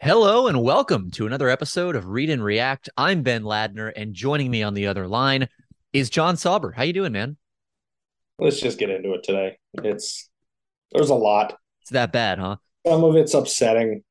Hello 0.00 0.46
and 0.46 0.62
welcome 0.62 1.10
to 1.10 1.26
another 1.26 1.48
episode 1.48 1.96
of 1.96 2.06
Read 2.06 2.30
and 2.30 2.42
React. 2.42 2.88
I'm 2.96 3.24
Ben 3.24 3.42
Ladner, 3.42 3.92
and 3.96 4.14
joining 4.14 4.48
me 4.48 4.62
on 4.62 4.74
the 4.74 4.86
other 4.86 5.08
line 5.08 5.48
is 5.92 6.08
John 6.08 6.36
Sauber. 6.36 6.70
How 6.70 6.84
you 6.84 6.92
doing, 6.92 7.10
man? 7.10 7.36
Let's 8.38 8.60
just 8.60 8.78
get 8.78 8.90
into 8.90 9.14
it 9.14 9.24
today. 9.24 9.58
It's 9.82 10.30
there's 10.92 11.10
a 11.10 11.16
lot. 11.16 11.58
It's 11.82 11.90
that 11.90 12.12
bad, 12.12 12.38
huh? 12.38 12.58
Some 12.86 13.02
of 13.02 13.16
it's 13.16 13.34
upsetting 13.34 14.04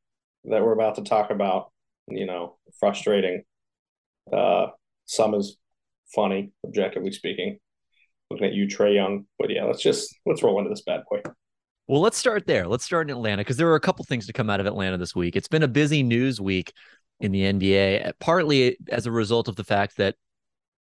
that 0.44 0.62
we're 0.62 0.74
about 0.74 0.96
to 0.96 1.04
talk 1.04 1.30
about. 1.30 1.72
You 2.10 2.26
know, 2.26 2.58
frustrating. 2.82 3.44
Uh, 4.32 4.68
some 5.06 5.36
is 5.36 5.56
funny, 6.14 6.52
objectively 6.66 7.14
speaking. 7.14 7.60
Looking 8.30 8.48
at 8.48 8.54
you, 8.54 8.68
Trae 8.68 8.94
Young. 8.94 9.26
But 9.40 9.52
yeah, 9.52 9.64
let's 9.64 9.82
just 9.82 10.14
let's 10.26 10.44
roll 10.44 10.60
into 10.60 10.70
this 10.70 10.82
bad 10.82 11.04
boy. 11.10 11.22
Well, 11.88 12.02
let's 12.02 12.18
start 12.18 12.46
there. 12.48 12.68
Let's 12.68 12.84
start 12.84 13.10
in 13.10 13.16
Atlanta 13.16 13.42
because 13.42 13.56
there 13.56 13.68
were 13.68 13.76
a 13.76 13.80
couple 13.80 14.04
things 14.04 14.28
to 14.28 14.34
come 14.34 14.50
out 14.50 14.60
of 14.60 14.66
Atlanta 14.66 14.98
this 14.98 15.16
week. 15.16 15.38
It's 15.38 15.48
been 15.48 15.64
a 15.64 15.70
busy 15.70 16.04
news 16.04 16.42
week 16.42 16.74
in 17.22 17.32
the 17.32 17.44
NBA, 17.44 18.12
partly 18.20 18.78
as 18.90 19.06
a 19.06 19.12
result 19.12 19.48
of 19.48 19.56
the 19.56 19.64
fact 19.64 19.96
that 19.98 20.16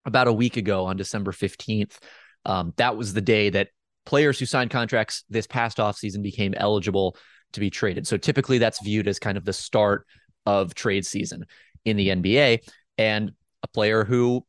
about 0.05 0.27
a 0.27 0.33
week 0.33 0.56
ago 0.56 0.84
on 0.84 0.97
December 0.97 1.30
15th, 1.30 1.98
um, 2.45 2.74
that 2.77 2.97
was 2.97 3.12
the 3.12 3.20
day 3.20 3.50
that 3.50 3.69
players 4.05 4.38
who 4.38 4.47
signed 4.47 4.70
contracts 4.70 5.24
this 5.30 5.47
past 5.47 5.78
offseason 5.78 6.23
became 6.23 6.55
eligible 6.55 7.16
to 7.52 7.61
be 7.61 7.70
traded. 7.70 8.06
So 8.06 8.16
typically 8.16 8.59
that's 8.59 8.83
viewed 8.83 9.06
as 9.06 9.20
kind 9.20 9.38
of 9.38 9.45
the 9.45 9.52
start 9.52 10.06
of 10.45 10.75
trade 10.75 11.06
season 11.06 11.45
in 11.84 11.97
the 11.97 12.09
NBA. 12.09 12.61
And 12.98 13.30
a 13.62 13.69
player 13.69 14.05
who 14.05 14.45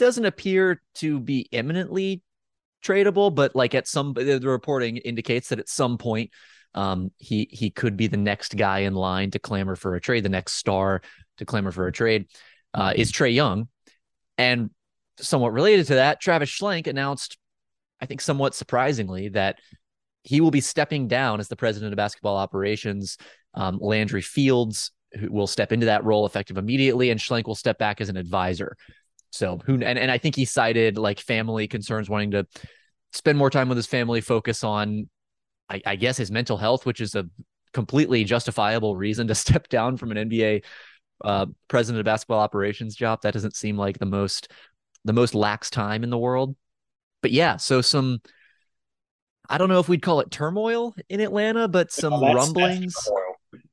doesn't 0.00 0.24
appear 0.24 0.82
to 0.96 1.20
be 1.20 1.48
imminently 1.52 2.22
tradable, 2.84 3.34
but 3.34 3.54
like 3.54 3.74
at 3.74 3.86
some 3.86 4.12
the 4.14 4.40
reporting 4.42 4.98
indicates 4.98 5.48
that 5.48 5.58
at 5.58 5.68
some 5.68 5.98
point 5.98 6.30
um, 6.74 7.10
he 7.16 7.48
he 7.50 7.70
could 7.70 7.96
be 7.96 8.06
the 8.06 8.16
next 8.16 8.56
guy 8.56 8.80
in 8.80 8.94
line 8.94 9.30
to 9.32 9.38
clamor 9.38 9.76
for 9.76 9.94
a 9.94 10.00
trade, 10.00 10.24
the 10.24 10.28
next 10.28 10.54
star 10.54 11.02
to 11.38 11.44
clamor 11.44 11.72
for 11.72 11.86
a 11.86 11.92
trade 11.92 12.26
uh, 12.74 12.92
is 12.94 13.12
Trae 13.12 13.34
Young, 13.34 13.68
and 14.38 14.70
somewhat 15.18 15.52
related 15.52 15.86
to 15.88 15.94
that, 15.96 16.20
Travis 16.20 16.50
Schlenk 16.50 16.86
announced, 16.86 17.38
I 18.00 18.06
think 18.06 18.20
somewhat 18.20 18.54
surprisingly, 18.54 19.28
that 19.30 19.58
he 20.22 20.40
will 20.40 20.50
be 20.50 20.60
stepping 20.60 21.08
down 21.08 21.40
as 21.40 21.48
the 21.48 21.56
president 21.56 21.92
of 21.92 21.96
basketball 21.96 22.36
operations. 22.36 23.16
Um, 23.54 23.78
Landry 23.80 24.22
Fields 24.22 24.92
will 25.28 25.46
step 25.46 25.72
into 25.72 25.86
that 25.86 26.04
role 26.04 26.26
effective 26.26 26.56
immediately, 26.56 27.10
and 27.10 27.18
Schlenk 27.18 27.46
will 27.46 27.54
step 27.54 27.78
back 27.78 28.00
as 28.00 28.08
an 28.08 28.16
advisor. 28.16 28.76
So 29.30 29.60
who 29.64 29.74
and, 29.74 29.98
and 29.98 30.10
I 30.10 30.18
think 30.18 30.36
he 30.36 30.44
cited 30.44 30.98
like 30.98 31.20
family 31.20 31.68
concerns, 31.68 32.10
wanting 32.10 32.32
to 32.32 32.46
spend 33.12 33.38
more 33.38 33.50
time 33.50 33.68
with 33.68 33.76
his 33.76 33.86
family, 33.86 34.20
focus 34.20 34.64
on, 34.64 35.08
I, 35.68 35.80
I 35.86 35.96
guess, 35.96 36.16
his 36.16 36.30
mental 36.30 36.56
health, 36.56 36.86
which 36.86 37.00
is 37.00 37.14
a 37.14 37.28
completely 37.72 38.24
justifiable 38.24 38.96
reason 38.96 39.28
to 39.28 39.34
step 39.36 39.68
down 39.68 39.96
from 39.96 40.10
an 40.12 40.28
NBA 40.28 40.64
uh, 41.24 41.46
president 41.68 42.00
of 42.00 42.04
basketball 42.04 42.40
operations 42.40 42.94
job. 42.94 43.22
That 43.22 43.34
doesn't 43.34 43.56
seem 43.56 43.76
like 43.76 43.98
the 43.98 44.06
most 44.06 44.50
the 45.04 45.12
most 45.12 45.34
lax 45.34 45.70
time 45.70 46.04
in 46.04 46.10
the 46.10 46.18
world. 46.18 46.56
But 47.22 47.32
yeah, 47.32 47.56
so 47.56 47.80
some 47.80 48.20
I 49.48 49.58
don't 49.58 49.68
know 49.68 49.80
if 49.80 49.88
we'd 49.88 50.02
call 50.02 50.20
it 50.20 50.30
turmoil 50.30 50.94
in 51.08 51.20
Atlanta, 51.20 51.68
but 51.68 51.92
some 51.92 52.12
oh, 52.12 52.20
that's, 52.20 52.34
rumblings. 52.34 52.94
That's 52.94 53.10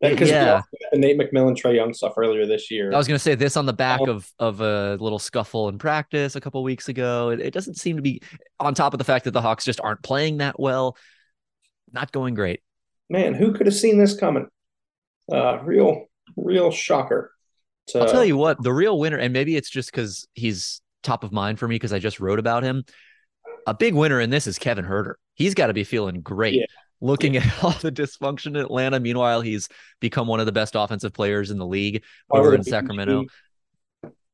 because 0.01 0.29
yeah, 0.29 0.61
the 0.91 0.97
Nate 0.97 1.17
McMillan, 1.17 1.55
Trae 1.55 1.75
Young 1.75 1.93
stuff 1.93 2.13
earlier 2.17 2.45
this 2.45 2.71
year. 2.71 2.91
I 2.93 2.97
was 2.97 3.07
going 3.07 3.15
to 3.15 3.23
say 3.23 3.35
this 3.35 3.57
on 3.57 3.65
the 3.65 3.73
back 3.73 4.01
um, 4.01 4.09
of 4.09 4.31
of 4.39 4.61
a 4.61 4.97
little 4.99 5.19
scuffle 5.19 5.69
in 5.69 5.77
practice 5.77 6.35
a 6.35 6.41
couple 6.41 6.63
weeks 6.63 6.89
ago. 6.89 7.29
It, 7.29 7.39
it, 7.39 7.53
doesn't 7.53 7.75
seem 7.75 7.95
to 7.97 8.01
be 8.01 8.21
on 8.59 8.73
top 8.73 8.93
of 8.93 8.97
the 8.97 9.03
fact 9.03 9.25
that 9.25 9.31
the 9.31 9.41
Hawks 9.41 9.65
just 9.65 9.81
aren't 9.81 10.01
playing 10.03 10.37
that 10.37 10.59
well. 10.59 10.97
Not 11.91 12.11
going 12.11 12.33
great. 12.33 12.61
Man, 13.09 13.33
who 13.33 13.53
could 13.53 13.67
have 13.67 13.75
seen 13.75 13.97
this 13.97 14.17
coming? 14.17 14.47
Uh, 15.31 15.59
real, 15.63 16.05
real 16.35 16.71
shocker. 16.71 17.31
To... 17.89 17.99
I'll 17.99 18.11
tell 18.11 18.25
you 18.25 18.37
what, 18.37 18.61
the 18.61 18.73
real 18.73 18.99
winner, 18.99 19.17
and 19.17 19.31
maybe 19.31 19.55
it's 19.55 19.69
just 19.69 19.91
because 19.91 20.27
he's 20.33 20.81
top 21.03 21.23
of 21.23 21.31
mind 21.31 21.59
for 21.59 21.67
me 21.67 21.75
because 21.75 21.93
I 21.93 21.99
just 21.99 22.19
wrote 22.19 22.39
about 22.39 22.63
him. 22.63 22.83
A 23.65 23.73
big 23.73 23.93
winner 23.93 24.19
in 24.19 24.29
this 24.29 24.47
is 24.47 24.59
Kevin 24.59 24.85
Huerter. 24.85 25.15
He's 25.35 25.53
got 25.53 25.67
to 25.67 25.73
be 25.73 25.83
feeling 25.83 26.21
great. 26.21 26.55
Yeah 26.55 26.65
looking 27.01 27.37
at 27.37 27.45
all 27.63 27.71
the 27.71 27.91
dysfunction 27.91 28.47
in 28.47 28.57
Atlanta. 28.57 28.99
Meanwhile, 28.99 29.41
he's 29.41 29.69
become 29.99 30.27
one 30.27 30.39
of 30.39 30.45
the 30.45 30.51
best 30.51 30.75
offensive 30.75 31.13
players 31.13 31.51
in 31.51 31.57
the 31.57 31.65
league 31.65 32.03
over 32.29 32.53
in 32.53 32.63
Sacramento. 32.63 33.25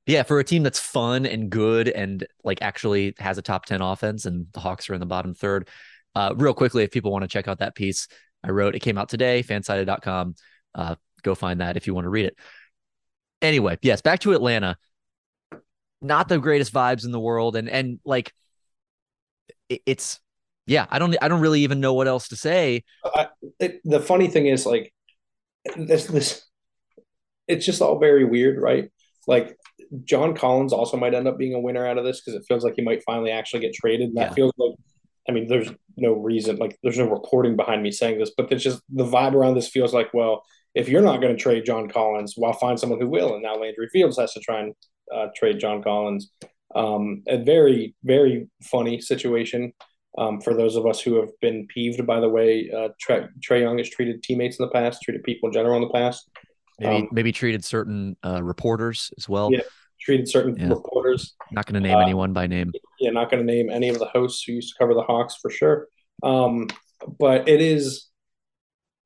Yeah, 0.06 0.24
for 0.24 0.40
a 0.40 0.44
team 0.44 0.64
that's 0.64 0.80
fun 0.80 1.26
and 1.26 1.50
good 1.50 1.88
and 1.88 2.28
like 2.44 2.62
actually 2.62 3.14
has 3.20 3.38
a 3.38 3.42
top 3.42 3.66
10 3.66 3.82
offense, 3.82 4.26
and 4.26 4.48
the 4.54 4.60
Hawks 4.60 4.90
are 4.90 4.94
in 4.94 5.00
the 5.00 5.06
bottom 5.06 5.34
third. 5.34 5.70
Uh, 6.16 6.34
real 6.36 6.54
quickly, 6.54 6.84
if 6.84 6.92
people 6.92 7.12
want 7.12 7.24
to 7.24 7.28
check 7.28 7.48
out 7.48 7.60
that 7.60 7.76
piece 7.76 8.08
I 8.44 8.52
wrote, 8.52 8.76
it 8.76 8.80
came 8.80 8.98
out 8.98 9.10
today, 9.10 9.42
fansided.com. 9.42 10.36
Uh, 10.76 10.96
go 11.24 11.34
find 11.36 11.62
that 11.62 11.78
if 11.78 11.88
you 11.88 11.94
want 11.94 12.06
to 12.06 12.10
read 12.10 12.26
it. 12.26 12.38
Anyway, 13.42 13.78
yes, 13.82 14.02
back 14.02 14.20
to 14.20 14.34
Atlanta. 14.34 14.78
Not 16.02 16.28
the 16.28 16.40
greatest 16.40 16.74
vibes 16.74 17.06
in 17.06 17.12
the 17.12 17.20
world. 17.20 17.56
And 17.56 17.70
and 17.70 18.00
like 18.04 18.34
it's 19.70 20.20
yeah, 20.66 20.86
I 20.90 21.00
don't 21.00 21.16
I 21.22 21.28
don't 21.28 21.42
really 21.42 21.62
even 21.62 21.80
know 21.80 21.94
what 21.94 22.08
else 22.08 22.30
to 22.30 22.36
say. 22.36 22.84
I, 23.04 23.28
it, 23.60 23.82
the 23.84 24.00
funny 24.00 24.28
thing 24.28 24.48
is 24.48 24.66
like 24.66 24.94
this 25.76 26.06
this 26.06 26.46
it's 27.48 27.66
just 27.66 27.82
all 27.82 28.00
very 28.00 28.26
weird, 28.26 28.62
right? 28.62 28.90
Like 29.28 29.58
John 30.04 30.36
Collins 30.36 30.74
also 30.74 30.98
might 30.98 31.14
end 31.14 31.28
up 31.28 31.38
being 31.38 31.54
a 31.54 31.60
winner 31.60 31.86
out 31.86 31.98
of 31.98 32.06
this 32.06 32.22
because 32.22 32.40
it 32.40 32.46
feels 32.48 32.64
like 32.64 32.76
he 32.76 32.82
might 32.82 33.04
finally 33.04 33.32
actually 33.32 33.62
get 33.62 33.74
traded. 33.74 34.10
And 34.10 34.18
that 34.18 34.30
yeah. 34.30 34.36
feels 34.36 34.54
like 34.58 34.76
I 35.28 35.32
mean, 35.32 35.48
there's 35.48 35.70
no 35.96 36.14
reason, 36.14 36.58
like 36.58 36.78
there's 36.84 36.98
no 36.98 37.10
recording 37.10 37.56
behind 37.56 37.82
me 37.82 37.92
saying 37.92 38.20
this, 38.20 38.32
but 38.36 38.52
it's 38.52 38.64
just 38.64 38.82
the 38.90 39.06
vibe 39.06 39.34
around 39.34 39.56
this 39.56 39.70
feels 39.70 39.94
like, 39.94 40.14
well, 40.14 40.44
if 40.76 40.90
you're 40.90 41.02
not 41.02 41.22
going 41.22 41.36
to 41.36 41.42
trade 41.42 41.66
John 41.66 41.88
Collins, 41.88 42.36
well, 42.38 42.54
find 42.54 42.80
someone 42.80 43.00
who 43.00 43.08
will. 43.08 43.34
And 43.34 43.44
now 43.44 43.56
Landry 43.56 43.88
Fields 43.90 44.18
has 44.18 44.34
to 44.34 44.40
try 44.40 44.62
and 44.62 44.74
uh, 45.14 45.28
trade 45.36 45.60
John 45.60 45.84
Collins. 45.84 46.32
Um, 46.76 47.24
a 47.28 47.38
very, 47.38 47.96
very 48.04 48.50
funny 48.64 49.00
situation. 49.00 49.74
Um, 50.18 50.42
for 50.42 50.54
those 50.54 50.76
of 50.76 50.86
us 50.86 51.02
who 51.02 51.16
have 51.16 51.30
been 51.42 51.66
peeved 51.68 52.06
by 52.06 52.20
the 52.20 52.30
way 52.30 52.70
uh, 52.70 52.90
Trae 53.04 53.62
Young 53.62 53.80
has 53.80 53.90
treated 53.90 54.22
teammates 54.22 54.60
in 54.60 54.66
the 54.66 54.72
past, 54.72 55.02
treated 55.02 55.24
people 55.24 55.50
in 55.50 55.54
general 55.54 55.76
in 55.76 55.82
the 55.82 55.94
past, 55.94 56.30
maybe 56.80 56.96
um, 56.96 57.10
maybe 57.12 57.32
treated 57.32 57.66
certain 57.66 58.16
uh, 58.24 58.42
reporters 58.44 59.12
as 59.18 59.28
well. 59.28 59.50
Yeah, 59.52 59.62
treated 60.00 60.30
certain 60.30 60.56
yeah. 60.56 60.70
reporters. 60.70 61.36
Not 61.52 61.66
going 61.66 61.82
to 61.82 61.88
name 61.88 61.98
uh, 61.98 62.02
anyone 62.02 62.34
by 62.34 62.48
name. 62.48 62.72
Yeah, 63.00 63.12
not 63.12 63.32
going 63.32 63.46
to 63.46 63.52
name 63.52 63.70
any 63.70 63.90
of 63.90 64.00
the 64.00 64.06
hosts 64.06 64.44
who 64.44 64.54
used 64.54 64.74
to 64.74 64.80
cover 64.80 64.94
the 64.94 65.04
Hawks 65.04 65.36
for 65.42 65.50
sure. 65.50 65.88
Um, 66.22 66.68
but 67.20 67.48
it 67.50 67.62
is 67.62 68.10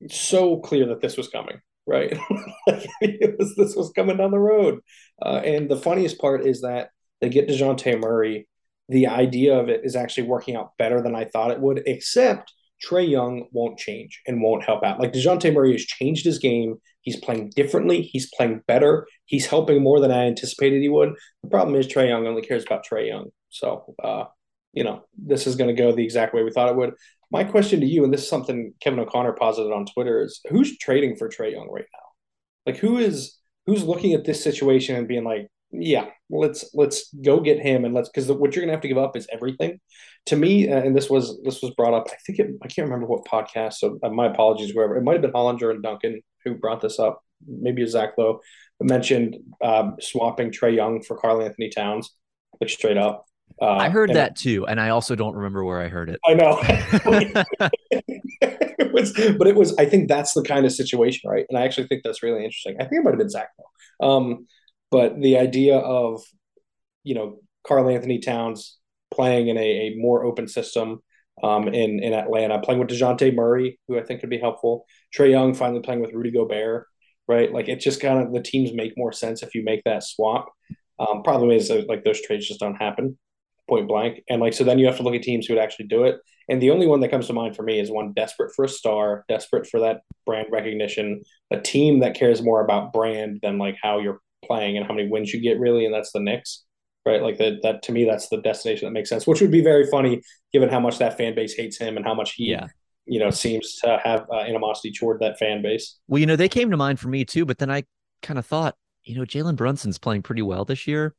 so 0.10 0.58
clear 0.58 0.88
that 0.88 1.02
this 1.02 1.18
was 1.18 1.30
coming, 1.30 1.60
right? 1.86 2.18
was, 2.68 3.56
this 3.56 3.76
was 3.76 3.92
coming 3.96 4.18
down 4.18 4.32
the 4.32 4.40
road. 4.40 4.80
Uh, 5.22 5.42
and 5.44 5.70
the 5.70 5.78
funniest 5.78 6.20
part 6.20 6.46
is 6.46 6.62
that 6.62 6.90
they 7.22 7.30
get 7.30 7.48
Dejounte 7.48 8.00
Murray 8.00 8.48
the 8.90 9.08
idea 9.08 9.58
of 9.58 9.70
it 9.70 9.82
is 9.84 9.96
actually 9.96 10.28
working 10.28 10.56
out 10.56 10.72
better 10.78 11.02
than 11.02 11.16
I 11.16 11.26
thought 11.26 11.52
it 11.52 11.60
would, 11.60 11.84
except 11.86 12.54
Trae 12.86 13.10
Young 13.10 13.48
won't 13.52 13.78
change 13.78 14.22
and 14.28 14.42
won't 14.42 14.64
help 14.64 14.84
out. 14.84 15.00
Like 15.00 15.14
DeJounte 15.14 15.54
Murray 15.54 15.74
has 15.74 15.84
changed 15.84 16.26
his 16.26 16.40
game. 16.40 16.76
He's 17.02 17.20
playing 17.20 17.52
differently. 17.56 18.02
He's 18.02 18.30
playing 18.36 18.62
better. 18.68 19.08
He's 19.26 19.46
helping 19.46 19.82
more 19.82 20.00
than 20.00 20.12
I 20.12 20.26
anticipated 20.26 20.82
he 20.82 20.90
would. 20.90 21.14
The 21.44 21.50
problem 21.50 21.76
is 21.76 21.88
Trae 21.88 22.10
Young 22.10 22.28
only 22.28 22.42
cares 22.42 22.64
about 22.64 22.86
Trae 22.86 23.08
Young. 23.08 23.30
So, 23.50 23.96
uh, 24.04 24.26
you 24.74 24.84
know, 24.84 25.04
this 25.18 25.48
is 25.48 25.56
going 25.56 25.74
to 25.74 25.82
go 25.82 25.92
the 25.92 26.04
exact 26.04 26.34
way 26.34 26.44
we 26.44 26.52
thought 26.52 26.70
it 26.70 26.76
would. 26.76 26.94
My 27.32 27.44
question 27.44 27.80
to 27.82 27.86
you, 27.86 28.04
and 28.04 28.14
this 28.14 28.24
is 28.24 28.30
something 28.30 28.74
Kevin 28.80 29.00
O'Connor 29.00 29.34
posited 29.34 29.74
on 29.74 29.86
Twitter, 29.86 30.24
is 30.24 30.40
who's 30.50 30.78
trading 30.78 31.16
for 31.16 31.30
Trae 31.30 31.52
Young 31.52 31.68
right 31.70 31.86
now? 31.94 32.72
Like, 32.72 32.78
who 32.78 32.98
is 32.98 33.38
who's 33.66 33.84
looking 33.84 34.14
at 34.14 34.24
this 34.24 34.44
situation 34.44 34.96
and 34.96 35.08
being 35.08 35.24
like, 35.24 35.48
yeah, 35.72 36.06
let's 36.30 36.70
let's 36.74 37.14
go 37.14 37.40
get 37.40 37.60
him 37.60 37.86
and 37.86 37.94
let's 37.94 38.10
because 38.10 38.32
what 38.32 38.56
you're 38.56 38.64
gonna 38.64 38.74
have 38.74 38.82
to 38.82 38.88
give 38.88 38.98
up 38.98 39.16
is 39.18 39.28
everything. 39.32 39.80
To 40.28 40.36
me, 40.36 40.70
uh, 40.70 40.82
and 40.82 40.96
this 40.96 41.10
was 41.10 41.40
this 41.44 41.62
was 41.62 41.72
brought 41.72 41.94
up. 41.94 42.08
I 42.10 42.16
think 42.26 42.40
it, 42.40 42.48
I 42.64 42.68
can't 42.68 42.88
remember 42.88 43.06
what 43.06 43.26
podcast. 43.26 43.74
So 43.74 44.00
uh, 44.04 44.10
my 44.10 44.28
apologies, 44.28 44.72
whoever 44.72 44.98
it 44.98 45.04
might 45.04 45.14
have 45.14 45.22
been 45.22 45.32
Hollinger 45.32 45.72
and 45.72 45.84
Duncan 45.84 46.22
who 46.44 46.56
brought 46.56 46.82
this 46.82 47.00
up. 47.00 47.22
Maybe 47.46 47.86
Zach 47.86 48.14
Lowe 48.18 48.42
mentioned 48.82 49.38
um, 49.64 49.96
swapping 50.00 50.52
Trae 50.52 50.76
Young 50.76 51.02
for 51.02 51.18
Karl-Anthony 51.18 51.70
Towns, 51.70 52.14
like 52.60 52.70
straight 52.70 52.98
up. 52.98 53.26
Uh, 53.62 53.72
I 53.72 53.90
heard 53.90 54.14
that 54.14 54.36
too, 54.36 54.68
and 54.68 54.80
I 54.80 54.90
also 54.90 55.16
don't 55.16 55.36
remember 55.36 55.64
where 55.64 55.82
I 55.82 55.88
heard 55.88 56.10
it. 56.10 56.20
I 56.26 56.34
know. 56.34 56.60
it 58.42 58.94
was, 58.94 59.14
but 59.14 59.48
it 59.48 59.56
was. 59.56 59.76
I 59.78 59.86
think 59.86 60.10
that's 60.10 60.34
the 60.34 60.44
kind 60.44 60.66
of 60.66 60.72
situation, 60.72 61.30
right? 61.30 61.46
And 61.50 61.58
I 61.58 61.64
actually 61.64 61.88
think 61.88 62.04
that's 62.04 62.22
really 62.22 62.44
interesting. 62.44 62.76
I 62.80 62.84
think 62.84 63.00
it 63.00 63.04
might 63.04 63.12
have 63.12 63.20
been 63.20 63.30
Zach 63.30 63.50
though. 63.58 64.08
Um, 64.08 64.48
but 64.92 65.20
the 65.20 65.38
idea 65.38 65.78
of, 65.78 66.24
you 67.04 67.16
know, 67.16 67.40
Karl-Anthony 67.68 68.20
Towns 68.20 68.78
playing 69.12 69.48
in 69.48 69.58
a, 69.58 69.62
a 69.62 69.96
more 69.98 70.24
open 70.24 70.48
system 70.48 71.02
um, 71.44 71.68
in 71.68 72.04
in 72.04 72.14
Atlanta, 72.14 72.60
playing 72.60 72.80
with 72.80 72.90
Dejounte 72.90 73.36
Murray, 73.36 73.80
who 73.88 73.98
I 74.00 74.04
think 74.04 74.22
could 74.22 74.30
be 74.30 74.40
helpful. 74.40 74.86
Trae 75.16 75.30
Young 75.32 75.54
finally 75.54 75.82
playing 75.82 76.02
with 76.02 76.14
Rudy 76.14 76.32
Gobert, 76.32 76.88
right? 77.28 77.52
Like 77.52 77.70
it 77.70 77.80
just 77.80 78.02
kind 78.02 78.20
of 78.22 78.34
the 78.34 78.42
teams 78.42 78.74
make 78.74 78.94
more 78.98 79.12
sense 79.12 79.44
if 79.44 79.54
you 79.56 79.64
make 79.64 79.84
that 79.86 80.04
swap. 80.04 80.48
Um, 81.00 81.24
problem 81.24 81.52
is 81.52 81.72
like 81.88 82.04
those 82.04 82.22
trades 82.22 82.48
just 82.48 82.60
don't 82.60 82.76
happen. 82.76 83.18
point 83.68 83.88
blank. 83.88 84.24
And 84.30 84.42
like, 84.42 84.54
so 84.54 84.64
then 84.64 84.80
you 84.80 84.88
have 84.88 84.98
to 84.98 85.04
look 85.04 85.16
at 85.16 85.24
teams 85.24 85.46
who 85.46 85.54
would 85.54 85.62
actually 85.64 85.88
do 85.88 86.04
it. 86.04 86.16
And 86.50 86.62
the 86.62 86.72
only 86.72 86.88
one 86.88 87.02
that 87.02 87.12
comes 87.12 87.28
to 87.28 87.34
mind 87.34 87.56
for 87.56 87.64
me 87.64 87.80
is 87.80 87.92
one 87.92 88.14
desperate 88.14 88.54
for 88.56 88.66
a 88.66 88.70
star, 88.70 89.26
desperate 89.28 89.68
for 89.68 89.82
that 89.82 90.02
brand 90.26 90.48
recognition, 90.52 91.22
a 91.52 91.60
team 91.60 92.00
that 92.00 92.16
cares 92.16 92.42
more 92.42 92.64
about 92.64 92.94
brand 92.94 93.40
than 93.42 93.58
like 93.58 93.76
how 93.82 94.00
you're 94.00 94.22
playing 94.48 94.78
and 94.78 94.88
how 94.88 94.94
many 94.94 95.08
wins 95.08 95.34
you 95.34 95.42
get, 95.42 95.60
really. 95.60 95.86
And 95.86 95.94
that's 95.94 96.12
the 96.12 96.20
Knicks, 96.20 96.64
right? 97.06 97.22
Like 97.22 97.38
that, 97.38 97.60
that 97.64 97.84
to 97.84 97.92
me, 97.92 98.06
that's 98.06 98.30
the 98.30 98.42
destination 98.42 98.88
that 98.88 98.92
makes 98.92 99.10
sense, 99.10 99.28
which 99.28 99.42
would 99.42 99.52
be 99.52 99.62
very 99.62 99.86
funny 99.88 100.22
given 100.54 100.70
how 100.70 100.80
much 100.80 100.98
that 101.00 101.18
fan 101.18 101.36
base 101.36 101.54
hates 101.54 101.78
him 101.78 101.98
and 101.98 102.06
how 102.06 102.14
much 102.14 102.34
he, 102.34 102.52
yeah. 102.52 102.68
you 103.06 103.20
know, 103.20 103.30
seems 103.30 103.76
to 103.84 104.00
have 104.04 104.26
uh, 104.32 104.40
animosity 104.40 104.92
toward 104.92 105.20
that 105.20 105.38
fan 105.38 105.62
base. 105.62 105.98
Well, 106.08 106.20
you 106.20 106.26
know, 106.26 106.36
they 106.36 106.50
came 106.50 106.72
to 106.72 106.78
mind 106.78 107.00
for 107.00 107.10
me 107.10 107.26
too, 107.26 107.46
but 107.46 107.58
then 107.58 107.70
I 107.70 107.84
kind 108.22 108.40
of 108.40 108.46
thought, 108.46 108.76
you 109.04 109.16
know, 109.16 109.24
Jalen 109.24 109.56
Brunson's 109.56 109.98
playing 109.98 110.24
pretty 110.24 110.42
well 110.42 110.66
this 110.66 110.88
year 110.88 111.14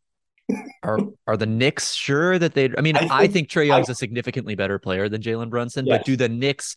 are 0.83 0.99
are 1.27 1.37
the 1.37 1.47
Knicks 1.47 1.93
sure 1.93 2.39
that 2.39 2.55
they? 2.55 2.71
I 2.77 2.81
mean, 2.81 2.97
I 2.97 3.01
think, 3.01 3.13
I 3.13 3.27
think 3.27 3.49
Trae 3.49 3.67
Young's 3.67 3.89
I, 3.89 3.93
a 3.93 3.95
significantly 3.95 4.55
better 4.55 4.79
player 4.79 5.09
than 5.09 5.21
Jalen 5.21 5.51
Brunson, 5.51 5.87
yes. 5.87 5.99
but 5.99 6.07
do 6.07 6.17
the 6.17 6.29
Knicks, 6.29 6.77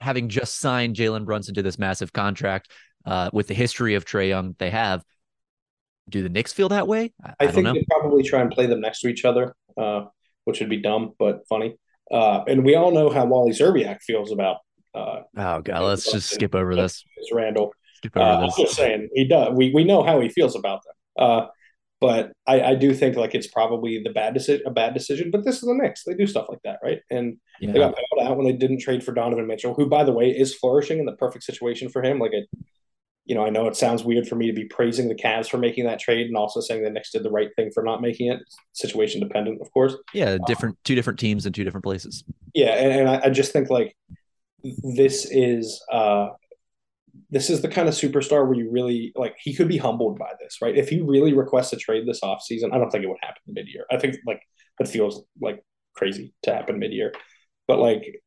having 0.00 0.28
just 0.28 0.58
signed 0.58 0.96
Jalen 0.96 1.24
Brunson 1.24 1.54
to 1.54 1.62
this 1.62 1.78
massive 1.78 2.12
contract, 2.12 2.70
uh, 3.04 3.30
with 3.32 3.46
the 3.46 3.54
history 3.54 3.94
of 3.94 4.04
Trae 4.04 4.28
Young 4.28 4.54
they 4.58 4.70
have, 4.70 5.02
do 6.10 6.22
the 6.22 6.28
Knicks 6.28 6.52
feel 6.52 6.68
that 6.70 6.86
way? 6.86 7.12
I, 7.24 7.34
I 7.40 7.46
think 7.48 7.66
they 7.66 7.84
probably 7.90 8.22
try 8.22 8.40
and 8.40 8.50
play 8.50 8.66
them 8.66 8.80
next 8.80 9.00
to 9.00 9.08
each 9.08 9.24
other, 9.24 9.54
uh, 9.76 10.04
which 10.44 10.60
would 10.60 10.70
be 10.70 10.80
dumb 10.80 11.12
but 11.18 11.46
funny. 11.48 11.76
Uh, 12.10 12.42
and 12.46 12.64
we 12.64 12.74
all 12.74 12.90
know 12.90 13.08
how 13.08 13.24
Wally 13.24 13.52
Szczerbiak 13.52 14.02
feels 14.02 14.32
about. 14.32 14.58
Uh, 14.94 15.20
oh 15.36 15.60
god, 15.60 15.82
let's 15.82 16.10
just 16.10 16.30
skip 16.30 16.54
over 16.54 16.74
this. 16.74 17.04
Randle. 17.32 17.72
Skip 17.96 18.16
over 18.16 18.26
uh, 18.26 18.46
this. 18.46 18.54
I'm 18.58 18.64
just 18.64 18.76
saying 18.76 19.08
he 19.14 19.28
does. 19.28 19.54
We 19.54 19.72
we 19.72 19.84
know 19.84 20.02
how 20.02 20.20
he 20.20 20.28
feels 20.28 20.56
about 20.56 20.80
them. 20.84 20.94
Uh, 21.26 21.46
but 22.00 22.32
I, 22.46 22.62
I, 22.62 22.74
do 22.76 22.94
think 22.94 23.16
like 23.16 23.34
it's 23.34 23.46
probably 23.46 24.02
the 24.02 24.10
bad 24.10 24.32
decision, 24.32 24.66
a 24.66 24.70
bad 24.70 24.94
decision. 24.94 25.30
But 25.30 25.44
this 25.44 25.56
is 25.56 25.62
the 25.62 25.74
Knicks; 25.74 26.04
they 26.04 26.14
do 26.14 26.26
stuff 26.26 26.46
like 26.48 26.60
that, 26.64 26.78
right? 26.82 27.00
And 27.10 27.36
yeah. 27.60 27.72
they 27.72 27.78
got 27.78 27.94
bailed 27.94 28.26
out 28.26 28.36
when 28.38 28.46
they 28.46 28.54
didn't 28.54 28.80
trade 28.80 29.04
for 29.04 29.12
Donovan 29.12 29.46
Mitchell, 29.46 29.74
who, 29.74 29.86
by 29.86 30.04
the 30.04 30.12
way, 30.12 30.30
is 30.30 30.54
flourishing 30.54 30.98
in 30.98 31.04
the 31.04 31.12
perfect 31.12 31.44
situation 31.44 31.90
for 31.90 32.02
him. 32.02 32.18
Like 32.18 32.32
it, 32.32 32.48
you 33.30 33.36
know, 33.36 33.46
I 33.46 33.50
know 33.50 33.68
it 33.68 33.76
sounds 33.76 34.02
weird 34.02 34.26
for 34.26 34.34
me 34.34 34.48
to 34.48 34.52
be 34.52 34.64
praising 34.64 35.08
the 35.08 35.14
Cavs 35.14 35.48
for 35.48 35.56
making 35.56 35.84
that 35.84 36.00
trade 36.00 36.26
and 36.26 36.36
also 36.36 36.60
saying 36.60 36.82
the 36.82 36.90
Knicks 36.90 37.12
did 37.12 37.22
the 37.22 37.30
right 37.30 37.48
thing 37.54 37.70
for 37.72 37.84
not 37.84 38.02
making 38.02 38.26
it. 38.26 38.40
Situation 38.72 39.20
dependent, 39.20 39.60
of 39.60 39.70
course. 39.70 39.94
Yeah, 40.12 40.36
different 40.48 40.72
um, 40.72 40.78
two 40.82 40.96
different 40.96 41.20
teams 41.20 41.46
in 41.46 41.52
two 41.52 41.62
different 41.62 41.84
places. 41.84 42.24
Yeah, 42.54 42.70
and, 42.70 42.92
and 42.92 43.08
I, 43.08 43.26
I 43.26 43.30
just 43.30 43.52
think 43.52 43.70
like 43.70 43.96
this 44.82 45.28
is 45.30 45.80
uh 45.92 46.30
this 47.30 47.50
is 47.50 47.62
the 47.62 47.68
kind 47.68 47.86
of 47.86 47.94
superstar 47.94 48.44
where 48.44 48.58
you 48.58 48.68
really 48.68 49.12
like 49.14 49.36
he 49.38 49.54
could 49.54 49.68
be 49.68 49.78
humbled 49.78 50.18
by 50.18 50.32
this, 50.40 50.56
right? 50.60 50.76
If 50.76 50.88
he 50.88 51.00
really 51.00 51.32
requests 51.32 51.72
a 51.72 51.76
trade 51.76 52.08
this 52.08 52.22
offseason, 52.22 52.72
I 52.72 52.78
don't 52.78 52.90
think 52.90 53.04
it 53.04 53.08
would 53.08 53.18
happen 53.22 53.42
mid 53.46 53.68
year. 53.68 53.84
I 53.92 53.98
think 53.98 54.16
like 54.26 54.42
it 54.80 54.88
feels 54.88 55.22
like 55.40 55.62
crazy 55.94 56.34
to 56.42 56.52
happen 56.52 56.80
mid 56.80 56.92
year. 56.92 57.12
But 57.68 57.78
like 57.78 58.22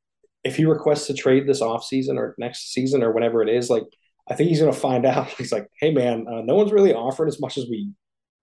if 0.46 0.56
he 0.56 0.64
requests 0.64 1.10
a 1.10 1.14
trade 1.14 1.46
this 1.46 1.62
offseason 1.62 2.18
or 2.18 2.36
next 2.38 2.72
season 2.72 3.04
or 3.04 3.12
whenever 3.12 3.42
it 3.42 3.50
is, 3.50 3.70
like 3.70 3.84
I 4.30 4.36
think 4.36 4.50
he's 4.50 4.60
gonna 4.60 4.74
find 4.74 5.06
out. 5.06 5.28
He's 5.38 5.52
like, 5.52 5.68
hey 5.80 5.92
man, 5.92 6.26
uh, 6.28 6.42
no 6.42 6.56
one's 6.56 6.72
really 6.72 6.94
offered 6.94 7.28
as 7.28 7.40
much 7.40 7.58
as 7.58 7.66
we 7.70 7.92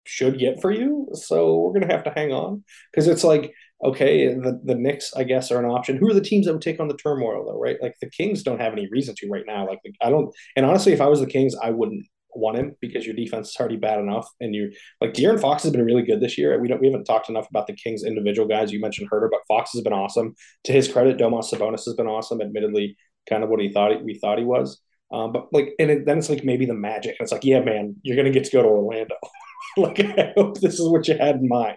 should 0.04 0.38
get 0.38 0.60
for 0.60 0.70
you, 0.70 1.08
so 1.12 1.58
we're 1.58 1.78
gonna 1.78 1.92
have 1.92 2.04
to 2.04 2.10
hang 2.10 2.32
on 2.32 2.64
because 2.92 3.06
it's 3.06 3.24
like 3.24 3.52
okay, 3.82 4.34
the, 4.34 4.60
the 4.64 4.74
Knicks, 4.74 5.12
I 5.14 5.24
guess, 5.24 5.50
are 5.50 5.58
an 5.58 5.70
option. 5.70 5.96
Who 5.96 6.10
are 6.10 6.14
the 6.14 6.20
teams 6.20 6.46
that 6.46 6.52
would 6.52 6.62
take 6.62 6.80
on 6.80 6.88
the 6.88 6.96
turmoil, 6.96 7.46
though, 7.46 7.58
right? 7.58 7.76
Like 7.80 7.94
the 8.00 8.10
Kings 8.10 8.42
don't 8.42 8.60
have 8.60 8.72
any 8.72 8.88
reason 8.90 9.14
to 9.18 9.28
right 9.28 9.44
now. 9.46 9.66
Like 9.66 9.80
I 10.00 10.10
don't, 10.10 10.34
and 10.56 10.66
honestly, 10.66 10.92
if 10.92 11.00
I 11.00 11.06
was 11.06 11.20
the 11.20 11.26
Kings, 11.26 11.54
I 11.60 11.70
wouldn't 11.70 12.06
want 12.34 12.58
him 12.58 12.76
because 12.80 13.04
your 13.04 13.16
defense 13.16 13.50
is 13.50 13.56
already 13.58 13.76
bad 13.76 13.98
enough, 13.98 14.28
and 14.40 14.54
you're 14.54 14.70
like 15.00 15.14
De'Aaron 15.14 15.40
Fox 15.40 15.62
has 15.62 15.72
been 15.72 15.84
really 15.84 16.02
good 16.02 16.20
this 16.20 16.36
year. 16.38 16.58
We 16.60 16.68
don't, 16.68 16.80
we 16.80 16.88
haven't 16.88 17.04
talked 17.04 17.28
enough 17.28 17.48
about 17.48 17.66
the 17.66 17.74
Kings 17.74 18.04
individual 18.04 18.46
guys. 18.46 18.72
You 18.72 18.80
mentioned 18.80 19.10
Huerter, 19.10 19.28
but 19.30 19.40
Fox 19.48 19.72
has 19.72 19.82
been 19.82 19.92
awesome. 19.92 20.34
To 20.64 20.72
his 20.72 20.90
credit, 20.90 21.18
Domas 21.18 21.52
Sabonis 21.52 21.84
has 21.86 21.94
been 21.94 22.06
awesome. 22.06 22.40
Admittedly, 22.40 22.96
kind 23.28 23.42
of 23.42 23.50
what 23.50 23.60
he 23.60 23.72
thought 23.72 23.92
he, 23.92 24.02
we 24.02 24.18
thought 24.18 24.38
he 24.38 24.44
was. 24.44 24.80
Um, 25.12 25.32
but 25.32 25.52
like, 25.52 25.74
and 25.78 25.90
it, 25.90 26.06
then 26.06 26.18
it's 26.18 26.30
like 26.30 26.44
maybe 26.44 26.66
the 26.66 26.74
magic, 26.74 27.16
and 27.18 27.24
it's 27.24 27.32
like, 27.32 27.44
yeah, 27.44 27.60
man, 27.60 27.96
you're 28.02 28.16
gonna 28.16 28.30
get 28.30 28.44
to 28.44 28.50
go 28.50 28.62
to 28.62 28.68
Orlando. 28.68 29.16
like, 29.76 30.00
I 30.00 30.32
hope 30.36 30.60
this 30.60 30.78
is 30.78 30.88
what 30.88 31.08
you 31.08 31.16
had 31.16 31.36
in 31.36 31.48
mind. 31.48 31.76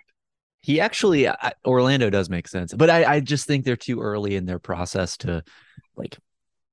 He 0.61 0.79
actually 0.79 1.27
Orlando 1.65 2.09
does 2.09 2.29
make 2.29 2.47
sense, 2.47 2.73
but 2.73 2.89
I, 2.89 3.15
I 3.15 3.19
just 3.19 3.47
think 3.47 3.65
they're 3.65 3.75
too 3.75 3.99
early 3.99 4.35
in 4.35 4.45
their 4.45 4.59
process 4.59 5.17
to 5.17 5.43
like 5.97 6.17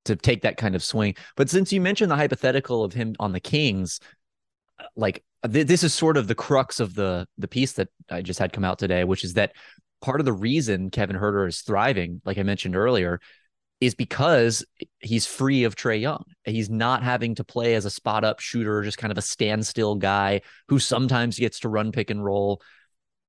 to 0.05 0.17
take 0.17 0.43
that 0.43 0.57
kind 0.57 0.75
of 0.75 0.85
swing. 0.85 1.17
But 1.37 1.51
since 1.51 1.73
you 1.73 1.81
mentioned 1.81 2.11
the 2.11 2.17
hypothetical 2.17 2.85
of 2.85 2.93
him 2.93 3.17
on 3.19 3.33
the 3.33 3.41
Kings, 3.41 3.99
like 4.97 5.25
th- 5.51 5.67
this 5.67 5.83
is 5.83 5.93
sort 5.95 6.17
of 6.17 6.29
the 6.29 6.35
crux 6.35 6.79
of 6.81 6.95
the 6.95 7.27
the 7.39 7.49
piece 7.49 7.73
that 7.73 7.89
I 8.11 8.23
just 8.23 8.39
had 8.39 8.53
come 8.53 8.65
out 8.65 8.79
today, 8.79 9.05
which 9.05 9.25
is 9.25 9.35
that 9.35 9.53
part 10.01 10.21
of 10.21 10.25
the 10.25 10.33
reason 10.33 10.91
Kevin 10.91 11.17
Huerter 11.17 11.49
is 11.49 11.61
thriving, 11.61 12.21
like 12.25 12.39
I 12.39 12.43
mentioned 12.43 12.77
earlier, 12.77 13.21
is 13.81 13.95
because 13.95 14.65
he's 15.01 15.27
free 15.27 15.65
of 15.65 15.75
Trae 15.75 16.01
Young. 16.01 16.25
He's 16.45 16.69
not 16.69 17.03
having 17.03 17.35
to 17.37 17.45
play 17.45 17.75
as 17.75 17.87
a 17.87 17.91
spot 17.91 18.25
up 18.25 18.41
shooter, 18.41 18.83
just 18.83 18.99
kind 18.99 19.11
of 19.11 19.19
a 19.19 19.23
standstill 19.23 19.95
guy 19.95 20.43
who 20.69 20.79
sometimes 20.79 21.39
gets 21.39 21.61
to 21.61 21.69
run 21.69 21.91
pick 21.91 22.11
and 22.11 22.23
roll 22.23 22.61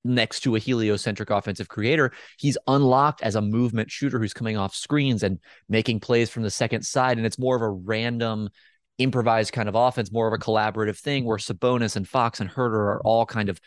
next 0.04 0.42
to 0.42 0.56
a 0.56 0.60
heliocentric 0.60 1.30
offensive 1.30 1.70
creator. 1.70 2.12
He's 2.38 2.58
unlocked 2.68 3.22
as 3.22 3.36
a 3.36 3.42
movement 3.42 3.92
shooter 3.92 4.20
who's 4.20 4.34
coming 4.34 4.58
off 4.58 4.76
screens 4.76 5.24
and 5.24 5.40
making 5.70 6.02
plays 6.02 6.30
from 6.30 6.44
the 6.44 6.52
second 6.52 6.84
side. 6.84 7.18
And 7.18 7.26
it's 7.26 7.40
more 7.40 7.56
of 7.56 7.62
a 7.62 7.70
random, 7.70 8.50
improvised 8.98 9.54
kind 9.54 9.70
of 9.70 9.76
offense, 9.76 10.12
more 10.12 10.28
of 10.28 10.34
a 10.34 10.44
collaborative 10.44 10.98
thing 10.98 11.24
where 11.24 11.38
Sabonis 11.38 11.96
and 11.96 12.08
Fox 12.08 12.42
and 12.42 12.50
Huerter 12.50 12.74
are 12.74 13.02
all 13.04 13.26
kind 13.26 13.48
of 13.48 13.62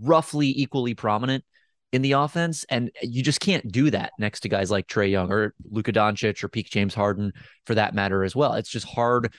roughly 0.00 0.48
equally 0.48 0.94
prominent 0.94 1.44
in 1.92 2.02
the 2.02 2.12
offense. 2.12 2.64
And 2.68 2.90
you 3.02 3.22
just 3.22 3.40
can't 3.40 3.70
do 3.70 3.90
that 3.90 4.12
next 4.18 4.40
to 4.40 4.48
guys 4.48 4.70
like 4.70 4.86
Trae 4.86 5.10
Young 5.10 5.32
or 5.32 5.54
Luka 5.70 5.92
Doncic 5.92 6.42
or 6.42 6.48
peak 6.48 6.70
James 6.70 6.94
Harden 6.94 7.32
for 7.66 7.74
that 7.74 7.94
matter 7.94 8.24
as 8.24 8.36
well. 8.36 8.54
It's 8.54 8.70
just 8.70 8.86
hard 8.86 9.32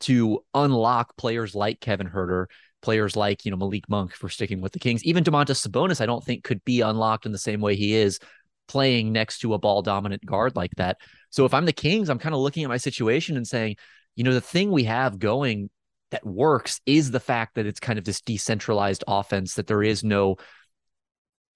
to 0.00 0.40
unlock 0.54 1.16
players 1.16 1.54
like 1.54 1.80
Kevin 1.80 2.08
Huerter 2.08 2.46
players 2.82 3.16
like, 3.16 3.44
you 3.44 3.50
know, 3.50 3.56
Malik 3.56 3.88
Monk 3.88 4.14
for 4.14 4.28
sticking 4.28 4.60
with 4.62 4.72
the 4.72 4.78
Kings. 4.78 5.04
Even 5.04 5.24
Domantas 5.24 5.66
Sabonis, 5.66 6.00
I 6.00 6.06
don't 6.06 6.24
think 6.24 6.44
could 6.44 6.64
be 6.64 6.80
unlocked 6.80 7.26
in 7.26 7.32
the 7.32 7.38
same 7.38 7.60
way 7.60 7.76
he 7.76 7.94
is 7.94 8.18
playing 8.68 9.12
next 9.12 9.40
to 9.40 9.52
a 9.52 9.58
ball 9.58 9.82
dominant 9.82 10.24
guard 10.24 10.56
like 10.56 10.74
that. 10.76 10.96
So 11.28 11.44
if 11.44 11.52
I'm 11.52 11.66
the 11.66 11.72
Kings, 11.72 12.08
I'm 12.08 12.18
kind 12.18 12.34
of 12.34 12.40
looking 12.40 12.64
at 12.64 12.70
my 12.70 12.78
situation 12.78 13.36
and 13.36 13.46
saying, 13.46 13.76
you 14.16 14.24
know, 14.24 14.32
the 14.32 14.40
thing 14.40 14.70
we 14.70 14.84
have 14.84 15.18
going 15.18 15.68
that 16.10 16.24
works 16.24 16.80
is 16.86 17.10
the 17.10 17.20
fact 17.20 17.54
that 17.56 17.66
it's 17.66 17.80
kind 17.80 17.98
of 17.98 18.04
this 18.04 18.20
decentralized 18.20 19.04
offense 19.06 19.54
that 19.54 19.66
there 19.66 19.82
is 19.82 20.02
no 20.02 20.36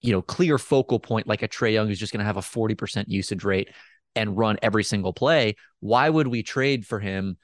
you 0.05 0.11
know 0.11 0.21
clear 0.21 0.57
focal 0.57 0.99
point 0.99 1.27
like 1.27 1.41
a 1.41 1.47
Trae 1.47 1.73
Young 1.73 1.87
who's 1.87 1.99
just 1.99 2.13
going 2.13 2.19
to 2.19 2.25
have 2.25 2.37
a 2.37 2.41
40% 2.41 3.05
usage 3.07 3.43
rate 3.43 3.69
and 4.15 4.37
run 4.37 4.57
every 4.61 4.83
single 4.83 5.13
play. 5.13 5.55
Why 5.79 6.09
would 6.09 6.27
we 6.27 6.43
trade 6.43 6.85
for 6.85 6.99
him 6.99 7.37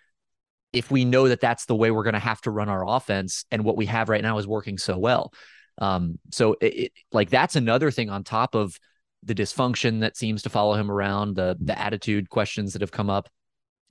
if 0.72 0.90
we 0.90 1.04
know 1.04 1.28
that 1.28 1.42
that's 1.42 1.66
the 1.66 1.76
way 1.76 1.92
we're 1.92 2.04
going 2.04 2.14
to 2.14 2.20
have 2.20 2.40
to 2.42 2.52
run 2.52 2.70
our 2.70 2.88
offense 2.88 3.46
and 3.52 3.64
what 3.64 3.76
we 3.76 3.88
have 3.88 4.10
right 4.10 4.22
now 4.22 4.38
is 4.38 4.48
working 4.48 4.78
so 4.78 4.98
well. 4.98 5.34
Um, 5.80 6.20
so 6.32 6.56
it, 6.62 6.66
it, 6.66 6.92
like 7.12 7.30
that's 7.30 7.56
another 7.56 7.92
thing 7.92 8.10
on 8.10 8.24
top 8.24 8.56
of 8.56 8.78
the 9.24 9.36
dysfunction 9.36 10.02
that 10.02 10.16
seems 10.16 10.44
to 10.44 10.50
follow 10.50 10.76
him 10.76 10.90
around, 10.90 11.36
the 11.36 11.58
the 11.60 11.78
attitude 11.78 12.30
questions 12.30 12.74
that 12.74 12.82
have 12.82 12.92
come 12.92 13.10
up, 13.10 13.28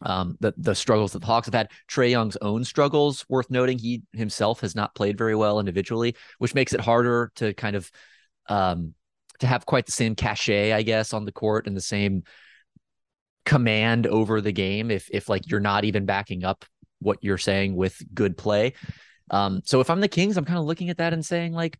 um, 0.02 0.36
the 0.40 0.54
the 0.56 0.74
struggles 0.74 1.12
that 1.12 1.20
the 1.20 1.26
Hawks 1.26 1.46
have 1.46 1.54
had. 1.54 1.70
Trae 1.90 2.10
Young's 2.10 2.36
own 2.40 2.64
struggles 2.64 3.24
worth 3.28 3.50
noting. 3.50 3.78
He 3.78 4.02
himself 4.12 4.60
has 4.60 4.74
not 4.74 4.94
played 4.94 5.18
very 5.18 5.34
well 5.34 5.60
individually, 5.60 6.16
which 6.38 6.54
makes 6.54 6.72
it 6.72 6.80
harder 6.80 7.32
to 7.36 7.52
kind 7.54 7.76
of 7.76 7.90
um, 8.50 8.94
to 9.38 9.46
have 9.46 9.64
quite 9.64 9.86
the 9.86 9.92
same 9.92 10.14
cachet, 10.14 10.72
I 10.72 10.82
guess, 10.82 11.14
on 11.14 11.24
the 11.24 11.32
court 11.32 11.66
and 11.66 11.76
the 11.76 11.80
same 11.80 12.24
command 13.46 14.06
over 14.06 14.40
the 14.42 14.52
game 14.52 14.90
if 14.90 15.08
if 15.10 15.28
like 15.28 15.50
you're 15.50 15.60
not 15.60 15.84
even 15.84 16.04
backing 16.04 16.44
up 16.44 16.64
what 16.98 17.18
you're 17.22 17.38
saying 17.38 17.74
with 17.74 18.02
good 18.12 18.36
play. 18.36 18.74
Um, 19.30 19.62
so 19.64 19.80
if 19.80 19.88
I'm 19.88 20.00
the 20.00 20.08
Kings, 20.08 20.36
I'm 20.36 20.44
kind 20.44 20.58
of 20.58 20.66
looking 20.66 20.90
at 20.90 20.98
that 20.98 21.14
and 21.14 21.24
saying 21.24 21.54
like, 21.54 21.78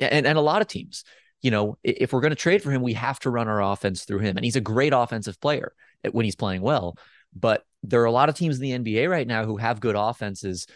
and 0.00 0.26
and 0.26 0.38
a 0.38 0.40
lot 0.42 0.62
of 0.62 0.68
teams, 0.68 1.04
you 1.42 1.50
know, 1.50 1.78
if 1.84 2.12
we're 2.12 2.20
going 2.20 2.30
to 2.30 2.36
trade 2.36 2.62
for 2.62 2.70
him, 2.70 2.82
we 2.82 2.94
have 2.94 3.20
to 3.20 3.30
run 3.30 3.48
our 3.48 3.62
offense 3.62 4.04
through 4.04 4.20
him, 4.20 4.36
and 4.36 4.44
he's 4.44 4.56
a 4.56 4.60
great 4.60 4.92
offensive 4.92 5.40
player 5.40 5.72
when 6.10 6.24
he's 6.24 6.36
playing 6.36 6.62
well. 6.62 6.96
But 7.34 7.64
there 7.82 8.02
are 8.02 8.06
a 8.06 8.12
lot 8.12 8.28
of 8.28 8.34
teams 8.34 8.58
in 8.58 8.62
the 8.82 8.92
NBA 8.92 9.08
right 9.08 9.26
now 9.26 9.44
who 9.44 9.58
have 9.58 9.80
good 9.80 9.94
offenses, 9.96 10.66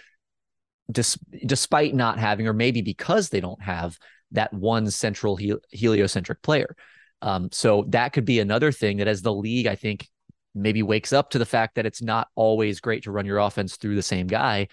despite 0.92 1.94
not 1.94 2.18
having, 2.18 2.46
or 2.46 2.52
maybe 2.52 2.82
because 2.82 3.30
they 3.30 3.40
don't 3.40 3.62
have 3.62 3.98
that 4.34 4.52
one 4.52 4.90
central 4.90 5.38
heliocentric 5.70 6.42
player. 6.42 6.76
Um, 7.22 7.48
so 7.52 7.86
that 7.88 8.12
could 8.12 8.24
be 8.24 8.38
another 8.38 8.70
thing 8.70 8.98
that 8.98 9.08
as 9.08 9.22
the 9.22 9.32
league, 9.32 9.66
I 9.66 9.76
think, 9.76 10.08
maybe 10.54 10.82
wakes 10.82 11.12
up 11.12 11.30
to 11.30 11.38
the 11.38 11.46
fact 11.46 11.74
that 11.74 11.86
it's 11.86 12.02
not 12.02 12.28
always 12.36 12.80
great 12.80 13.04
to 13.04 13.10
run 13.10 13.26
your 13.26 13.38
offense 13.38 13.76
through 13.76 13.96
the 13.96 14.02
same 14.02 14.26
guy 14.26 14.68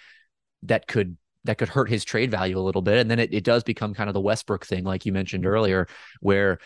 that 0.64 0.88
could 0.88 1.18
that 1.44 1.58
could 1.58 1.70
hurt 1.70 1.90
his 1.90 2.04
trade 2.04 2.30
value 2.30 2.58
a 2.58 2.62
little 2.62 2.84
bit. 2.84 3.00
And 3.00 3.10
then 3.10 3.18
it, 3.18 3.34
it 3.34 3.44
does 3.44 3.64
become 3.64 3.96
kind 3.96 4.10
of 4.10 4.14
the 4.14 4.22
Westbrook 4.22 4.64
thing, 4.64 4.84
like 4.84 5.08
you 5.08 5.12
mentioned 5.12 5.46
earlier, 5.46 5.88
where 6.20 6.60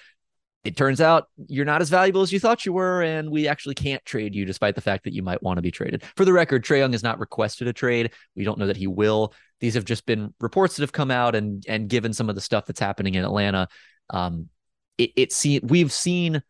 it 0.65 0.75
turns 0.75 0.99
out 0.99 1.27
you're 1.47 1.63
not 1.63 1.81
as 1.81 1.89
valuable 1.89 2.21
as 2.21 2.33
you 2.33 2.39
thought 2.39 2.65
you 2.65 2.73
were, 2.73 3.03
and 3.03 3.29
we 3.29 3.47
actually 3.47 3.75
can't 3.75 4.03
trade 4.03 4.33
you 4.33 4.45
despite 4.45 4.73
the 4.73 4.81
fact 4.81 5.03
that 5.03 5.13
you 5.13 5.21
might 5.21 5.41
want 5.43 5.57
to 5.57 5.61
be 5.61 5.69
traded. 5.71 6.03
For 6.15 6.25
the 6.25 6.33
record, 6.33 6.65
Trae 6.65 6.79
Young 6.79 6.91
has 6.93 7.03
not 7.03 7.19
requested 7.19 7.67
a 7.67 7.73
trade. 7.73 8.11
We 8.35 8.43
don't 8.43 8.57
know 8.57 8.67
that 8.67 8.75
he 8.75 8.87
will. 8.87 9.33
These 9.59 9.75
have 9.75 9.85
just 9.85 10.05
been 10.07 10.33
reports 10.39 10.75
that 10.75 10.81
have 10.81 10.91
come 10.91 11.11
out 11.11 11.35
and 11.35 11.63
and 11.69 11.87
given 11.87 12.13
some 12.13 12.29
of 12.29 12.35
the 12.35 12.41
stuff 12.41 12.65
that's 12.65 12.79
happening 12.79 13.13
in 13.13 13.23
Atlanta. 13.23 13.67
Um, 14.09 14.49
it, 14.97 15.11
it 15.15 15.31
see 15.31 15.59
we've 15.61 15.91
seen 15.93 16.41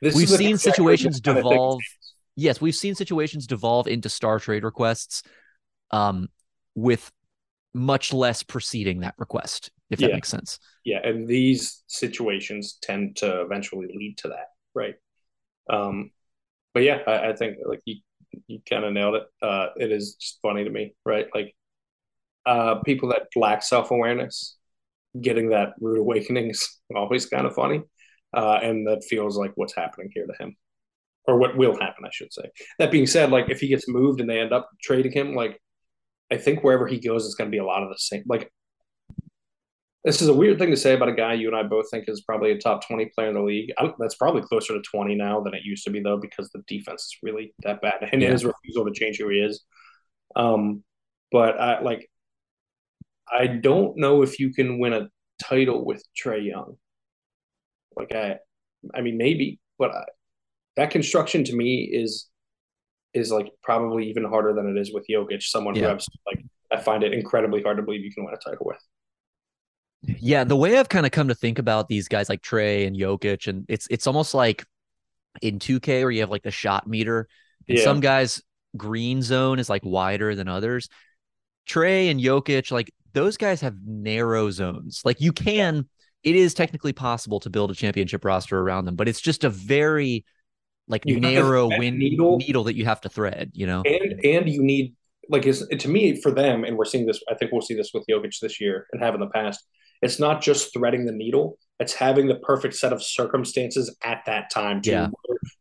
This 0.00 0.14
we've 0.14 0.28
seen 0.28 0.56
situations 0.56 1.20
the 1.20 1.26
kind 1.26 1.38
of 1.38 1.42
thing- 1.42 1.52
devolve. 1.52 1.80
Yes, 2.36 2.60
we've 2.60 2.74
seen 2.74 2.94
situations 2.94 3.48
devolve 3.48 3.88
into 3.88 4.08
star 4.08 4.38
trade 4.38 4.62
requests, 4.62 5.24
um, 5.90 6.28
with 6.76 7.10
much 7.74 8.12
less 8.12 8.44
preceding 8.44 9.00
that 9.00 9.14
request. 9.18 9.71
If 9.92 10.00
that 10.00 10.10
Yeah. 10.10 10.12
makes 10.12 10.28
sense. 10.28 10.58
Yeah, 10.84 11.00
and 11.04 11.28
these 11.28 11.84
situations 11.88 12.78
tend 12.82 13.16
to 13.18 13.42
eventually 13.42 13.88
lead 13.94 14.18
to 14.18 14.28
that, 14.30 14.48
right? 14.74 14.94
Um, 15.70 16.12
but 16.74 16.84
yeah, 16.84 17.00
I, 17.06 17.30
I 17.30 17.36
think 17.36 17.58
like 17.66 17.80
you 17.86 17.96
you 18.48 18.60
kind 18.68 18.84
of 18.84 18.92
nailed 18.92 19.16
it. 19.16 19.24
Uh, 19.42 19.68
it 19.76 19.92
is 19.92 20.16
just 20.16 20.40
funny 20.42 20.64
to 20.64 20.70
me, 20.70 20.94
right? 21.06 21.28
Like 21.34 21.54
uh, 22.46 22.76
people 22.84 23.10
that 23.10 23.28
lack 23.36 23.62
self 23.62 23.90
awareness, 23.90 24.56
getting 25.20 25.50
that 25.50 25.74
rude 25.80 26.00
awakening 26.00 26.50
is 26.50 26.68
always 26.96 27.26
kind 27.26 27.46
of 27.46 27.54
funny, 27.54 27.82
uh, 28.36 28.60
and 28.62 28.86
that 28.86 29.04
feels 29.04 29.36
like 29.38 29.52
what's 29.56 29.74
happening 29.76 30.10
here 30.14 30.26
to 30.26 30.34
him, 30.44 30.56
or 31.26 31.38
what 31.38 31.56
will 31.56 31.74
happen, 31.78 32.04
I 32.06 32.10
should 32.12 32.32
say. 32.32 32.44
That 32.78 32.92
being 32.92 33.06
said, 33.06 33.30
like 33.30 33.50
if 33.50 33.60
he 33.60 33.68
gets 33.68 33.88
moved 33.88 34.20
and 34.20 34.30
they 34.30 34.40
end 34.40 34.52
up 34.52 34.70
trading 34.82 35.12
him, 35.12 35.34
like 35.34 35.60
I 36.30 36.36
think 36.38 36.64
wherever 36.64 36.86
he 36.86 36.98
goes, 37.00 37.26
it's 37.26 37.34
going 37.34 37.50
to 37.50 37.54
be 37.54 37.58
a 37.58 37.64
lot 37.64 37.82
of 37.82 37.88
the 37.90 37.98
same. 37.98 38.24
Like 38.26 38.52
this 40.04 40.20
is 40.20 40.28
a 40.28 40.34
weird 40.34 40.58
thing 40.58 40.70
to 40.70 40.76
say 40.76 40.94
about 40.94 41.08
a 41.08 41.14
guy 41.14 41.34
you 41.34 41.46
and 41.46 41.56
I 41.56 41.62
both 41.62 41.88
think 41.90 42.08
is 42.08 42.22
probably 42.22 42.50
a 42.50 42.58
top 42.58 42.86
20 42.86 43.06
player 43.14 43.28
in 43.28 43.34
the 43.34 43.42
league. 43.42 43.72
I, 43.78 43.92
that's 43.98 44.16
probably 44.16 44.42
closer 44.42 44.74
to 44.74 44.82
20 44.82 45.14
now 45.14 45.40
than 45.40 45.54
it 45.54 45.62
used 45.64 45.84
to 45.84 45.90
be, 45.90 46.00
though, 46.00 46.18
because 46.18 46.50
the 46.50 46.62
defense 46.66 47.02
is 47.02 47.16
really 47.22 47.54
that 47.62 47.80
bad 47.80 48.08
and 48.10 48.20
Yeah. 48.20 48.32
his 48.32 48.44
refusal 48.44 48.84
to 48.84 48.92
change 48.92 49.18
who 49.18 49.28
he 49.28 49.38
is. 49.38 49.64
Um, 50.34 50.82
but 51.30 51.60
I 51.60 51.80
like, 51.82 52.10
I 53.30 53.46
don't 53.46 53.96
know 53.96 54.22
if 54.22 54.40
you 54.40 54.52
can 54.52 54.78
win 54.80 54.92
a 54.92 55.08
title 55.42 55.84
with 55.84 56.02
Trae 56.20 56.44
Young. 56.44 56.76
Like 57.96 58.14
I, 58.14 58.38
I 58.94 59.02
mean 59.02 59.16
maybe, 59.18 59.60
but 59.78 59.92
I, 59.92 60.04
that 60.76 60.90
construction 60.90 61.44
to 61.44 61.54
me 61.54 61.88
is 61.92 62.28
is 63.14 63.30
like 63.30 63.52
probably 63.62 64.08
even 64.08 64.24
harder 64.24 64.54
than 64.54 64.74
it 64.74 64.80
is 64.80 64.92
with 64.92 65.06
Jokic, 65.08 65.42
someone 65.42 65.74
who 65.76 65.86
I've 65.86 66.00
like 66.26 66.44
I 66.72 66.80
find 66.80 67.02
it 67.04 67.12
incredibly 67.12 67.62
hard 67.62 67.76
to 67.76 67.82
believe 67.82 68.02
you 68.02 68.12
can 68.12 68.24
win 68.24 68.34
a 68.34 68.38
title 68.38 68.66
with. 68.66 68.78
Yeah, 70.04 70.44
the 70.44 70.56
way 70.56 70.78
I've 70.78 70.88
kind 70.88 71.06
of 71.06 71.12
come 71.12 71.28
to 71.28 71.34
think 71.34 71.58
about 71.58 71.88
these 71.88 72.08
guys 72.08 72.28
like 72.28 72.42
Trae 72.42 72.86
and 72.86 72.96
Jokic, 72.96 73.46
and 73.46 73.64
it's 73.68 73.86
it's 73.90 74.06
almost 74.06 74.34
like 74.34 74.64
in 75.40 75.58
2K 75.58 76.02
where 76.02 76.10
you 76.10 76.20
have 76.20 76.30
like 76.30 76.42
the 76.42 76.50
shot 76.50 76.86
meter, 76.86 77.28
and 77.68 77.78
Yeah. 77.78 77.84
some 77.84 78.00
guys 78.00 78.42
green 78.76 79.22
zone 79.22 79.58
is 79.58 79.70
like 79.70 79.82
wider 79.84 80.34
than 80.34 80.48
others. 80.48 80.88
Trae 81.68 82.10
and 82.10 82.18
Jokic, 82.20 82.72
like 82.72 82.90
those 83.12 83.36
guys 83.36 83.60
have 83.60 83.76
narrow 83.86 84.50
zones. 84.50 85.02
Like 85.04 85.20
you 85.20 85.32
can, 85.32 85.86
it 86.24 86.34
is 86.34 86.54
technically 86.54 86.92
possible 86.92 87.38
to 87.40 87.50
build 87.50 87.70
a 87.70 87.74
championship 87.74 88.24
roster 88.24 88.58
around 88.58 88.86
them, 88.86 88.96
but 88.96 89.08
it's 89.08 89.20
just 89.20 89.44
a 89.44 89.50
very 89.50 90.24
like 90.88 91.04
You 91.06 91.20
narrow 91.20 91.68
wind 91.68 91.98
needle. 91.98 92.38
needle 92.38 92.64
that 92.64 92.74
you 92.74 92.84
have 92.86 93.00
to 93.02 93.08
thread. 93.08 93.52
You 93.54 93.66
know? 93.66 93.82
and 93.82 94.24
and 94.24 94.48
you 94.48 94.62
need 94.64 94.94
like 95.28 95.46
is 95.46 95.64
to 95.78 95.88
me 95.88 96.20
for 96.20 96.32
them, 96.32 96.64
and 96.64 96.76
we're 96.76 96.84
seeing 96.84 97.06
this. 97.06 97.22
I 97.30 97.34
think 97.34 97.52
we'll 97.52 97.62
see 97.62 97.74
this 97.74 97.92
with 97.94 98.04
Jokic 98.10 98.36
this 98.40 98.60
year 98.60 98.88
and 98.92 99.00
have 99.00 99.14
in 99.14 99.20
the 99.20 99.28
past. 99.28 99.64
It's 100.02 100.18
not 100.18 100.42
just 100.42 100.72
threading 100.74 101.06
the 101.06 101.12
needle; 101.12 101.58
it's 101.78 101.94
having 101.94 102.26
the 102.26 102.36
perfect 102.36 102.74
set 102.74 102.92
of 102.92 103.02
circumstances 103.02 103.94
at 104.02 104.22
that 104.26 104.50
time. 104.50 104.82
To 104.82 104.90
Yeah. 104.90 105.08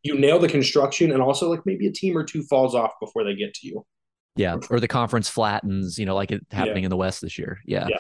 you 0.03 0.17
nail 0.17 0.39
the 0.39 0.50
construction, 0.50 1.12
and 1.12 1.21
also 1.21 1.50
like 1.50 1.62
maybe 1.65 1.88
a 1.88 1.91
team 1.91 2.17
or 2.17 2.24
two 2.24 2.43
falls 2.43 2.75
off 2.75 2.91
before 3.00 3.24
they 3.24 3.36
get 3.36 3.53
to 3.55 3.67
you. 3.67 3.86
Yeah, 4.36 4.57
or 4.69 4.79
the 4.79 4.88
conference 4.88 5.29
flattens, 5.29 5.98
you 6.00 6.05
know, 6.05 6.15
like 6.15 6.31
it 6.31 6.45
happening 6.51 6.83
Yeah. 6.83 6.88
in 6.88 6.89
the 6.89 6.98
West 6.98 7.21
this 7.21 7.38
year. 7.38 7.60
Yeah. 7.65 7.88
Yeah. 7.89 7.98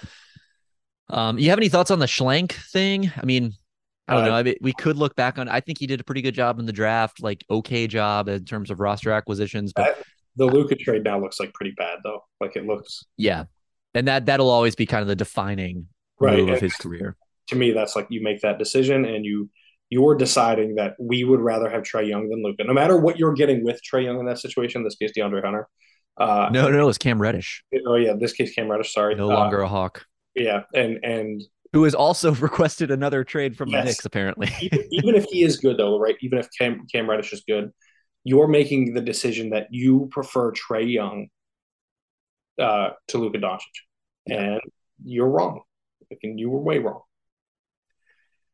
Um, 1.09 1.37
you 1.37 1.49
have 1.49 1.59
any 1.59 1.67
thoughts 1.69 1.91
on 1.91 1.99
the 1.99 2.05
Schlenk 2.05 2.53
thing? 2.71 3.11
I 3.21 3.25
mean, 3.25 3.51
I 4.07 4.13
don't 4.15 4.23
Uh, 4.23 4.27
know. 4.27 4.33
I 4.35 4.43
mean, 4.43 4.55
we 4.61 4.71
could 4.73 4.95
look 4.97 5.15
back 5.15 5.37
on. 5.37 5.49
I 5.49 5.59
think 5.59 5.77
he 5.77 5.85
did 5.87 5.99
a 5.99 6.03
pretty 6.03 6.21
good 6.21 6.33
job 6.33 6.57
in 6.59 6.65
the 6.65 6.71
draft, 6.73 7.21
like 7.21 7.43
okay 7.49 7.85
job 7.85 8.29
in 8.29 8.45
terms 8.45 8.71
of 8.71 8.79
roster 8.79 9.11
acquisitions. 9.11 9.73
But 9.73 10.01
The 10.37 10.45
Luka 10.45 10.75
trade 10.75 11.03
now 11.03 11.19
looks 11.19 11.39
like 11.39 11.53
pretty 11.53 11.71
bad 11.71 11.99
though. 12.05 12.23
Like 12.39 12.55
it 12.55 12.65
looks 12.65 13.03
yeah, 13.17 13.43
and 13.93 14.07
that 14.07 14.25
that'll 14.25 14.49
always 14.49 14.75
be 14.75 14.85
kind 14.85 15.01
of 15.01 15.09
the 15.09 15.15
defining 15.17 15.87
Right, 16.21 16.37
move 16.39 16.49
of 16.49 16.61
his 16.61 16.75
career. 16.75 17.15
to 17.47 17.55
me. 17.55 17.71
That's 17.71 17.95
like 17.95 18.07
you 18.09 18.21
make 18.23 18.41
that 18.41 18.59
decision, 18.59 19.05
and 19.05 19.25
you 19.25 19.49
you're 19.89 20.15
deciding 20.15 20.75
that 20.75 20.93
we 20.99 21.23
would 21.25 21.41
rather 21.41 21.69
have 21.69 21.83
Trae 21.83 22.07
Young 22.07 22.29
than 22.29 22.41
Luka, 22.43 22.63
no 22.63 22.73
matter 22.73 22.97
what 22.97 23.19
you're 23.19 23.33
getting 23.33 23.63
with 23.63 23.81
Trae 23.83 24.05
Young 24.05 24.19
in 24.19 24.25
that 24.27 24.39
situation. 24.39 24.83
This 24.83 24.95
case, 24.95 25.11
DeAndre 25.17 25.43
Hunter. 25.43 25.67
Uh, 26.17 26.49
No, 26.51 26.69
no, 26.69 26.87
it's 26.89 26.97
Cam 26.97 27.21
Reddish, 27.21 27.63
Oh 27.87 27.95
yeah, 27.95 28.13
this 28.19 28.33
case 28.33 28.53
Cam 28.53 28.69
Reddish. 28.69 28.93
Sorry, 28.93 29.15
no 29.15 29.31
Uh, 29.31 29.35
longer 29.35 29.61
a 29.61 29.67
Hawk, 29.67 30.05
yeah, 30.35 30.63
and 30.73 30.99
and 31.03 31.41
who 31.73 31.83
has 31.85 31.95
also 31.95 32.33
requested 32.49 32.91
another 32.91 33.23
trade 33.23 33.57
from 33.57 33.69
the 33.71 33.77
Yes. 33.77 33.85
Knicks. 33.85 34.05
Apparently, 34.05 34.49
even, 34.61 34.87
even 34.91 35.15
if 35.15 35.25
he 35.25 35.43
is 35.43 35.57
good 35.57 35.77
though, 35.77 35.97
right? 35.99 36.15
Even 36.21 36.37
if 36.39 36.47
Cam 36.57 36.85
Cam 36.91 37.09
Reddish 37.09 37.33
is 37.33 37.43
good, 37.47 37.71
you're 38.23 38.47
making 38.47 38.93
the 38.93 39.01
decision 39.01 39.49
that 39.51 39.67
you 39.71 40.07
prefer 40.11 40.51
Trae 40.51 40.89
Young 40.91 41.27
uh, 42.59 42.91
to 43.07 43.17
Luka 43.17 43.39
Doncic, 43.39 43.59
and 44.27 44.59
you're 45.03 45.29
wrong. 45.29 45.61
And 46.23 46.39
you 46.39 46.49
were 46.49 46.59
way 46.59 46.79
wrong. 46.79 47.01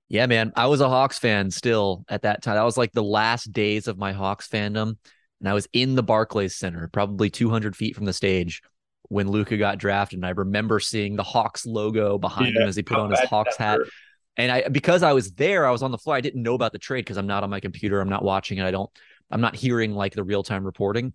Yeah, 0.09 0.25
man. 0.25 0.53
I 0.55 0.67
was 0.67 0.79
a 0.79 0.87
Hawks 0.87 1.19
fan 1.19 1.51
still 1.51 2.05
at 2.07 2.21
that 2.21 2.41
time. 2.41 2.55
That 2.55 2.63
was 2.63 2.77
like 2.77 2.93
the 2.93 3.03
last 3.03 3.51
days 3.51 3.87
of 3.87 3.97
my 3.97 4.13
Hawks 4.13 4.47
fandom. 4.47 4.95
And 5.39 5.49
I 5.49 5.53
was 5.53 5.67
in 5.73 5.95
the 5.95 6.03
Barclays 6.03 6.55
Center, 6.55 6.89
probably 6.91 7.29
200 7.29 7.75
feet 7.75 7.95
from 7.95 8.05
the 8.05 8.13
stage 8.13 8.61
when 9.09 9.27
Luka 9.27 9.57
got 9.57 9.77
drafted. 9.77 10.17
And 10.17 10.25
I 10.25 10.29
remember 10.29 10.79
seeing 10.79 11.15
the 11.15 11.23
Hawks 11.23 11.65
logo 11.65 12.17
behind 12.17 12.55
Yeah, 12.55 12.63
him 12.63 12.67
as 12.69 12.75
he 12.75 12.83
put 12.83 12.97
on 12.97 13.09
his 13.09 13.19
Hawks 13.19 13.57
hat. 13.57 13.79
hurt. 13.79 13.89
And 14.37 14.51
I, 14.51 14.67
because 14.69 15.03
I 15.03 15.13
was 15.13 15.31
there, 15.31 15.65
I 15.65 15.71
was 15.71 15.83
on 15.83 15.91
the 15.91 15.97
floor. 15.97 16.15
I 16.15 16.21
didn't 16.21 16.43
know 16.43 16.53
about 16.53 16.71
the 16.71 16.79
trade 16.79 17.01
because 17.01 17.17
I'm 17.17 17.27
not 17.27 17.43
on 17.43 17.49
my 17.49 17.59
computer. 17.59 17.99
I'm 17.99 18.09
not 18.09 18.23
watching 18.23 18.59
it. 18.59 18.65
I 18.65 18.71
don't, 18.71 18.89
I'm 19.29 19.41
not 19.41 19.55
hearing 19.55 19.93
like 19.93 20.13
the 20.13 20.23
real 20.23 20.43
time 20.43 20.63
reporting. 20.63 21.11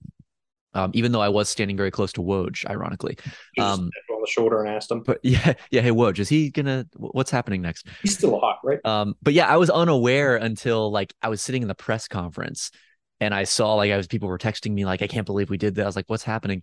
Um, 0.75 0.91
even 0.95 1.13
though 1.13 1.21
I 1.21 1.29
was 1.29 1.49
standing 1.49 1.77
very 1.77 1.91
close 1.91 2.13
to 2.15 2.21
Woj, 2.21 2.67
ironically. 2.69 3.17
Um, 3.59 3.91
tapped 3.91 4.09
him 4.09 4.12
on 4.12 4.12
the 4.23 4.31
shoulder 4.31 4.63
and 4.65 4.75
asked 4.75 4.91
him. 4.91 5.03
But 5.03 5.21
yeah, 5.23 5.55
yeah. 5.71 5.83
Hey, 5.83 5.91
Woj, 5.91 6.19
is 6.19 6.29
he 6.29 6.51
gonna, 6.51 6.87
what's 6.97 7.31
happening 7.31 7.61
next? 7.63 7.87
He's 8.03 8.17
still 8.17 8.37
a 8.37 8.39
hawk, 8.39 8.61
right? 8.65 8.81
Um, 8.85 9.15
but 9.23 9.35
yeah, 9.35 9.47
I 9.47 9.57
was 9.59 9.69
unaware 9.71 10.37
until 10.37 10.91
like 10.91 11.13
I 11.23 11.29
was 11.29 11.43
sitting 11.43 11.63
in 11.63 11.69
the 11.69 11.75
press 11.75 12.09
conference 12.09 12.71
and 13.21 13.35
I 13.35 13.45
saw 13.45 13.75
like 13.75 13.93
I 13.93 13.97
was 13.97 14.07
people 14.07 14.29
were 14.29 14.39
texting 14.39 14.73
me 14.73 14.85
like 14.85 15.03
I 15.03 15.07
can't 15.07 15.27
believe 15.27 15.51
we 15.51 15.59
did 15.59 15.75
that. 15.75 15.83
I 15.83 15.87
was 15.87 15.97
like, 15.97 16.09
what's 16.09 16.25
happening? 16.25 16.63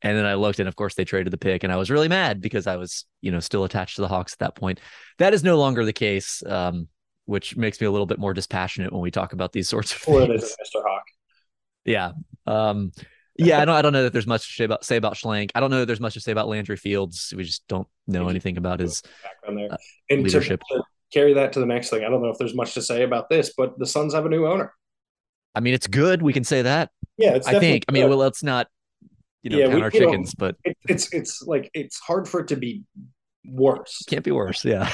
And 0.00 0.16
then 0.18 0.26
I 0.26 0.34
looked 0.34 0.58
and 0.58 0.68
of 0.68 0.74
course 0.74 0.94
they 0.94 1.04
traded 1.04 1.32
the 1.32 1.38
pick 1.38 1.62
and 1.62 1.72
I 1.72 1.76
was 1.76 1.90
really 1.90 2.08
mad 2.08 2.40
because 2.40 2.66
I 2.66 2.76
was, 2.76 3.04
you 3.20 3.30
know, 3.30 3.40
still 3.40 3.64
attached 3.64 3.96
to 3.96 4.02
the 4.02 4.08
Hawks 4.08 4.32
at 4.32 4.38
that 4.40 4.54
point. 4.56 4.80
That 5.18 5.34
is 5.34 5.44
no 5.44 5.58
longer 5.58 5.84
the 5.84 5.92
case. 5.92 6.42
Um, 6.46 6.88
which 7.24 7.56
makes 7.56 7.80
me 7.80 7.86
a 7.86 7.90
little 7.90 8.04
bit 8.06 8.18
more 8.18 8.34
dispassionate 8.34 8.92
when 8.92 9.00
we 9.00 9.12
talk 9.12 9.32
about 9.32 9.52
these 9.52 9.68
sorts 9.68 9.94
of 9.94 10.02
Or 10.08 10.22
it 10.22 10.26
things. 10.26 10.42
is 10.42 10.56
Mr. 10.60 10.82
Hawk. 10.84 11.04
Yeah. 11.84 12.12
Um, 12.46 12.90
yeah, 13.36 13.60
I 13.60 13.64
don't 13.64 13.74
I 13.74 13.82
don't 13.82 13.92
know 13.92 14.02
that 14.04 14.12
there's 14.12 14.26
much 14.26 14.46
to 14.46 14.52
say 14.52 14.64
about 14.64 14.84
say 14.84 14.96
about 14.96 15.14
Schlenk. 15.14 15.50
I 15.54 15.60
don't 15.60 15.70
know 15.70 15.80
that 15.80 15.86
there's 15.86 16.00
much 16.00 16.14
to 16.14 16.20
say 16.20 16.32
about 16.32 16.48
Landry 16.48 16.76
Fields. 16.76 17.32
We 17.36 17.44
just 17.44 17.66
don't 17.68 17.88
know 18.06 18.28
anything 18.28 18.56
about 18.58 18.80
his 18.80 19.02
background 19.22 19.58
there. 19.58 19.72
Uh, 19.72 19.76
and 20.10 20.18
to, 20.18 20.24
leadership. 20.24 20.60
to 20.70 20.82
carry 21.12 21.34
that 21.34 21.52
to 21.54 21.60
the 21.60 21.66
next 21.66 21.90
thing, 21.90 22.04
I 22.04 22.08
don't 22.08 22.22
know 22.22 22.28
if 22.30 22.38
there's 22.38 22.54
much 22.54 22.74
to 22.74 22.82
say 22.82 23.02
about 23.02 23.28
this, 23.30 23.52
but 23.56 23.78
the 23.78 23.86
Suns 23.86 24.14
have 24.14 24.26
a 24.26 24.28
new 24.28 24.46
owner. 24.46 24.72
I 25.54 25.60
mean, 25.60 25.74
it's 25.74 25.86
good. 25.86 26.22
We 26.22 26.32
can 26.32 26.44
say 26.44 26.62
that. 26.62 26.90
Yeah, 27.18 27.34
it's 27.34 27.46
I 27.46 27.58
think. 27.60 27.84
I 27.88 27.92
mean, 27.92 28.04
good. 28.04 28.10
well, 28.10 28.18
let's 28.18 28.42
not, 28.42 28.68
you 29.42 29.50
know, 29.50 29.58
Yeah, 29.58 29.64
count 29.66 29.74
we- 29.76 29.82
our 29.82 29.90
you 29.92 30.00
know, 30.00 30.06
chickens, 30.06 30.34
but 30.34 30.56
it, 30.64 30.76
it's 30.88 31.12
it's 31.12 31.42
like 31.42 31.70
it's 31.74 31.98
hard 31.98 32.28
for 32.28 32.40
it 32.40 32.48
to 32.48 32.56
be 32.56 32.84
worse. 33.44 34.02
can't 34.08 34.24
be 34.24 34.30
worse. 34.30 34.64
Yeah. 34.64 34.90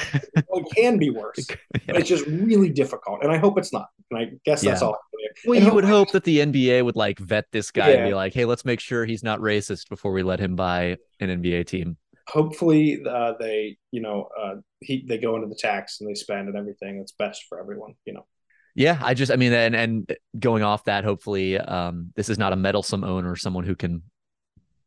Well, 0.47 0.61
it 0.65 0.75
can 0.75 0.97
be 0.97 1.09
worse, 1.09 1.47
Yeah. 1.49 1.79
but 1.87 1.97
it's 1.97 2.09
just 2.09 2.25
really 2.25 2.69
difficult. 2.69 3.23
And 3.23 3.31
I 3.31 3.37
hope 3.37 3.57
it's 3.57 3.71
not. 3.73 3.87
And 4.11 4.19
I 4.19 4.25
guess 4.45 4.61
that's 4.61 4.81
Yeah. 4.81 4.87
all. 4.87 4.97
Well, 5.45 5.57
And 5.57 5.67
you 5.67 5.73
would 5.73 5.83
hope 5.85 6.11
that 6.11 6.23
the 6.23 6.39
NBA 6.39 6.83
would 6.83 6.95
like 6.95 7.19
vet 7.19 7.45
this 7.51 7.71
guy 7.71 7.89
and 7.91 8.09
be 8.09 8.13
like, 8.13 8.33
hey, 8.33 8.45
let's 8.45 8.65
make 8.65 8.79
sure 8.79 9.05
he's 9.05 9.23
not 9.23 9.39
racist 9.39 9.89
before 9.89 10.11
we 10.11 10.23
let 10.23 10.39
him 10.39 10.55
buy 10.55 10.97
an 11.19 11.29
NBA 11.29 11.65
team. 11.67 11.97
Hopefully, 12.27 13.01
uh, 13.07 13.33
they 13.39 13.77
you 13.91 14.01
know 14.01 14.29
uh, 14.39 14.55
he 14.81 15.03
they 15.07 15.17
go 15.17 15.35
into 15.35 15.47
the 15.47 15.55
tax 15.55 15.99
and 15.99 16.09
they 16.09 16.13
spend 16.13 16.47
and 16.47 16.55
everything 16.55 16.99
that's 16.99 17.11
best 17.11 17.45
for 17.49 17.59
everyone. 17.59 17.93
You 18.05 18.13
know. 18.13 18.25
Yeah, 18.75 18.99
I 19.01 19.13
just, 19.15 19.31
I 19.31 19.35
mean, 19.35 19.51
and 19.51 19.75
and 19.75 20.15
going 20.37 20.61
off 20.63 20.83
that, 20.85 21.03
hopefully, 21.03 21.57
um, 21.57 22.13
this 22.15 22.29
is 22.29 22.37
not 22.37 22.53
a 22.53 22.55
meddlesome 22.55 23.03
owner, 23.03 23.35
someone 23.35 23.63
who 23.65 23.75
can 23.75 24.03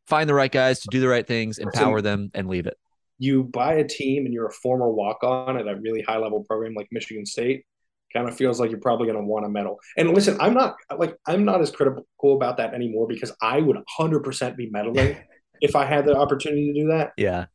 find 0.07 0.29
the 0.29 0.35
right 0.35 0.53
guys 0.53 0.81
to 0.81 0.89
do 0.91 1.01
the 1.01 1.09
right 1.09 1.27
things, 1.27 1.59
empower 1.59 2.01
them, 2.01 2.31
and 2.33 2.49
leave 2.49 2.67
it. 2.67 2.77
You 3.23 3.45
buy 3.45 3.73
a 3.75 3.87
team 3.99 4.25
and 4.27 4.35
you're 4.35 4.47
a 4.49 4.53
former 4.65 4.91
walk 4.91 5.19
on 5.23 5.57
at 5.61 5.67
a 5.69 5.77
really 5.77 6.03
high 6.03 6.19
level 6.19 6.41
program 6.49 6.75
like 6.75 6.89
Michigan 6.91 7.25
State, 7.27 7.65
kind 8.13 8.29
of 8.29 8.37
feels 8.37 8.59
like 8.61 8.71
you're 8.71 8.81
probably 8.81 9.07
going 9.07 9.19
to 9.19 9.25
want 9.25 9.47
a 9.47 9.49
meddle. 9.49 9.79
And 9.97 10.13
listen, 10.15 10.37
I'm 10.41 10.55
not 10.55 10.71
like 11.03 11.17
I'm 11.27 11.45
not 11.45 11.61
as 11.61 11.71
critical 11.71 12.05
about 12.37 12.57
that 12.59 12.75
anymore 12.75 13.07
because 13.07 13.33
I 13.41 13.61
would 13.61 13.79
100% 13.99 14.57
be 14.57 14.69
meddling 14.71 15.17
if 15.61 15.77
I 15.77 15.85
had 15.85 16.05
the 16.05 16.17
opportunity 16.17 16.73
to 16.73 16.81
do 16.81 16.89
that. 16.89 17.13
Yeah, 17.17 17.47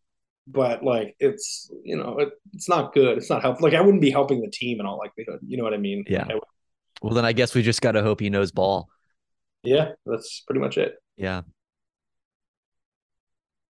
But 0.47 0.83
like 0.83 1.15
it's 1.19 1.69
you 1.83 1.97
know 1.97 2.17
it, 2.19 2.29
it's 2.53 2.69
not 2.69 2.93
good. 2.93 3.17
It's 3.17 3.29
not 3.29 3.41
helpful. 3.41 3.67
Like 3.67 3.77
I 3.77 3.81
wouldn't 3.81 4.01
be 4.01 4.11
helping 4.11 4.41
the 4.41 4.49
team 4.49 4.79
in 4.79 4.85
all 4.85 4.97
likelihood. 4.97 5.39
You 5.45 5.57
know 5.57 5.63
what 5.63 5.73
I 5.73 5.77
mean? 5.77 6.05
Yeah. 6.07 6.25
I 6.29 6.39
well, 7.01 7.13
then 7.13 7.25
I 7.25 7.33
guess 7.33 7.53
we 7.53 7.61
just 7.61 7.81
got 7.81 7.91
to 7.93 8.01
hope 8.03 8.19
he 8.19 8.29
knows 8.29 8.51
ball. 8.51 8.89
yeah. 9.63 9.91
That's 10.05 10.43
pretty 10.47 10.61
much 10.61 10.77
it. 10.77 10.95
Yeah. 11.17 11.41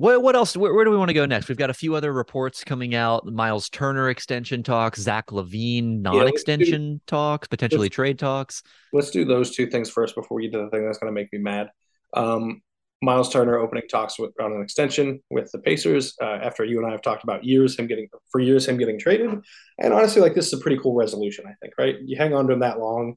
What, 0.00 0.22
what 0.22 0.34
else? 0.34 0.56
Where, 0.56 0.72
where, 0.72 0.86
do 0.86 0.90
we 0.90 0.96
want 0.96 1.10
to 1.10 1.14
go 1.14 1.26
next? 1.26 1.50
We've 1.50 1.58
got 1.58 1.68
a 1.68 1.74
few 1.74 1.94
other 1.94 2.10
reports 2.10 2.64
coming 2.64 2.94
out. 2.94 3.26
Miles 3.26 3.68
Turner 3.68 4.08
extension 4.08 4.62
talks, 4.62 4.98
Zach 4.98 5.26
LaVine 5.26 6.00
non-extension 6.00 6.92
yeah, 6.92 6.98
talks, 7.06 7.46
potentially 7.48 7.90
trade 7.90 8.18
talks. 8.18 8.62
Let's 8.94 9.10
do 9.10 9.26
those 9.26 9.54
two 9.54 9.66
things 9.66 9.90
first 9.90 10.14
before 10.14 10.38
we 10.38 10.44
get 10.44 10.52
to 10.52 10.64
the 10.64 10.70
thing 10.70 10.86
that's 10.86 10.96
going 10.96 11.14
to 11.14 11.20
make 11.20 11.30
me 11.34 11.38
mad. 11.38 11.68
Um, 12.14 12.62
Miles 13.02 13.30
Turner 13.30 13.58
opening 13.58 13.82
talks 13.90 14.18
with, 14.18 14.30
on 14.40 14.52
an 14.52 14.62
extension 14.62 15.20
with 15.28 15.52
the 15.52 15.58
Pacers 15.58 16.16
uh, 16.22 16.38
after 16.42 16.64
you 16.64 16.78
and 16.78 16.86
I 16.86 16.92
have 16.92 17.02
talked 17.02 17.22
about 17.22 17.44
years 17.44 17.78
him 17.78 17.86
getting 17.86 18.08
for 18.32 18.40
years 18.40 18.66
him 18.66 18.78
getting 18.78 18.98
traded, 18.98 19.42
and 19.78 19.92
honestly, 19.92 20.22
like 20.22 20.34
this 20.34 20.46
is 20.46 20.54
a 20.54 20.62
pretty 20.62 20.78
cool 20.78 20.94
resolution. 20.94 21.44
I 21.46 21.52
think 21.60 21.74
right. 21.78 21.96
You 22.02 22.16
hang 22.16 22.32
on 22.32 22.46
to 22.46 22.54
him 22.54 22.60
that 22.60 22.78
long, 22.78 23.16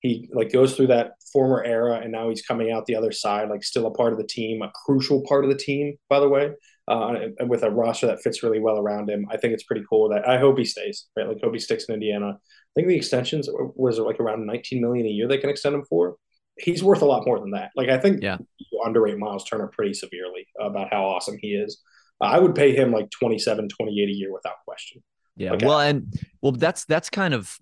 he 0.00 0.28
like 0.32 0.52
goes 0.52 0.76
through 0.76 0.88
that 0.88 1.12
former 1.32 1.62
era, 1.64 2.00
and 2.02 2.12
now 2.12 2.28
he's 2.28 2.42
coming 2.42 2.70
out 2.70 2.86
the 2.86 2.96
other 2.96 3.12
side, 3.12 3.48
like 3.48 3.64
still 3.64 3.86
a 3.86 3.90
part 3.90 4.12
of 4.12 4.18
the 4.18 4.26
team, 4.26 4.62
a 4.62 4.70
crucial 4.86 5.22
part 5.22 5.44
of 5.44 5.50
the 5.50 5.56
team, 5.56 5.96
by 6.08 6.20
the 6.20 6.28
way, 6.28 6.52
uh, 6.88 7.16
and 7.38 7.50
with 7.50 7.62
a 7.62 7.70
roster 7.70 8.06
that 8.06 8.22
fits 8.22 8.42
really 8.42 8.60
well 8.60 8.78
around 8.78 9.10
him. 9.10 9.26
I 9.30 9.36
think 9.36 9.54
it's 9.54 9.64
pretty 9.64 9.84
cool 9.88 10.08
that 10.10 10.28
I 10.28 10.38
hope 10.38 10.58
he 10.58 10.64
stays. 10.64 11.06
Right, 11.16 11.26
like 11.26 11.40
hope 11.42 11.54
he 11.54 11.60
sticks 11.60 11.84
in 11.84 11.94
Indiana. 11.94 12.30
I 12.30 12.72
think 12.74 12.88
the 12.88 12.96
extensions 12.96 13.48
was 13.74 13.98
like 13.98 14.20
around 14.20 14.46
19 14.46 14.80
million 14.80 15.06
a 15.06 15.10
year 15.10 15.26
they 15.26 15.38
can 15.38 15.50
extend 15.50 15.74
him 15.74 15.84
for 15.88 16.16
he's 16.58 16.82
worth 16.82 17.02
a 17.02 17.06
lot 17.06 17.26
more 17.26 17.38
than 17.40 17.52
that. 17.52 17.70
Like 17.76 17.88
I 17.88 17.98
think 17.98 18.22
yeah. 18.22 18.38
you 18.58 18.82
underrate 18.84 19.18
Miles 19.18 19.44
Turner 19.44 19.68
pretty 19.68 19.94
severely 19.94 20.46
about 20.60 20.88
how 20.90 21.04
awesome 21.04 21.38
he 21.40 21.54
is. 21.54 21.80
Uh, 22.20 22.26
I 22.26 22.38
would 22.38 22.54
pay 22.54 22.74
him 22.74 22.92
like 22.92 23.10
27, 23.10 23.68
28 23.68 24.08
a 24.08 24.12
year 24.12 24.32
without 24.32 24.56
question. 24.66 25.02
Yeah. 25.36 25.52
Okay. 25.52 25.66
Well, 25.66 25.80
and 25.80 26.12
well, 26.42 26.52
that's 26.52 26.84
that's 26.84 27.10
kind 27.10 27.32
of 27.32 27.56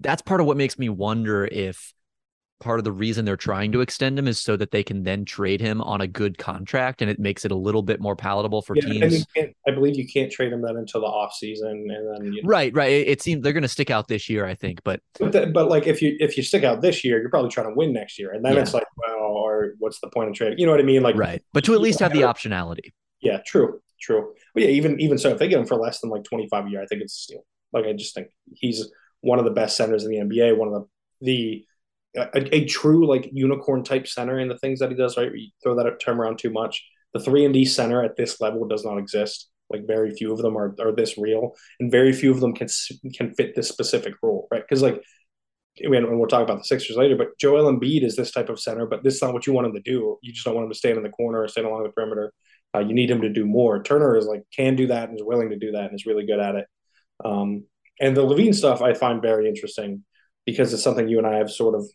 that's 0.00 0.22
part 0.22 0.40
of 0.40 0.46
what 0.46 0.56
makes 0.56 0.78
me 0.78 0.88
wonder 0.88 1.46
if 1.46 1.92
part 2.58 2.78
of 2.78 2.84
the 2.84 2.92
reason 2.92 3.24
they're 3.24 3.36
trying 3.36 3.70
to 3.72 3.80
extend 3.80 4.18
him 4.18 4.26
is 4.26 4.40
so 4.40 4.56
that 4.56 4.70
they 4.70 4.82
can 4.82 5.02
then 5.02 5.24
trade 5.24 5.60
him 5.60 5.82
on 5.82 6.00
a 6.00 6.06
good 6.06 6.38
contract 6.38 7.02
and 7.02 7.10
it 7.10 7.18
makes 7.18 7.44
it 7.44 7.52
a 7.52 7.54
little 7.54 7.82
bit 7.82 8.00
more 8.00 8.16
palatable 8.16 8.62
for 8.62 8.74
yeah, 8.76 9.08
teams. 9.08 9.26
I 9.36 9.70
believe 9.72 9.96
you 9.96 10.08
can't 10.08 10.32
trade 10.32 10.52
him 10.52 10.62
then 10.62 10.76
until 10.76 11.02
the 11.02 11.06
off 11.06 11.34
season 11.34 11.86
and 11.90 12.14
then 12.14 12.32
you 12.32 12.42
know. 12.42 12.48
Right, 12.48 12.74
right. 12.74 12.90
It, 12.90 13.08
it 13.08 13.22
seems 13.22 13.42
they're 13.42 13.52
going 13.52 13.62
to 13.62 13.68
stick 13.68 13.90
out 13.90 14.08
this 14.08 14.28
year, 14.30 14.46
I 14.46 14.54
think, 14.54 14.82
but 14.84 15.00
but, 15.18 15.32
the, 15.32 15.46
but 15.48 15.68
like 15.68 15.86
if 15.86 16.00
you 16.00 16.16
if 16.18 16.36
you 16.36 16.42
stick 16.42 16.64
out 16.64 16.80
this 16.80 17.04
year, 17.04 17.20
you're 17.20 17.30
probably 17.30 17.50
trying 17.50 17.68
to 17.68 17.74
win 17.74 17.92
next 17.92 18.18
year 18.18 18.32
and 18.32 18.44
then 18.44 18.54
yeah. 18.54 18.60
it's 18.60 18.72
like, 18.72 18.86
well, 18.96 19.20
or 19.20 19.74
what's 19.78 20.00
the 20.00 20.08
point 20.08 20.30
of 20.30 20.34
trading? 20.34 20.58
You 20.58 20.66
know 20.66 20.72
what 20.72 20.80
I 20.80 20.84
mean? 20.84 21.02
Like 21.02 21.16
Right. 21.16 21.42
But 21.52 21.64
to 21.64 21.74
at 21.74 21.80
least 21.80 22.00
have 22.00 22.12
the 22.12 22.22
optionality. 22.22 22.92
Yeah, 23.20 23.40
true. 23.46 23.80
True. 24.00 24.34
But 24.54 24.64
yeah, 24.64 24.68
even 24.70 25.00
even 25.00 25.18
so 25.18 25.30
if 25.30 25.38
they 25.38 25.48
get 25.48 25.58
him 25.58 25.66
for 25.66 25.76
less 25.76 26.00
than 26.00 26.10
like 26.10 26.24
25 26.24 26.66
a 26.66 26.70
year, 26.70 26.82
I 26.82 26.86
think 26.86 27.02
it's 27.02 27.14
a 27.14 27.20
steal. 27.20 27.44
Like 27.72 27.86
I 27.86 27.92
just 27.92 28.14
think 28.14 28.28
he's 28.54 28.90
one 29.26 29.38
of 29.40 29.44
the 29.44 29.50
best 29.50 29.76
centers 29.76 30.04
in 30.04 30.10
the 30.10 30.18
NBA, 30.18 30.56
one 30.56 30.68
of 30.68 30.74
the 30.74 30.86
the 31.20 31.66
a, 32.16 32.54
a, 32.54 32.64
true 32.64 33.06
like 33.06 33.28
unicorn 33.32 33.82
type 33.82 34.06
center 34.06 34.38
in 34.38 34.48
the 34.48 34.58
things 34.58 34.78
that 34.78 34.90
he 34.90 34.96
does. 34.96 35.16
Right, 35.16 35.34
you 35.34 35.50
throw 35.62 35.74
that 35.76 36.00
term 36.00 36.20
around 36.20 36.38
too 36.38 36.50
much. 36.50 36.84
The 37.12 37.20
three 37.20 37.44
and 37.44 37.52
D 37.52 37.64
center 37.64 38.02
at 38.02 38.16
this 38.16 38.40
level 38.40 38.66
does 38.66 38.84
not 38.84 38.98
exist. 38.98 39.48
Like 39.68 39.86
very 39.86 40.14
few 40.14 40.32
of 40.32 40.38
them 40.38 40.56
are 40.56 40.74
are 40.80 40.94
this 40.94 41.18
real, 41.18 41.52
and 41.80 41.90
very 41.90 42.12
few 42.12 42.30
of 42.30 42.40
them 42.40 42.54
can 42.54 42.68
can 43.14 43.34
fit 43.34 43.54
this 43.54 43.68
specific 43.68 44.14
role. 44.22 44.48
Right, 44.50 44.62
because 44.62 44.82
like. 44.82 45.02
I 45.84 45.88
mean, 45.88 46.04
and 46.04 46.18
we'll 46.18 46.26
talk 46.26 46.42
about 46.42 46.56
the 46.56 46.64
Sixers 46.64 46.96
later, 46.96 47.16
but 47.16 47.38
Joel 47.38 47.70
Embiid 47.70 48.02
is 48.02 48.16
this 48.16 48.30
type 48.30 48.48
of 48.48 48.58
center, 48.58 48.86
but 48.86 49.04
this 49.04 49.16
is 49.16 49.20
not 49.20 49.34
what 49.34 49.46
you 49.46 49.52
want 49.52 49.66
him 49.66 49.74
to 49.74 49.82
do. 49.82 50.16
You 50.22 50.32
just 50.32 50.46
don't 50.46 50.54
want 50.54 50.64
him 50.64 50.72
to 50.72 50.78
stand 50.78 50.96
in 50.96 51.02
the 51.02 51.10
corner 51.10 51.42
or 51.42 51.48
stand 51.48 51.66
along 51.66 51.82
the 51.82 51.90
perimeter. 51.90 52.32
Uh, 52.74 52.78
you 52.78 52.94
need 52.94 53.10
him 53.10 53.20
to 53.20 53.28
do 53.28 53.44
more. 53.44 53.82
Turner 53.82 54.16
is 54.16 54.24
like 54.24 54.42
can 54.56 54.74
do 54.74 54.86
that 54.86 55.10
and 55.10 55.18
is 55.18 55.22
willing 55.22 55.50
to 55.50 55.58
do 55.58 55.72
that 55.72 55.84
and 55.84 55.94
is 55.94 56.06
really 56.06 56.24
good 56.24 56.40
at 56.40 56.54
it. 56.54 56.66
Um, 57.22 57.64
and 58.00 58.16
the 58.16 58.22
LaVine 58.22 58.54
stuff 58.54 58.82
I 58.82 58.94
find 58.94 59.22
very 59.22 59.48
interesting 59.48 60.04
because 60.44 60.72
it's 60.72 60.82
something 60.82 61.08
you 61.08 61.18
and 61.18 61.26
I 61.26 61.36
have 61.36 61.50
sort 61.50 61.74
of 61.74 61.86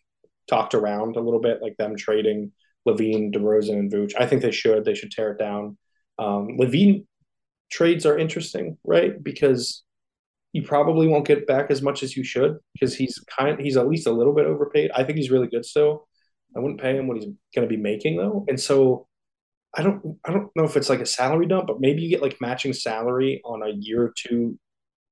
talked 0.48 0.74
around 0.74 1.16
a 1.16 1.22
little 1.22 1.40
bit, 1.40 1.62
like 1.62 1.78
them 1.78 1.96
trading 1.96 2.52
LaVine, 2.88 3.34
DeRozan, 3.34 3.80
and 3.80 3.92
Vooch. 3.92 4.14
I 4.20 4.26
think 4.26 4.42
they 4.42 4.52
should. 4.52 4.86
They 4.86 4.96
should 4.96 5.12
tear 5.12 5.32
it 5.32 5.40
down. 5.40 5.78
Um, 6.20 6.58
LaVine 6.60 7.06
trades 7.72 8.06
are 8.06 8.18
interesting, 8.18 8.78
right? 8.84 9.22
Because 9.22 9.84
you 10.54 10.64
probably 10.64 11.08
won't 11.08 11.26
get 11.26 11.48
back 11.48 11.72
as 11.72 11.82
much 11.82 12.04
as 12.04 12.18
you 12.18 12.24
should 12.24 12.58
because 12.74 12.94
he's 12.94 13.18
kind 13.38 13.60
he's 13.60 13.78
at 13.78 13.88
least 13.88 14.08
a 14.08 14.12
little 14.12 14.34
bit 14.34 14.46
overpaid. 14.46 14.92
I 14.94 15.04
think 15.04 15.18
he's 15.18 15.32
really 15.32 15.48
good 15.48 15.66
still. 15.66 16.08
I 16.56 16.60
wouldn't 16.60 16.82
pay 16.82 16.98
him 16.98 17.08
what 17.08 17.16
he's 17.16 17.30
going 17.56 17.68
to 17.68 17.74
be 17.74 17.82
making 17.82 18.18
though, 18.18 18.46
and 18.50 18.60
so 18.60 19.08
I 19.74 19.84
don't 19.84 20.18
I 20.26 20.32
don't 20.32 20.50
know 20.56 20.66
if 20.66 20.76
it's 20.76 20.90
like 20.90 21.00
a 21.00 21.06
salary 21.06 21.48
dump, 21.48 21.68
but 21.68 21.80
maybe 21.80 22.02
you 22.02 22.10
get 22.10 22.22
like 22.22 22.42
matching 22.42 22.74
salary 22.74 23.42
on 23.46 23.64
a 23.64 23.70
year 23.70 24.04
or 24.04 24.14
two 24.18 24.60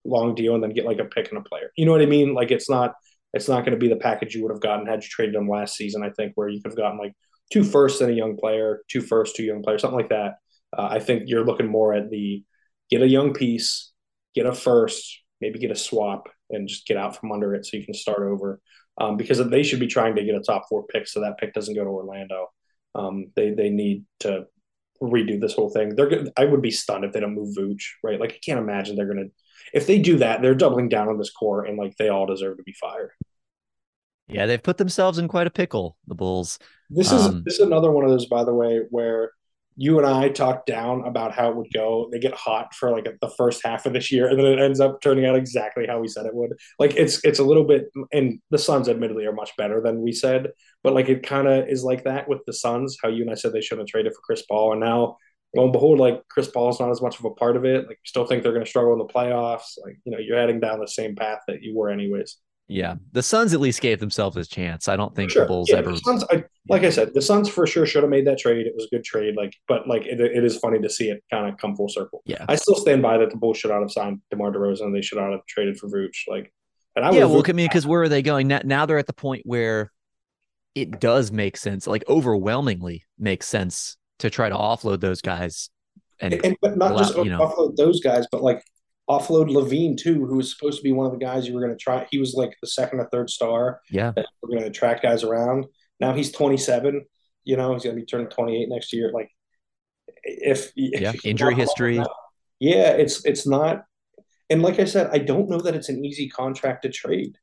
long 0.06 0.36
deal 0.36 0.56
and 0.56 0.64
then 0.64 0.74
get 0.74 0.86
like 0.86 1.00
a 1.00 1.06
pick 1.06 1.30
and 1.30 1.38
a 1.38 1.42
player. 1.42 1.72
You 1.76 1.86
know 1.86 1.92
what 1.92 2.02
I 2.02 2.06
mean? 2.06 2.34
Like 2.34 2.52
it's 2.52 2.70
not 2.70 2.94
it's 3.34 3.48
not 3.48 3.62
going 3.62 3.74
to 3.74 3.78
be 3.78 3.90
the 3.90 3.96
package 3.96 4.34
you 4.34 4.42
would 4.44 4.52
have 4.52 4.62
gotten 4.62 4.88
had 4.88 5.04
you 5.04 5.10
traded 5.10 5.36
him 5.36 5.50
last 5.50 5.76
season. 5.76 6.04
I 6.04 6.10
think 6.10 6.34
where 6.36 6.50
you 6.50 6.62
could 6.62 6.72
have 6.72 6.78
gotten 6.78 6.98
like 6.98 7.14
two 7.52 7.64
firsts 7.64 8.02
and 8.02 8.12
a 8.12 8.14
young 8.14 8.38
player, 8.38 8.82
two 8.88 9.02
firsts, 9.02 9.36
two 9.36 9.44
young 9.44 9.62
players, 9.62 9.82
something 9.82 10.00
like 10.00 10.10
that. 10.10 10.36
Uh, 10.76 10.88
I 10.92 11.00
think 11.00 11.24
you're 11.26 11.46
looking 11.46 11.68
more 11.68 11.94
at 11.94 12.10
the 12.10 12.44
get 12.90 13.02
a 13.02 13.08
young 13.08 13.34
piece, 13.34 13.92
get 14.36 14.46
a 14.46 14.54
first, 14.54 15.22
maybe 15.42 15.60
get 15.60 15.72
a 15.72 15.76
swap, 15.76 16.30
and 16.50 16.68
just 16.68 16.88
get 16.88 16.98
out 16.98 17.16
from 17.16 17.32
under 17.32 17.54
it 17.54 17.66
so 17.66 17.78
you 17.78 17.86
can 17.86 17.94
start 17.94 18.22
over. 18.22 18.60
Um, 19.00 19.16
because 19.16 19.38
they 19.50 19.64
should 19.64 19.80
be 19.80 19.88
trying 19.88 20.16
to 20.16 20.24
get 20.24 20.36
a 20.36 20.42
top 20.42 20.64
four 20.68 20.86
pick 20.86 21.08
so 21.08 21.22
that 21.22 21.38
pick 21.38 21.54
doesn't 21.54 21.76
go 21.76 21.84
to 21.84 21.90
Orlando. 21.90 22.48
Um, 22.96 23.28
they 23.36 23.52
they 23.52 23.70
need 23.70 24.04
to 24.22 24.46
redo 25.02 25.40
this 25.40 25.54
whole 25.54 25.70
thing. 25.70 25.96
They're 25.96 26.26
I 26.36 26.46
would 26.46 26.62
be 26.62 26.72
stunned 26.72 27.06
if 27.06 27.14
they 27.14 27.20
don't 27.20 27.36
move 27.36 27.56
Vooch, 27.56 27.84
right? 28.04 28.20
Like 28.20 28.34
I 28.34 28.40
can't 28.44 28.60
imagine 28.60 28.96
they're 28.96 29.08
gonna 29.08 29.30
if 29.74 29.88
they 29.88 30.00
do 30.00 30.18
that, 30.18 30.42
they're 30.42 30.56
doubling 30.56 30.90
down 30.90 31.08
on 31.08 31.18
this 31.18 31.32
core 31.32 31.66
and 31.66 31.78
like 31.78 31.96
they 31.98 32.10
all 32.10 32.26
deserve 32.26 32.58
to 32.58 32.64
be 32.64 32.74
fired. 32.74 33.12
Yeah, 34.28 34.46
they've 34.46 34.62
put 34.62 34.78
themselves 34.78 35.18
in 35.18 35.28
quite 35.28 35.48
a 35.48 35.52
pickle, 35.52 35.98
the 36.08 36.16
Bulls. 36.16 36.60
This 36.90 37.12
is 37.12 37.26
um, 37.26 37.44
this 37.44 37.56
is 37.56 37.66
another 37.66 37.92
one 37.92 38.06
of 38.06 38.12
those, 38.12 38.28
by 38.28 38.44
the 38.44 38.54
way, 38.54 38.82
where 38.92 39.32
you 39.76 39.98
and 39.98 40.06
I 40.06 40.28
talked 40.28 40.68
down 40.68 41.06
about 41.06 41.34
how 41.34 41.50
it 41.50 41.56
would 41.56 41.72
go. 41.74 42.10
They 42.12 42.20
get 42.20 42.34
hot 42.34 42.76
for 42.76 42.92
like 42.92 43.08
the 43.22 43.30
first 43.38 43.66
half 43.66 43.86
of 43.86 43.94
this 43.94 44.12
year, 44.12 44.28
and 44.28 44.38
then 44.38 44.46
it 44.46 44.60
ends 44.60 44.80
up 44.80 45.02
turning 45.02 45.26
out 45.26 45.36
exactly 45.36 45.88
how 45.88 46.00
we 46.00 46.08
said 46.08 46.26
it 46.26 46.36
would. 46.36 46.52
Like 46.78 46.96
it's 46.96 47.24
it's 47.24 47.40
a 47.40 47.44
little 47.44 47.64
bit, 47.64 47.90
and 48.12 48.40
the 48.52 48.58
Suns 48.58 48.90
admittedly 48.90 49.26
are 49.26 49.34
much 49.34 49.56
better 49.58 49.82
than 49.82 50.02
we 50.02 50.12
said, 50.12 50.50
but 50.84 50.94
like 50.94 51.10
it 51.10 51.26
kind 51.26 51.48
of 51.48 51.68
is 51.68 51.84
like 51.84 52.04
that 52.04 52.28
with 52.28 52.40
the 52.46 52.54
Suns. 52.54 52.98
How 53.02 53.10
you 53.10 53.24
and 53.24 53.32
I 53.32 53.36
said 53.36 53.54
they 53.54 53.62
shouldn't 53.62 53.88
have 53.88 53.92
traded 53.92 54.14
for 54.14 54.22
Chris 54.22 54.44
Paul, 54.44 54.74
and 54.74 54.82
now 54.82 55.18
lo 55.56 55.64
and 55.64 55.74
behold, 55.74 56.00
like 56.00 56.22
Chris 56.30 56.50
Paul's 56.50 56.80
not 56.80 56.92
as 56.92 57.02
much 57.02 57.20
of 57.20 57.26
a 57.26 57.32
part 57.32 57.56
of 57.56 57.66
it. 57.66 57.88
Like, 57.88 57.98
you 57.98 58.06
still 58.06 58.26
think 58.26 58.44
they're 58.44 58.52
going 58.54 58.64
to 58.66 58.70
struggle 58.70 58.94
in 58.94 59.00
the 59.00 59.06
playoffs. 59.06 59.78
Like, 59.84 59.98
you 60.06 60.12
know, 60.12 60.20
you're 60.20 60.38
heading 60.38 60.60
down 60.60 60.80
the 60.80 60.88
same 60.88 61.16
path 61.16 61.40
that 61.48 61.62
you 61.64 61.76
were, 61.76 61.90
anyways. 61.90 62.38
Yeah, 62.72 62.96
the 63.14 63.24
Suns 63.24 63.56
at 63.56 63.60
least 63.60 63.82
gave 63.82 64.00
themselves 64.00 64.38
a 64.38 64.46
chance. 64.46 64.88
I 64.88 64.96
don't 64.96 65.16
think 65.16 65.32
Sure. 65.32 65.42
the 65.44 65.48
Bulls 65.48 65.72
Yeah, 65.72 65.78
ever. 65.78 65.92
the 65.92 65.98
Suns, 65.98 66.24
I, 66.30 66.44
like 66.70 66.84
I 66.84 66.92
said, 66.92 67.16
the 67.16 67.22
Suns 67.22 67.50
for 67.50 67.66
sure 67.66 67.88
should 67.88 68.04
have 68.04 68.12
made 68.12 68.28
that 68.28 68.38
trade. 68.38 68.68
It 68.68 68.76
was 68.76 68.86
a 68.86 68.96
good 68.96 69.04
trade. 69.04 69.36
Like, 69.36 69.56
but 69.68 69.88
like 69.88 70.06
it, 70.06 70.22
it 70.22 70.44
is 70.44 70.56
funny 70.58 70.78
to 70.78 70.88
see 70.90 71.10
it 71.10 71.24
kind 71.32 71.52
of 71.52 71.58
come 71.58 71.76
full 71.76 71.90
circle. 71.90 72.22
Yeah. 72.26 72.46
I 72.48 72.54
still 72.56 72.76
stand 72.76 73.02
by 73.02 73.18
that 73.18 73.32
the 73.32 73.38
Bulls 73.38 73.58
should 73.58 73.72
not 73.72 73.82
have 73.82 73.92
signed 73.92 74.22
DeMar 74.30 74.52
DeRozan. 74.52 74.94
They 74.94 75.02
should 75.02 75.18
not 75.18 75.32
have 75.32 75.44
traded 75.48 75.80
for 75.80 75.90
Vooch. 75.90 76.28
Like, 76.28 76.54
and 76.96 77.04
I 77.04 77.12
yeah, 77.12 77.26
well, 77.26 77.44
I 77.44 77.54
mean, 77.54 77.66
because 77.68 77.88
where 77.88 78.04
are 78.04 78.10
they 78.10 78.22
going 78.22 78.48
now? 78.48 78.62
Now 78.64 78.86
they're 78.86 79.00
at 79.00 79.08
the 79.08 79.14
point 79.14 79.42
where 79.46 79.92
it 80.76 81.00
does 81.00 81.32
make 81.32 81.58
sense, 81.58 81.88
like 81.88 82.04
overwhelmingly 82.08 83.04
makes 83.18 83.48
sense 83.48 83.98
to 84.20 84.30
try 84.30 84.50
to 84.50 84.56
offload 84.56 85.00
those 85.02 85.22
guys. 85.22 85.70
And, 86.22 86.34
and, 86.46 86.58
but 86.62 86.78
not 86.78 86.98
just 86.98 87.16
you 87.18 87.26
know. 87.26 87.40
offload 87.40 87.76
those 87.78 88.02
guys, 88.02 88.28
but 88.32 88.44
like 88.44 88.64
offload 89.10 89.50
LaVine 89.50 89.98
too, 89.98 90.26
who 90.26 90.36
was 90.38 90.52
supposed 90.54 90.78
to 90.78 90.84
be 90.84 90.92
one 90.92 91.06
of 91.06 91.12
the 91.12 91.18
guys 91.18 91.48
you 91.48 91.54
were 91.54 91.62
going 91.62 91.72
to 91.72 91.78
try. 91.78 92.06
He 92.12 92.20
was 92.20 92.34
like 92.34 92.56
the 92.62 92.68
second 92.68 93.00
or 93.00 93.10
third 93.10 93.30
star. 93.30 93.82
yeah, 93.90 94.12
we're 94.42 94.50
going 94.50 94.62
to 94.62 94.68
attract 94.68 95.02
guys 95.02 95.24
around. 95.24 95.66
Now 96.00 96.14
he's 96.14 96.32
27. 96.32 97.06
You 97.46 97.58
know, 97.58 97.74
he's 97.74 97.84
going 97.84 97.96
to 97.96 98.02
be 98.02 98.06
turning 98.06 98.28
28 98.28 98.70
next 98.70 98.94
year. 98.94 99.12
Like, 99.14 99.32
if, 100.24 100.72
Yeah, 100.76 101.12
if- 101.14 101.26
injury 101.26 101.56
history. 101.56 101.98
yeah, 102.60 102.92
it's 102.92 103.26
it's 103.26 103.48
not. 103.48 103.86
And 104.50 104.62
like 104.62 104.80
I 104.80 104.86
said, 104.86 105.10
I 105.12 105.20
don't 105.20 105.50
know 105.50 105.62
that 105.62 105.76
it's 105.76 105.90
an 105.90 106.04
easy 106.04 106.28
contract 106.28 106.84
to 106.84 106.90
trade. 106.90 107.38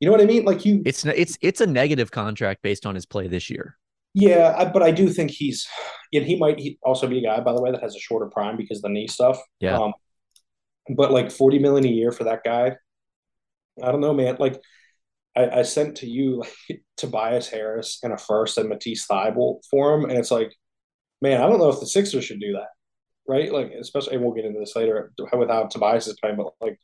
You 0.00 0.06
know 0.06 0.12
what 0.12 0.20
I 0.20 0.26
mean? 0.26 0.44
Like 0.44 0.64
you, 0.64 0.82
it's 0.84 1.04
it's 1.04 1.36
it's 1.40 1.60
a 1.60 1.66
negative 1.66 2.10
contract 2.10 2.62
based 2.62 2.86
on 2.86 2.94
his 2.94 3.06
play 3.06 3.28
this 3.28 3.50
year. 3.50 3.76
Yeah, 4.14 4.54
I, 4.56 4.64
but 4.66 4.82
I 4.82 4.90
do 4.90 5.08
think 5.08 5.30
he's, 5.30 5.66
and 6.12 6.24
he 6.24 6.36
might 6.36 6.58
he 6.58 6.78
also 6.82 7.06
be 7.06 7.18
a 7.18 7.22
guy, 7.22 7.40
by 7.40 7.54
the 7.54 7.62
way, 7.62 7.70
that 7.70 7.82
has 7.82 7.96
a 7.96 8.00
shorter 8.00 8.26
prime 8.26 8.56
because 8.56 8.78
of 8.78 8.82
the 8.82 8.88
knee 8.90 9.08
stuff. 9.08 9.40
Yeah. 9.60 9.78
Um, 9.78 9.94
but 10.96 11.12
like 11.12 11.30
40 11.30 11.58
million 11.58 11.86
a 11.86 11.94
year 11.94 12.12
for 12.12 12.24
that 12.24 12.44
guy, 12.44 12.76
I 13.82 13.92
don't 13.92 14.00
know, 14.00 14.12
man. 14.12 14.36
Like 14.38 14.60
I, 15.36 15.60
I 15.60 15.62
sent 15.62 15.98
to 15.98 16.06
you 16.06 16.40
like 16.40 16.82
Tobias 16.96 17.48
Harris 17.48 18.00
and 18.02 18.12
a 18.12 18.18
first 18.18 18.58
and 18.58 18.68
Matisse 18.68 19.06
Thybulle 19.06 19.60
for 19.70 19.94
him, 19.94 20.04
and 20.08 20.18
it's 20.18 20.30
like, 20.30 20.52
man, 21.20 21.40
I 21.40 21.48
don't 21.48 21.58
know 21.58 21.70
if 21.70 21.80
the 21.80 21.86
Sixers 21.86 22.24
should 22.24 22.40
do 22.40 22.52
that, 22.52 22.68
right? 23.26 23.52
Like, 23.52 23.72
especially, 23.72 24.16
and 24.16 24.24
we'll 24.24 24.34
get 24.34 24.44
into 24.44 24.60
this 24.60 24.76
later 24.76 25.12
with 25.32 25.48
how 25.48 25.64
Tobias 25.66 26.06
is 26.06 26.18
playing, 26.20 26.36
but 26.36 26.52
like, 26.60 26.78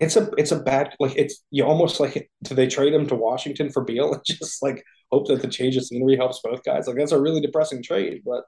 it's 0.00 0.16
a 0.16 0.30
it's 0.36 0.52
a 0.52 0.60
bad 0.60 0.94
like 1.00 1.16
it's 1.16 1.42
you 1.50 1.64
almost 1.64 1.98
like 1.98 2.30
do 2.42 2.54
they 2.54 2.66
trade 2.66 2.92
him 2.92 3.06
to 3.06 3.14
Washington 3.14 3.70
for 3.70 3.82
Beal 3.82 4.12
and 4.12 4.22
just 4.24 4.62
like 4.62 4.84
hope 5.10 5.26
that 5.28 5.42
the 5.42 5.48
change 5.48 5.76
of 5.76 5.84
scenery 5.84 6.16
helps 6.16 6.40
both 6.42 6.62
guys? 6.64 6.86
Like 6.86 6.96
that's 6.96 7.12
a 7.12 7.20
really 7.20 7.40
depressing 7.40 7.82
trade, 7.82 8.22
but 8.24 8.44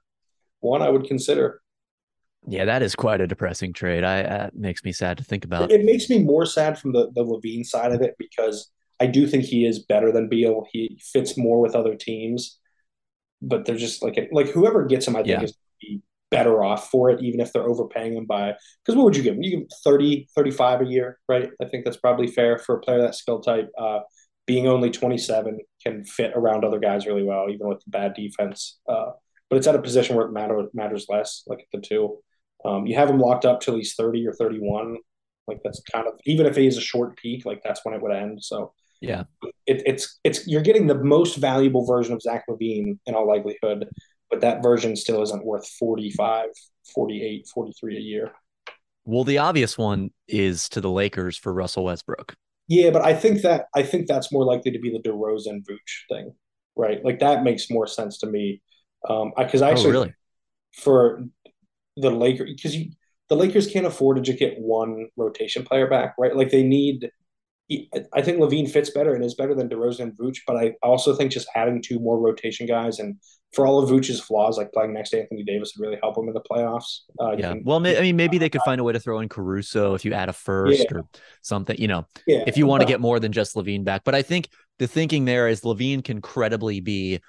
one 0.61 0.83
I 0.83 0.89
would 0.91 1.05
consider. 1.05 1.63
Yeah, 2.47 2.65
that 2.65 2.83
is 2.83 2.95
quite 2.95 3.21
a 3.21 3.27
depressing 3.27 3.73
trade. 3.73 4.03
I 4.05 4.23
that 4.23 4.57
makes 4.57 4.83
me 4.85 4.93
sad 4.93 5.19
to 5.19 5.25
think 5.25 5.45
about. 5.45 5.71
It 5.71 5.85
makes 5.85 6.09
me 6.09 6.19
more 6.23 6.47
sad 6.47 6.79
from 6.79 6.93
the 6.93 7.11
the 7.15 7.23
LaVine 7.25 7.65
side 7.65 7.93
of 7.93 8.01
it 8.01 8.15
because 8.19 8.71
I 8.99 9.07
do 9.07 9.27
think 9.27 9.45
he 9.45 9.67
is 9.67 9.79
better 9.81 10.11
than 10.13 10.29
Beal. 10.29 10.67
He 10.73 11.01
fits 11.03 11.37
more 11.37 11.61
with 11.61 11.75
other 11.75 11.95
teams, 11.95 12.59
but 13.43 13.65
they're 13.67 13.77
just 13.77 14.03
like 14.03 14.29
like 14.33 14.49
whoever 14.49 14.85
gets 14.87 15.07
him, 15.07 15.17
I 15.17 15.21
think 15.23 15.41
Yeah. 15.41 15.45
is 15.45 15.55
be 15.81 16.03
better 16.31 16.63
off 16.63 16.89
for 16.91 17.11
it, 17.11 17.21
even 17.23 17.41
if 17.41 17.53
they're 17.53 17.69
overpaying 17.69 18.15
him 18.15 18.25
by 18.25 18.55
because 18.85 18.97
what 18.97 19.05
would 19.05 19.17
you 19.17 19.23
give 19.23 19.35
him? 19.35 19.43
You 19.43 19.51
give 19.51 19.61
him 19.61 19.69
30, 19.85 20.29
35 20.35 20.83
a 20.83 20.87
year, 20.87 21.19
right? 21.29 21.51
I 21.61 21.65
think 21.67 21.85
that's 21.85 21.97
probably 21.99 22.27
fair 22.27 22.57
for 22.59 22.77
a 22.77 22.81
player 22.81 23.03
that 23.03 23.15
skill 23.15 23.41
type. 23.41 23.69
Uh, 23.79 24.01
being 24.47 24.67
only 24.67 24.91
27 24.91 25.59
can 25.83 26.05
fit 26.05 26.33
around 26.35 26.65
other 26.65 26.79
guys 26.79 27.07
really 27.07 27.23
well, 27.23 27.49
even 27.51 27.69
with 27.69 27.83
bad 27.87 28.15
defense. 28.15 28.79
Uh, 28.89 29.11
but 29.49 29.57
it's 29.57 29.67
at 29.67 29.75
a 29.75 29.83
position 29.83 30.17
where 30.17 30.27
it 30.27 30.33
matter, 30.33 30.69
matters 30.73 31.07
less, 31.09 31.43
like 31.47 31.61
at 31.61 31.67
the 31.73 31.81
two. 31.81 32.19
Um, 32.65 32.87
you 32.87 32.95
have 32.95 33.11
him 33.11 33.19
locked 33.19 33.45
up 33.45 33.61
till 33.61 33.77
he's 33.77 33.95
30 33.95 34.27
or 34.27 34.33
31. 34.33 34.99
Like 35.47 35.61
that's 35.65 35.83
kind 35.93 36.07
of 36.07 36.15
even 36.27 36.47
if 36.47 36.57
he 36.57 36.67
is 36.67 36.77
a 36.77 36.83
short 36.83 37.17
peak, 37.17 37.45
like 37.45 37.63
that's 37.65 37.85
when 37.85 37.95
it 37.95 38.03
would 38.03 38.13
end. 38.13 38.45
So 38.45 38.73
Yeah, 39.01 39.25
it, 39.67 39.83
it's 39.87 40.21
it's 40.23 40.47
you're 40.47 40.63
getting 40.63 40.87
the 40.87 40.95
most 40.95 41.37
valuable 41.37 41.85
version 41.85 42.15
of 42.15 42.23
Zach 42.23 42.45
LaVine 42.49 42.99
in 43.07 43.15
all 43.15 43.27
likelihood, 43.27 43.89
but 44.31 44.41
that 44.43 44.63
version 44.63 44.95
still 44.95 45.23
isn't 45.23 45.45
worth 45.45 45.69
45, 45.79 46.47
48, 46.95 47.49
43 47.53 47.97
a 47.97 48.01
year. 48.01 48.33
well, 49.05 49.25
the 49.25 49.39
obvious 49.39 49.77
one 49.77 50.11
is 50.29 50.69
to 50.69 50.81
the 50.81 50.91
Lakers 50.91 51.37
for 51.37 51.53
Russell 51.53 51.85
Westbrook. 51.85 52.37
Yeah, 52.71 52.91
but 52.93 53.03
I 53.03 53.15
think 53.15 53.43
that 53.43 53.67
I 53.75 53.85
think 53.85 54.09
that's 54.09 54.33
more 54.33 54.47
likely 54.47 54.73
to 54.73 54.81
be 54.81 54.93
the 54.93 55.01
DeRozan 55.11 55.65
Vooch 55.71 56.09
thing, 56.11 56.35
right? 56.77 57.05
Like 57.05 57.21
that 57.21 57.45
makes 57.45 57.71
more 57.71 57.89
sense 57.89 58.19
to 58.21 58.29
me. 58.29 58.63
Um, 59.09 59.33
because 59.39 59.63
I 59.63 59.71
Oh, 59.71 59.73
actually 59.73 59.93
really? 59.93 60.15
for 60.75 61.25
the 61.97 62.11
Lakers 62.11 62.53
because 62.55 62.77
you 62.77 62.93
the 63.31 63.37
Lakers 63.37 63.69
can't 63.69 63.87
afford 63.87 64.19
to 64.19 64.23
just 64.23 64.39
get 64.39 64.59
one 64.61 65.09
rotation 65.17 65.65
player 65.65 65.89
back, 65.89 66.15
right? 66.19 66.37
Like 66.37 66.51
they 66.51 66.65
need. 66.65 67.11
I 68.13 68.23
think 68.23 68.39
LaVine 68.39 68.69
fits 68.71 68.91
better 68.91 69.15
and 69.15 69.25
is 69.25 69.35
better 69.35 69.55
than 69.55 69.69
DeRozan 69.69 70.01
and 70.01 70.13
Vooch, 70.19 70.39
but 70.47 70.57
I 70.57 70.75
also 70.83 71.15
think 71.15 71.31
just 71.31 71.49
adding 71.55 71.81
two 71.81 72.01
more 72.01 72.19
rotation 72.19 72.67
guys 72.67 72.99
and 72.99 73.17
for 73.53 73.67
all 73.67 73.83
of 73.83 73.89
Vooch's 73.91 74.21
flaws, 74.21 74.59
like 74.59 74.73
playing 74.73 74.93
next 74.93 75.11
to 75.11 75.21
Anthony 75.21 75.43
Davis 75.45 75.73
would 75.77 75.85
really 75.85 75.99
help 76.03 76.17
him 76.17 76.29
in 76.29 76.35
the 76.35 76.41
playoffs. 76.41 77.01
Uh, 77.21 77.33
Yeah. 77.33 77.51
can- 77.53 77.65
Well, 77.65 77.85
I 77.85 78.01
mean, 78.01 78.17
maybe 78.17 78.39
they 78.39 78.49
could 78.49 78.63
find 78.63 78.81
a 78.81 78.85
way 78.85 78.93
to 78.93 79.01
throw 79.01 79.21
in 79.21 79.29
Caruso 79.29 79.95
if 79.95 80.05
you 80.05 80.13
add 80.13 80.29
a 80.29 80.33
first 80.33 80.87
Yeah. 80.91 80.99
or 80.99 81.05
something. 81.43 81.77
You 81.79 81.89
know, 81.89 82.07
yeah. 82.27 82.45
if 82.47 82.57
you 82.57 82.67
want 82.67 82.83
to 82.83 82.87
get 82.87 83.01
more 83.01 83.19
than 83.21 83.33
just 83.33 83.57
LaVine 83.57 83.85
back. 83.85 84.03
But 84.05 84.15
I 84.15 84.23
think 84.23 84.49
the 84.79 84.87
thinking 84.87 85.25
there 85.25 85.49
is 85.49 85.63
LaVine 85.63 86.03
can 86.05 86.21
credibly 86.21 86.81
be 86.81 87.21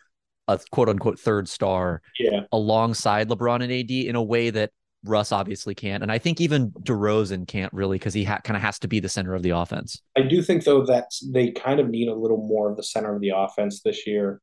a 0.47 0.59
quote 0.71 0.89
unquote 0.89 1.19
third 1.19 1.47
star 1.47 2.01
yeah, 2.19 2.41
alongside 2.51 3.29
LeBron 3.29 3.61
and 3.63 3.71
AD 3.71 4.07
in 4.07 4.15
a 4.15 4.23
way 4.23 4.49
that 4.49 4.71
Russ 5.03 5.31
obviously 5.31 5.73
can't. 5.73 6.03
And 6.03 6.11
I 6.11 6.17
think 6.17 6.39
even 6.39 6.71
DeRozan 6.71 7.47
can't 7.47 7.73
really 7.73 7.97
because 7.97 8.13
he 8.13 8.23
ha- 8.23 8.41
kind 8.43 8.55
of 8.55 8.61
has 8.61 8.79
to 8.79 8.87
be 8.87 8.99
the 8.99 9.09
center 9.09 9.33
of 9.33 9.43
the 9.43 9.51
offense. 9.51 10.01
I 10.17 10.21
do 10.21 10.41
think 10.41 10.63
though 10.63 10.85
that 10.85 11.05
they 11.31 11.51
kind 11.51 11.79
of 11.79 11.89
need 11.89 12.07
a 12.07 12.15
little 12.15 12.45
more 12.45 12.69
of 12.69 12.77
the 12.77 12.83
center 12.83 13.15
of 13.15 13.21
the 13.21 13.33
offense 13.35 13.81
this 13.81 14.05
year. 14.05 14.41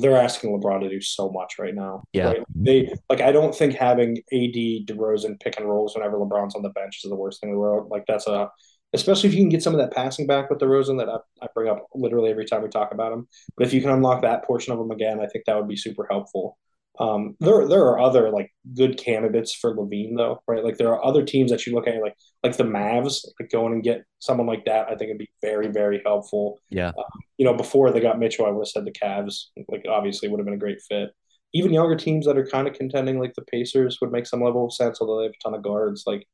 They're 0.00 0.16
asking 0.16 0.50
LeBron 0.50 0.80
to 0.80 0.88
do 0.88 1.00
so 1.00 1.30
much 1.30 1.54
right 1.58 1.74
now. 1.74 2.02
Yeah. 2.12 2.28
right? 2.28 2.44
They 2.54 2.92
like 3.08 3.20
I 3.20 3.30
don't 3.30 3.54
think 3.54 3.74
having 3.74 4.16
AD 4.32 4.86
DeRozan 4.86 5.38
pick 5.40 5.58
and 5.58 5.68
rolls 5.68 5.94
whenever 5.94 6.18
LeBron's 6.18 6.56
on 6.56 6.62
the 6.62 6.70
bench 6.70 7.00
is 7.04 7.10
the 7.10 7.16
worst 7.16 7.40
thing 7.40 7.50
in 7.50 7.54
the 7.54 7.60
world. 7.60 7.88
Like 7.90 8.04
that's 8.06 8.26
a 8.26 8.50
especially 8.92 9.28
if 9.28 9.34
you 9.34 9.42
can 9.42 9.48
get 9.48 9.62
some 9.62 9.74
of 9.74 9.80
that 9.80 9.92
passing 9.92 10.26
back 10.26 10.48
with 10.48 10.58
DeRozan 10.58 10.98
that 10.98 11.08
I, 11.08 11.18
I 11.44 11.48
bring 11.54 11.68
up 11.68 11.86
literally 11.94 12.30
every 12.30 12.46
time 12.46 12.62
we 12.62 12.68
talk 12.68 12.92
about 12.92 13.12
him. 13.12 13.28
But 13.56 13.66
if 13.66 13.72
you 13.72 13.80
can 13.80 13.90
unlock 13.90 14.22
that 14.22 14.44
portion 14.44 14.72
of 14.72 14.80
him 14.80 14.90
again, 14.90 15.20
I 15.20 15.26
think 15.26 15.44
that 15.44 15.56
would 15.56 15.68
be 15.68 15.76
super 15.76 16.06
helpful. 16.10 16.58
Um, 16.98 17.36
there 17.40 17.68
there 17.68 17.84
are 17.86 17.98
other 17.98 18.30
like 18.30 18.50
good 18.74 18.96
candidates 18.98 19.54
for 19.54 19.76
LaVine 19.76 20.16
though, 20.16 20.40
right? 20.48 20.64
Like 20.64 20.78
there 20.78 20.88
are 20.94 21.04
other 21.04 21.24
teams 21.24 21.50
that 21.50 21.66
you 21.66 21.74
look 21.74 21.86
at 21.86 22.00
like 22.00 22.14
like 22.42 22.56
the 22.56 22.64
Mavs, 22.64 23.24
like 23.38 23.50
going 23.50 23.72
and 23.74 23.82
get 23.82 24.04
someone 24.18 24.46
like 24.46 24.64
that. 24.64 24.86
I 24.86 24.90
think 24.96 25.10
it'd 25.10 25.18
be 25.18 25.30
very 25.42 25.68
very 25.68 26.00
helpful 26.04 26.58
Yeah. 26.70 26.92
you 27.38 27.44
know, 27.44 27.54
before 27.54 27.90
they 27.92 28.00
got 28.00 28.18
Mitchell, 28.18 28.46
I 28.46 28.50
would 28.50 28.62
have 28.62 28.68
said 28.68 28.84
the 28.86 28.92
Cavs, 28.92 29.46
like 29.68 29.84
obviously 29.88 30.28
would 30.28 30.38
have 30.40 30.46
been 30.46 30.54
a 30.54 30.58
great 30.58 30.80
fit. 30.88 31.10
Even 31.52 31.72
younger 31.72 31.96
teams 31.96 32.26
that 32.26 32.36
are 32.38 32.46
kind 32.46 32.66
of 32.68 32.74
contending, 32.74 33.18
like 33.18 33.34
the 33.34 33.42
Pacers, 33.44 33.98
would 34.00 34.12
make 34.12 34.26
some 34.26 34.42
level 34.42 34.66
of 34.66 34.74
sense, 34.74 35.00
although 35.00 35.18
they 35.18 35.24
have 35.24 35.32
a 35.32 35.42
ton 35.44 35.54
of 35.54 35.62
guards. 35.62 36.04
Like, 36.06 36.26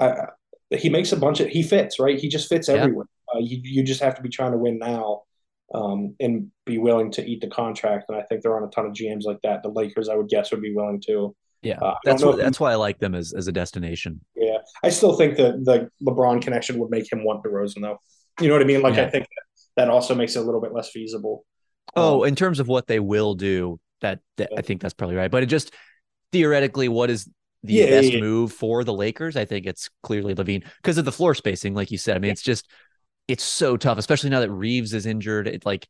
I, 0.00 0.26
he 0.70 0.88
makes 0.88 1.12
a 1.12 1.16
bunch 1.16 1.40
of 1.40 1.48
he 1.48 1.62
fits 1.62 1.98
right. 1.98 2.18
He 2.18 2.28
just 2.28 2.48
fits 2.48 2.68
Yeah. 2.68 2.74
everywhere. 2.76 3.06
Uh, 3.34 3.38
you 3.40 3.60
you 3.62 3.82
just 3.82 4.00
have 4.02 4.14
to 4.16 4.22
be 4.22 4.28
trying 4.28 4.52
to 4.52 4.58
win 4.58 4.78
now, 4.78 5.22
um, 5.74 6.14
and 6.20 6.50
be 6.66 6.78
willing 6.78 7.10
to 7.12 7.24
eat 7.24 7.40
the 7.40 7.48
contract. 7.48 8.06
And 8.08 8.18
I 8.18 8.22
think 8.22 8.42
there 8.42 8.52
aren't 8.52 8.66
a 8.66 8.70
ton 8.70 8.86
of 8.86 8.92
GMs 8.92 9.24
like 9.24 9.38
that. 9.42 9.62
The 9.62 9.68
Lakers, 9.68 10.08
I 10.08 10.16
would 10.16 10.28
guess, 10.28 10.50
would 10.50 10.62
be 10.62 10.74
willing 10.74 11.00
to. 11.06 11.34
Yeah. 11.62 11.78
Uh, 11.78 11.94
that's 12.04 12.22
what, 12.24 12.38
that's 12.38 12.58
why 12.58 12.72
I 12.72 12.76
like 12.76 12.98
them 12.98 13.14
as, 13.14 13.32
as 13.32 13.46
a 13.46 13.52
destination. 13.52 14.20
Yeah, 14.34 14.58
I 14.82 14.88
still 14.88 15.14
think 15.14 15.36
that 15.36 15.64
the 15.64 15.90
LeBron 16.02 16.40
connection 16.42 16.78
would 16.78 16.90
make 16.90 17.12
him 17.12 17.22
want 17.24 17.44
DeRozan, 17.44 17.82
though. 17.82 17.98
You 18.40 18.48
know 18.48 18.54
what 18.54 18.62
I 18.62 18.64
mean? 18.66 18.80
Like, 18.80 18.96
Yeah. 18.96 19.04
I 19.06 19.10
think 19.10 19.24
that, 19.24 19.84
that 19.84 19.90
also 19.90 20.14
makes 20.14 20.36
it 20.36 20.38
a 20.38 20.42
little 20.42 20.60
bit 20.60 20.72
less 20.72 20.90
feasible. 20.90 21.44
Oh, 21.94 22.22
Um, 22.22 22.28
in 22.28 22.34
terms 22.34 22.60
of 22.60 22.68
what 22.68 22.86
they 22.86 22.98
will 22.98 23.34
do, 23.34 23.78
that, 24.00 24.20
that 24.38 24.50
I 24.56 24.62
think 24.62 24.80
that's 24.80 24.94
probably 24.94 25.16
right. 25.16 25.30
But 25.30 25.42
it 25.42 25.46
just 25.46 25.74
theoretically, 26.32 26.88
what 26.88 27.10
is 27.10 27.28
the 27.62 27.74
Yeah, 27.74 27.84
yeah, 27.84 27.90
best 27.90 28.12
yeah. 28.14 28.20
move 28.20 28.52
for 28.52 28.82
the 28.82 28.94
Lakers? 28.94 29.36
I 29.36 29.44
think 29.44 29.66
it's 29.66 29.90
clearly 30.02 30.34
LaVine 30.34 30.64
because 30.82 30.96
of 30.96 31.04
the 31.04 31.12
floor 31.12 31.34
spacing, 31.34 31.74
like 31.74 31.90
you 31.90 31.98
said. 31.98 32.16
I 32.16 32.20
mean, 32.20 32.30
it's 32.30 32.42
just 32.42 32.70
it's 33.30 33.44
so 33.44 33.76
tough, 33.76 33.98
especially 33.98 34.30
now 34.30 34.40
that 34.40 34.50
Reeves 34.50 34.92
is 34.92 35.06
injured. 35.06 35.46
It 35.46 35.64
like 35.64 35.86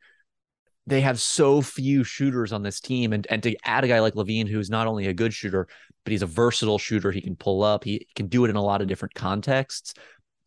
they 0.86 1.00
have 1.00 1.20
so 1.20 1.62
few 1.62 2.04
shooters 2.04 2.52
on 2.52 2.62
this 2.62 2.80
team, 2.80 3.12
and 3.12 3.26
and 3.30 3.42
to 3.42 3.56
add 3.64 3.84
a 3.84 3.88
guy 3.88 4.00
like 4.00 4.14
LaVine, 4.14 4.48
who's 4.48 4.70
not 4.70 4.86
only 4.86 5.06
a 5.06 5.14
good 5.14 5.32
shooter, 5.32 5.66
but 6.04 6.12
he's 6.12 6.22
a 6.22 6.26
versatile 6.26 6.78
shooter. 6.78 7.10
He 7.10 7.20
can 7.20 7.36
pull 7.36 7.62
up. 7.62 7.84
He 7.84 8.06
can 8.14 8.26
do 8.26 8.44
it 8.44 8.50
in 8.50 8.56
a 8.56 8.62
lot 8.62 8.82
of 8.82 8.88
different 8.88 9.14
contexts. 9.14 9.94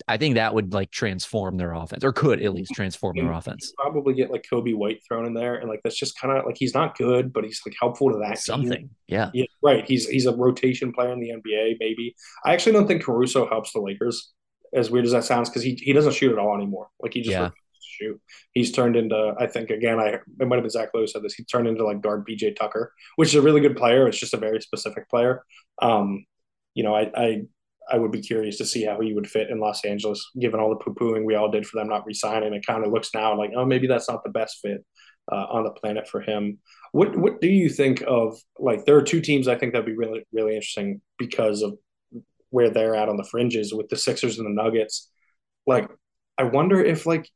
I 0.08 0.18
think 0.18 0.36
that 0.36 0.54
would 0.54 0.74
like 0.74 0.92
transform 0.92 1.58
their 1.58 1.74
offense, 1.74 2.04
or 2.04 2.12
could 2.12 2.42
at 2.42 2.54
least 2.54 2.72
transform 2.74 3.16
their 3.16 3.32
offense. 3.32 3.72
probably 3.78 4.14
get 4.14 4.32
like 4.32 4.46
Coby 4.50 4.76
White 4.76 5.02
thrown 5.08 5.26
in 5.26 5.34
there, 5.34 5.56
and 5.56 5.70
like 5.70 5.82
that's 5.84 5.98
just 5.98 6.20
kind 6.20 6.38
of 6.38 6.46
like 6.46 6.58
he's 6.58 6.74
not 6.74 6.98
good, 6.98 7.32
but 7.32 7.44
he's 7.44 7.62
like 7.66 7.76
helpful 7.80 8.12
to 8.12 8.18
that 8.18 8.36
team. 8.36 8.38
Something, 8.38 8.90
yeah. 9.08 9.30
Yeah, 9.34 9.46
right. 9.62 9.86
He's 9.86 10.08
he's 10.08 10.26
a 10.26 10.36
rotation 10.36 10.92
player 10.92 11.14
in 11.14 11.20
the 11.20 11.30
NBA. 11.30 11.78
Maybe 11.80 12.16
I 12.44 12.54
actually 12.54 12.74
don't 12.74 12.88
think 12.88 13.04
Caruso 13.04 13.48
helps 13.48 13.72
the 13.72 13.80
Lakers. 13.80 14.34
As 14.76 14.90
weird 14.92 15.06
as 15.06 15.12
that 15.12 15.24
sounds, 15.24 15.50
because 15.50 15.64
he 15.64 15.76
he 15.76 15.94
doesn't 15.94 16.14
shoot 16.14 16.32
at 16.32 16.40
all 16.40 16.56
anymore. 16.56 16.88
Like 17.00 17.14
he 17.14 17.22
just 17.22 17.32
Yeah. 17.32 17.50
shoot. 17.82 18.20
He's 18.54 18.72
turned 18.72 18.96
into 18.96 19.34
I 19.40 19.48
think 19.48 19.70
again 19.70 20.00
I 20.00 20.08
it 20.08 20.48
might 20.48 20.56
have 20.56 20.64
been 20.64 20.70
Zach 20.70 20.90
Lewis 20.94 21.14
said 21.14 21.24
this. 21.24 21.36
He 21.36 21.44
turned 21.44 21.68
into 21.68 21.86
like 21.86 22.02
guard 22.02 22.26
PJ 22.26 22.56
Tucker, 22.56 22.92
which 23.18 23.30
is 23.30 23.36
a 23.36 23.42
really 23.42 23.62
good 23.62 23.78
player. 23.78 24.08
It's 24.08 24.20
just 24.20 24.34
a 24.34 24.38
very 24.38 24.62
specific 24.62 25.10
player. 25.10 25.44
Um, 25.82 26.26
you 26.74 26.84
know 26.84 26.96
I 26.96 27.12
I 27.16 27.42
I 27.92 27.98
would 27.98 28.12
be 28.12 28.22
curious 28.22 28.58
to 28.60 28.66
see 28.66 28.84
how 28.86 29.00
he 29.02 29.14
would 29.14 29.28
fit 29.30 29.50
in 29.50 29.60
Los 29.60 29.84
Angeles, 29.84 30.32
given 30.40 30.60
all 30.60 30.70
the 30.70 30.78
poo 30.78 30.94
pooing 30.94 31.26
we 31.26 31.36
all 31.36 31.52
did 31.52 31.68
for 31.68 31.78
them 31.80 31.90
not 31.90 32.06
resigning. 32.06 32.54
It 32.54 32.66
kind 32.66 32.86
of 32.86 32.92
looks 32.94 33.10
now 33.14 33.38
like, 33.38 33.52
oh, 33.56 33.66
maybe 33.66 33.88
that's 33.88 34.10
not 34.10 34.24
the 34.24 34.30
best 34.30 34.60
fit 34.62 34.84
uh, 35.32 35.46
on 35.50 35.66
the 35.66 35.72
planet 35.72 36.08
for 36.08 36.22
him. 36.22 36.60
What 36.94 37.16
What 37.18 37.42
do 37.42 37.48
you 37.50 37.70
think 37.70 38.02
of? 38.08 38.38
Like, 38.58 38.86
there 38.86 38.96
are 38.96 39.02
two 39.04 39.20
teams 39.22 39.48
I 39.50 39.56
think 39.58 39.74
that'd 39.74 39.86
be 39.86 39.96
really 39.98 40.26
really 40.32 40.56
interesting 40.56 41.02
because 41.18 41.62
of 41.62 41.78
where 42.54 42.70
they're 42.70 42.96
at 42.96 43.10
on 43.10 43.18
the 43.18 43.24
fringes 43.24 43.74
with 43.74 43.90
the 43.90 43.98
Sixers 43.98 44.38
and 44.38 44.46
the 44.46 44.64
Nuggets. 44.64 45.10
Like, 45.66 45.90
I 46.38 46.44
wonder 46.44 46.80
if 46.84 47.08
like, 47.08 47.28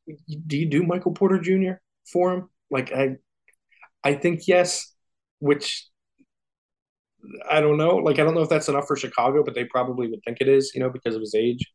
do 0.45 0.57
you 0.57 0.69
do 0.69 0.83
Michael 0.83 1.13
Porter 1.13 1.39
Jr. 1.39 1.79
for 2.05 2.33
him? 2.33 2.49
Like, 2.69 2.93
I, 2.93 3.15
I 4.03 4.13
think 4.13 4.47
yes, 4.47 4.93
which 5.39 5.87
I 7.49 7.61
don't 7.61 7.77
know. 7.77 7.95
Like, 7.95 8.19
I 8.19 8.23
don't 8.23 8.35
know 8.35 8.43
if 8.43 8.49
that's 8.49 8.69
enough 8.69 8.85
for 8.85 8.95
Chicago, 8.95 9.43
but 9.43 9.55
they 9.55 9.65
probably 9.65 10.07
would 10.07 10.21
think 10.23 10.37
it 10.39 10.47
is, 10.47 10.73
you 10.75 10.81
know, 10.81 10.91
because 10.91 11.15
of 11.15 11.21
his 11.21 11.33
age. 11.33 11.65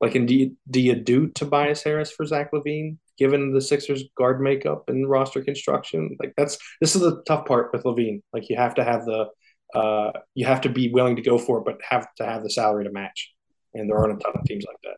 Like, 0.00 0.16
indeed, 0.16 0.56
do 0.70 0.80
you 0.80 0.94
do 0.94 1.28
Tobias 1.28 1.82
Harris 1.82 2.10
for 2.10 2.24
Zach 2.24 2.50
LaVine, 2.54 2.96
given 3.18 3.52
the 3.52 3.60
Sixers 3.60 4.04
guard 4.16 4.40
makeup 4.40 4.84
and 4.88 5.08
roster 5.08 5.44
construction? 5.44 6.16
Like, 6.18 6.32
that's 6.38 6.56
this 6.80 6.96
is 6.96 7.02
the 7.02 7.22
tough 7.26 7.44
part 7.44 7.74
with 7.74 7.84
LaVine. 7.84 8.22
Like, 8.32 8.48
you 8.48 8.56
have 8.56 8.74
to 8.76 8.84
have 8.84 9.04
the 9.04 9.26
uh, 9.74 10.12
you 10.34 10.46
have 10.46 10.60
to 10.62 10.68
be 10.68 10.90
willing 10.90 11.16
to 11.16 11.22
go 11.22 11.38
for 11.38 11.58
it, 11.58 11.64
but 11.64 11.78
have 11.88 12.06
to 12.16 12.24
have 12.24 12.42
the 12.42 12.50
salary 12.50 12.84
to 12.84 12.90
match. 12.90 13.32
And 13.74 13.88
there 13.88 13.98
aren't 13.98 14.20
a 14.20 14.22
ton 14.22 14.32
of 14.34 14.44
teams 14.44 14.64
like 14.66 14.76
that. 14.84 14.96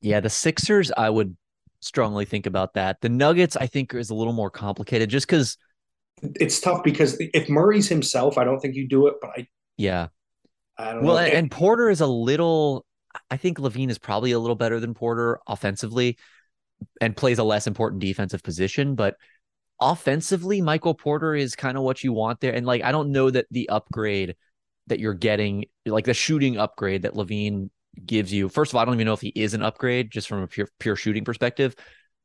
Yeah, 0.00 0.20
the 0.20 0.30
Sixers, 0.30 0.90
I 0.96 1.08
would 1.08 1.36
strongly 1.80 2.24
think 2.24 2.46
about 2.46 2.74
that. 2.74 3.00
The 3.00 3.08
Nuggets, 3.08 3.56
I 3.56 3.66
think, 3.66 3.94
is 3.94 4.10
a 4.10 4.14
little 4.14 4.32
more 4.32 4.50
complicated 4.50 5.10
just 5.10 5.26
because 5.26 5.56
it's 6.22 6.60
tough 6.60 6.82
because 6.82 7.16
if 7.20 7.48
Murray's 7.48 7.88
himself, 7.88 8.38
I 8.38 8.44
don't 8.44 8.60
think 8.60 8.74
you 8.74 8.88
do 8.88 9.06
it, 9.06 9.14
but 9.20 9.30
I 9.36 9.46
yeah. 9.76 10.08
I 10.78 10.92
don't 10.92 11.04
well, 11.04 11.16
know. 11.16 11.22
and, 11.22 11.32
and 11.32 11.50
Porter 11.50 11.90
is 11.90 12.00
a 12.00 12.06
little 12.06 12.84
I 13.30 13.36
think 13.36 13.58
LaVine 13.58 13.90
is 13.90 13.98
probably 13.98 14.32
a 14.32 14.38
little 14.38 14.56
better 14.56 14.80
than 14.80 14.94
Porter 14.94 15.38
offensively 15.46 16.18
and 17.00 17.16
plays 17.16 17.38
a 17.38 17.44
less 17.44 17.66
important 17.66 18.00
defensive 18.00 18.42
position, 18.42 18.94
but 18.94 19.16
offensively, 19.82 20.60
Michael 20.60 20.94
Porter 20.94 21.34
is 21.34 21.56
kind 21.56 21.76
of 21.76 21.82
what 21.82 22.02
you 22.04 22.12
want 22.12 22.40
there. 22.40 22.54
And 22.54 22.66
like, 22.66 22.82
I 22.82 22.92
don't 22.92 23.12
know 23.12 23.30
that 23.30 23.46
the 23.50 23.68
upgrade 23.68 24.36
that 24.86 25.00
you're 25.00 25.14
getting, 25.14 25.66
like 25.86 26.04
the 26.04 26.14
shooting 26.14 26.58
upgrade 26.58 27.02
that 27.02 27.14
LaVine 27.14 27.70
gives 28.04 28.32
you. 28.32 28.48
First 28.48 28.72
of 28.72 28.76
all, 28.76 28.82
I 28.82 28.84
don't 28.84 28.94
even 28.94 29.06
know 29.06 29.12
if 29.12 29.20
he 29.20 29.32
is 29.34 29.54
an 29.54 29.62
upgrade 29.62 30.10
just 30.10 30.28
from 30.28 30.42
a 30.42 30.46
pure 30.46 30.68
pure 30.78 30.96
shooting 30.96 31.24
perspective. 31.24 31.76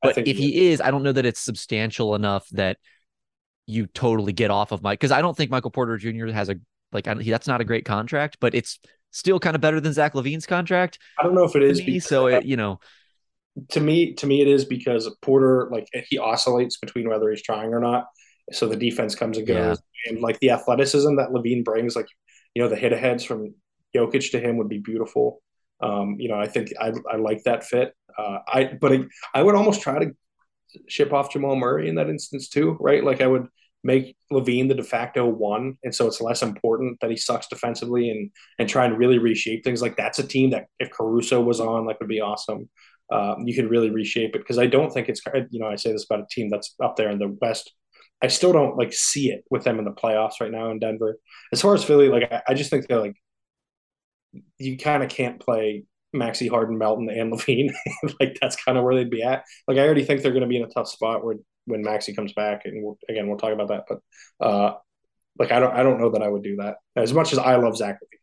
But 0.01 0.17
if 0.17 0.37
he, 0.37 0.51
he 0.51 0.67
is, 0.69 0.79
I 0.79 0.91
don't 0.91 1.03
know 1.03 1.11
that 1.11 1.25
it's 1.25 1.39
substantial 1.39 2.15
enough 2.15 2.47
that 2.49 2.77
you 3.65 3.87
totally 3.87 4.33
get 4.33 4.51
off 4.51 4.71
of 4.71 4.81
Mike 4.81 4.99
because 4.99 5.11
I 5.11 5.21
don't 5.21 5.35
think 5.35 5.51
Michael 5.51 5.71
Porter 5.71 5.97
Jr. 5.97 6.27
has 6.27 6.49
a 6.49 6.55
like 6.91 7.07
I 7.07 7.15
he, 7.15 7.31
that's 7.31 7.47
not 7.47 7.61
a 7.61 7.65
great 7.65 7.85
contract, 7.85 8.37
but 8.39 8.55
it's 8.55 8.79
still 9.11 9.39
kind 9.39 9.55
of 9.55 9.61
better 9.61 9.79
than 9.79 9.93
Zach 9.93 10.13
LaVine's 10.13 10.45
contract. 10.45 10.99
I 11.19 11.23
don't 11.23 11.35
know 11.35 11.43
if 11.43 11.55
it 11.55 11.63
is. 11.63 11.85
Me, 11.85 11.99
so 11.99 12.27
it, 12.27 12.45
you 12.45 12.55
know, 12.57 12.79
to 13.69 13.79
me, 13.79 14.13
to 14.13 14.27
me, 14.27 14.41
it 14.41 14.47
is 14.47 14.65
because 14.65 15.09
Porter 15.21 15.69
like 15.71 15.87
he 16.09 16.17
oscillates 16.17 16.77
between 16.77 17.09
whether 17.09 17.29
he's 17.29 17.41
trying 17.41 17.73
or 17.73 17.79
not. 17.79 18.07
So 18.51 18.67
the 18.67 18.77
defense 18.77 19.15
comes 19.15 19.37
and 19.37 19.47
goes, 19.47 19.81
yeah. 20.05 20.11
and 20.11 20.21
like 20.21 20.39
the 20.39 20.51
athleticism 20.51 21.15
that 21.17 21.29
LaVine 21.29 21.63
brings, 21.63 21.95
like 21.95 22.07
you 22.53 22.61
know 22.61 22.69
the 22.69 22.75
hit 22.75 22.93
aheads 22.93 23.23
from 23.23 23.53
Jokic 23.95 24.31
to 24.31 24.39
him 24.39 24.57
would 24.57 24.69
be 24.69 24.79
beautiful. 24.79 25.41
Um, 25.81 26.15
you 26.19 26.29
know, 26.29 26.39
I 26.39 26.47
think 26.47 26.69
I, 26.79 26.93
I 27.11 27.17
like 27.17 27.43
that 27.43 27.63
fit. 27.63 27.93
Uh, 28.17 28.39
I 28.47 28.77
but 28.79 28.93
I, 28.93 29.05
I 29.33 29.43
would 29.43 29.55
almost 29.55 29.81
try 29.81 29.99
to 29.99 30.11
ship 30.87 31.13
off 31.13 31.31
Jamal 31.31 31.55
Murray 31.55 31.89
in 31.89 31.95
that 31.95 32.09
instance 32.09 32.49
too, 32.49 32.77
right? 32.79 33.03
Like 33.03 33.21
I 33.21 33.27
would 33.27 33.47
make 33.83 34.15
LaVine 34.31 34.67
the 34.67 34.75
de 34.75 34.83
facto 34.83 35.25
one, 35.25 35.77
and 35.83 35.93
so 35.93 36.07
it's 36.07 36.21
less 36.21 36.41
important 36.41 36.99
that 37.01 37.09
he 37.09 37.17
sucks 37.17 37.47
defensively 37.47 38.09
and 38.09 38.31
and 38.59 38.69
try 38.69 38.85
and 38.85 38.97
really 38.97 39.17
reshape 39.17 39.63
things. 39.63 39.81
Like 39.81 39.97
that's 39.97 40.19
a 40.19 40.27
team 40.27 40.51
that 40.51 40.67
if 40.79 40.91
Caruso 40.91 41.41
was 41.41 41.59
on, 41.59 41.85
like 41.85 41.99
would 41.99 42.09
be 42.09 42.21
awesome 42.21 42.69
um, 43.11 43.43
you 43.45 43.55
could 43.55 43.69
really 43.69 43.89
reshape 43.89 44.35
it 44.35 44.39
because 44.39 44.57
I 44.57 44.67
don't 44.67 44.91
think 44.91 45.09
it's 45.09 45.21
you 45.49 45.59
know 45.59 45.67
I 45.67 45.75
say 45.75 45.91
this 45.91 46.05
about 46.09 46.23
a 46.23 46.27
team 46.29 46.49
that's 46.49 46.75
up 46.83 46.95
there 46.95 47.09
in 47.09 47.19
the 47.19 47.35
West. 47.41 47.73
I 48.21 48.27
still 48.27 48.51
don't 48.51 48.77
like 48.77 48.93
see 48.93 49.29
it 49.29 49.43
with 49.49 49.63
them 49.63 49.79
in 49.79 49.85
the 49.85 49.91
playoffs 49.91 50.41
right 50.41 50.51
now 50.51 50.71
in 50.71 50.79
Denver. 50.79 51.17
As 51.53 51.61
far 51.61 51.75
as 51.75 51.83
Philly, 51.83 52.09
like 52.09 52.31
I, 52.31 52.41
I 52.49 52.53
just 52.53 52.69
think 52.69 52.87
they're 52.87 52.99
like 52.99 53.15
you 54.57 54.77
kind 54.77 55.03
of 55.03 55.09
can't 55.09 55.39
play 55.39 55.83
Maxey 56.13 56.47
Harden, 56.47 56.77
Melton, 56.77 57.09
and 57.09 57.31
LaVine. 57.33 57.73
like 58.19 58.37
that's 58.41 58.61
kind 58.61 58.77
of 58.77 58.83
where 58.83 58.95
they'd 58.95 59.09
be 59.09 59.23
at. 59.23 59.43
Like 59.67 59.77
I 59.77 59.81
already 59.81 60.03
think 60.03 60.21
they're 60.21 60.31
going 60.31 60.41
to 60.41 60.47
be 60.47 60.57
in 60.57 60.63
a 60.63 60.69
tough 60.69 60.87
spot 60.87 61.23
where 61.23 61.35
when 61.65 61.83
Maxey 61.83 62.13
comes 62.13 62.33
back, 62.33 62.63
and 62.65 62.83
we'll, 62.83 62.97
again 63.09 63.27
we'll 63.27 63.37
talk 63.37 63.53
about 63.53 63.69
that. 63.69 63.85
But 63.87 64.45
uh, 64.45 64.75
like 65.39 65.51
I 65.51 65.59
don't 65.59 65.73
I 65.73 65.83
don't 65.83 65.99
know 65.99 66.11
that 66.11 66.23
I 66.23 66.27
would 66.27 66.43
do 66.43 66.57
that 66.57 66.77
as 66.95 67.13
much 67.13 67.33
as 67.33 67.39
I 67.39 67.55
love 67.55 67.77
Zach 67.77 67.95
LaVine. 67.95 68.16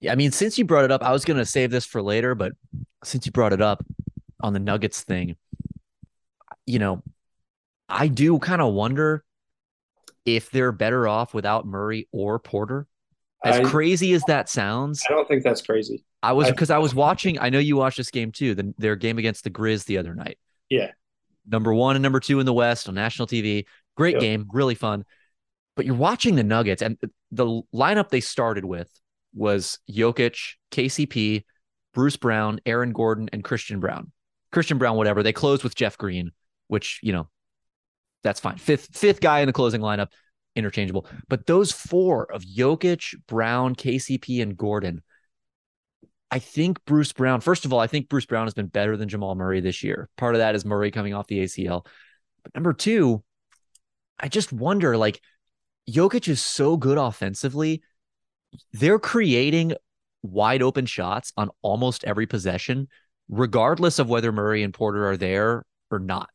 Yeah, 0.00 0.12
I 0.12 0.14
mean, 0.14 0.32
since 0.32 0.58
you 0.58 0.64
brought 0.64 0.84
it 0.84 0.92
up, 0.92 1.02
I 1.02 1.12
was 1.12 1.24
going 1.24 1.38
to 1.38 1.46
save 1.46 1.70
this 1.70 1.86
for 1.86 2.02
later, 2.02 2.34
but 2.34 2.52
since 3.02 3.26
you 3.26 3.32
brought 3.32 3.52
it 3.52 3.62
up 3.62 3.84
on 4.40 4.52
the 4.52 4.58
Nuggets 4.58 5.02
thing, 5.02 5.36
you 6.66 6.78
know, 6.78 7.02
I 7.88 8.08
do 8.08 8.38
kind 8.38 8.60
of 8.60 8.74
wonder 8.74 9.24
if 10.24 10.50
they're 10.50 10.72
better 10.72 11.08
off 11.08 11.32
without 11.32 11.66
Murray 11.66 12.08
or 12.12 12.38
Porter. 12.38 12.86
As 13.44 13.60
I, 13.60 13.62
crazy 13.62 14.12
as 14.12 14.22
that 14.24 14.48
sounds, 14.48 15.04
I 15.08 15.12
don't 15.12 15.28
think 15.28 15.44
that's 15.44 15.62
crazy. 15.62 16.04
I 16.22 16.32
was 16.32 16.50
because 16.50 16.70
I, 16.70 16.76
I, 16.76 16.78
was 16.78 16.94
watching. 16.94 17.38
I 17.38 17.50
know 17.50 17.58
you 17.58 17.76
watched 17.76 17.98
this 17.98 18.10
game 18.10 18.32
too. 18.32 18.54
The, 18.54 18.74
their 18.78 18.96
game 18.96 19.18
against 19.18 19.44
the 19.44 19.50
Grizz 19.50 19.84
the 19.84 19.98
other 19.98 20.14
night. 20.14 20.38
Yeah, 20.68 20.90
number 21.46 21.72
one 21.72 21.94
and 21.94 22.02
number 22.02 22.18
two 22.18 22.40
in 22.40 22.46
the 22.46 22.52
West 22.52 22.88
on 22.88 22.94
national 22.94 23.28
TV. 23.28 23.66
Great 23.96 24.14
yep. 24.14 24.20
game, 24.20 24.48
really 24.52 24.74
fun. 24.74 25.04
But 25.76 25.86
you're 25.86 25.94
watching 25.94 26.34
the 26.34 26.42
Nuggets 26.42 26.82
and 26.82 26.98
the 27.30 27.62
lineup 27.72 28.08
they 28.08 28.20
started 28.20 28.64
with 28.64 28.90
was 29.36 29.78
Jokic, 29.90 30.54
KCP, 30.72 31.44
Bruce 31.94 32.16
Brown, 32.16 32.60
Aaron 32.66 32.92
Gordon, 32.92 33.28
and 33.32 33.44
Christian 33.44 33.78
Braun. 33.80 34.12
Christian 34.52 34.78
Braun, 34.78 34.96
whatever. 34.96 35.22
They 35.22 35.32
closed 35.32 35.62
with 35.62 35.74
Jeff 35.74 35.98
Green, 35.98 36.32
which, 36.68 37.00
you 37.02 37.12
know, 37.12 37.28
that's 38.22 38.40
fine. 38.40 38.56
Fifth, 38.56 38.96
fifth 38.96 39.20
guy 39.20 39.40
in 39.40 39.46
the 39.46 39.52
closing 39.52 39.80
lineup, 39.80 40.08
interchangeable. 40.56 41.06
But 41.28 41.46
those 41.46 41.70
four 41.70 42.32
of 42.32 42.42
Jokic, 42.42 43.14
Brown, 43.26 43.74
KCP, 43.74 44.42
and 44.42 44.56
Gordon, 44.56 45.02
I 46.30 46.38
think 46.38 46.84
Bruce 46.86 47.12
Brown, 47.12 47.40
first 47.40 47.64
of 47.64 47.72
all, 47.72 47.78
I 47.78 47.86
think 47.86 48.08
Bruce 48.08 48.26
Brown 48.26 48.46
has 48.46 48.54
been 48.54 48.66
better 48.66 48.96
than 48.96 49.08
Jamal 49.08 49.34
Murray 49.34 49.60
this 49.60 49.84
year. 49.84 50.08
Part 50.16 50.34
of 50.34 50.40
that 50.40 50.54
is 50.54 50.64
Murray 50.64 50.90
coming 50.90 51.14
off 51.14 51.28
the 51.28 51.44
ACL. 51.44 51.86
But 52.42 52.54
number 52.54 52.72
two, 52.72 53.22
I 54.18 54.28
just 54.28 54.52
wonder 54.52 54.96
like 54.96 55.20
Jokic 55.88 56.28
is 56.28 56.44
so 56.44 56.76
good 56.76 56.98
offensively 56.98 57.82
they're 58.72 58.98
creating 58.98 59.74
wide 60.22 60.62
open 60.62 60.86
shots 60.86 61.32
on 61.36 61.50
almost 61.62 62.04
every 62.04 62.26
possession, 62.26 62.88
regardless 63.28 63.98
of 63.98 64.08
whether 64.08 64.32
Murray 64.32 64.62
and 64.62 64.74
Porter 64.74 65.08
are 65.08 65.16
there 65.16 65.64
or 65.90 65.98
not. 65.98 66.30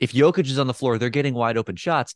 If 0.00 0.12
Jokic 0.12 0.46
is 0.46 0.58
on 0.58 0.66
the 0.66 0.74
floor, 0.74 0.98
they're 0.98 1.10
getting 1.10 1.34
wide 1.34 1.56
open 1.56 1.76
shots. 1.76 2.14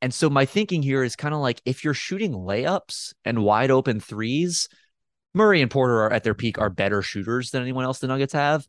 And 0.00 0.12
so 0.12 0.28
my 0.28 0.44
thinking 0.44 0.82
here 0.82 1.04
is 1.04 1.16
kind 1.16 1.34
of 1.34 1.40
like 1.40 1.62
if 1.64 1.84
you're 1.84 1.94
shooting 1.94 2.32
layups 2.32 3.14
and 3.24 3.44
wide 3.44 3.70
open 3.70 4.00
threes, 4.00 4.68
Murray 5.34 5.62
and 5.62 5.70
Porter 5.70 6.02
are 6.02 6.12
at 6.12 6.24
their 6.24 6.34
peak 6.34 6.58
are 6.58 6.70
better 6.70 7.02
shooters 7.02 7.50
than 7.50 7.62
anyone 7.62 7.84
else 7.84 8.00
the 8.00 8.08
Nuggets 8.08 8.32
have. 8.32 8.66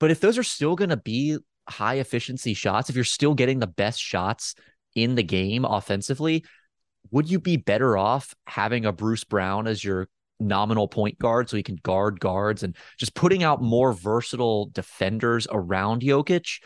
But 0.00 0.10
if 0.10 0.20
those 0.20 0.38
are 0.38 0.42
still 0.42 0.74
going 0.74 0.90
to 0.90 0.96
be 0.96 1.38
high 1.68 1.96
efficiency 1.96 2.54
shots, 2.54 2.88
if 2.88 2.96
you're 2.96 3.04
still 3.04 3.34
getting 3.34 3.58
the 3.58 3.66
best 3.66 4.00
shots 4.00 4.54
in 4.94 5.14
the 5.14 5.22
game 5.22 5.64
offensively, 5.64 6.44
would 7.10 7.30
you 7.30 7.40
be 7.40 7.56
better 7.56 7.96
off 7.96 8.34
having 8.46 8.84
a 8.84 8.92
Bruce 8.92 9.24
Brown 9.24 9.66
as 9.66 9.82
your 9.82 10.08
nominal 10.40 10.88
point 10.88 11.18
guard 11.18 11.48
so 11.48 11.56
he 11.56 11.62
can 11.62 11.78
guard 11.82 12.20
guards 12.20 12.62
and 12.62 12.76
just 12.98 13.14
putting 13.14 13.42
out 13.42 13.62
more 13.62 13.92
versatile 13.92 14.70
defenders 14.72 15.46
around 15.50 16.02
Jokic 16.02 16.62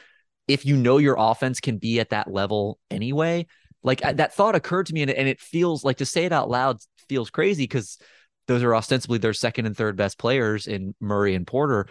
if 0.49 0.67
you 0.67 0.77
know 0.77 0.99
your 0.99 1.17
offense 1.19 1.61
can 1.61 1.79
be 1.79 2.01
at 2.01 2.11
that 2.11 2.31
level 2.31 2.79
anyway? 2.91 3.47
Like 3.83 4.01
that 4.01 4.35
thought 4.35 4.55
occurred 4.55 4.87
to 4.87 4.95
me 4.95 5.03
and 5.03 5.11
it, 5.11 5.17
and 5.17 5.29
it 5.29 5.41
feels 5.41 5.85
like 5.85 5.99
to 5.99 6.07
say 6.07 6.25
it 6.25 6.33
out 6.33 6.51
loud 6.51 6.79
feels 7.09 7.31
crazy 7.31 7.65
because 7.65 7.99
those 8.47 8.63
are 8.63 8.75
ostensibly 8.75 9.19
their 9.19 9.33
second 9.33 9.67
and 9.67 9.77
third 9.77 9.97
best 9.97 10.19
players 10.19 10.67
in 10.67 10.95
Murray 11.01 11.35
and 11.35 11.47
Porter. 11.47 11.87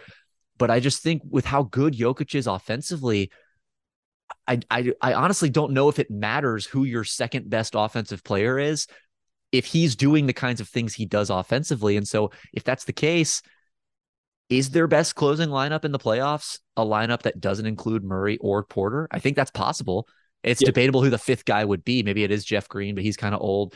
But 0.58 0.70
I 0.70 0.80
just 0.80 1.02
think 1.02 1.22
with 1.28 1.44
how 1.44 1.64
good 1.64 1.94
Jokic 1.94 2.34
is 2.34 2.46
offensively, 2.46 3.30
I, 4.46 4.60
I 4.70 4.92
I 5.00 5.14
honestly 5.14 5.50
don't 5.50 5.72
know 5.72 5.88
if 5.88 5.98
it 5.98 6.10
matters 6.10 6.66
who 6.66 6.84
your 6.84 7.04
second 7.04 7.48
best 7.50 7.74
offensive 7.76 8.24
player 8.24 8.58
is 8.58 8.86
if 9.52 9.66
he's 9.66 9.96
doing 9.96 10.26
the 10.26 10.32
kinds 10.32 10.60
of 10.60 10.68
things 10.68 10.94
he 10.94 11.06
does 11.06 11.30
offensively. 11.30 11.96
And 11.96 12.08
so 12.08 12.30
if 12.52 12.64
that's 12.64 12.84
the 12.84 12.92
case, 12.92 13.42
is 14.48 14.70
their 14.70 14.86
best 14.86 15.14
closing 15.14 15.50
lineup 15.50 15.84
in 15.84 15.92
the 15.92 15.98
playoffs 15.98 16.58
a 16.76 16.84
lineup 16.84 17.22
that 17.22 17.40
doesn't 17.40 17.66
include 17.66 18.02
Murray 18.02 18.38
or 18.38 18.64
Porter? 18.64 19.08
I 19.10 19.18
think 19.18 19.36
that's 19.36 19.50
possible. 19.50 20.08
It's 20.42 20.60
yeah. 20.60 20.66
debatable 20.66 21.02
who 21.02 21.10
the 21.10 21.18
fifth 21.18 21.44
guy 21.44 21.64
would 21.64 21.84
be. 21.84 22.02
Maybe 22.02 22.24
it 22.24 22.30
is 22.30 22.44
Jeff 22.44 22.68
Green, 22.68 22.94
but 22.94 23.04
he's 23.04 23.16
kind 23.16 23.34
of 23.34 23.40
old. 23.40 23.74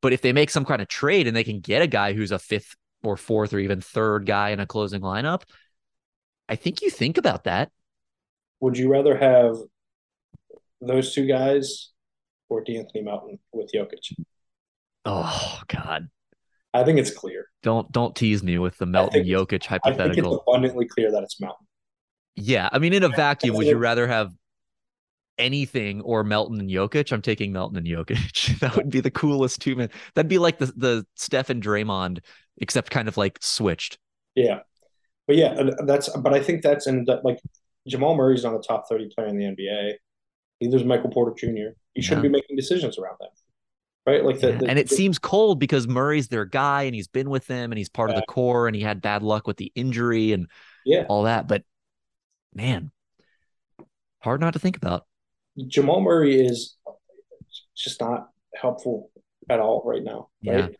But 0.00 0.12
if 0.12 0.20
they 0.20 0.32
make 0.32 0.50
some 0.50 0.64
kind 0.64 0.82
of 0.82 0.88
trade 0.88 1.26
and 1.26 1.36
they 1.36 1.44
can 1.44 1.60
get 1.60 1.82
a 1.82 1.86
guy 1.86 2.12
who's 2.12 2.32
a 2.32 2.38
fifth 2.38 2.76
or 3.02 3.16
fourth 3.16 3.52
or 3.52 3.58
even 3.58 3.80
third 3.80 4.26
guy 4.26 4.50
in 4.50 4.60
a 4.60 4.66
closing 4.66 5.00
lineup, 5.00 5.42
I 6.48 6.56
think 6.56 6.82
you 6.82 6.90
think 6.90 7.18
about 7.18 7.44
that. 7.44 7.70
Would 8.62 8.78
you 8.78 8.88
rather 8.88 9.16
have 9.16 9.56
those 10.80 11.12
two 11.12 11.26
guys 11.26 11.90
or 12.48 12.64
De'Anthony 12.64 13.02
Melton 13.02 13.40
with 13.52 13.72
Jokic? 13.74 14.14
Oh 15.04 15.60
God. 15.66 16.08
I 16.72 16.84
think 16.84 17.00
it's 17.00 17.10
clear. 17.10 17.46
Don't 17.64 17.90
don't 17.90 18.14
tease 18.14 18.44
me 18.44 18.58
with 18.58 18.78
the 18.78 18.86
Melton 18.86 19.24
Jokic 19.24 19.32
I 19.32 19.46
think 19.46 19.52
it's 19.52 19.66
hypothetical. 19.66 20.44
abundantly 20.46 20.86
clear 20.86 21.10
that 21.10 21.24
it's 21.24 21.40
Melton. 21.40 21.66
Yeah, 22.36 22.68
I 22.72 22.78
mean, 22.78 22.92
in 22.92 23.02
a 23.02 23.08
vacuum, 23.08 23.56
would 23.56 23.66
you 23.66 23.76
rather 23.76 24.06
have 24.06 24.32
anything 25.38 26.00
or 26.02 26.22
Melton 26.22 26.60
and 26.60 26.70
Jokic? 26.70 27.12
I'm 27.12 27.20
taking 27.20 27.52
Melton 27.52 27.78
and 27.78 27.86
Jokic. 27.86 28.58
that 28.60 28.76
would 28.76 28.90
be 28.90 29.00
the 29.00 29.10
coolest 29.10 29.60
two 29.60 29.74
men. 29.74 29.90
That'd 30.14 30.28
be 30.28 30.38
like 30.38 30.58
the 30.58 30.66
the 30.76 31.04
Steph 31.16 31.50
and 31.50 31.60
Draymond, 31.60 32.20
except 32.58 32.92
kind 32.92 33.08
of 33.08 33.16
like 33.16 33.38
switched. 33.42 33.98
Yeah, 34.36 34.60
but 35.26 35.34
yeah, 35.34 35.70
that's. 35.84 36.08
But 36.16 36.32
I 36.32 36.40
think 36.40 36.62
that's 36.62 36.86
in 36.86 37.04
that 37.06 37.24
like 37.24 37.40
Jamal 37.86 38.14
Murray's 38.14 38.44
not 38.44 38.54
a 38.54 38.60
top 38.60 38.88
thirty 38.88 39.08
player 39.14 39.26
in 39.28 39.36
the 39.36 39.44
NBA. 39.44 39.94
Neither's 40.60 40.84
Michael 40.84 41.10
Porter 41.10 41.34
Jr. 41.36 41.74
You 41.94 42.02
shouldn't 42.02 42.24
Yeah. 42.24 42.28
be 42.28 42.32
making 42.32 42.56
decisions 42.56 42.96
around 42.98 43.16
that, 43.20 43.30
right? 44.06 44.24
Like 44.24 44.38
the, 44.40 44.50
Yeah, 44.52 44.60
and 44.68 44.78
it 44.78 44.88
the- 44.88 44.94
seems 44.94 45.18
cold 45.18 45.58
because 45.58 45.88
Murray's 45.88 46.28
their 46.28 46.44
guy 46.44 46.84
and 46.84 46.94
he's 46.94 47.08
been 47.08 47.28
with 47.30 47.46
them 47.48 47.72
and 47.72 47.78
he's 47.78 47.88
part 47.88 48.10
of 48.10 48.16
the 48.16 48.22
core 48.28 48.68
and 48.68 48.76
he 48.76 48.82
had 48.82 49.02
bad 49.02 49.22
luck 49.22 49.46
with 49.46 49.56
the 49.56 49.72
injury 49.74 50.32
and 50.32 50.46
yeah. 50.86 51.04
all 51.08 51.24
that. 51.24 51.48
But 51.48 51.64
man, 52.54 52.92
hard 54.20 54.40
not 54.40 54.52
to 54.52 54.58
think 54.60 54.76
about. 54.76 55.06
Jamal 55.66 56.00
Murray 56.00 56.40
is 56.40 56.76
just 57.76 58.00
not 58.00 58.28
helpful 58.54 59.10
at 59.50 59.58
all 59.60 59.82
right 59.84 60.02
now, 60.04 60.28
right? 60.46 60.70
Yeah. 60.70 60.76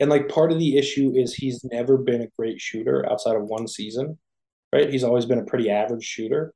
And 0.00 0.10
like 0.10 0.28
part 0.28 0.50
of 0.52 0.58
the 0.58 0.76
issue 0.78 1.12
is 1.14 1.34
he's 1.34 1.62
never 1.64 1.96
been 1.98 2.22
a 2.22 2.28
great 2.38 2.60
shooter 2.60 3.08
outside 3.10 3.36
of 3.36 3.44
one 3.44 3.68
season, 3.68 4.18
right? 4.76 4.90
He's 4.90 5.04
always 5.04 5.24
been 5.24 5.38
a 5.38 5.44
pretty 5.44 5.70
average 5.70 6.04
shooter. 6.04 6.52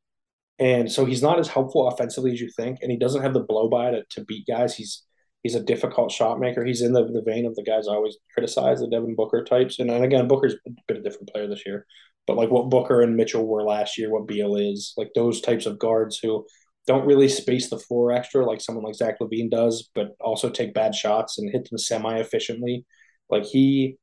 And 0.59 0.92
so 0.92 1.06
he's 1.06 1.22
not 1.22 1.38
as 1.38 1.48
helpful 1.48 1.88
offensively 1.88 2.33
as 2.33 2.40
you 2.40 2.50
think, 2.54 2.78
and 2.83 2.90
he 2.92 2.98
doesn't 2.98 3.22
have 3.22 3.33
the 3.33 3.40
blow 3.40 3.68
by 3.68 3.92
to, 3.92 4.02
to 4.11 4.24
beat 4.24 4.46
guys. 4.46 4.76
He's 4.76 5.04
he's 5.42 5.54
a 5.54 5.62
difficult 5.62 6.12
shot 6.12 6.38
maker. 6.38 6.64
He's 6.64 6.83
in 6.83 6.92
the, 6.92 7.02
the 7.06 7.22
vein 7.24 7.46
of 7.46 7.54
the 7.54 7.62
guys 7.62 7.88
I 7.88 7.92
always 7.94 8.18
criticize, 8.35 8.80
the 8.80 8.88
Devin 8.88 9.14
Booker 9.14 9.42
types. 9.42 9.78
And, 9.78 9.90
and 9.90 10.04
again, 10.04 10.28
Booker's 10.28 10.56
been 10.87 10.98
a 10.98 11.02
different 11.02 11.30
player 11.30 11.48
this 11.48 11.62
year. 11.64 11.87
But 12.26 12.37
like 12.37 12.50
what 12.50 12.68
Booker 12.68 13.00
and 13.00 13.16
Mitchell 13.16 13.46
were 13.46 13.62
last 13.62 13.96
year, 13.96 14.11
what 14.11 14.28
Beal 14.28 14.56
is, 14.56 14.92
like 14.98 15.12
those 15.14 15.40
types 15.40 15.64
of 15.64 15.78
guards 15.78 16.18
who 16.18 16.44
don't 16.87 17.06
really 17.06 17.26
space 17.28 17.70
the 17.70 17.78
floor 17.78 18.12
extra 18.12 18.44
like 18.44 18.61
someone 18.61 18.85
like 18.85 18.94
Zach 18.94 19.18
LaVine 19.18 19.50
does, 19.50 19.88
but 19.94 20.09
also 20.20 20.50
take 20.50 20.74
bad 20.74 20.94
shots 20.94 21.38
and 21.38 21.50
hit 21.50 21.70
them 21.70 21.78
semi 21.78 22.18
efficiently. 22.18 22.85
Like 23.30 23.44
he, 23.44 23.96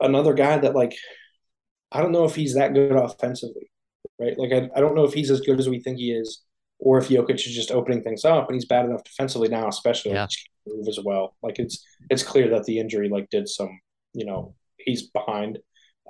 another 0.00 0.32
guy 0.32 0.58
that 0.58 0.76
like, 0.76 0.94
I 1.94 2.00
don't 2.02 2.12
know 2.12 2.24
if 2.24 2.34
he's 2.34 2.54
that 2.54 2.74
good 2.74 2.92
offensively, 2.92 3.70
right? 4.18 4.36
Like 4.38 4.52
I, 4.52 4.68
I 4.76 4.80
don't 4.80 4.94
know 4.94 5.04
if 5.04 5.14
he's 5.14 5.30
as 5.30 5.40
good 5.40 5.58
as 5.60 5.68
we 5.68 5.80
think 5.80 5.98
he 5.98 6.10
is, 6.12 6.42
or 6.78 6.98
if 6.98 7.08
Jokic 7.08 7.36
is 7.36 7.54
just 7.54 7.70
opening 7.70 8.02
things 8.02 8.24
up 8.24 8.48
and 8.48 8.54
he's 8.56 8.64
bad 8.66 8.84
enough 8.84 9.04
defensively 9.04 9.48
now, 9.48 9.68
especially 9.68 10.12
Yeah. 10.12 10.26
move 10.66 10.88
as 10.88 10.98
well. 11.02 11.36
Like 11.42 11.58
it's 11.58 11.84
it's 12.10 12.22
clear 12.22 12.50
that 12.50 12.64
the 12.64 12.78
injury 12.78 13.08
like 13.08 13.30
did 13.30 13.48
some, 13.48 13.80
you 14.12 14.26
know, 14.26 14.54
he's 14.78 15.08
behind. 15.08 15.60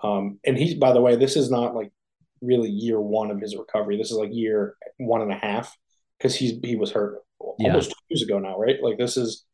Um, 0.02 0.38
and 0.44 0.56
he's 0.56 0.74
by 0.74 0.92
the 0.92 1.00
way, 1.00 1.16
this 1.16 1.36
is 1.36 1.50
not 1.50 1.74
like 1.74 1.92
really 2.40 2.70
year 2.70 3.00
one 3.00 3.30
of 3.30 3.40
his 3.40 3.56
recovery. 3.56 3.96
This 3.96 4.10
is 4.10 4.16
like 4.16 4.30
year 4.32 4.76
one 4.98 5.22
and 5.22 5.32
a 5.32 5.36
half 5.36 5.76
because 6.18 6.34
he's 6.34 6.58
he 6.62 6.76
was 6.76 6.90
hurt 6.92 7.20
Yeah. 7.58 7.68
almost 7.68 7.90
two 7.90 7.96
years 8.08 8.22
ago 8.22 8.38
now, 8.38 8.58
right? 8.58 8.82
Like 8.82 8.96
this 8.98 9.16
is, 9.16 9.44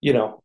you 0.00 0.12
know, 0.12 0.41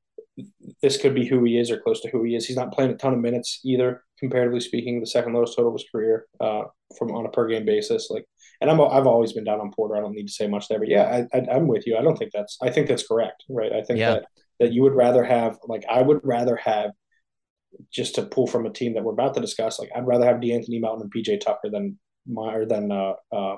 this 0.82 0.98
could 0.98 1.16
be 1.16 1.26
who 1.26 1.44
he 1.44 1.58
is 1.58 1.72
or 1.72 1.80
close 1.80 2.02
to 2.02 2.10
who 2.10 2.24
he 2.24 2.36
is. 2.36 2.46
He's 2.46 2.58
not 2.58 2.72
playing 2.72 2.92
a 2.92 2.96
ton 2.96 3.14
of 3.14 3.20
minutes 3.20 3.60
either, 3.66 4.04
comparatively 4.20 4.60
speaking. 4.60 5.00
The 5.00 5.08
second 5.08 5.34
lowest 5.34 5.56
total 5.56 5.74
of 5.74 5.80
his 5.80 5.90
career 5.92 6.26
uh, 6.40 6.64
from 6.98 7.12
on 7.12 7.26
a 7.26 7.30
per 7.30 7.48
game 7.48 7.66
basis. 7.66 8.10
Like, 8.10 8.26
and 8.62 8.70
I'm 8.70 8.80
I've 8.82 9.08
always 9.08 9.34
been 9.34 9.44
down 9.44 9.60
on 9.60 9.72
Porter. 9.72 9.96
I 9.98 10.02
don't 10.02 10.14
need 10.14 10.28
to 10.28 10.34
say 10.34 10.48
much 10.48 10.68
there, 10.68 10.80
but 10.80 10.88
yeah, 10.90 11.26
I, 11.34 11.38
I, 11.38 11.56
I'm 11.56 11.68
with 11.68 11.88
you. 11.88 11.98
I 11.98 12.02
don't 12.02 12.18
think 12.18 12.32
that's. 12.34 12.58
I 12.62 12.70
think 12.70 12.88
that's 12.88 13.08
correct, 13.08 13.44
right? 13.50 13.72
I 13.72 13.84
think 13.84 14.00
Yeah. 14.00 14.14
that 14.14 14.26
that 14.60 14.74
you 14.74 14.82
would 14.84 14.96
rather 14.96 15.24
have 15.24 15.58
like 15.68 15.84
I 15.90 16.02
would 16.02 16.20
rather 16.24 16.56
have 16.58 16.92
just 17.92 18.16
to 18.16 18.24
pull 18.24 18.48
from 18.48 18.66
a 18.66 18.72
team 18.72 18.94
that 18.96 19.04
we're 19.04 19.14
about 19.14 19.34
to 19.36 19.42
discuss. 19.42 19.80
Like 19.80 19.92
I'd 19.96 20.08
rather 20.08 20.26
have 20.26 20.42
D'Anthony 20.42 20.80
Melton 20.80 21.04
and 21.04 21.14
PJ 21.14 21.40
Tucker 21.42 21.70
than 21.72 22.00
my 22.28 22.54
or 22.56 22.66
than 22.66 22.92
uh, 22.92 23.14
uh, 23.32 23.58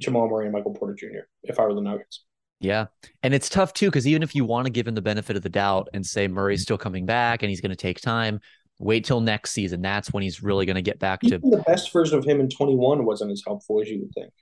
Jamal 0.00 0.28
Murray 0.28 0.46
and 0.46 0.52
Michael 0.52 0.74
Porter 0.74 0.94
Jr. 0.94 1.26
If 1.42 1.58
I 1.58 1.64
were 1.64 1.74
the 1.74 1.80
Nuggets. 1.80 2.24
Yeah. 2.62 2.86
And 3.22 3.34
it's 3.34 3.48
tough 3.48 3.72
too, 3.72 3.86
because 3.86 4.06
even 4.06 4.22
if 4.22 4.34
you 4.34 4.44
want 4.44 4.66
to 4.66 4.72
give 4.72 4.86
him 4.86 4.94
the 4.94 5.02
benefit 5.02 5.36
of 5.36 5.42
the 5.42 5.48
doubt 5.48 5.88
and 5.92 6.06
say 6.06 6.28
Murray's 6.28 6.60
mm-hmm. 6.60 6.62
still 6.62 6.78
coming 6.78 7.04
back 7.04 7.42
and 7.42 7.50
he's 7.50 7.60
going 7.60 7.70
to 7.70 7.76
take 7.76 8.00
time, 8.00 8.40
wait 8.78 9.04
till 9.04 9.20
next 9.20 9.50
season. 9.50 9.82
That's 9.82 10.12
when 10.12 10.22
he's 10.22 10.42
really 10.42 10.64
going 10.64 10.76
to 10.76 10.82
get 10.82 10.98
back 10.98 11.20
to. 11.22 11.34
Even 11.34 11.50
the 11.50 11.62
best 11.66 11.92
version 11.92 12.18
of 12.18 12.24
him 12.24 12.40
in 12.40 12.48
21 12.48 13.04
wasn't 13.04 13.32
as 13.32 13.42
helpful 13.46 13.80
as 13.80 13.88
you 13.88 14.00
would 14.00 14.14
think. 14.14 14.32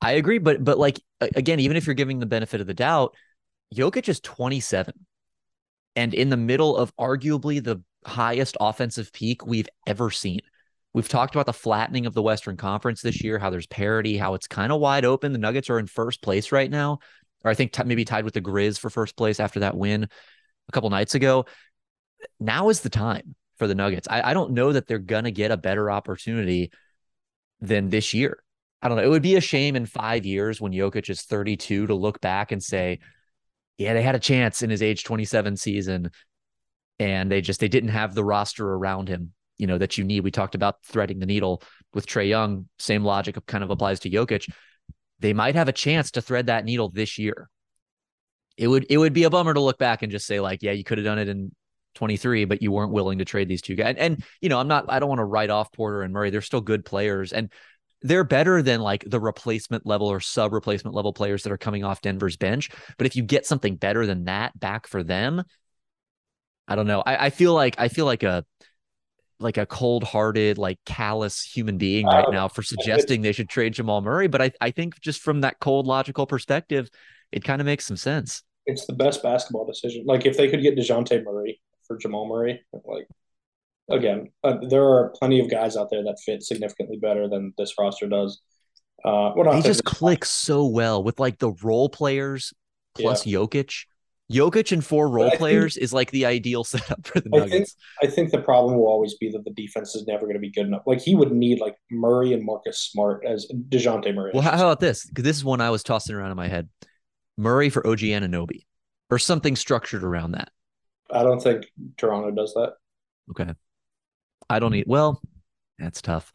I 0.00 0.12
agree. 0.12 0.38
But, 0.38 0.64
but 0.64 0.78
like, 0.78 1.00
again, 1.20 1.60
even 1.60 1.76
if 1.76 1.86
you're 1.86 1.94
giving 1.94 2.18
the 2.18 2.26
benefit 2.26 2.60
of 2.60 2.66
the 2.66 2.74
doubt, 2.74 3.14
Jokic 3.74 4.08
is 4.08 4.20
27 4.20 4.94
and 5.96 6.14
in 6.14 6.28
the 6.28 6.36
middle 6.36 6.76
of 6.76 6.94
arguably 6.96 7.62
the 7.62 7.82
highest 8.04 8.56
offensive 8.60 9.12
peak 9.12 9.46
we've 9.46 9.68
ever 9.86 10.10
seen. 10.10 10.40
We've 10.92 11.08
talked 11.08 11.34
about 11.34 11.46
the 11.46 11.52
flattening 11.52 12.06
of 12.06 12.14
the 12.14 12.22
Western 12.22 12.56
Conference 12.56 13.02
this 13.02 13.22
year, 13.22 13.38
how 13.38 13.50
there's 13.50 13.66
parity, 13.66 14.16
how 14.16 14.34
it's 14.34 14.46
kind 14.46 14.72
of 14.72 14.80
wide 14.80 15.04
open. 15.04 15.32
The 15.32 15.38
Nuggets 15.38 15.68
are 15.68 15.78
in 15.78 15.86
first 15.86 16.22
place 16.22 16.52
right 16.52 16.70
now, 16.70 17.00
or 17.46 17.50
I 17.50 17.54
think 17.54 17.72
t- 17.72 17.84
maybe 17.84 18.04
tied 18.04 18.24
with 18.24 18.34
the 18.34 18.40
Grizz 18.40 18.78
for 18.78 18.90
first 18.90 19.16
place 19.16 19.38
after 19.38 19.60
that 19.60 19.76
win 19.76 20.02
a 20.68 20.72
couple 20.72 20.90
nights 20.90 21.14
ago. 21.14 21.46
Now 22.40 22.70
is 22.70 22.80
the 22.80 22.90
time 22.90 23.36
for 23.56 23.68
the 23.68 23.74
Nuggets. 23.76 24.08
I, 24.10 24.30
I 24.30 24.34
don't 24.34 24.50
know 24.50 24.72
that 24.72 24.88
they're 24.88 24.98
going 24.98 25.24
to 25.24 25.30
get 25.30 25.52
a 25.52 25.56
better 25.56 25.88
opportunity 25.88 26.72
than 27.60 27.88
this 27.88 28.12
year. 28.12 28.42
I 28.82 28.88
don't 28.88 28.98
know. 28.98 29.04
It 29.04 29.10
would 29.10 29.22
be 29.22 29.36
a 29.36 29.40
shame 29.40 29.76
in 29.76 29.86
five 29.86 30.26
years 30.26 30.60
when 30.60 30.72
Jokic 30.72 31.08
is 31.08 31.22
32 31.22 31.86
to 31.86 31.94
look 31.94 32.20
back 32.20 32.50
and 32.50 32.60
say, 32.60 32.98
yeah, 33.78 33.94
they 33.94 34.02
had 34.02 34.16
a 34.16 34.20
chance 34.20 34.62
in 34.62 34.70
his 34.70 34.82
age 34.82 35.04
27 35.04 35.56
season 35.56 36.10
and 36.98 37.30
they 37.30 37.40
just 37.40 37.60
they 37.60 37.68
didn't 37.68 37.90
have 37.90 38.14
the 38.14 38.24
roster 38.24 38.68
around 38.68 39.08
him, 39.08 39.32
you 39.56 39.68
know, 39.68 39.78
that 39.78 39.96
you 39.96 40.02
need. 40.04 40.24
We 40.24 40.32
talked 40.32 40.56
about 40.56 40.82
threading 40.84 41.20
the 41.20 41.26
needle 41.26 41.62
with 41.94 42.06
Trae 42.06 42.28
Young. 42.28 42.68
Same 42.80 43.04
logic 43.04 43.38
kind 43.46 43.62
of 43.62 43.70
applies 43.70 44.00
to 44.00 44.10
Jokic. 44.10 44.50
They 45.20 45.32
might 45.32 45.54
have 45.54 45.68
a 45.68 45.72
chance 45.72 46.12
to 46.12 46.22
thread 46.22 46.46
that 46.46 46.64
needle 46.64 46.90
this 46.90 47.18
year. 47.18 47.48
It 48.56 48.68
would 48.68 48.86
it 48.88 48.98
would 48.98 49.12
be 49.12 49.24
a 49.24 49.30
bummer 49.30 49.54
to 49.54 49.60
look 49.60 49.78
back 49.78 50.02
and 50.02 50.10
just 50.10 50.26
say 50.26 50.40
like, 50.40 50.62
yeah, 50.62 50.72
you 50.72 50.84
could 50.84 50.98
have 50.98 51.04
done 51.04 51.18
it 51.18 51.28
in 51.28 51.52
23, 51.94 52.44
but 52.44 52.62
you 52.62 52.72
weren't 52.72 52.92
willing 52.92 53.18
to 53.18 53.24
trade 53.24 53.48
these 53.48 53.62
two 53.62 53.74
guys. 53.74 53.88
And, 53.88 53.98
and 53.98 54.24
you 54.40 54.48
know, 54.48 54.58
I'm 54.58 54.68
not 54.68 54.86
I 54.88 54.98
don't 54.98 55.08
want 55.08 55.18
to 55.18 55.24
write 55.24 55.50
off 55.50 55.72
Porter 55.72 56.02
and 56.02 56.12
Murray. 56.12 56.30
They're 56.30 56.40
still 56.40 56.60
good 56.60 56.84
players 56.84 57.32
and 57.32 57.50
they're 58.02 58.24
better 58.24 58.62
than 58.62 58.80
like 58.80 59.04
the 59.06 59.20
replacement 59.20 59.86
level 59.86 60.06
or 60.06 60.20
sub 60.20 60.52
replacement 60.52 60.94
level 60.94 61.12
players 61.12 61.42
that 61.42 61.52
are 61.52 61.58
coming 61.58 61.82
off 61.84 62.02
Denver's 62.02 62.36
bench. 62.36 62.70
But 62.98 63.06
if 63.06 63.16
you 63.16 63.22
get 63.22 63.46
something 63.46 63.76
better 63.76 64.06
than 64.06 64.24
that 64.24 64.58
back 64.58 64.86
for 64.86 65.02
them, 65.02 65.42
I 66.68 66.76
don't 66.76 66.86
know. 66.86 67.02
I, 67.04 67.26
I 67.26 67.30
feel 67.30 67.54
like 67.54 67.76
I 67.78 67.88
feel 67.88 68.04
like 68.04 68.22
a 68.22 68.44
like 69.38 69.56
a 69.58 69.66
cold 69.66 70.02
hearted, 70.04 70.58
like 70.58 70.78
callous 70.86 71.42
human 71.42 71.76
being 71.78 72.06
right 72.06 72.24
Uh, 72.26 72.30
now 72.30 72.48
for 72.48 72.62
suggesting 72.72 73.20
they 73.22 73.32
should 73.32 73.48
trade 73.48 73.74
Jamal 73.74 74.00
Murray. 74.00 74.28
But 74.28 74.42
I, 74.42 74.52
I 74.60 74.70
think 74.70 75.00
just 75.00 75.20
from 75.20 75.42
that 75.42 75.60
cold 75.60 75.86
logical 75.86 76.26
perspective, 76.26 76.88
it 77.32 77.44
kind 77.44 77.60
of 77.60 77.66
makes 77.66 77.84
some 77.86 77.96
sense. 77.96 78.42
It's 78.66 78.86
the 78.86 78.94
best 78.94 79.22
basketball 79.22 79.66
decision. 79.66 80.04
Like 80.06 80.26
if 80.26 80.36
they 80.36 80.48
could 80.48 80.62
get 80.62 80.76
Dejounte 80.76 81.22
Murray 81.24 81.60
for 81.86 81.96
Jamal 81.98 82.26
Murray, 82.28 82.64
like 82.84 83.06
again, 83.90 84.28
uh, 84.42 84.56
there 84.68 84.84
are 84.84 85.12
plenty 85.18 85.38
of 85.40 85.50
guys 85.50 85.76
out 85.76 85.88
there 85.90 86.02
that 86.04 86.18
fit 86.24 86.42
significantly 86.42 86.96
better 86.96 87.28
than 87.28 87.52
this 87.58 87.74
roster 87.78 88.08
does. 88.08 88.40
Uh, 89.04 89.30
well, 89.36 89.52
They 89.52 89.56
just 89.58 89.66
this- 89.66 89.80
click 89.82 90.24
so 90.24 90.66
well 90.66 91.02
with 91.04 91.20
like 91.20 91.38
the 91.38 91.52
role 91.62 91.88
players 91.88 92.52
plus 92.96 93.24
Jokic. 93.24 93.84
Jokic 94.32 94.72
and 94.72 94.84
four 94.84 95.08
role 95.08 95.28
think- 95.28 95.38
players 95.38 95.76
is 95.76 95.92
like 95.92 96.10
the 96.10 96.26
ideal 96.26 96.64
setup 96.64 97.06
for 97.06 97.20
the 97.20 97.30
I 97.34 97.38
think 97.40 97.50
Nuggets. 97.50 97.76
I 98.02 98.06
think 98.06 98.30
the 98.32 98.40
problem 98.40 98.76
will 98.76 98.88
always 98.88 99.14
be 99.14 99.30
that 99.30 99.44
the 99.44 99.52
defense 99.52 99.94
is 99.94 100.06
never 100.06 100.22
going 100.22 100.34
to 100.34 100.40
be 100.40 100.50
good 100.50 100.66
enough. 100.66 100.82
Like 100.86 101.00
he 101.00 101.14
would 101.14 101.32
need 101.32 101.60
like 101.60 101.76
Murray 101.90 102.32
and 102.32 102.44
Marcus 102.44 102.78
Smart 102.78 103.24
as 103.26 103.46
Dejounte 103.68 104.12
Murray. 104.14 104.32
Well, 104.34 104.42
how 104.42 104.54
about 104.54 104.80
this? 104.80 105.06
Because 105.06 105.24
this 105.24 105.36
is 105.36 105.44
one 105.44 105.60
I 105.60 105.70
was 105.70 105.82
tossing 105.82 106.16
around 106.16 106.30
in 106.30 106.36
my 106.36 106.48
head. 106.48 106.68
Murray 107.36 107.70
for 107.70 107.86
OG 107.86 108.00
Anunoby 108.00 108.64
or 109.10 109.18
something 109.18 109.56
structured 109.56 110.02
around 110.02 110.32
that. 110.32 110.50
I 111.10 111.22
don't 111.22 111.40
think 111.40 111.66
Toronto 111.96 112.30
does 112.32 112.54
that. 112.54 112.74
Okay. 113.30 113.52
I 114.48 114.58
don't 114.58 114.72
need, 114.72 114.86
well, 114.86 115.20
that's 115.78 116.02
tough. 116.02 116.32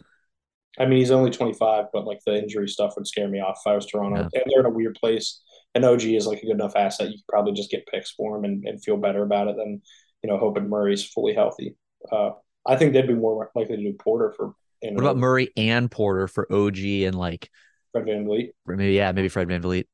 I 0.80 0.86
mean, 0.86 1.00
he's 1.00 1.12
only 1.12 1.32
25, 1.32 1.86
but 1.92 2.06
like 2.06 2.20
the 2.26 2.38
injury 2.38 2.68
stuff 2.70 2.94
would 2.96 3.08
scare 3.08 3.28
me 3.28 3.40
off 3.40 3.60
if 3.66 3.70
I 3.70 3.76
was 3.76 3.86
Toronto. 3.86 4.30
Yeah. 4.34 4.42
And 4.42 4.52
they're 4.52 4.62
in 4.62 4.66
a 4.66 4.70
weird 4.70 4.96
place. 4.96 5.42
And 5.74 5.86
OG 5.86 6.04
is 6.04 6.28
like 6.28 6.40
a 6.40 6.46
good 6.46 6.56
enough 6.56 6.76
asset. 6.76 7.10
You 7.10 7.18
could 7.18 7.28
probably 7.28 7.54
just 7.54 7.72
get 7.72 7.88
picks 7.88 8.12
for 8.12 8.38
him 8.38 8.44
and, 8.44 8.66
and 8.66 8.84
feel 8.84 8.98
better 8.98 9.24
about 9.24 9.48
it 9.48 9.56
than, 9.56 9.82
you 10.22 10.30
know, 10.30 10.38
hoping 10.38 10.68
Murray's 10.68 11.06
fully 11.06 11.34
healthy. 11.34 11.76
Uh, 12.12 12.32
I 12.66 12.76
think 12.76 12.94
they'd 12.94 13.08
be 13.08 13.14
more 13.14 13.50
likely 13.56 13.78
to 13.78 13.84
do 13.84 13.94
Porter 13.94 14.34
for. 14.36 14.54
What 14.82 15.00
about 15.00 15.18
Murray 15.18 15.50
and 15.56 15.90
Porter 15.90 16.28
for 16.28 16.52
OG 16.52 16.78
and 16.80 17.16
like 17.16 17.50
Fred 17.92 18.06
VanVleet? 18.06 18.50
maybe, 18.66 18.94
yeah, 18.94 19.12
maybe 19.12 19.30
Fred 19.30 19.48
VanVleet? 19.48 19.86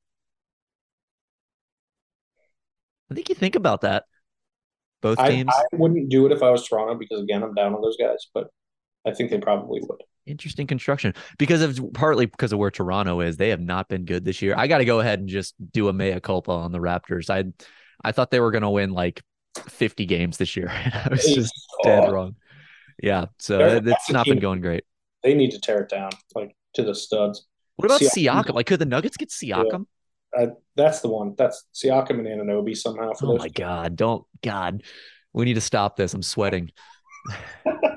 I 3.12 3.14
think 3.14 3.30
you 3.30 3.36
think 3.36 3.56
about 3.56 3.82
that. 3.82 4.06
Both 5.02 5.20
I, 5.20 5.30
teams. 5.30 5.52
I 5.56 5.64
wouldn't 5.76 6.10
do 6.10 6.26
it 6.26 6.32
if 6.32 6.42
I 6.42 6.50
was 6.50 6.68
Toronto 6.68 6.96
because, 6.96 7.22
again, 7.22 7.44
I'm 7.44 7.54
down 7.54 7.76
on 7.76 7.82
those 7.82 7.98
guys, 7.98 8.28
but 8.34 8.48
I 9.06 9.14
think 9.14 9.30
they 9.30 9.40
probably 9.40 9.82
would. 9.82 10.02
Interesting 10.28 10.68
construction 10.68 11.14
because 11.38 11.62
of 11.62 11.80
partly 11.94 12.26
because 12.26 12.52
of 12.54 12.60
where 12.60 12.70
Toronto 12.72 13.22
is. 13.22 13.38
They 13.38 13.50
have 13.50 13.62
not 13.62 13.88
been 13.90 14.06
good 14.06 14.26
this 14.26 14.42
year. 14.42 14.54
I 14.58 14.68
got 14.68 14.80
to 14.80 14.86
go 14.86 15.00
ahead 15.00 15.20
and 15.20 15.28
just 15.30 15.56
do 15.72 15.88
a 15.88 15.94
mea 15.94 16.20
culpa 16.20 16.52
on 16.52 16.72
the 16.72 16.80
Raptors. 16.80 17.30
I 17.30 17.46
I 18.04 18.12
thought 18.12 18.30
they 18.30 18.40
were 18.40 18.52
going 18.52 18.64
to 18.64 18.70
win 18.70 18.92
like 18.92 19.22
50 19.70 20.06
games 20.06 20.38
this 20.38 20.56
year. 20.56 20.70
I 20.72 21.08
was 21.10 21.26
just 21.26 21.54
dead 21.84 22.04
Oh. 22.08 22.12
wrong. 22.12 22.36
Yeah. 23.02 23.26
So 23.40 23.58
They're- 23.58 23.94
it's 23.94 24.10
not 24.12 24.26
been 24.26 24.40
going 24.40 24.62
great. 24.62 24.84
They 25.24 25.34
need 25.34 25.52
to 25.52 25.60
tear 25.60 25.80
it 25.82 25.90
down, 25.90 26.12
like 26.36 26.56
to 26.76 26.84
the 26.84 26.94
studs. 26.94 27.48
What 27.78 27.86
about 27.86 28.02
Siakam. 28.02 28.44
Siakam? 28.46 28.54
Like, 28.54 28.66
could 28.68 28.80
the 28.80 28.86
Nuggets 28.86 29.18
get 29.18 29.30
Siakam? 29.30 29.86
Uh, 30.38 30.48
that's 30.76 31.00
the 31.02 31.08
one. 31.10 31.36
That's 31.38 31.64
Siakam 31.74 32.20
and 32.20 32.28
Anunoby 32.28 32.76
somehow 32.78 33.14
for 33.14 33.28
Oh 33.28 33.38
my 33.38 33.50
God. 33.50 33.96
Don't, 33.96 34.26
God. 34.44 34.84
We 35.34 35.46
need 35.46 35.56
to 35.56 35.62
stop 35.62 35.96
this. 35.96 36.14
I'm 36.14 36.22
sweating. 36.24 36.72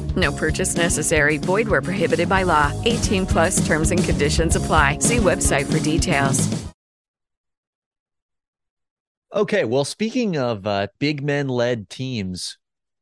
No 0.15 0.31
purchase 0.31 0.75
necessary. 0.75 1.37
Void 1.37 1.67
where 1.67 1.81
prohibited 1.81 2.27
by 2.27 2.43
law. 2.43 2.71
18 2.85 3.25
plus 3.27 3.65
terms 3.65 3.91
and 3.91 4.03
conditions 4.03 4.55
apply. 4.55 4.97
See 4.99 5.17
website 5.17 5.71
for 5.71 5.79
details. 5.79 6.49
Okay. 9.33 9.63
Well, 9.63 9.85
speaking 9.85 10.37
of 10.37 10.67
uh, 10.67 10.87
big 10.99 11.23
men 11.23 11.47
led 11.47 11.89
teams 11.89 12.57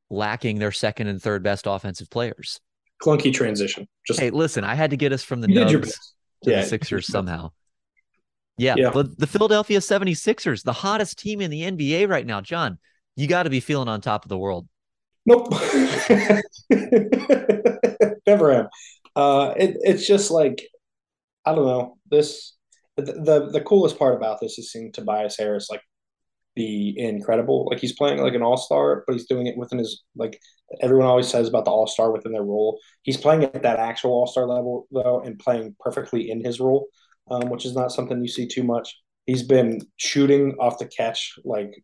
lacking 0.10 0.60
their 0.60 0.72
second 0.72 1.08
and 1.08 1.22
third 1.22 1.44
best 1.44 1.66
offensive 1.68 2.10
players. 2.10 2.60
Clunky 3.02 3.34
transition. 3.34 3.88
Just 4.06 4.20
Hey, 4.20 4.30
listen, 4.30 4.64
I 4.64 4.76
had 4.76 4.90
to 4.92 4.98
get 4.98 5.14
us 5.14 5.24
from 5.24 5.42
the 5.42 5.48
you 5.48 5.56
did 5.56 5.72
your 5.72 5.80
Nugs 5.80 5.86
best. 5.86 6.16
to 6.44 6.52
Yeah, 6.52 6.62
the 6.62 6.68
Sixers 6.68 7.08
somehow. 7.08 7.52
Yeah, 8.58 8.76
Yeah. 8.78 8.90
The, 8.90 9.04
the 9.04 9.28
Philadelphia 9.28 9.80
76ers, 9.80 10.64
the 10.64 10.74
hottest 10.74 11.18
team 11.18 11.40
in 11.40 11.50
the 11.50 11.62
NBA 11.62 12.10
right 12.10 12.26
now. 12.26 12.42
John, 12.42 12.78
you 13.16 13.28
got 13.28 13.44
to 13.44 13.50
be 13.50 13.62
feeling 13.62 13.88
on 13.88 14.02
top 14.02 14.26
of 14.26 14.30
the 14.30 14.38
world. 14.38 14.68
Nope. 15.30 15.54
Never 18.28 18.52
am. 18.52 18.68
Uh, 19.16 19.54
it, 19.58 19.78
it's 19.82 20.08
just 20.08 20.32
like 20.32 20.68
I 21.46 21.54
don't 21.54 21.68
know. 21.68 21.98
This 22.10 22.56
the, 22.98 23.04
the 23.04 23.50
the 23.54 23.62
coolest 23.62 24.00
part 24.00 24.16
about 24.16 24.40
this 24.42 24.58
is 24.58 24.72
seeing 24.72 24.92
Tobias 24.92 25.38
Harris 25.38 25.70
like 25.70 25.82
be 26.56 26.96
incredible. 26.98 27.68
Like 27.70 27.80
he's 27.80 27.96
playing 27.96 28.24
like 28.24 28.34
an 28.34 28.42
all 28.42 28.58
star, 28.58 29.04
but 29.06 29.14
he's 29.14 29.28
doing 29.28 29.46
it 29.46 29.56
within 29.56 29.78
his 29.78 30.02
like 30.16 30.40
everyone 30.82 31.06
always 31.06 31.28
says 31.28 31.48
about 31.48 31.66
the 31.66 31.72
all 31.72 31.86
star 31.86 32.12
within 32.12 32.32
their 32.32 32.42
role. 32.42 32.80
He's 33.04 33.18
playing 33.18 33.44
at 33.44 33.62
that 33.62 33.78
actual 33.78 34.12
all 34.12 34.28
star 34.28 34.48
level 34.48 34.88
though, 34.92 35.22
and 35.24 35.38
playing 35.38 35.76
perfectly 35.80 36.32
in 36.32 36.44
his 36.44 36.60
role, 36.60 36.88
um, 37.30 37.52
which 37.52 37.68
is 37.68 37.76
not 37.76 37.92
something 37.92 38.20
you 38.20 38.28
see 38.28 38.48
too 38.48 38.64
much. 38.64 38.98
He's 39.28 39.44
been 39.44 39.82
shooting 39.98 40.56
off 40.60 40.80
the 40.80 40.88
catch 40.88 41.36
like 41.46 41.84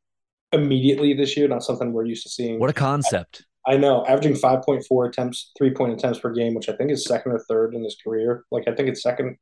immediately 0.51 1.13
this 1.13 1.35
year, 1.35 1.47
not 1.47 1.63
something 1.63 1.91
we're 1.91 2.05
used 2.05 2.23
to 2.23 2.29
seeing. 2.29 2.59
What 2.59 2.69
a 2.69 2.73
concept. 2.73 3.45
I 3.67 3.77
know, 3.77 4.05
averaging 4.05 4.33
5.4 4.33 5.09
attempts, 5.09 5.51
three 5.57 5.71
point 5.71 5.93
attempts 5.93 6.19
per 6.19 6.31
game, 6.31 6.53
which 6.53 6.69
I 6.69 6.75
think 6.75 6.91
is 6.91 7.05
second 7.05 7.31
or 7.31 7.39
third 7.49 7.73
in 7.73 7.83
his 7.83 7.97
career. 8.03 8.45
Like, 8.51 8.67
I 8.67 8.75
think 8.75 8.89
it's 8.89 9.01
second 9.01 9.37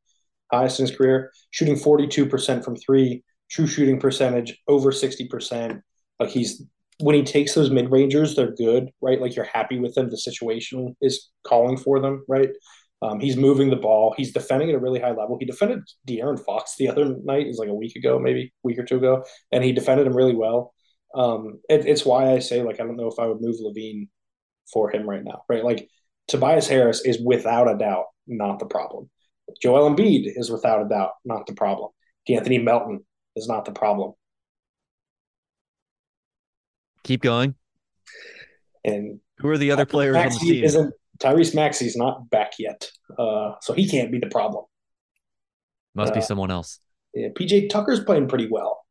highest 0.52 0.80
in 0.80 0.88
his 0.88 0.96
career. 0.96 1.32
Shooting 1.52 1.76
42% 1.76 2.64
from 2.64 2.76
three, 2.78 3.24
true 3.52 3.68
shooting 3.68 4.00
percentage 4.00 4.58
over 4.68 4.92
60%. 4.92 5.82
Like, 6.20 6.30
he's 6.30 6.64
when 7.00 7.16
he 7.16 7.24
takes 7.24 7.54
those 7.54 7.72
mid 7.72 7.92
rangers, 7.92 8.36
they're 8.36 8.56
good, 8.56 8.92
right? 9.02 9.20
Like, 9.20 9.36
you're 9.36 9.46
happy 9.52 9.80
with 9.80 9.96
them. 9.96 10.10
The 10.10 10.18
situation 10.18 10.96
is 11.02 11.30
calling 11.44 11.76
for 11.76 12.00
them, 12.00 12.24
right? 12.30 12.50
Um, 13.02 13.20
he's 13.20 13.36
moving 13.36 13.70
the 13.70 13.76
ball. 13.76 14.14
He's 14.16 14.32
defending 14.32 14.70
at 14.70 14.76
a 14.76 14.80
really 14.80 15.02
high 15.02 15.12
level. 15.12 15.38
He 15.38 15.46
defended 15.46 15.80
De'Aaron 16.08 16.40
Fox 16.46 16.76
the 16.78 16.88
other 16.88 17.18
night. 17.24 17.46
It 17.46 17.50
was 17.50 17.58
like 17.58 17.68
a 17.68 17.74
week 17.74 17.98
ago, 17.98 18.18
maybe 18.18 18.44
a 18.44 18.52
week 18.64 18.80
or 18.80 18.86
two 18.86 18.98
ago, 18.98 19.26
and 19.52 19.62
he 19.64 19.74
defended 19.74 20.08
him 20.08 20.16
really 20.16 20.36
well. 20.36 20.74
Um, 21.14 21.60
it, 21.70 21.86
it's 21.86 22.06
why 22.06 22.32
I 22.32 22.40
say 22.40 22.64
like 22.64 22.80
I 22.80 22.84
don't 22.84 22.98
know 22.98 23.08
if 23.08 23.20
I 23.20 23.28
would 23.28 23.42
move 23.42 23.58
LaVine 23.62 24.08
for 24.72 24.90
him 24.90 25.08
right 25.10 25.24
now, 25.24 25.44
right? 25.50 25.64
Like 25.64 25.88
Tobias 26.28 26.68
Harris 26.68 27.02
is 27.06 27.20
without 27.24 27.70
a 27.74 27.78
doubt 27.78 28.06
not 28.28 28.60
the 28.60 28.66
problem. 28.66 29.10
Joel 29.62 29.94
Embiid 29.94 30.32
is 30.36 30.50
without 30.50 30.86
a 30.86 30.90
doubt 30.90 31.12
not 31.26 31.46
the 31.46 31.54
problem. 31.54 31.92
D'Anthony 32.28 32.58
Melton 32.58 33.06
is 33.36 33.48
not 33.48 33.66
the 33.66 33.74
problem, 33.74 34.14
Keep 37.04 37.22
going. 37.22 37.56
and 38.86 39.20
Who 39.40 39.50
are 39.50 39.58
the 39.58 39.72
other 39.72 39.86
players 39.86 40.16
on 40.16 40.30
the 40.30 40.40
team? 40.40 40.64
isn't 40.64 40.94
Tyrese 41.20 41.54
Maxey's 41.54 41.96
not 41.96 42.30
back 42.30 42.54
yet, 42.58 42.90
uh, 43.20 43.54
so 43.62 43.74
he 43.74 43.88
can't 43.88 44.12
be 44.12 44.20
the 44.20 44.30
problem. 44.30 44.66
Must 45.96 46.14
be 46.14 46.22
uh, 46.22 46.24
someone 46.24 46.50
else. 46.50 46.80
Yeah, 47.14 47.28
PJ 47.30 47.70
Tucker's 47.70 48.04
playing 48.04 48.28
pretty 48.28 48.48
well. 48.50 48.83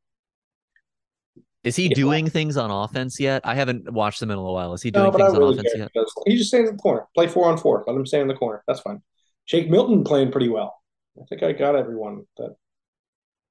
Is 1.64 1.76
he 1.76 1.84
yeah. 1.84 1.94
doing 1.94 2.28
things 2.28 2.56
on 2.56 2.70
offense 2.70 3.20
yet? 3.20 3.42
I 3.44 3.54
haven't 3.54 3.92
watched 3.92 4.20
him 4.20 4.30
in 4.30 4.36
a 4.36 4.40
little 4.40 4.54
while. 4.54 4.72
Is 4.72 4.82
he 4.82 4.90
doing 4.90 5.14
I 5.14 5.16
things 5.16 5.34
on 5.34 5.42
offense 5.42 5.72
yet? 5.76 5.90
he 6.26 6.36
just 6.36 6.48
stays 6.48 6.68
in 6.68 6.76
the 6.76 6.82
corner. 6.82 7.06
Play 7.14 7.28
four 7.28 7.48
on 7.48 7.56
four. 7.56 7.84
Let 7.86 7.96
him 7.96 8.06
stay 8.06 8.20
in 8.20 8.28
the 8.28 8.34
corner. 8.34 8.62
That's 8.66 8.80
fine. 8.80 9.00
Shake 9.44 9.70
Milton 9.70 10.04
playing 10.04 10.32
pretty 10.32 10.48
well. 10.48 10.76
I 11.20 11.24
think 11.28 11.42
I 11.42 11.52
got 11.52 11.76
everyone 11.76 12.22
that 12.38 12.56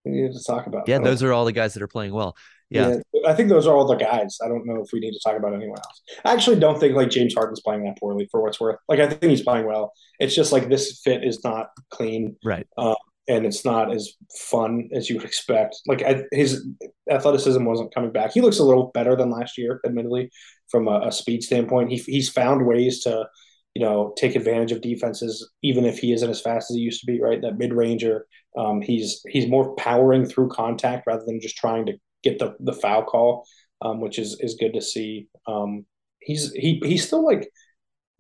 we 0.03 0.12
needed 0.12 0.34
to 0.34 0.43
talk 0.43 0.68
about. 0.68 0.88
Yeah, 0.88 0.99
those 0.99 1.24
are 1.24 1.32
all 1.32 1.45
the 1.45 1.51
guys 1.51 1.74
that 1.74 1.84
are 1.84 1.88
playing 1.88 2.14
well. 2.14 2.36
Yeah. 2.70 2.97
I 3.28 3.34
think 3.34 3.49
those 3.49 3.68
are 3.68 3.76
all 3.76 3.86
the 3.86 3.95
guys. 3.95 4.38
I 4.43 4.47
don't 4.47 4.66
know 4.66 4.82
if 4.82 4.88
we 4.93 5.01
need 5.01 5.12
to 5.12 5.20
talk 5.24 5.38
about 5.38 5.53
anyone 5.53 5.78
else. 5.78 6.01
I 6.24 6.32
actually 6.34 6.57
don't 6.59 6.80
think 6.80 6.95
like 6.95 7.09
James 7.09 7.34
Harden's 7.34 7.59
playing 7.59 7.84
that 7.84 7.99
poorly 7.99 8.30
for 8.32 8.41
what's 8.41 8.59
worth. 8.59 8.78
Like 8.88 8.99
I 8.99 9.07
think 9.07 9.24
he's 9.24 9.43
playing 9.43 9.68
well. 9.68 9.91
It's 10.20 10.34
just 10.34 10.53
like 10.53 10.70
this 10.70 11.01
fit 11.03 11.24
is 11.24 11.43
not 11.43 11.68
clean 11.89 12.38
Right. 12.43 12.66
Uh, 12.78 12.95
and 13.32 13.45
it's 13.45 13.63
not 13.63 13.93
as 13.93 14.13
fun 14.49 14.89
as 14.93 15.09
you 15.09 15.15
would 15.15 15.25
expect. 15.25 15.77
Like 15.88 16.03
I, 16.03 16.23
his 16.34 16.67
athleticism 17.09 17.63
wasn't 17.63 17.93
coming 17.93 18.11
back. 18.11 18.34
He 18.34 18.41
looks 18.41 18.59
a 18.59 18.63
little 18.63 18.91
better 18.93 19.15
than 19.15 19.29
last 19.29 19.57
year, 19.57 19.79
admittedly, 19.86 20.29
from 20.69 20.89
a, 20.89 21.07
a 21.07 21.11
speed 21.13 21.41
standpoint. 21.41 21.91
He, 21.91 21.97
he's 21.97 22.29
found 22.29 22.65
ways 22.65 23.03
to, 23.03 23.29
you 23.73 23.82
know, 23.82 24.13
take 24.17 24.36
advantage 24.36 24.73
of 24.73 24.82
defenses, 24.82 25.49
even 25.63 25.86
if 25.86 25.97
he 25.99 26.11
isn't 26.11 26.29
as 26.29 26.41
fast 26.41 26.69
as 26.69 26.75
he 26.75 26.82
used 26.82 26.99
to 26.99 27.05
be. 27.05 27.21
Right, 27.21 27.41
that 27.41 27.57
mid 27.57 27.73
ranger. 27.73 28.27
Um, 28.57 28.82
he's 28.82 29.21
he's 29.29 29.47
more 29.47 29.73
powering 29.75 30.25
through 30.25 30.49
contact 30.49 31.07
rather 31.07 31.23
than 31.25 31.39
just 31.39 31.55
trying 31.55 31.86
to 31.86 31.93
get 32.23 32.38
the 32.38 32.55
the 32.59 32.73
foul 32.73 33.03
call, 33.03 33.47
um, 33.82 34.01
which 34.01 34.19
is 34.19 34.38
is 34.41 34.55
good 34.55 34.73
to 34.73 34.82
see. 34.82 35.27
Um, 35.47 35.86
he's 36.19 36.51
he 36.51 36.82
he's 36.84 37.07
still 37.07 37.25
like 37.25 37.49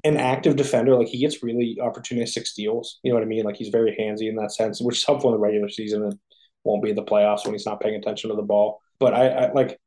an 0.03 0.17
active 0.17 0.55
defender. 0.55 0.95
Like 0.95 1.07
he 1.07 1.19
gets 1.19 1.43
really 1.43 1.77
opportunistic 1.81 2.45
steals. 2.45 2.99
You 3.03 3.11
know 3.11 3.15
what 3.15 3.23
I 3.23 3.27
mean? 3.27 3.43
Like 3.43 3.55
he's 3.55 3.69
very 3.69 3.95
handsy 3.99 4.29
in 4.29 4.35
that 4.37 4.53
sense, 4.53 4.81
which 4.81 4.97
is 4.97 5.05
helpful 5.05 5.29
in 5.29 5.35
the 5.35 5.41
regular 5.41 5.69
season 5.69 6.03
and 6.03 6.19
won't 6.63 6.83
be 6.83 6.89
in 6.89 6.95
the 6.95 7.03
playoffs 7.03 7.43
when 7.43 7.53
he's 7.53 7.65
not 7.65 7.79
paying 7.79 7.95
attention 7.95 8.29
to 8.29 8.35
the 8.35 8.41
ball. 8.41 8.81
But 8.99 9.13
I, 9.13 9.27
I 9.27 9.51
like 9.51 9.79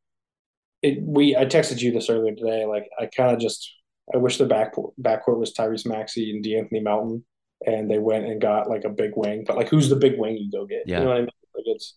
it. 0.82 0.98
We 1.02 1.36
I 1.36 1.46
texted 1.46 1.80
you 1.80 1.92
this 1.92 2.10
earlier 2.10 2.34
today. 2.34 2.66
Like 2.66 2.88
I 2.98 3.06
kind 3.06 3.32
of 3.32 3.40
just 3.40 3.72
I 4.12 4.18
wish 4.18 4.38
the 4.38 4.46
back 4.46 4.74
backcourt 5.00 5.38
was 5.38 5.54
Tyrese 5.54 5.86
Maxey 5.86 6.30
and 6.30 6.42
D'Anthony 6.42 6.80
Melton, 6.80 7.24
and 7.66 7.90
they 7.90 7.98
went 7.98 8.26
and 8.26 8.40
got 8.40 8.68
like 8.68 8.84
a 8.84 8.90
big 8.90 9.12
wing. 9.16 9.44
But 9.46 9.56
like, 9.56 9.68
who's 9.68 9.88
the 9.88 9.96
big 9.96 10.18
wing 10.18 10.36
you 10.36 10.50
go 10.50 10.66
get? 10.66 10.82
Yeah. 10.86 10.98
You 10.98 11.04
know 11.04 11.10
what 11.10 11.16
I 11.16 11.20
mean? 11.20 11.30
Like 11.54 11.64
it's. 11.66 11.96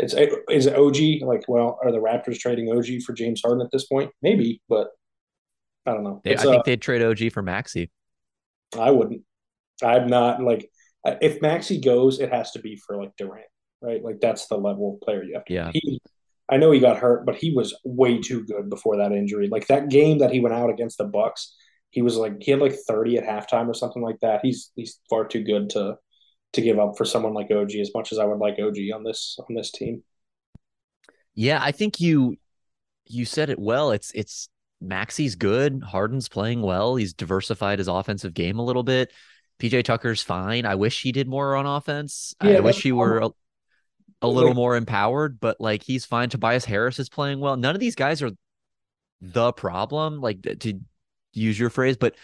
It's 0.00 0.14
is 0.48 0.66
it 0.66 0.76
OG 0.76 1.26
like 1.26 1.42
well 1.48 1.76
are 1.82 1.90
the 1.90 1.98
Raptors 1.98 2.38
trading 2.38 2.70
OG 2.70 3.02
for 3.04 3.14
James 3.14 3.42
Harden 3.44 3.60
at 3.60 3.72
this 3.72 3.86
point? 3.86 4.12
Maybe, 4.22 4.62
but 4.68 4.90
I 5.88 5.94
don't 5.94 6.04
know. 6.04 6.20
They, 6.22 6.34
I 6.34 6.42
think 6.42 6.60
uh, 6.60 6.62
they'd 6.66 6.82
trade 6.82 7.02
OG 7.02 7.32
for 7.32 7.42
Maxey. 7.42 7.90
I 8.78 8.90
wouldn't. 8.90 9.22
I'm 9.82 10.06
not 10.06 10.42
like 10.42 10.68
if 11.04 11.40
Maxey 11.40 11.80
goes, 11.80 12.20
it 12.20 12.30
has 12.30 12.50
to 12.52 12.58
be 12.58 12.76
for 12.76 13.00
like 13.00 13.16
Durant, 13.16 13.46
right? 13.80 14.04
Like 14.04 14.20
that's 14.20 14.48
the 14.48 14.56
level 14.56 14.94
of 14.94 15.00
player 15.00 15.22
you 15.22 15.34
have. 15.34 15.46
To 15.46 15.52
Yeah. 15.52 15.70
He, 15.72 16.00
I 16.50 16.58
know 16.58 16.70
he 16.70 16.80
got 16.80 16.98
hurt, 16.98 17.24
but 17.24 17.36
he 17.36 17.54
was 17.54 17.74
way 17.84 18.20
too 18.20 18.44
good 18.44 18.68
before 18.68 18.98
that 18.98 19.12
injury. 19.12 19.48
Like 19.48 19.66
that 19.68 19.88
game 19.88 20.18
that 20.18 20.30
he 20.30 20.40
went 20.40 20.54
out 20.54 20.70
against 20.70 20.98
the 20.98 21.04
Bucks, 21.04 21.54
he 21.90 22.02
was 22.02 22.16
like 22.16 22.34
he 22.40 22.50
had 22.50 22.60
like 22.60 22.74
30 22.86 23.18
at 23.18 23.24
halftime 23.24 23.68
or 23.68 23.74
something 23.74 24.02
like 24.02 24.20
that. 24.20 24.40
He's 24.42 24.70
he's 24.76 25.00
far 25.08 25.26
too 25.26 25.42
good 25.42 25.70
to 25.70 25.96
to 26.54 26.60
give 26.60 26.78
up 26.78 26.96
for 26.98 27.04
someone 27.04 27.34
like 27.34 27.50
OG 27.50 27.74
as 27.76 27.90
much 27.94 28.12
as 28.12 28.18
I 28.18 28.24
would 28.24 28.38
like 28.38 28.58
OG 28.58 28.76
on 28.94 29.04
this 29.04 29.38
on 29.48 29.54
this 29.54 29.70
team. 29.70 30.02
Yeah, 31.34 31.60
I 31.62 31.72
think 31.72 31.98
you 32.00 32.36
you 33.06 33.24
said 33.24 33.48
it 33.48 33.58
well. 33.58 33.90
It's 33.92 34.10
it's 34.12 34.48
Maxey's 34.80 35.34
good. 35.34 35.82
Harden's 35.82 36.28
playing 36.28 36.62
well. 36.62 36.96
He's 36.96 37.12
diversified 37.12 37.78
his 37.78 37.88
offensive 37.88 38.34
game 38.34 38.58
a 38.58 38.64
little 38.64 38.82
bit. 38.82 39.12
PJ 39.58 39.84
Tucker's 39.84 40.22
fine. 40.22 40.64
I 40.64 40.76
wish 40.76 41.02
he 41.02 41.12
did 41.12 41.28
more 41.28 41.56
on 41.56 41.66
offense. 41.66 42.34
I 42.40 42.60
wish 42.60 42.82
he 42.82 42.92
were 42.92 43.18
a, 43.18 43.30
a 44.22 44.28
little 44.28 44.54
more 44.54 44.76
empowered, 44.76 45.40
but 45.40 45.60
like 45.60 45.82
he's 45.82 46.04
fine. 46.04 46.28
Tobias 46.28 46.64
Harris 46.64 46.98
is 46.98 47.08
playing 47.08 47.40
well. 47.40 47.56
None 47.56 47.74
of 47.74 47.80
these 47.80 47.96
guys 47.96 48.22
are 48.22 48.30
the 49.20 49.52
problem, 49.52 50.20
like 50.20 50.42
to 50.42 50.80
use 51.32 51.58
your 51.58 51.70
phrase, 51.70 51.96
but 51.96 52.14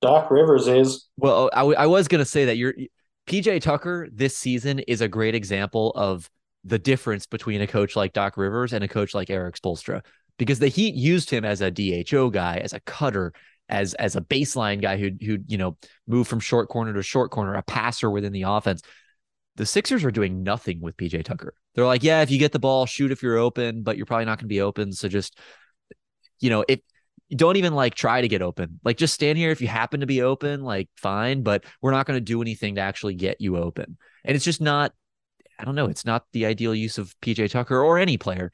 Doc 0.00 0.30
Rivers 0.30 0.66
is 0.66 1.08
well, 1.16 1.34
oh, 1.34 1.50
I, 1.52 1.58
w- 1.58 1.76
I 1.76 1.86
was 1.86 2.08
going 2.08 2.20
to 2.20 2.30
say 2.30 2.46
that 2.46 2.56
you're 2.56 2.74
PJ 3.26 3.60
Tucker 3.60 4.08
this 4.12 4.36
season 4.36 4.78
is 4.80 5.00
a 5.00 5.08
great 5.08 5.34
example 5.34 5.90
of 5.90 6.30
the 6.64 6.78
difference 6.78 7.26
between 7.26 7.60
a 7.60 7.66
coach 7.66 7.96
like 7.96 8.12
Doc 8.12 8.36
Rivers 8.36 8.72
and 8.72 8.82
a 8.82 8.88
coach 8.88 9.14
like 9.14 9.30
Erik 9.30 9.56
Spoelstra 9.56 10.02
because 10.38 10.58
the 10.58 10.68
Heat 10.68 10.94
used 10.94 11.30
him 11.30 11.44
as 11.44 11.60
a 11.60 11.70
DHO 11.70 12.30
guy, 12.30 12.58
as 12.58 12.72
a 12.72 12.80
cutter, 12.80 13.32
as 13.68 13.94
as 13.94 14.16
a 14.16 14.20
baseline 14.20 14.80
guy 14.80 14.96
who 14.96 15.10
who 15.24 15.38
you 15.46 15.58
know 15.58 15.76
moved 16.06 16.30
from 16.30 16.40
short 16.40 16.68
corner 16.68 16.92
to 16.92 17.02
short 17.02 17.30
corner, 17.30 17.54
a 17.54 17.62
passer 17.62 18.10
within 18.10 18.32
the 18.32 18.42
offense. 18.42 18.82
The 19.56 19.66
Sixers 19.66 20.04
are 20.04 20.10
doing 20.10 20.42
nothing 20.42 20.80
with 20.82 20.96
PJ 20.98 21.24
Tucker. 21.24 21.54
They're 21.74 21.86
like, 21.86 22.02
yeah, 22.02 22.20
if 22.20 22.30
you 22.30 22.38
get 22.38 22.52
the 22.52 22.58
ball, 22.58 22.84
shoot 22.84 23.10
if 23.10 23.22
you're 23.22 23.38
open, 23.38 23.82
but 23.82 23.96
you're 23.96 24.04
probably 24.04 24.26
not 24.26 24.38
going 24.38 24.44
to 24.44 24.54
be 24.54 24.60
open. 24.60 24.92
So 24.92 25.08
just, 25.08 25.38
you 26.40 26.50
know, 26.50 26.62
if 26.68 26.80
don't 27.34 27.56
even 27.56 27.74
like 27.74 27.94
try 27.94 28.20
to 28.20 28.28
get 28.28 28.42
open. 28.42 28.78
Like 28.84 28.98
just 28.98 29.14
stand 29.14 29.38
here 29.38 29.50
if 29.50 29.60
you 29.60 29.66
happen 29.66 30.00
to 30.00 30.06
be 30.06 30.22
open, 30.22 30.62
like 30.62 30.88
fine, 30.96 31.42
but 31.42 31.64
we're 31.82 31.90
not 31.90 32.06
going 32.06 32.18
to 32.18 32.24
do 32.24 32.40
anything 32.40 32.76
to 32.76 32.82
actually 32.82 33.14
get 33.14 33.40
you 33.40 33.56
open. 33.56 33.96
And 34.24 34.36
it's 34.36 34.44
just 34.44 34.60
not 34.60 34.92
I 35.58 35.64
don't 35.64 35.74
know, 35.74 35.86
it's 35.86 36.04
not 36.04 36.24
the 36.32 36.46
ideal 36.46 36.74
use 36.74 36.98
of 36.98 37.14
PJ 37.22 37.50
Tucker 37.50 37.82
or 37.82 37.98
any 37.98 38.18
player. 38.18 38.52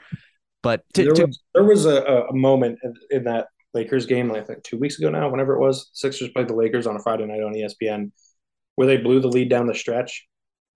But 0.63 0.83
to, 0.95 1.05
there 1.05 1.13
to 1.15 1.27
was 1.27 1.43
there 1.55 1.65
was 1.65 1.87
a, 1.87 2.03
a 2.03 2.33
moment 2.33 2.79
in, 2.83 2.95
in 3.11 3.25
that 3.25 3.49
Lakers 3.75 4.07
game, 4.07 4.33
I 4.33 4.41
think 4.43 4.63
two 4.63 4.79
weeks 4.79 4.99
ago 4.99 5.11
now, 5.11 5.29
whenever 5.29 5.55
it 5.55 5.61
was, 5.61 5.91
Sixers 5.93 6.31
played 6.31 6.49
the 6.49 6.55
Lakers 6.55 6.87
on 6.87 6.97
a 6.97 7.01
Friday 7.01 7.27
night 7.27 7.43
on 7.43 7.55
ESPN, 7.55 8.13
where 8.77 8.87
they 8.87 8.99
blew 8.99 9.21
the 9.21 9.29
lead 9.29 9.49
down 9.49 9.67
the 9.67 9.75
stretch. 9.75 10.27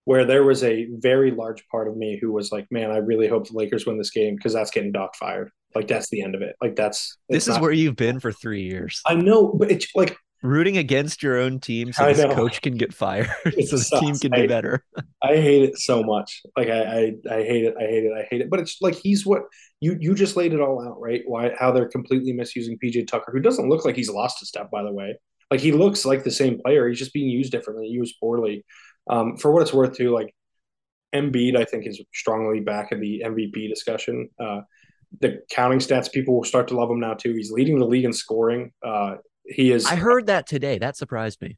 Where 0.04 0.24
there 0.24 0.44
was 0.44 0.62
a 0.62 0.86
very 0.98 1.32
large 1.32 1.66
part 1.68 1.88
of 1.88 1.96
me 1.96 2.16
who 2.20 2.32
was 2.32 2.52
like, 2.52 2.66
"Man, 2.70 2.92
I 2.92 2.98
really 2.98 3.26
hope 3.26 3.48
the 3.48 3.56
Lakers 3.56 3.86
win 3.86 3.98
this 3.98 4.10
game 4.10 4.36
because 4.36 4.52
that's 4.52 4.70
getting 4.70 4.92
Doc 4.92 5.16
fired. 5.16 5.50
Like 5.74 5.88
that's 5.88 6.08
the 6.10 6.22
end 6.22 6.36
of 6.36 6.42
it. 6.42 6.54
Like 6.62 6.76
that's 6.76 7.18
this 7.28 7.48
is 7.48 7.54
not- 7.54 7.60
where 7.60 7.72
you've 7.72 7.96
been 7.96 8.20
for 8.20 8.30
three 8.30 8.62
years. 8.62 9.02
I 9.04 9.14
know, 9.14 9.52
but 9.52 9.70
it's 9.70 9.88
like 9.96 10.16
Rooting 10.46 10.76
against 10.76 11.22
your 11.22 11.38
own 11.38 11.58
team 11.60 11.92
so 11.92 12.12
this 12.12 12.24
coach 12.34 12.62
can 12.62 12.76
get 12.76 12.94
fired. 12.94 13.28
It 13.44 13.68
so 13.68 13.76
the 13.76 14.00
team 14.00 14.16
can 14.16 14.32
I- 14.32 14.42
do 14.42 14.48
better. 14.48 14.84
I 15.22 15.36
hate 15.36 15.62
it 15.62 15.78
so 15.78 16.02
much. 16.02 16.42
Like 16.56 16.68
I, 16.68 16.82
I, 16.82 16.98
I 17.30 17.42
hate 17.42 17.64
it. 17.64 17.74
I 17.78 17.82
hate 17.82 18.04
it. 18.04 18.12
I 18.12 18.26
hate 18.30 18.40
it. 18.42 18.50
But 18.50 18.60
it's 18.60 18.78
like 18.80 18.94
he's 18.94 19.26
what 19.26 19.42
you 19.80 19.96
you 19.98 20.14
just 20.14 20.36
laid 20.36 20.52
it 20.52 20.60
all 20.60 20.86
out, 20.86 21.00
right? 21.00 21.22
Why 21.26 21.50
how 21.58 21.72
they're 21.72 21.88
completely 21.88 22.32
misusing 22.32 22.78
PJ 22.82 23.08
Tucker, 23.08 23.32
who 23.32 23.40
doesn't 23.40 23.68
look 23.68 23.84
like 23.84 23.96
he's 23.96 24.10
lost 24.10 24.42
a 24.42 24.46
step, 24.46 24.70
by 24.70 24.82
the 24.82 24.92
way. 24.92 25.18
Like 25.50 25.60
he 25.60 25.72
looks 25.72 26.04
like 26.04 26.22
the 26.24 26.30
same 26.30 26.60
player. 26.60 26.88
He's 26.88 26.98
just 26.98 27.12
being 27.12 27.28
used 27.28 27.52
differently, 27.52 27.88
used 27.88 28.16
poorly. 28.20 28.64
Um, 29.08 29.36
for 29.36 29.52
what 29.52 29.62
it's 29.62 29.72
worth, 29.72 29.96
too, 29.96 30.10
like 30.10 30.34
Embiid, 31.14 31.56
I 31.56 31.64
think 31.64 31.86
is 31.86 32.00
strongly 32.14 32.60
back 32.60 32.92
in 32.92 33.00
the 33.00 33.22
MVP 33.24 33.68
discussion. 33.68 34.28
Uh, 34.38 34.60
the 35.20 35.40
counting 35.50 35.78
stats, 35.78 36.12
people 36.12 36.34
will 36.34 36.44
start 36.44 36.68
to 36.68 36.76
love 36.76 36.90
him 36.90 37.00
now 37.00 37.14
too. 37.14 37.32
He's 37.34 37.50
leading 37.52 37.78
the 37.78 37.86
league 37.86 38.04
in 38.04 38.12
scoring. 38.12 38.72
Uh, 38.84 39.16
he 39.48 39.72
is 39.72 39.86
I 39.86 39.96
heard 39.96 40.26
that 40.26 40.46
today. 40.46 40.78
That 40.78 40.96
surprised 40.96 41.40
me. 41.40 41.56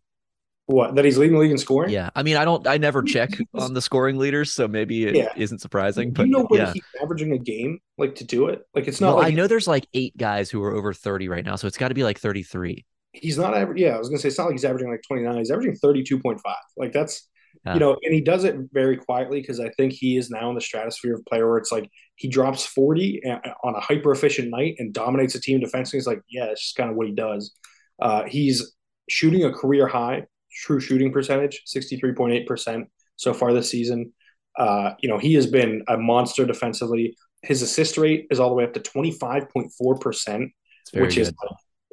what 0.66 0.94
that 0.96 1.04
he's 1.04 1.16
leading 1.16 1.34
the 1.34 1.40
league 1.40 1.50
in 1.50 1.58
scoring. 1.58 1.90
Yeah. 1.90 2.10
I 2.14 2.22
mean, 2.22 2.36
I 2.36 2.44
don't 2.44 2.66
I 2.66 2.76
never 2.76 3.02
check 3.02 3.30
on 3.54 3.72
the 3.74 3.80
scoring 3.82 4.18
leaders, 4.18 4.52
so 4.52 4.68
maybe 4.68 5.04
it 5.06 5.16
Yeah. 5.16 5.46
not 5.50 5.60
surprising. 5.60 6.12
But 6.12 6.26
you 6.26 6.32
know 6.32 6.44
what 6.44 6.58
yeah. 6.60 6.72
he's 6.72 6.82
averaging 7.02 7.32
a 7.32 7.38
game 7.38 7.80
like 7.96 8.14
to 8.16 8.24
do 8.24 8.48
it? 8.48 8.62
Like 8.74 8.86
it's 8.88 9.00
not 9.00 9.08
Well, 9.14 9.24
like 9.24 9.32
I 9.32 9.36
know 9.36 9.46
there's 9.46 9.66
like 9.68 9.86
eight 9.94 10.16
guys 10.16 10.50
who 10.50 10.62
are 10.62 10.74
over 10.74 10.92
30 10.92 11.28
right 11.28 11.44
now, 11.44 11.56
so 11.56 11.66
it's 11.66 11.78
got 11.78 11.88
to 11.88 11.94
be 11.94 12.04
like 12.04 12.18
33. 12.18 12.84
he's 13.12 13.38
not 13.38 13.56
aver- 13.56 13.74
yeah 13.76 13.94
i 13.96 13.98
was 13.98 14.08
gonna 14.10 14.18
say 14.18 14.28
it's 14.28 14.36
not 14.38 14.44
like 14.44 14.52
he's 14.52 14.66
averaging 14.66 14.90
like 14.90 15.00
29 15.08 15.38
he's 15.38 15.50
averaging 15.50 15.74
32.5 15.82 16.38
like 16.76 16.92
that's 16.92 17.26
Yeah. 17.64 17.72
you 17.74 17.80
know 17.80 17.96
and 18.02 18.12
he 18.14 18.20
does 18.20 18.44
it 18.44 18.54
very 18.70 18.98
quietly 18.98 19.40
because 19.40 19.58
i 19.60 19.70
think 19.70 19.94
he 19.94 20.18
is 20.18 20.28
now 20.28 20.50
in 20.50 20.54
the 20.54 20.60
stratosphere 20.60 21.14
of 21.14 21.24
player 21.24 21.48
where 21.48 21.56
it's 21.56 21.72
like 21.72 21.88
he 22.16 22.28
drops 22.28 22.66
40 22.66 23.22
a- 23.24 23.54
on 23.64 23.74
a 23.74 23.80
hyper 23.80 24.12
efficient 24.12 24.50
night 24.50 24.74
and 24.78 24.92
dominates 24.92 25.34
a 25.34 25.40
team 25.40 25.58
defensively 25.58 25.96
he's 25.98 26.06
like 26.06 26.20
yeah 26.28 26.44
it's 26.52 26.60
just 26.62 26.76
kind 26.76 26.90
of 26.90 26.96
what 26.96 27.06
he 27.08 27.14
does 27.14 27.54
uh, 28.00 28.24
he's 28.24 28.74
shooting 29.08 29.44
a 29.44 29.52
career 29.52 29.86
high 29.86 30.24
true 30.52 30.80
shooting 30.80 31.12
percentage 31.12 31.62
63.8% 31.66 32.86
so 33.16 33.32
far 33.34 33.52
this 33.52 33.70
season 33.70 34.12
uh, 34.58 34.92
you 35.00 35.08
know 35.08 35.18
he 35.18 35.34
has 35.34 35.46
been 35.46 35.82
a 35.88 35.96
monster 35.96 36.44
defensively 36.44 37.16
his 37.42 37.62
assist 37.62 37.96
rate 37.96 38.26
is 38.30 38.40
all 38.40 38.48
the 38.48 38.54
way 38.54 38.64
up 38.64 38.72
to 38.72 38.80
25.4% 38.80 40.50
which 40.94 41.14
good. 41.14 41.20
is 41.20 41.32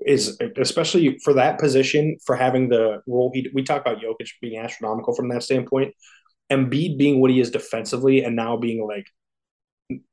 is 0.06 0.38
especially 0.58 1.18
for 1.24 1.34
that 1.34 1.60
position 1.60 2.18
for 2.26 2.36
having 2.36 2.70
the 2.70 3.02
role 3.08 3.32
he 3.34 3.50
we 3.54 3.64
talk 3.64 3.82
about 3.82 4.02
Jokic 4.02 4.30
being 4.42 4.60
astronomical 4.60 5.16
from 5.16 5.30
that 5.30 5.44
standpoint. 5.44 5.94
Embiid 6.52 6.98
being 6.98 7.20
what 7.20 7.32
he 7.32 7.40
is 7.40 7.50
defensively 7.50 8.24
and 8.24 8.36
now 8.36 8.56
being 8.56 8.86
like 8.88 9.08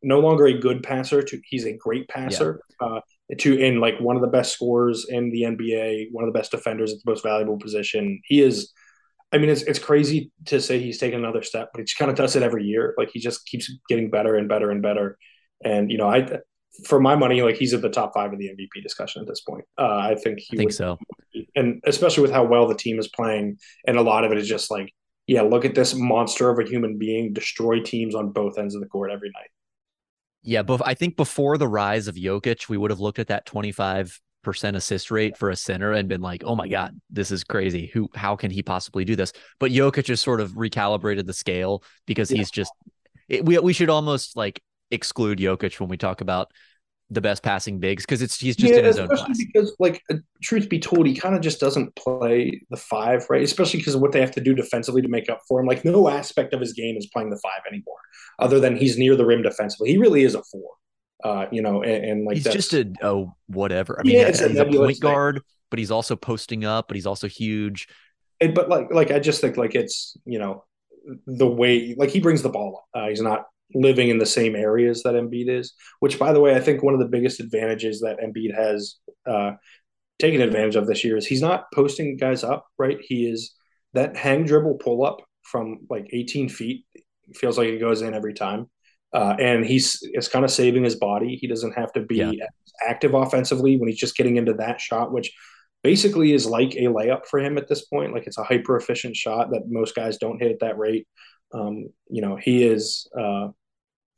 no 0.03 0.21
longer 0.21 0.47
a 0.47 0.59
good 0.59 0.83
passer 0.83 1.23
to 1.23 1.41
he's 1.47 1.67
a 1.67 1.77
great 1.77 2.09
passer 2.09 2.61
uh, 2.81 3.01
to 3.39 3.57
in 3.57 3.81
like 3.81 3.99
one 3.99 4.17
of 4.17 4.23
the 4.23 4.29
best 4.29 4.53
scorers 4.53 5.07
in 5.09 5.31
the 5.31 5.43
NBA, 5.43 6.09
one 6.13 6.25
of 6.25 6.33
the 6.33 6.39
best 6.39 6.51
defenders 6.51 6.93
at 6.93 6.99
the 7.05 7.11
most 7.11 7.23
valuable 7.23 7.59
position. 7.59 8.21
He 8.25 8.43
is 8.43 8.73
I 9.33 9.39
mean 9.39 9.49
it's 9.49 9.63
it's 9.63 9.79
crazy 9.79 10.31
to 10.47 10.61
say 10.61 10.79
he's 10.79 10.99
taken 10.99 11.19
another 11.19 11.43
step, 11.43 11.71
but 11.73 11.81
he 11.81 11.85
just 11.85 11.99
kind 11.99 12.11
of 12.11 12.17
does 12.17 12.37
it 12.37 12.43
every 12.43 12.65
year. 12.65 12.95
Like 12.99 13.11
he 13.13 13.21
just 13.21 13.47
keeps 13.47 13.71
getting 13.89 14.11
better 14.11 14.37
and 14.37 14.49
better 14.49 14.71
and 14.71 14.83
better. 14.83 15.17
And 15.65 15.91
you 15.91 15.99
know, 15.99 16.09
I 16.09 16.41
for 16.87 17.01
my 17.01 17.17
money, 17.17 17.43
like 17.43 17.57
he's 17.57 17.75
at 17.75 17.83
the 17.83 17.91
top 17.91 18.13
five 18.15 18.33
of 18.33 18.39
the 18.39 18.49
MVP 18.49 18.83
discussion 18.83 19.23
at 19.23 19.29
this 19.29 19.41
point. 19.43 19.65
Uh, 19.79 19.97
I 19.97 20.15
think 20.15 20.39
he 20.41 20.57
I 20.57 20.59
think 20.59 20.69
would, 20.69 20.75
so. 20.75 20.99
and 21.55 21.83
especially 21.85 22.23
with 22.23 22.33
how 22.33 22.45
well 22.45 22.67
the 22.67 22.75
team 22.75 22.99
is 22.99 23.09
playing, 23.09 23.59
and 23.87 23.97
a 23.97 24.03
lot 24.03 24.25
of 24.25 24.33
it 24.33 24.39
is 24.39 24.49
just 24.49 24.71
like, 24.71 24.93
yeah, 25.27 25.43
look 25.43 25.65
at 25.65 25.75
this 25.75 25.95
monster 25.95 26.51
of 26.51 26.59
a 26.59 26.69
human 26.69 26.99
being 26.99 27.33
destroy 27.33 27.81
teams 27.81 28.15
on 28.15 28.33
both 28.33 28.59
ends 28.59 28.75
of 28.75 28.81
the 28.81 28.89
court 28.89 29.11
every 29.11 29.31
night. 29.31 29.51
Yeah, 30.43 30.63
but 30.63 30.83
I 30.85 30.95
think 30.95 31.17
before 31.17 31.57
the 31.59 31.69
rise 31.69 32.09
of 32.09 32.17
Jokic, 32.17 32.69
we 32.69 32.77
would 32.77 32.91
have 32.91 33.01
looked 33.01 33.19
at 33.19 33.29
that 33.29 33.47
25% 33.47 34.77
assist 34.77 35.11
rate 35.11 35.37
for 35.37 35.51
a 35.51 35.57
center 35.57 35.93
and 35.93 36.09
been 36.09 36.21
like, 36.21 36.43
"Oh 36.45 36.57
my 36.57 36.69
god, 36.69 37.01
this 37.11 37.31
is 37.31 37.45
crazy. 37.45 37.87
Who 37.95 38.09
how 38.15 38.35
can 38.37 38.51
he 38.51 38.63
possibly 38.63 39.05
do 39.05 39.15
this?" 39.17 39.33
But 39.61 39.71
Jokic 39.71 40.09
has 40.09 40.21
sort 40.21 40.41
of 40.41 40.53
recalibrated 40.53 41.27
the 41.27 41.33
scale 41.33 41.85
because 42.07 42.31
Yeah. 42.31 42.39
he's 42.39 42.51
just 42.51 42.73
it, 43.29 43.45
we 43.45 43.59
we 43.59 43.73
should 43.73 43.91
almost 43.91 44.37
like 44.37 44.61
exclude 44.91 45.39
Jokic 45.39 45.79
when 45.81 45.89
we 45.89 45.97
talk 45.97 46.21
about 46.21 46.51
the 47.13 47.21
best 47.21 47.43
passing 47.43 47.79
bigs 47.79 48.05
because 48.05 48.23
it's 48.23 48.39
he's 48.39 48.57
just 48.57 48.73
in 48.73 48.85
his 48.85 48.99
own 48.99 49.05
especially 49.13 49.35
class. 49.35 49.53
because, 49.53 49.77
like, 49.79 50.03
uh, 50.11 50.17
truth 50.43 50.69
be 50.69 50.79
told, 50.79 51.07
he 51.07 51.15
kind 51.15 51.35
of 51.35 51.41
just 51.41 51.61
doesn't 51.61 51.95
play 51.97 52.61
the 52.71 52.77
five, 52.77 53.27
right? 53.31 53.43
Especially 53.43 53.79
because 53.79 53.95
of 53.95 54.01
what 54.01 54.13
they 54.13 54.21
have 54.21 54.31
to 54.33 54.41
do 54.41 54.55
defensively 54.55 55.03
to 55.03 55.09
make 55.09 55.29
up 55.31 55.41
for 55.47 55.61
him. 55.61 55.67
Like, 55.67 55.85
no 55.85 56.09
aspect 56.09 56.55
of 56.55 56.61
his 56.61 56.73
game 56.73 56.97
is 56.97 57.07
playing 57.07 57.31
the 57.31 57.39
five 57.43 57.61
anymore, 57.71 57.99
other 58.39 58.59
than 58.61 58.77
he's 58.77 58.97
near 58.99 59.17
the 59.17 59.27
rim 59.27 59.43
defensively. 59.43 59.91
He 59.91 59.99
really 59.99 60.23
is 60.25 60.35
a 60.35 60.43
four, 60.43 60.71
uh, 61.25 61.47
you 61.53 61.63
know, 61.63 61.83
and, 61.83 62.05
and 62.05 62.25
like 62.25 62.37
he's 62.37 62.45
that's- 62.45 62.69
just 62.69 62.75
a 62.75 62.93
oh 63.03 63.35
whatever. 63.47 63.99
I 64.01 64.03
mean, 64.05 64.15
Yeah, 64.15 64.21
yeah, 64.23 64.27
he's 64.29 64.41
a 64.59 64.65
point 64.65 64.97
thing. 64.99 65.01
guard, 65.01 65.43
but 65.71 65.79
he's 65.79 65.91
also 65.91 66.17
posting 66.17 66.65
up, 66.65 66.89
but 66.89 66.97
he's 66.97 67.07
also 67.07 67.29
huge. 67.29 67.89
And, 68.41 68.55
but 68.55 68.69
like 68.69 68.93
like 68.93 69.11
I 69.11 69.19
just 69.21 69.41
think 69.41 69.57
like 69.57 69.75
it's 69.75 70.17
you 70.25 70.39
know 70.39 70.65
the 71.27 71.47
way 71.47 71.95
like 71.97 72.11
he 72.11 72.21
brings 72.21 72.43
the 72.43 72.49
ball 72.49 72.85
up. 72.95 73.03
Uh, 73.03 73.09
he's 73.09 73.21
not 73.21 73.47
living 73.75 74.09
in 74.09 74.19
the 74.19 74.27
same 74.27 74.55
areas 74.57 75.03
that 75.03 75.15
Embiid 75.15 75.49
is. 75.49 75.75
Which 76.01 76.19
by 76.19 76.33
the 76.33 76.41
way, 76.41 76.55
I 76.55 76.61
think 76.61 76.83
one 76.83 76.95
of 76.95 77.01
the 77.01 77.07
biggest 77.09 77.41
advantages 77.41 78.01
that 78.01 78.19
Embiid 78.21 78.55
has 78.55 78.97
uh, 79.27 79.53
taken 80.19 80.41
advantage 80.41 80.77
of 80.77 80.87
this 80.87 81.05
year 81.05 81.17
is 81.17 81.27
he's 81.27 81.43
not 81.43 81.65
posting 81.75 82.17
guys 82.17 82.45
up. 82.45 82.67
Right, 82.79 82.99
he 83.01 83.27
is 83.29 83.55
that 83.95 84.17
hang 84.17 84.45
dribble 84.45 84.75
pull 84.79 85.05
up 85.05 85.23
from 85.43 85.79
like 85.91 86.07
18 86.13 86.49
feet 86.49 86.85
feels 87.35 87.59
like 87.59 87.69
it 87.69 87.79
goes 87.81 88.03
in 88.03 88.15
every 88.15 88.35
time. 88.35 88.71
Uh, 89.13 89.37
and 89.39 89.65
he's 89.67 89.99
it's 90.03 90.29
kind 90.29 90.45
of 90.45 90.51
saving 90.51 90.85
his 90.85 90.97
body. 90.97 91.37
He 91.37 91.47
doesn't 91.47 91.73
have 91.73 91.93
to 91.93 92.01
be 92.01 92.17
Yeah. 92.17 92.33
active 92.87 93.13
offensively 93.15 93.77
when 93.77 93.89
he's 93.89 93.99
just 93.99 94.17
getting 94.17 94.37
into 94.37 94.55
that 94.55 94.81
shot, 94.81 95.13
which 95.13 95.33
basically 95.83 96.33
is 96.33 96.47
like 96.47 96.75
a 96.77 96.85
layup 96.85 97.27
for 97.27 97.39
him 97.39 97.59
at 97.59 97.69
this 97.69 97.85
point. 97.85 98.15
Like 98.15 98.27
it's 98.27 98.39
a 98.39 98.45
hyper 98.45 98.77
efficient 98.77 99.17
shot 99.17 99.51
that 99.51 99.63
most 99.69 99.95
guys 99.95 100.17
don't 100.17 100.41
hit 100.41 100.53
at 100.53 100.61
that 100.61 100.79
rate. 100.79 101.07
Um, 101.53 101.89
you 102.09 102.23
know, 102.23 102.37
he 102.37 102.65
is 102.65 103.07
uh, 103.19 103.49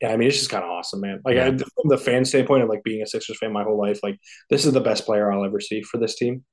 yeah, 0.01 0.09
I 0.12 0.16
mean, 0.16 0.28
it's 0.28 0.38
just 0.38 0.51
kind 0.51 0.64
of 0.64 0.70
awesome, 0.70 1.01
man. 1.01 1.20
Like 1.24 1.36
Yeah. 1.36 1.47
I, 1.47 1.51
from 1.57 1.88
the 1.88 1.99
fan 1.99 2.24
standpoint 2.24 2.62
of 2.62 2.68
like 2.68 2.82
being 2.82 3.03
a 3.03 3.07
Sixers 3.07 3.38
fan 3.38 3.53
my 3.53 3.62
whole 3.62 3.78
life, 3.78 4.01
like 4.03 4.18
this 4.51 4.64
is 4.64 4.72
the 4.72 4.80
best 4.80 5.07
player 5.07 5.32
I'll 5.32 5.45
ever 5.45 5.61
see 5.61 5.82
for 5.82 5.99
this 5.99 6.16
team. 6.16 6.45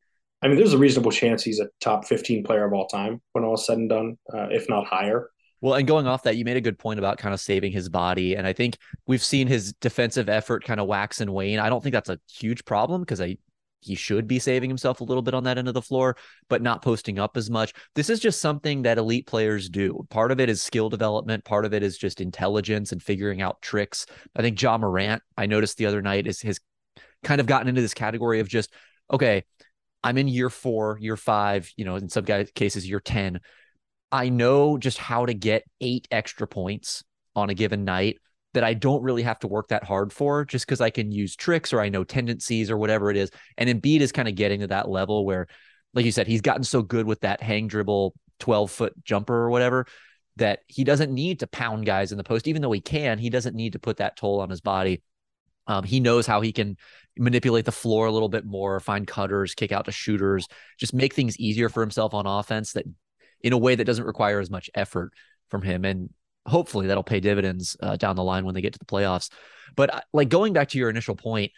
I 0.42 0.48
mean, 0.48 0.58
there's 0.58 0.74
a 0.74 0.78
reasonable 0.78 1.12
chance 1.12 1.44
he's 1.44 1.60
a 1.60 1.70
top 1.82 2.06
15 2.06 2.44
player 2.44 2.66
of 2.66 2.74
all 2.74 2.88
time 2.88 3.22
when 3.34 3.44
all 3.44 3.56
is 3.56 3.66
said 3.66 3.78
and 3.78 3.90
done, 3.90 4.18
uh, 4.34 4.48
if 4.50 4.68
not 4.70 4.88
higher. 4.88 5.30
Well, 5.62 5.76
and 5.76 5.88
going 5.88 6.08
off 6.08 6.24
that, 6.24 6.38
you 6.38 6.46
made 6.46 6.58
a 6.58 6.62
good 6.62 6.80
point 6.80 6.98
about 6.98 7.20
kind 7.20 7.34
of 7.36 7.40
saving 7.40 7.72
his 7.72 7.88
body. 7.88 8.36
And 8.36 8.48
I 8.48 8.54
think 8.54 8.78
we've 9.06 9.24
seen 9.24 9.46
his 9.46 9.74
defensive 9.74 10.28
effort 10.28 10.64
kind 10.64 10.80
of 10.80 10.88
wax 10.88 11.22
and 11.22 11.32
wane. 11.32 11.60
I 11.60 11.70
don't 11.70 11.84
think 11.84 11.94
that's 11.94 12.10
a 12.10 12.20
huge 12.28 12.66
problem 12.66 13.02
because 13.02 13.22
I 13.22 13.38
he 13.82 13.96
should 13.96 14.28
be 14.28 14.40
saving 14.40 14.70
himself 14.70 15.02
a 15.02 15.04
little 15.04 15.22
bit 15.22 15.34
on 15.34 15.44
that 15.44 15.58
end 15.58 15.68
of 15.68 15.74
the 15.74 15.82
floor, 15.82 16.16
but 16.50 16.62
not 16.62 16.82
posting 16.82 17.20
up 17.20 17.36
as 17.36 17.50
much. 17.50 17.74
This 17.96 18.10
is 18.10 18.20
just 18.20 18.40
something 18.40 18.84
that 18.84 18.98
elite 18.98 19.28
players 19.28 19.70
do. 19.70 20.06
Part 20.10 20.32
of 20.32 20.40
it 20.40 20.50
is 20.50 20.62
skill 20.62 20.90
development, 20.90 21.44
part 21.44 21.66
of 21.66 21.74
it 21.74 21.84
is 21.84 21.98
just 21.98 22.22
intelligence 22.22 22.92
and 22.92 23.02
figuring 23.02 23.42
out 23.42 23.62
tricks. 23.62 24.06
I 24.36 24.42
think 24.42 24.62
Ja 24.62 24.78
Morant, 24.78 25.22
I 25.38 25.48
noticed 25.48 25.78
the 25.78 25.88
other 25.88 26.02
night, 26.02 26.28
is 26.28 26.42
has 26.42 26.60
kind 27.24 27.42
of 27.42 27.48
gotten 27.48 27.68
into 27.68 27.82
this 27.82 27.94
category 27.94 28.40
of 28.40 28.48
just, 28.48 28.72
okay, 29.12 29.44
I'm 30.04 30.18
in 30.18 30.28
year 30.28 30.50
four, 30.50 30.98
year 31.00 31.18
five, 31.18 31.72
you 31.76 31.86
know, 31.86 31.96
in 31.96 32.10
some 32.10 32.24
guys 32.24 32.50
cases, 32.54 32.88
year 32.88 33.00
10. 33.00 33.40
I 34.12 34.30
know 34.30 34.78
just 34.78 34.98
how 34.98 35.26
to 35.26 35.34
get 35.34 35.64
eight 35.80 36.08
extra 36.12 36.48
points 36.48 37.04
on 37.36 37.50
a 37.50 37.54
given 37.54 37.86
night 37.86 38.18
that 38.54 38.64
I 38.64 38.74
don't 38.74 39.04
really 39.04 39.24
have 39.24 39.40
to 39.40 39.48
work 39.48 39.70
that 39.70 39.84
hard 39.84 40.12
for 40.12 40.44
just 40.46 40.66
because 40.66 40.82
I 40.82 40.90
can 40.90 41.12
use 41.12 41.36
tricks 41.36 41.72
or 41.72 41.80
I 41.80 41.90
know 41.90 42.04
tendencies 42.04 42.70
or 42.70 42.78
whatever 42.78 43.10
it 43.10 43.18
is. 43.18 43.32
And 43.58 43.70
Embiid 43.70 44.02
is 44.02 44.12
kind 44.12 44.28
of 44.28 44.36
getting 44.36 44.60
to 44.62 44.68
that 44.68 44.90
level 44.90 45.26
where, 45.26 45.48
like 45.94 46.06
you 46.06 46.12
said, 46.12 46.28
he's 46.28 46.42
gotten 46.42 46.64
so 46.64 46.82
good 46.82 47.06
with 47.06 47.22
that 47.22 47.42
hang 47.42 47.68
dribble 47.68 48.14
12 48.40 48.72
foot 48.72 48.94
jumper 49.04 49.36
or 49.36 49.50
whatever 49.50 49.86
that 50.38 50.60
he 50.68 50.84
doesn't 50.84 51.14
need 51.14 51.40
to 51.40 51.48
pound 51.48 51.86
guys 51.86 52.12
in 52.12 52.18
the 52.18 52.24
post, 52.24 52.48
even 52.48 52.62
though 52.62 52.72
he 52.72 52.82
can. 52.82 53.20
He 53.20 53.30
doesn't 53.30 53.56
need 53.56 53.74
to 53.74 53.80
put 53.80 53.98
that 53.98 54.18
toll 54.18 54.42
on 54.42 54.50
his 54.50 54.62
body. 54.62 55.02
Um, 55.68 55.84
he 55.84 56.00
knows 56.00 56.26
how 56.26 56.42
he 56.42 56.52
can 56.52 56.78
manipulate 57.18 57.66
the 57.66 57.72
floor 57.72 58.08
a 58.08 58.12
little 58.12 58.30
bit 58.30 58.46
more, 58.46 58.80
find 58.80 59.06
cutters, 59.06 59.54
kick 59.54 59.72
out 59.72 59.86
to 59.86 59.92
shooters, 59.92 60.48
just 60.78 60.94
make 60.94 61.14
things 61.14 61.38
easier 61.38 61.70
for 61.70 61.82
himself 61.82 62.14
on 62.14 62.26
offense 62.26 62.74
that 62.74 62.86
in 63.42 63.54
a 63.54 63.58
way 63.58 63.76
that 63.76 63.86
doesn't 63.86 64.06
require 64.06 64.40
as 64.40 64.50
much 64.50 64.70
effort 64.74 65.14
from 65.50 65.62
him. 65.62 65.86
And 65.86 66.10
hopefully 66.46 66.88
that'll 66.88 67.04
pay 67.04 67.20
dividends 67.20 67.78
uh, 67.82 67.96
down 67.96 68.16
the 68.16 68.24
line 68.24 68.46
when 68.46 68.56
they 68.56 68.62
get 68.62 68.74
to 68.74 68.80
the 68.80 68.86
playoffs. 68.86 69.30
But 69.76 69.94
uh, 69.94 70.02
like 70.14 70.30
going 70.30 70.54
back 70.54 70.70
to 70.70 70.78
your 70.78 70.90
initial 70.90 71.16
point, 71.16 71.52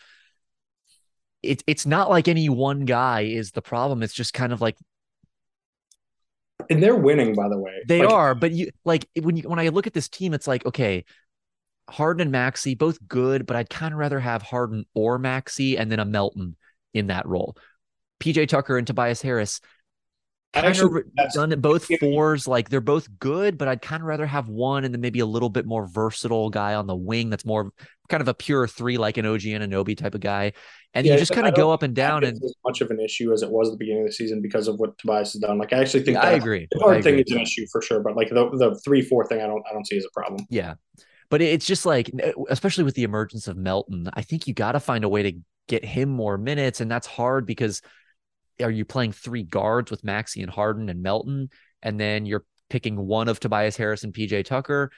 it's 1.41 1.63
it's 1.67 1.85
not 1.85 2.09
like 2.09 2.27
any 2.27 2.49
one 2.49 2.85
guy 2.85 3.21
is 3.21 3.51
the 3.51 3.61
problem. 3.61 4.03
It's 4.03 4.13
just 4.13 4.33
kind 4.33 4.53
of 4.53 4.61
like 4.61 4.77
And 6.69 6.81
they're 6.81 6.95
winning, 6.95 7.35
by 7.35 7.49
the 7.49 7.57
way. 7.57 7.83
they 7.87 8.01
Like, 8.01 8.11
are. 8.11 8.35
But 8.35 8.51
you 8.51 8.69
like 8.85 9.07
when 9.21 9.37
you 9.37 9.43
when 9.49 9.59
I 9.59 9.69
look 9.69 9.87
at 9.87 9.93
this 9.93 10.09
team, 10.09 10.33
it's 10.33 10.47
like 10.47 10.65
okay, 10.65 11.05
Harden 11.89 12.21
and 12.21 12.31
Maxey 12.31 12.75
both 12.75 13.05
good, 13.07 13.45
but 13.45 13.55
I'd 13.55 13.69
kind 13.69 13.93
of 13.93 13.99
rather 13.99 14.19
have 14.19 14.41
Harden 14.41 14.85
or 14.93 15.19
Maxey 15.19 15.77
and 15.77 15.91
then 15.91 15.99
a 15.99 16.05
Melton 16.05 16.55
in 16.93 17.07
that 17.07 17.27
role. 17.27 17.57
PJ 18.19 18.47
Tucker 18.47 18.77
and 18.77 18.87
Tobias 18.87 19.21
Harris 19.21 19.59
kind 20.53 20.65
of 20.67 20.69
actually- 20.71 21.01
that's- 21.15 21.33
done 21.35 21.51
it 21.51 21.61
both 21.61 21.87
fours. 21.99 22.47
Like 22.47 22.69
they're 22.69 22.81
both 22.81 23.07
good, 23.19 23.57
but 23.57 23.67
I'd 23.67 23.81
kind 23.81 24.01
of 24.01 24.07
rather 24.07 24.25
have 24.25 24.47
one 24.49 24.85
and 24.85 24.93
then 24.93 25.01
maybe 25.01 25.19
a 25.19 25.25
little 25.25 25.49
bit 25.49 25.65
more 25.65 25.87
versatile 25.87 26.49
guy 26.49 26.75
on 26.75 26.87
the 26.87 26.95
wing 26.95 27.29
that's 27.29 27.45
more 27.45 27.71
kind 28.09 28.21
of 28.21 28.27
a 28.27 28.33
pure 28.33 28.67
three, 28.67 28.97
like 28.97 29.17
an 29.17 29.25
OG 29.25 29.41
Anunoby 29.41 29.97
type 29.97 30.13
of 30.15 30.21
guy. 30.21 30.53
And 30.93 31.05
Yeah, 31.07 31.13
you 31.13 31.19
just 31.19 31.31
kind 31.33 31.47
of 31.47 31.55
go 31.55 31.71
up 31.71 31.81
and 31.83 31.95
down. 31.95 32.23
And 32.23 32.37
as 32.43 32.53
much 32.63 32.81
of 32.81 32.91
an 32.91 32.99
issue 32.99 33.33
as 33.33 33.41
it 33.41 33.49
was 33.49 33.69
at 33.69 33.71
the 33.71 33.77
beginning 33.77 34.01
of 34.03 34.07
the 34.07 34.13
season 34.13 34.41
because 34.41 34.67
of 34.67 34.77
what 34.79 34.97
Tobias 34.99 35.33
has 35.33 35.41
done. 35.41 35.57
Like 35.57 35.73
I 35.73 35.79
actually 35.79 36.03
think 36.03 36.15
Yeah, 36.15 36.23
I 36.27 36.31
agree. 36.33 36.67
The 36.71 36.77
I 36.77 36.81
guard 36.81 37.03
thing 37.03 37.19
is 37.19 37.31
an 37.31 37.39
issue 37.39 37.65
for 37.71 37.81
sure, 37.81 37.99
but 38.01 38.15
like 38.15 38.29
the 38.29 38.49
the 38.57 38.79
three 38.85 39.01
four 39.01 39.25
thing, 39.25 39.41
I 39.41 39.47
don't 39.47 39.63
I 39.69 39.73
don't 39.73 39.87
see 39.87 39.97
as 39.97 40.05
a 40.05 40.11
problem. 40.13 40.45
yeah, 40.51 40.75
but 41.29 41.41
it's 41.41 41.65
just 41.65 41.85
like, 41.87 42.11
eh, 42.19 42.31
especially 42.49 42.83
with 42.83 42.93
the 42.93 43.03
emergence 43.03 43.47
of 43.47 43.57
Melton, 43.57 44.07
I 44.13 44.21
think 44.21 44.45
you 44.47 44.53
got 44.53 44.73
to 44.73 44.79
find 44.79 45.03
a 45.03 45.09
way 45.09 45.23
to 45.23 45.33
get 45.67 45.83
him 45.83 46.09
more 46.09 46.37
minutes. 46.37 46.79
And 46.81 46.91
that's 46.91 47.07
hard 47.07 47.47
because 47.47 47.81
are 48.61 48.71
you 48.71 48.85
playing 48.85 49.11
three 49.11 49.43
guards 49.43 49.89
with 49.91 50.03
Maxey 50.03 50.41
and 50.41 50.51
Harden 50.51 50.89
and 50.89 51.01
Melton? 51.01 51.49
And 51.81 51.99
then 51.99 52.25
you're 52.25 52.45
picking 52.69 52.95
one 52.97 53.27
of 53.27 53.39
Tobias 53.39 53.75
Harris 53.77 54.03
and 54.03 54.13
PJ 54.13 54.45
Tucker. 54.45 54.91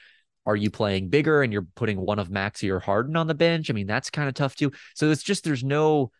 Are 0.44 0.56
you 0.56 0.70
playing 0.70 1.08
bigger 1.08 1.42
and 1.42 1.52
you're 1.52 1.66
putting 1.74 1.98
one 2.00 2.18
of 2.18 2.30
Maxey 2.30 2.70
or 2.70 2.78
Harden 2.78 3.16
on 3.16 3.26
the 3.26 3.34
bench? 3.34 3.68
I 3.70 3.72
mean, 3.72 3.86
that's 3.86 4.10
kind 4.10 4.28
of 4.28 4.34
tough 4.34 4.54
too. 4.54 4.70
So 4.94 5.10
it's 5.10 5.22
just 5.24 5.42
there's 5.44 5.64
no 5.64 6.12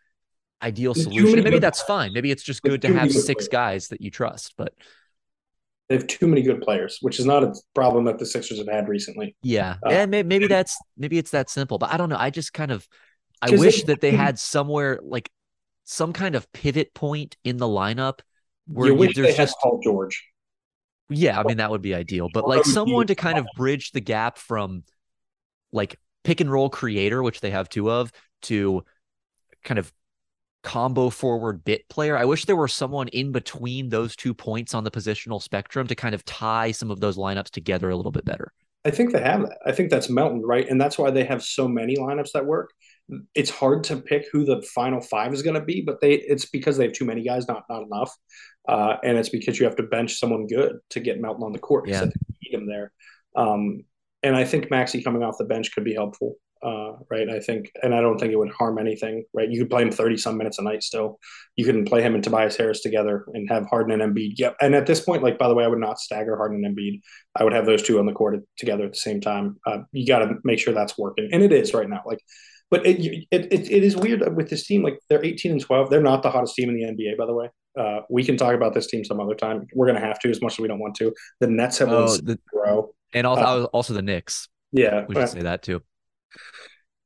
ideal 0.62 0.95
solution. 0.95 1.45
maybe 1.45 1.59
that's 1.61 1.82
fine. 1.82 2.12
Maybe 2.12 2.30
it's 2.30 2.43
just 2.43 2.62
There's 2.62 2.72
good 2.74 2.82
to 2.82 2.95
have 2.99 3.12
six 3.12 3.47
players. 3.47 3.49
guys 3.49 3.89
that 3.89 4.01
you 4.01 4.11
trust. 4.11 4.55
But 4.57 4.72
They 5.89 5.95
have 5.97 6.07
too 6.09 6.26
many 6.26 6.43
good 6.43 6.61
players, 6.62 6.99
which 7.03 7.20
is 7.20 7.26
not 7.26 7.45
a 7.45 7.55
problem 7.74 8.07
that 8.07 8.18
the 8.18 8.26
Sixers 8.26 8.59
have 8.59 8.66
had 8.66 8.89
recently. 8.89 9.37
yeah, 9.43 9.76
Uh, 9.87 9.91
and 9.91 10.11
maybe, 10.11 10.26
maybe 10.28 10.47
that's 10.49 10.76
maybe 10.97 11.18
it's 11.18 11.30
that 11.30 11.49
simple. 11.49 11.78
But 11.78 11.93
I 11.93 11.97
don't 11.97 12.09
know. 12.09 12.16
I 12.18 12.30
just 12.30 12.53
kind 12.53 12.72
of 12.72 12.89
I 13.41 13.51
wish 13.51 13.82
they- 13.82 13.93
that 13.93 14.01
they 14.01 14.11
had 14.24 14.39
somewhere 14.41 14.99
like 15.05 15.30
some 15.87 16.12
kind 16.12 16.34
of 16.34 16.51
pivot 16.53 16.93
point 16.93 17.37
in 17.45 17.57
the 17.57 17.66
lineup 17.66 18.18
where 18.66 18.89
you 18.89 18.95
wish 18.95 19.14
there's 19.14 19.28
they 19.28 19.32
had 19.32 19.47
just 19.47 19.57
Paul 19.62 19.80
George. 19.82 20.22
Yeah, 21.09 21.39
I 21.39 21.45
mean 21.45 21.59
that 21.59 21.70
would 21.70 21.82
be 21.82 21.95
ideal, 21.95 22.28
but 22.34 22.49
like 22.49 22.64
someone 22.64 23.07
to 23.07 23.14
kind 23.14 23.39
of 23.39 23.47
bridge 23.57 23.93
the 23.93 24.01
gap 24.01 24.39
from 24.39 24.82
like 25.72 25.99
pick 26.24 26.41
and 26.41 26.51
roll 26.51 26.68
creator, 26.68 27.22
which 27.22 27.41
they 27.41 27.51
have 27.51 27.68
two 27.68 27.91
of, 27.91 28.11
to 28.43 28.84
kind 29.62 29.78
of 29.78 29.93
combo 30.64 31.09
forward 31.11 31.64
bit 31.64 31.89
player. 31.89 32.16
I 32.16 32.24
wish 32.24 32.45
there 32.45 32.57
were 32.57 32.66
someone 32.66 33.07
in 33.09 33.30
between 33.30 33.89
those 33.89 34.16
two 34.16 34.34
points 34.34 34.74
on 34.74 34.82
the 34.82 34.91
positional 34.91 35.41
spectrum 35.41 35.87
to 35.87 35.95
kind 35.95 36.12
of 36.12 36.24
tie 36.24 36.72
some 36.72 36.91
of 36.91 36.99
those 36.99 37.16
lineups 37.16 37.51
together 37.51 37.89
a 37.89 37.97
little 37.97 38.11
bit 38.11 38.24
better. 38.24 38.53
I 38.84 38.91
think 38.91 39.12
they 39.12 39.20
have 39.20 39.43
that. 39.43 39.59
I 39.64 39.70
think 39.70 39.91
that's 39.91 40.11
Melton, 40.11 40.43
right? 40.43 40.68
And 40.68 40.80
that's 40.80 40.99
why 40.99 41.12
they 41.12 41.22
have 41.22 41.45
so 41.45 41.68
many 41.68 41.97
lineups 41.97 42.32
that 42.32 42.45
work. 42.45 42.72
It's 43.37 43.51
hard 43.51 43.85
to 43.85 43.99
pick 43.99 44.27
who 44.33 44.45
the 44.45 44.63
final 44.63 45.01
five 45.01 45.33
is 45.33 45.43
going 45.43 45.55
to 45.55 45.65
be, 45.65 45.81
but 45.81 46.01
they 46.01 46.15
it's 46.15 46.47
because 46.47 46.77
they 46.77 46.85
have 46.87 46.93
too 46.93 47.05
many 47.05 47.23
guys, 47.23 47.47
not 47.47 47.63
not 47.71 47.85
enough, 47.85 48.13
uh, 48.69 48.97
and 49.05 49.17
it's 49.17 49.29
because 49.29 49.61
you 49.61 49.65
have 49.65 49.77
to 49.77 49.85
bench 49.85 50.19
someone 50.19 50.49
good 50.49 50.79
to 50.91 50.99
get 50.99 51.21
Melton 51.21 51.45
on 51.45 51.53
the 51.53 51.61
court. 51.61 51.89
Yeah. 51.89 52.01
Think 52.01 52.15
need 52.43 52.59
him 52.59 52.67
there, 52.67 52.91
um, 53.37 53.85
and 54.25 54.35
I 54.35 54.45
think 54.45 54.73
Maxey 54.73 55.05
coming 55.05 55.23
off 55.23 55.39
the 55.39 55.45
bench 55.45 55.73
could 55.73 55.85
be 55.85 55.95
helpful, 55.95 56.35
uh, 56.65 56.95
right? 57.09 57.29
I 57.31 57.39
think, 57.39 57.71
and 57.81 57.95
I 57.95 58.01
don't 58.01 58.19
think 58.19 58.33
it 58.33 58.39
would 58.39 58.51
harm 58.51 58.77
anything, 58.77 59.25
right? 59.33 59.49
You 59.49 59.61
could 59.61 59.71
play 59.71 59.83
him 59.83 59.93
thirty 59.93 60.17
some 60.17 60.37
minutes 60.37 60.59
a 60.59 60.63
night 60.63 60.83
still. 60.83 61.21
You 61.55 61.65
can 61.65 61.85
play 61.85 62.03
him 62.03 62.17
and 62.17 62.25
Tobias 62.25 62.57
Harris 62.57 62.81
together 62.81 63.25
and 63.35 63.49
have 63.49 63.67
Harden 63.67 64.01
and 64.01 64.17
Embiid. 64.17 64.33
Yep. 64.37 64.57
And 64.61 64.75
at 64.75 64.87
this 64.87 64.99
point, 64.99 65.23
like 65.23 65.39
by 65.39 65.47
the 65.47 65.55
way, 65.55 65.65
I 65.65 65.69
would 65.69 65.79
not 65.79 66.01
stagger 66.01 66.37
Harden 66.37 66.65
and 66.65 66.77
Embiid. 66.77 67.03
I 67.37 67.45
would 67.45 67.53
have 67.53 67.67
those 67.67 67.85
two 67.85 68.01
on 68.01 68.07
the 68.07 68.13
court 68.13 68.41
together 68.57 68.85
at 68.87 68.95
the 68.95 68.99
same 68.99 69.21
time. 69.21 69.61
Uh, 69.65 69.83
you 69.93 70.09
got 70.09 70.21
to 70.21 70.39
make 70.43 70.59
sure 70.59 70.75
that's 70.75 70.99
working, 70.99 71.29
and 71.31 71.45
it 71.45 71.53
is 71.53 71.73
right 71.73 71.89
now. 71.89 72.03
Like, 72.05 72.19
but 72.71 72.87
it, 72.87 72.99
it 73.31 73.53
it 73.53 73.71
it 73.71 73.83
is 73.85 73.97
weird 73.97 74.37
with 74.37 74.49
this 74.51 74.67
team. 74.67 74.83
Like 74.83 74.99
they're 75.09 75.25
eighteen 75.25 75.53
and 75.53 75.61
twelve. 75.61 75.91
They're 75.91 76.03
not 76.03 76.23
the 76.23 76.31
hottest 76.31 76.55
team 76.55 76.69
in 76.69 76.75
the 76.77 76.83
NBA, 76.83 77.17
by 77.17 77.27
the 77.27 77.35
way. 77.35 77.49
Uh, 77.79 78.01
we 78.11 78.25
can 78.25 78.37
talk 78.37 78.55
about 78.55 78.73
this 78.75 78.87
team 78.87 79.05
some 79.05 79.21
other 79.21 79.35
time. 79.35 79.67
We're 79.75 79.87
gonna 79.87 80.01
have 80.01 80.19
to, 80.21 80.31
as 80.31 80.41
much 80.41 80.55
as 80.55 80.59
we 80.61 80.69
don't 80.69 80.79
want 80.79 80.95
to. 80.97 81.12
The 81.41 81.47
Nets 81.47 81.79
have 81.79 81.89
won 81.89 81.97
Oh, 82.09 82.17
the, 82.17 82.39
row. 82.53 82.95
and 83.12 83.27
also 83.27 83.43
Uh, 83.43 83.64
also 83.67 83.93
the 83.95 84.03
Knicks. 84.03 84.49
Yeah. 84.73 85.05
We 85.09 85.14
should 85.14 85.29
say 85.29 85.43
that 85.43 85.62
too. 85.62 85.83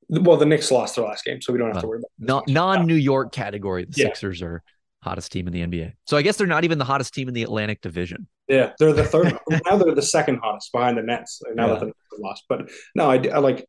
Well, 0.09 0.37
the 0.37 0.47
Knicks 0.47 0.71
lost 0.73 0.97
their 0.97 1.05
last 1.05 1.25
game, 1.25 1.41
so 1.41 1.53
we 1.53 1.59
don't 1.59 1.69
have 1.69 1.77
Uh, 1.77 1.81
to 1.83 1.87
worry 1.87 1.99
about. 1.99 2.11
non 2.19 2.43
non 2.77 2.87
New 2.87 2.95
York 2.97 3.33
category, 3.33 3.85
the 3.85 3.93
Yeah. 3.97 4.07
Sixers 4.07 4.43
are 4.43 4.63
hottest 5.03 5.31
team 5.33 5.47
in 5.47 5.53
the 5.53 5.61
NBA. 5.63 5.93
So 6.05 6.17
I 6.17 6.23
guess 6.23 6.37
they're 6.37 6.47
not 6.47 6.65
even 6.65 6.79
the 6.79 6.85
hottest 6.85 7.15
team 7.15 7.29
in 7.29 7.35
the 7.35 7.43
Atlantic 7.43 7.81
Division. 7.81 8.27
Yeah, 8.49 8.73
they're 8.79 8.93
the 8.93 9.05
third. 9.05 9.39
now 9.67 9.77
they're 9.77 9.95
the 9.95 10.03
second 10.03 10.39
hottest 10.43 10.73
behind 10.73 10.99
the 10.99 11.03
Nets. 11.03 11.41
Now 11.55 11.67
Yeah. 11.67 11.73
that 11.75 11.81
the 11.81 11.87
Nets 11.87 11.99
have 12.13 12.21
lost, 12.21 12.45
but 12.49 12.71
no, 12.97 13.11
I, 13.11 13.17
I 13.29 13.39
like 13.39 13.67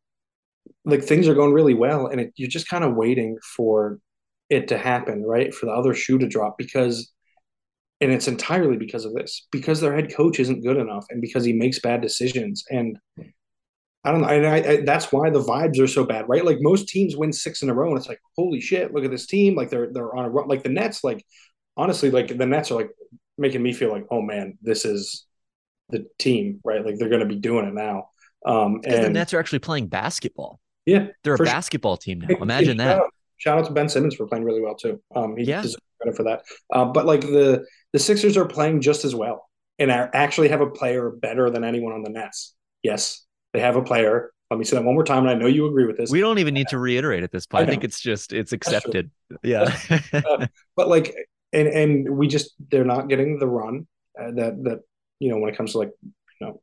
like 0.84 1.02
things 1.02 1.28
are 1.28 1.34
going 1.34 1.52
really 1.52 1.74
well, 1.74 2.06
and 2.06 2.20
it, 2.20 2.32
you're 2.36 2.48
just 2.48 2.68
kind 2.68 2.84
of 2.84 2.94
waiting 2.94 3.38
for 3.56 3.98
it 4.50 4.68
to 4.68 4.78
happen, 4.78 5.22
right? 5.22 5.54
For 5.54 5.66
the 5.66 5.72
other 5.72 5.94
shoe 5.94 6.18
to 6.18 6.28
drop 6.28 6.56
because, 6.58 7.12
and 8.00 8.12
it's 8.12 8.28
entirely 8.28 8.76
because 8.76 9.04
of 9.04 9.14
this, 9.14 9.46
because 9.52 9.80
their 9.80 9.94
head 9.94 10.14
coach 10.14 10.40
isn't 10.40 10.64
good 10.64 10.76
enough, 10.76 11.06
and 11.10 11.20
because 11.20 11.44
he 11.44 11.52
makes 11.52 11.78
bad 11.78 12.00
decisions, 12.00 12.64
and 12.70 12.98
I 14.04 14.10
don't 14.10 14.22
know, 14.22 14.28
and 14.28 14.46
I, 14.46 14.56
I, 14.56 14.80
that's 14.84 15.12
why 15.12 15.30
the 15.30 15.42
vibes 15.42 15.78
are 15.78 15.86
so 15.86 16.04
bad, 16.04 16.28
right? 16.28 16.44
Like 16.44 16.58
most 16.60 16.88
teams 16.88 17.16
win 17.16 17.32
six 17.32 17.62
in 17.62 17.70
a 17.70 17.74
row, 17.74 17.88
and 17.90 17.98
it's 17.98 18.08
like, 18.08 18.20
holy 18.36 18.60
shit, 18.60 18.92
look 18.92 19.04
at 19.04 19.12
this 19.12 19.26
team, 19.26 19.54
like 19.54 19.70
they're 19.70 19.92
they're 19.92 20.14
on 20.16 20.24
a 20.24 20.30
run. 20.30 20.48
Like 20.48 20.64
the 20.64 20.70
Nets, 20.70 21.04
like 21.04 21.24
honestly, 21.76 22.10
like 22.10 22.36
the 22.36 22.46
Nets 22.46 22.72
are 22.72 22.74
like 22.74 22.90
making 23.38 23.62
me 23.62 23.72
feel 23.72 23.90
like, 23.90 24.06
oh 24.10 24.20
man, 24.20 24.58
this 24.60 24.84
is 24.84 25.24
the 25.90 26.06
team, 26.18 26.60
right? 26.64 26.84
Like 26.84 26.96
they're 26.98 27.08
going 27.08 27.20
to 27.20 27.26
be 27.26 27.36
doing 27.36 27.66
it 27.66 27.74
now. 27.74 28.08
Um, 28.44 28.80
Because 28.80 29.00
the 29.00 29.10
Nets 29.10 29.32
are 29.34 29.38
actually 29.38 29.60
playing 29.60 29.86
basketball. 29.86 30.58
Yeah, 30.86 31.08
They're 31.24 31.34
a 31.34 31.36
sure. 31.36 31.46
basketball 31.46 31.96
team 31.96 32.20
now. 32.20 32.36
Imagine 32.40 32.78
shout 32.78 32.86
that. 32.86 32.98
Out, 32.98 33.14
shout 33.38 33.58
out 33.58 33.66
to 33.66 33.72
Ben 33.72 33.88
Simmons 33.88 34.14
for 34.14 34.26
playing 34.26 34.44
really 34.44 34.60
well 34.60 34.74
too. 34.74 35.00
Um, 35.14 35.36
he 35.36 35.44
Yeah. 35.44 35.62
deserves 35.62 35.82
credit 36.00 36.16
for 36.16 36.22
that. 36.24 36.42
Uh, 36.72 36.86
but 36.86 37.06
like 37.06 37.20
the 37.22 37.64
the 37.92 37.98
Sixers 37.98 38.36
are 38.36 38.46
playing 38.46 38.80
just 38.80 39.04
as 39.04 39.14
well, 39.14 39.48
and 39.78 39.90
are, 39.90 40.10
actually 40.14 40.48
have 40.48 40.60
a 40.60 40.70
player 40.70 41.10
better 41.10 41.50
than 41.50 41.64
anyone 41.64 41.92
on 41.92 42.02
the 42.02 42.10
Nets. 42.10 42.54
Yes, 42.82 43.24
they 43.52 43.60
have 43.60 43.76
a 43.76 43.82
player. 43.82 44.32
Let 44.50 44.58
me 44.58 44.64
say 44.64 44.76
that 44.76 44.84
one 44.84 44.94
more 44.94 45.04
time, 45.04 45.20
and 45.20 45.30
I 45.30 45.34
know 45.34 45.46
you 45.46 45.66
agree 45.66 45.86
with 45.86 45.96
this. 45.96 46.10
We 46.10 46.20
don't 46.20 46.38
even 46.38 46.52
need 46.52 46.68
to 46.68 46.78
reiterate 46.78 47.22
at 47.22 47.32
this 47.32 47.46
point. 47.46 47.62
I 47.62 47.66
I, 47.66 47.70
think 47.70 47.84
it's 47.84 48.00
just 48.00 48.32
it's 48.32 48.52
accepted. 48.52 49.10
Yeah. 49.42 49.74
Uh, 50.12 50.46
but 50.76 50.88
like, 50.88 51.14
and 51.54 51.68
and 51.68 52.16
we 52.18 52.28
just 52.28 52.52
they're 52.70 52.84
not 52.84 53.08
getting 53.08 53.38
the 53.38 53.46
run 53.46 53.86
uh, 54.20 54.32
that 54.32 54.62
that 54.64 54.80
you 55.20 55.30
know 55.30 55.38
when 55.38 55.48
it 55.48 55.56
comes 55.56 55.72
to 55.72 55.78
like 55.78 55.90
you 56.04 56.46
know 56.46 56.60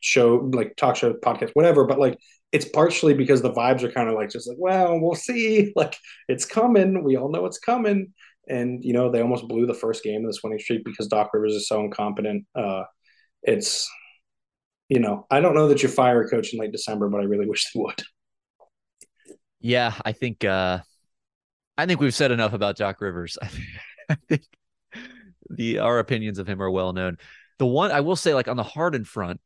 show 0.00 0.50
like 0.52 0.76
talk 0.76 0.96
show 0.96 1.14
podcast 1.14 1.50
whatever. 1.54 1.84
But 1.84 1.98
like 1.98 2.18
it's 2.52 2.66
partially 2.66 3.14
because 3.14 3.40
the 3.40 3.52
vibes 3.52 3.82
are 3.82 3.90
kind 3.90 4.08
of 4.08 4.14
like 4.14 4.30
just 4.30 4.46
like, 4.46 4.58
well, 4.60 5.00
we'll 5.00 5.14
see. 5.14 5.72
Like 5.76 5.96
it's 6.28 6.44
coming. 6.44 7.02
We 7.02 7.16
all 7.16 7.30
know 7.30 7.46
it's 7.46 7.58
coming. 7.58 8.12
And 8.48 8.84
you 8.84 8.92
know, 8.92 9.10
they 9.10 9.22
almost 9.22 9.48
blew 9.48 9.66
the 9.66 9.74
first 9.74 10.04
game 10.04 10.24
of 10.24 10.28
this 10.28 10.42
winning 10.42 10.58
streak 10.58 10.84
because 10.84 11.06
Doc 11.06 11.30
Rivers 11.32 11.54
is 11.54 11.66
so 11.66 11.80
incompetent. 11.80 12.44
Uh, 12.54 12.84
it's 13.42 13.88
you 14.88 15.00
know, 15.00 15.26
I 15.30 15.40
don't 15.40 15.54
know 15.54 15.68
that 15.68 15.82
you 15.82 15.88
fire 15.88 16.22
a 16.22 16.28
coach 16.28 16.52
in 16.52 16.60
late 16.60 16.72
December, 16.72 17.08
but 17.08 17.20
I 17.20 17.24
really 17.24 17.48
wish 17.48 17.72
they 17.72 17.80
would. 17.80 18.02
Yeah, 19.60 19.94
I 20.04 20.12
think 20.12 20.44
uh 20.44 20.80
I 21.78 21.86
think 21.86 22.00
we've 22.00 22.14
said 22.14 22.30
enough 22.32 22.52
about 22.52 22.76
Doc 22.76 23.00
Rivers. 23.00 23.38
I 24.08 24.16
think 24.28 24.42
the 25.48 25.78
our 25.78 25.98
opinions 25.98 26.38
of 26.38 26.46
him 26.46 26.60
are 26.60 26.70
well 26.70 26.92
known. 26.92 27.16
The 27.58 27.66
one 27.66 27.90
I 27.90 28.00
will 28.00 28.16
say, 28.16 28.34
like 28.34 28.48
on 28.48 28.56
the 28.56 28.62
Harden 28.62 29.04
front, 29.04 29.40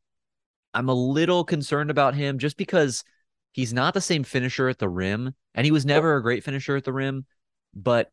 I'm 0.77 0.89
a 0.89 0.93
little 0.93 1.43
concerned 1.43 1.89
about 1.89 2.13
him 2.13 2.37
just 2.37 2.55
because 2.55 3.03
he's 3.51 3.73
not 3.73 3.95
the 3.95 4.01
same 4.01 4.23
finisher 4.23 4.69
at 4.69 4.77
the 4.77 4.87
rim, 4.87 5.33
and 5.55 5.65
he 5.65 5.71
was 5.71 5.87
never 5.87 6.15
a 6.15 6.21
great 6.21 6.43
finisher 6.43 6.75
at 6.75 6.83
the 6.83 6.93
rim, 6.93 7.25
but 7.73 8.11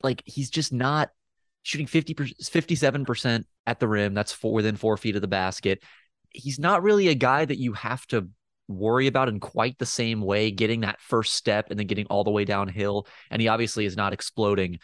like 0.00 0.22
he's 0.24 0.48
just 0.48 0.72
not 0.72 1.10
shooting 1.64 1.88
50 1.88 2.14
57% 2.14 3.44
at 3.66 3.80
the 3.80 3.88
rim. 3.88 4.14
That's 4.14 4.30
four 4.30 4.52
within 4.52 4.76
four 4.76 4.96
feet 4.96 5.16
of 5.16 5.22
the 5.22 5.28
basket. 5.28 5.82
He's 6.30 6.60
not 6.60 6.84
really 6.84 7.08
a 7.08 7.16
guy 7.16 7.44
that 7.44 7.58
you 7.58 7.72
have 7.72 8.06
to 8.08 8.28
worry 8.68 9.08
about 9.08 9.28
in 9.28 9.40
quite 9.40 9.76
the 9.78 9.86
same 9.86 10.20
way, 10.20 10.52
getting 10.52 10.82
that 10.82 11.00
first 11.00 11.34
step 11.34 11.66
and 11.70 11.80
then 11.80 11.88
getting 11.88 12.06
all 12.06 12.22
the 12.22 12.30
way 12.30 12.44
downhill. 12.44 13.08
And 13.28 13.42
he 13.42 13.48
obviously 13.48 13.86
is 13.86 13.96
not 13.96 14.12
exploding, 14.12 14.78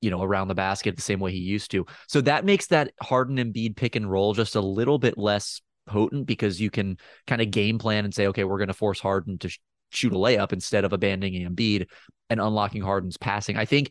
you 0.00 0.10
know, 0.10 0.22
around 0.22 0.48
the 0.48 0.54
basket 0.54 0.96
the 0.96 1.02
same 1.02 1.20
way 1.20 1.32
he 1.32 1.40
used 1.40 1.72
to. 1.72 1.84
So 2.08 2.22
that 2.22 2.46
makes 2.46 2.68
that 2.68 2.92
Harden 3.02 3.36
Embiid 3.36 3.76
pick 3.76 3.96
and 3.96 4.10
roll 4.10 4.32
just 4.32 4.54
a 4.56 4.62
little 4.62 4.98
bit 4.98 5.18
less 5.18 5.60
potent 5.86 6.26
because 6.26 6.60
you 6.60 6.70
can 6.70 6.98
kind 7.26 7.42
of 7.42 7.50
game 7.50 7.78
plan 7.78 8.04
and 8.04 8.14
say, 8.14 8.26
okay, 8.28 8.44
we're 8.44 8.58
going 8.58 8.68
to 8.68 8.74
force 8.74 9.00
Harden 9.00 9.38
to 9.38 9.48
sh- 9.48 9.60
shoot 9.90 10.12
a 10.12 10.16
layup 10.16 10.52
instead 10.52 10.84
of 10.84 10.92
abandoning 10.92 11.48
Embiid 11.48 11.86
and 12.30 12.40
unlocking 12.40 12.82
Harden's 12.82 13.16
passing. 13.16 13.56
I 13.56 13.64
think 13.64 13.90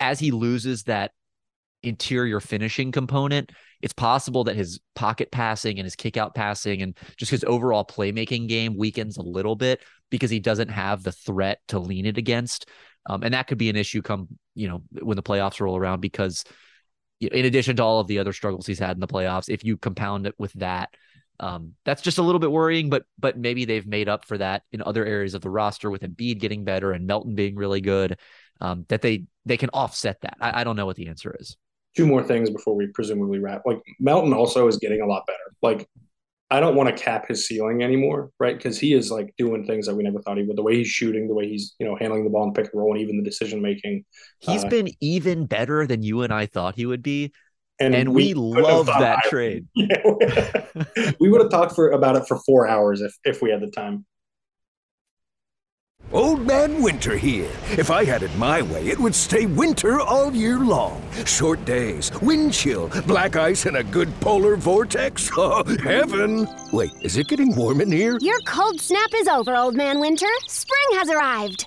as 0.00 0.18
he 0.18 0.30
loses 0.30 0.84
that 0.84 1.12
interior 1.82 2.40
finishing 2.40 2.92
component, 2.92 3.50
it's 3.80 3.92
possible 3.92 4.44
that 4.44 4.56
his 4.56 4.80
pocket 4.94 5.30
passing 5.32 5.78
and 5.78 5.84
his 5.84 5.96
kick 5.96 6.16
out 6.16 6.34
passing 6.34 6.82
and 6.82 6.96
just 7.16 7.30
his 7.30 7.44
overall 7.44 7.84
playmaking 7.84 8.48
game 8.48 8.76
weakens 8.76 9.16
a 9.16 9.22
little 9.22 9.56
bit 9.56 9.82
because 10.10 10.30
he 10.30 10.38
doesn't 10.40 10.68
have 10.68 11.02
the 11.02 11.12
threat 11.12 11.58
to 11.68 11.78
lean 11.78 12.06
it 12.06 12.18
against. 12.18 12.68
Um, 13.08 13.24
and 13.24 13.34
that 13.34 13.48
could 13.48 13.58
be 13.58 13.68
an 13.68 13.76
issue 13.76 14.00
come, 14.00 14.28
you 14.54 14.68
know, 14.68 14.82
when 15.00 15.16
the 15.16 15.22
playoffs 15.22 15.60
roll 15.60 15.76
around 15.76 16.00
because 16.00 16.44
in 17.20 17.44
addition 17.44 17.76
to 17.76 17.82
all 17.82 18.00
of 18.00 18.06
the 18.06 18.18
other 18.18 18.32
struggles 18.32 18.66
he's 18.66 18.78
had 18.78 18.96
in 18.96 19.00
the 19.00 19.06
playoffs, 19.06 19.48
if 19.48 19.64
you 19.64 19.76
compound 19.76 20.26
it 20.26 20.34
with 20.38 20.52
that, 20.54 20.90
um, 21.42 21.74
that's 21.84 22.02
just 22.02 22.18
a 22.18 22.22
little 22.22 22.38
bit 22.38 22.52
worrying, 22.52 22.88
but 22.88 23.04
but 23.18 23.36
maybe 23.36 23.64
they've 23.64 23.86
made 23.86 24.08
up 24.08 24.24
for 24.24 24.38
that 24.38 24.62
in 24.70 24.80
other 24.80 25.04
areas 25.04 25.34
of 25.34 25.42
the 25.42 25.50
roster 25.50 25.90
with 25.90 26.02
Embiid 26.02 26.38
getting 26.38 26.64
better 26.64 26.92
and 26.92 27.04
Melton 27.06 27.34
being 27.34 27.56
really 27.56 27.80
good. 27.80 28.16
Um, 28.60 28.86
that 28.88 29.02
they 29.02 29.24
they 29.44 29.56
can 29.56 29.68
offset 29.70 30.20
that. 30.20 30.36
I, 30.40 30.60
I 30.60 30.64
don't 30.64 30.76
know 30.76 30.86
what 30.86 30.94
the 30.94 31.08
answer 31.08 31.36
is. 31.40 31.56
Two 31.96 32.06
more 32.06 32.22
things 32.22 32.48
before 32.48 32.76
we 32.76 32.86
presumably 32.86 33.40
wrap. 33.40 33.62
Like 33.66 33.82
Melton 33.98 34.32
also 34.32 34.68
is 34.68 34.76
getting 34.76 35.00
a 35.00 35.06
lot 35.06 35.26
better. 35.26 35.52
Like 35.62 35.88
I 36.48 36.60
don't 36.60 36.76
want 36.76 36.96
to 36.96 37.02
cap 37.02 37.26
his 37.26 37.44
ceiling 37.44 37.82
anymore, 37.82 38.30
right? 38.38 38.56
Because 38.56 38.78
he 38.78 38.94
is 38.94 39.10
like 39.10 39.34
doing 39.36 39.66
things 39.66 39.86
that 39.86 39.96
we 39.96 40.04
never 40.04 40.22
thought 40.22 40.36
he 40.36 40.44
would. 40.44 40.56
The 40.56 40.62
way 40.62 40.76
he's 40.76 40.86
shooting, 40.86 41.26
the 41.26 41.34
way 41.34 41.48
he's 41.48 41.74
you 41.80 41.86
know 41.86 41.96
handling 41.96 42.22
the 42.22 42.30
ball 42.30 42.44
and 42.44 42.54
pick 42.54 42.70
and 42.72 42.80
roll, 42.80 42.92
and 42.92 43.02
even 43.02 43.16
the 43.16 43.24
decision 43.24 43.60
making. 43.60 44.04
He's 44.38 44.62
uh, 44.62 44.68
been 44.68 44.90
even 45.00 45.46
better 45.46 45.88
than 45.88 46.04
you 46.04 46.22
and 46.22 46.32
I 46.32 46.46
thought 46.46 46.76
he 46.76 46.86
would 46.86 47.02
be. 47.02 47.32
And, 47.82 47.94
and 47.94 48.14
we, 48.14 48.32
we 48.32 48.34
love 48.34 48.86
that 48.86 49.24
trade. 49.24 49.66
we 49.74 51.28
would 51.28 51.40
have 51.40 51.50
talked 51.50 51.74
for 51.74 51.90
about 51.90 52.16
it 52.16 52.26
for 52.28 52.38
four 52.46 52.68
hours 52.68 53.00
if 53.00 53.12
if 53.24 53.42
we 53.42 53.50
had 53.50 53.60
the 53.60 53.70
time. 53.70 54.06
Old 56.12 56.46
Man 56.46 56.82
Winter 56.82 57.16
here. 57.16 57.50
If 57.70 57.90
I 57.90 58.04
had 58.04 58.22
it 58.22 58.36
my 58.36 58.60
way, 58.60 58.86
it 58.88 58.98
would 58.98 59.14
stay 59.14 59.46
winter 59.46 59.98
all 59.98 60.30
year 60.30 60.58
long. 60.58 61.02
Short 61.24 61.64
days, 61.64 62.12
wind 62.20 62.52
chill, 62.52 62.88
black 63.06 63.34
ice, 63.36 63.64
and 63.64 63.78
a 63.78 63.84
good 63.84 64.08
polar 64.20 64.56
vortex. 64.56 65.30
Oh, 65.44 65.64
heaven! 65.82 66.46
Wait, 66.72 66.92
is 67.00 67.16
it 67.16 67.26
getting 67.26 67.54
warm 67.56 67.80
in 67.80 67.90
here? 67.90 68.18
Your 68.20 68.38
cold 68.46 68.80
snap 68.80 69.10
is 69.14 69.26
over, 69.26 69.56
Old 69.56 69.74
Man 69.74 69.98
Winter. 69.98 70.28
Spring 70.46 70.98
has 70.98 71.08
arrived. 71.08 71.66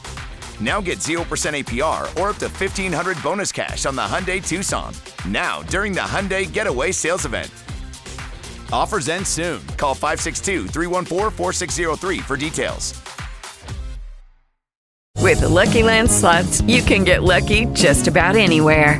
Now 0.61 0.79
get 0.79 0.99
0% 0.99 1.15
APR 1.23 2.01
or 2.21 2.29
up 2.29 2.37
to 2.37 2.47
1500 2.47 3.21
bonus 3.23 3.51
cash 3.51 3.85
on 3.85 3.95
the 3.95 4.01
Hyundai 4.01 4.47
Tucson. 4.47 4.93
Now, 5.27 5.63
during 5.63 5.91
the 5.91 6.01
Hyundai 6.01 6.51
Getaway 6.51 6.91
Sales 6.91 7.25
Event. 7.25 7.51
Offers 8.71 9.09
end 9.09 9.25
soon. 9.27 9.65
Call 9.77 9.95
562 9.95 10.67
314 10.67 11.31
4603 11.31 12.19
for 12.19 12.37
details. 12.37 13.01
With 15.17 15.41
the 15.41 15.49
Lucky 15.49 15.83
Land 15.83 16.09
slots, 16.09 16.61
you 16.61 16.81
can 16.81 17.03
get 17.03 17.23
lucky 17.23 17.65
just 17.67 18.07
about 18.07 18.35
anywhere. 18.35 18.99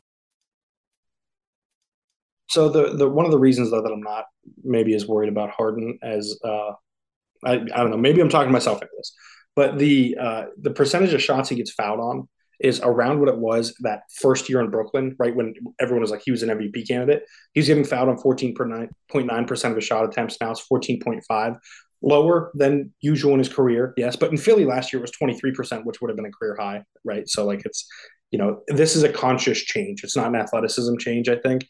So 2.51 2.67
the 2.67 2.97
the 2.97 3.07
one 3.07 3.25
of 3.25 3.31
the 3.31 3.39
reasons 3.39 3.71
though 3.71 3.81
that 3.81 3.93
I'm 3.93 4.01
not 4.01 4.25
maybe 4.61 4.93
as 4.93 5.07
worried 5.07 5.29
about 5.29 5.51
Harden 5.51 5.97
as 6.03 6.37
uh, 6.43 6.71
I 7.45 7.53
I 7.53 7.57
don't 7.57 7.91
know 7.91 7.97
maybe 7.97 8.19
I'm 8.19 8.27
talking 8.27 8.49
to 8.49 8.53
myself 8.53 8.81
into 8.81 8.91
this, 8.97 9.15
but 9.55 9.79
the 9.79 10.17
uh, 10.19 10.43
the 10.61 10.71
percentage 10.71 11.13
of 11.13 11.21
shots 11.21 11.47
he 11.47 11.55
gets 11.55 11.71
fouled 11.71 12.01
on 12.01 12.27
is 12.59 12.81
around 12.81 13.21
what 13.21 13.29
it 13.29 13.37
was 13.37 13.73
that 13.79 14.01
first 14.19 14.49
year 14.49 14.59
in 14.59 14.69
Brooklyn, 14.69 15.15
right 15.17 15.33
when 15.33 15.53
everyone 15.79 16.01
was 16.01 16.11
like 16.11 16.23
he 16.25 16.31
was 16.31 16.43
an 16.43 16.49
MVP 16.49 16.85
candidate. 16.85 17.23
He's 17.53 17.67
getting 17.67 17.85
fouled 17.85 18.09
on 18.09 18.17
14.9 18.17 19.47
percent 19.47 19.71
of 19.71 19.77
his 19.77 19.85
shot 19.85 20.03
attempts. 20.03 20.35
Now 20.41 20.51
it's 20.51 20.67
14.5, 20.69 21.57
lower 22.01 22.51
than 22.55 22.93
usual 22.99 23.31
in 23.31 23.39
his 23.39 23.49
career, 23.49 23.93
yes. 23.95 24.17
But 24.17 24.31
in 24.31 24.37
Philly 24.37 24.65
last 24.65 24.91
year 24.91 24.99
it 24.99 25.03
was 25.03 25.11
23 25.11 25.53
percent, 25.53 25.85
which 25.85 26.01
would 26.01 26.09
have 26.09 26.17
been 26.17 26.25
a 26.25 26.31
career 26.31 26.57
high, 26.59 26.83
right? 27.05 27.29
So 27.29 27.45
like 27.45 27.61
it's 27.63 27.87
you 28.29 28.39
know 28.39 28.59
this 28.67 28.97
is 28.97 29.03
a 29.03 29.09
conscious 29.09 29.59
change. 29.59 30.03
It's 30.03 30.17
not 30.17 30.27
an 30.27 30.35
athleticism 30.35 30.97
change, 30.97 31.29
I 31.29 31.37
think 31.37 31.65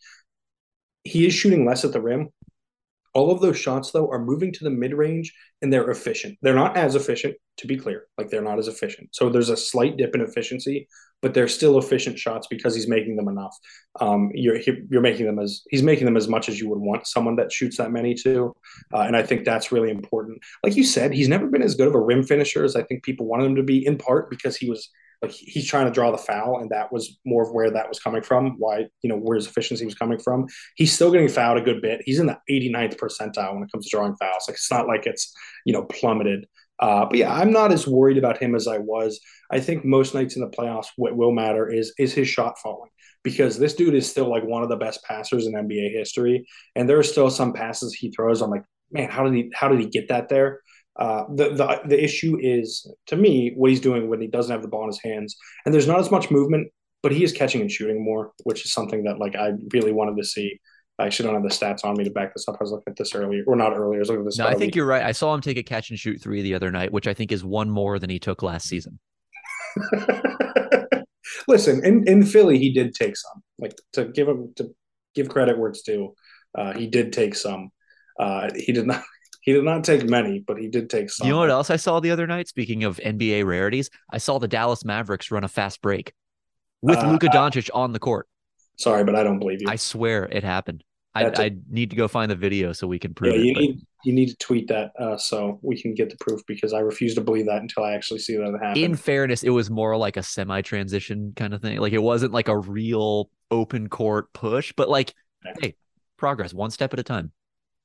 he 1.03 1.25
is 1.25 1.33
shooting 1.33 1.65
less 1.65 1.85
at 1.85 1.93
the 1.93 2.01
rim. 2.01 2.29
All 3.13 3.31
of 3.31 3.41
those 3.41 3.57
shots, 3.57 3.91
though, 3.91 4.09
are 4.09 4.23
moving 4.23 4.53
to 4.53 4.63
the 4.63 4.69
mid 4.69 4.93
range 4.93 5.33
and 5.61 5.71
they're 5.71 5.89
efficient. 5.89 6.37
They're 6.41 6.55
not 6.55 6.77
as 6.77 6.95
efficient, 6.95 7.35
to 7.57 7.67
be 7.67 7.77
clear. 7.77 8.05
Like 8.17 8.29
they're 8.29 8.41
not 8.41 8.57
as 8.57 8.69
efficient. 8.69 9.09
So 9.11 9.29
there's 9.29 9.49
a 9.49 9.57
slight 9.57 9.97
dip 9.97 10.15
in 10.15 10.21
efficiency, 10.21 10.87
but 11.21 11.33
they're 11.33 11.47
still 11.47 11.77
efficient 11.77 12.17
shots 12.17 12.47
because 12.49 12.73
he's 12.73 12.87
making 12.87 13.17
them 13.17 13.27
enough. 13.27 13.55
Um, 13.99 14.31
you're 14.33 14.57
you're 14.89 15.01
making 15.01 15.25
them 15.25 15.39
as 15.39 15.61
he's 15.69 15.83
making 15.83 16.05
them 16.05 16.17
as 16.17 16.27
much 16.27 16.47
as 16.47 16.59
you 16.59 16.69
would 16.69 16.79
want 16.79 17.05
someone 17.05 17.35
that 17.35 17.51
shoots 17.51 17.77
that 17.77 17.91
many 17.91 18.13
to, 18.15 18.55
uh, 18.93 19.01
and 19.01 19.15
I 19.15 19.23
think 19.23 19.43
that's 19.43 19.71
really 19.71 19.91
important. 19.91 20.39
Like 20.63 20.75
you 20.75 20.83
said, 20.83 21.13
he's 21.13 21.29
never 21.29 21.47
been 21.47 21.61
as 21.61 21.75
good 21.75 21.87
of 21.87 21.95
a 21.95 21.99
rim 22.01 22.23
finisher 22.23 22.63
as 22.63 22.75
I 22.75 22.83
think 22.83 23.03
people 23.03 23.27
wanted 23.27 23.45
him 23.45 23.55
to 23.55 23.63
be. 23.63 23.85
In 23.85 23.97
part 23.97 24.29
because 24.29 24.55
he 24.55 24.69
was 24.69 24.89
like 25.21 25.31
he's 25.31 25.67
trying 25.67 25.85
to 25.85 25.91
draw 25.91 26.11
the 26.11 26.17
foul, 26.17 26.59
and 26.59 26.69
that 26.71 26.91
was 26.91 27.19
more 27.25 27.43
of 27.43 27.53
where 27.53 27.69
that 27.69 27.87
was 27.87 27.99
coming 27.99 28.23
from. 28.23 28.55
Why 28.57 28.87
you 29.01 29.09
know 29.09 29.17
where 29.17 29.35
his 29.35 29.47
efficiency 29.47 29.85
was 29.85 29.95
coming 29.95 30.19
from. 30.19 30.47
He's 30.75 30.93
still 30.93 31.11
getting 31.11 31.27
fouled 31.27 31.59
a 31.59 31.61
good 31.61 31.81
bit. 31.81 32.01
He's 32.05 32.19
in 32.19 32.25
the 32.25 32.37
89th 32.49 32.97
percentile 32.97 33.53
when 33.53 33.63
it 33.63 33.71
comes 33.71 33.87
to 33.87 33.95
drawing 33.95 34.15
fouls. 34.15 34.45
Like 34.47 34.55
it's 34.55 34.71
not 34.71 34.87
like 34.87 35.05
it's 35.05 35.33
you 35.65 35.73
know 35.73 35.83
plummeted. 35.83 36.45
Uh, 36.79 37.05
but 37.05 37.17
yeah, 37.17 37.31
I'm 37.31 37.51
not 37.51 37.71
as 37.71 37.87
worried 37.87 38.17
about 38.17 38.39
him 38.39 38.55
as 38.55 38.67
I 38.67 38.79
was. 38.79 39.19
I 39.51 39.59
think 39.59 39.85
most 39.85 40.15
nights 40.15 40.35
in 40.35 40.41
the 40.41 40.49
playoffs, 40.49 40.87
what 40.95 41.15
will 41.15 41.31
matter 41.31 41.71
is 41.71 41.93
is 41.99 42.13
his 42.13 42.27
shot 42.27 42.57
falling 42.59 42.89
because 43.23 43.59
this 43.59 43.75
dude 43.75 43.93
is 43.93 44.09
still 44.09 44.29
like 44.29 44.43
one 44.43 44.63
of 44.63 44.69
the 44.69 44.77
best 44.77 45.03
passers 45.03 45.45
in 45.45 45.53
NBA 45.53 45.91
history, 45.91 46.47
and 46.75 46.89
there 46.89 46.97
are 46.97 47.03
still 47.03 47.29
some 47.29 47.53
passes 47.53 47.93
he 47.93 48.09
throws. 48.11 48.41
I'm 48.41 48.49
like, 48.49 48.65
man, 48.91 49.09
how 49.09 49.23
did 49.23 49.33
he 49.33 49.51
how 49.53 49.67
did 49.67 49.79
he 49.79 49.87
get 49.87 50.09
that 50.09 50.29
there? 50.29 50.61
Uh, 50.97 51.23
the, 51.33 51.49
the 51.49 51.81
the 51.87 52.03
issue 52.03 52.37
is 52.41 52.91
to 53.07 53.15
me 53.15 53.53
what 53.55 53.69
he's 53.69 53.79
doing 53.79 54.09
when 54.09 54.19
he 54.19 54.27
doesn't 54.27 54.51
have 54.51 54.61
the 54.61 54.67
ball 54.67 54.83
in 54.83 54.89
his 54.89 55.01
hands, 55.01 55.37
and 55.65 55.73
there's 55.73 55.87
not 55.87 55.99
as 55.99 56.11
much 56.11 56.29
movement, 56.29 56.67
but 57.01 57.11
he 57.11 57.23
is 57.23 57.31
catching 57.31 57.61
and 57.61 57.71
shooting 57.71 58.03
more, 58.03 58.33
which 58.43 58.65
is 58.65 58.73
something 58.73 59.03
that 59.03 59.17
like 59.17 59.35
I 59.35 59.53
really 59.73 59.93
wanted 59.93 60.17
to 60.17 60.23
see. 60.23 60.59
I 60.99 61.05
actually 61.05 61.31
don't 61.31 61.41
have 61.41 61.43
the 61.43 61.49
stats 61.49 61.83
on 61.83 61.95
me 61.95 62.03
to 62.03 62.11
back 62.11 62.33
this 62.33 62.47
up. 62.47 62.55
I 62.59 62.63
was 62.63 62.71
looking 62.71 62.91
at 62.91 62.97
this 62.97 63.15
earlier, 63.15 63.43
or 63.47 63.55
not 63.55 63.75
earlier. 63.75 63.99
I 63.99 64.01
was 64.01 64.09
looking 64.09 64.21
at 64.21 64.25
this. 64.25 64.37
No, 64.37 64.47
I 64.47 64.53
think 64.53 64.75
you're 64.75 64.85
right. 64.85 65.03
I 65.03 65.13
saw 65.13 65.33
him 65.33 65.41
take 65.41 65.57
a 65.57 65.63
catch 65.63 65.89
and 65.89 65.97
shoot 65.97 66.21
three 66.21 66.41
the 66.41 66.53
other 66.53 66.69
night, 66.69 66.91
which 66.91 67.07
I 67.07 67.13
think 67.13 67.31
is 67.31 67.43
one 67.43 67.69
more 67.69 67.97
than 67.97 68.09
he 68.09 68.19
took 68.19 68.43
last 68.43 68.67
season. 68.67 68.99
Listen, 71.47 71.83
in, 71.83 72.07
in 72.07 72.23
Philly, 72.23 72.59
he 72.59 72.73
did 72.73 72.93
take 72.93 73.15
some. 73.15 73.41
Like 73.57 73.73
to 73.93 74.05
give 74.05 74.27
him 74.27 74.53
to 74.57 74.69
give 75.15 75.29
credit 75.29 75.57
where 75.57 75.69
it's 75.69 75.81
due, 75.81 76.13
uh, 76.57 76.73
he 76.73 76.87
did 76.87 77.13
take 77.13 77.35
some. 77.35 77.69
Uh, 78.19 78.49
he 78.55 78.71
did 78.71 78.85
not. 78.85 79.03
He 79.41 79.53
did 79.53 79.63
not 79.63 79.83
take 79.83 80.03
many, 80.07 80.39
but 80.39 80.57
he 80.57 80.67
did 80.67 80.89
take 80.89 81.09
some. 81.09 81.27
You 81.27 81.33
know 81.33 81.39
what 81.39 81.49
else 81.49 81.69
I 81.69 81.75
saw 81.75 81.99
the 81.99 82.11
other 82.11 82.27
night? 82.27 82.47
Speaking 82.47 82.83
of 82.83 82.97
NBA 82.97 83.43
rarities, 83.45 83.89
I 84.11 84.17
saw 84.19 84.37
the 84.39 84.47
Dallas 84.47 84.85
Mavericks 84.85 85.31
run 85.31 85.43
a 85.43 85.47
fast 85.47 85.81
break 85.81 86.13
with 86.81 86.99
Uh, 86.99 87.11
Luka 87.11 87.27
Doncic 87.27 87.69
on 87.73 87.91
the 87.93 87.99
court. 87.99 88.27
Sorry, 88.77 89.03
but 89.03 89.15
I 89.15 89.23
don't 89.23 89.39
believe 89.39 89.61
you. 89.61 89.67
I 89.69 89.75
swear 89.75 90.25
it 90.31 90.43
happened. 90.43 90.83
I, 91.13 91.23
a- 91.23 91.33
I 91.41 91.51
need 91.69 91.89
to 91.89 91.95
go 91.95 92.07
find 92.07 92.31
the 92.31 92.35
video 92.35 92.71
so 92.71 92.87
we 92.87 92.97
can 92.99 93.13
prove 93.13 93.33
yeah, 93.35 93.41
it. 93.41 93.45
you 93.45 93.53
but- 93.53 93.59
need 93.61 93.81
you 94.03 94.13
need 94.13 94.29
to 94.29 94.37
tweet 94.37 94.67
that 94.69 94.91
uh, 94.97 95.15
so 95.15 95.59
we 95.61 95.79
can 95.79 95.93
get 95.93 96.09
the 96.09 96.17
proof 96.19 96.41
because 96.47 96.73
I 96.73 96.79
refuse 96.79 97.13
to 97.15 97.21
believe 97.21 97.45
that 97.45 97.61
until 97.61 97.83
I 97.83 97.93
actually 97.93 98.19
see 98.19 98.35
that 98.35 98.57
happen. 98.59 98.81
in 98.81 98.95
fairness, 98.95 99.43
it 99.43 99.51
was 99.51 99.69
more 99.69 99.95
like 99.95 100.17
a 100.17 100.23
semi-transition 100.23 101.33
kind 101.35 101.53
of 101.53 101.61
thing. 101.61 101.77
Like 101.77 101.93
it 101.93 102.01
wasn't 102.01 102.31
like 102.31 102.47
a 102.47 102.57
real 102.57 103.29
open 103.51 103.89
court 103.89 104.33
push, 104.33 104.73
but 104.75 104.89
like, 104.89 105.13
hey, 105.59 105.75
progress 106.17 106.51
one 106.51 106.71
step 106.71 106.93
at 106.93 106.99
a 106.99 107.03
time. 107.03 107.31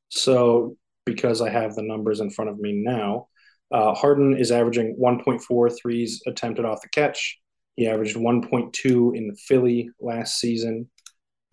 So, 0.09 0.78
because 1.07 1.40
I 1.40 1.48
have 1.48 1.74
the 1.74 1.82
numbers 1.82 2.20
in 2.20 2.30
front 2.30 2.50
of 2.50 2.59
me 2.59 2.72
now, 2.72 3.28
uh, 3.72 3.94
Harden 3.94 4.36
is 4.36 4.52
averaging 4.52 4.96
1.4 5.00 5.78
threes 5.80 6.22
attempted 6.26 6.64
off 6.64 6.82
the 6.82 6.88
catch. 6.88 7.38
He 7.76 7.88
averaged 7.88 8.16
1.2 8.16 9.16
in 9.16 9.34
Philly 9.36 9.90
last 10.00 10.38
season. 10.38 10.90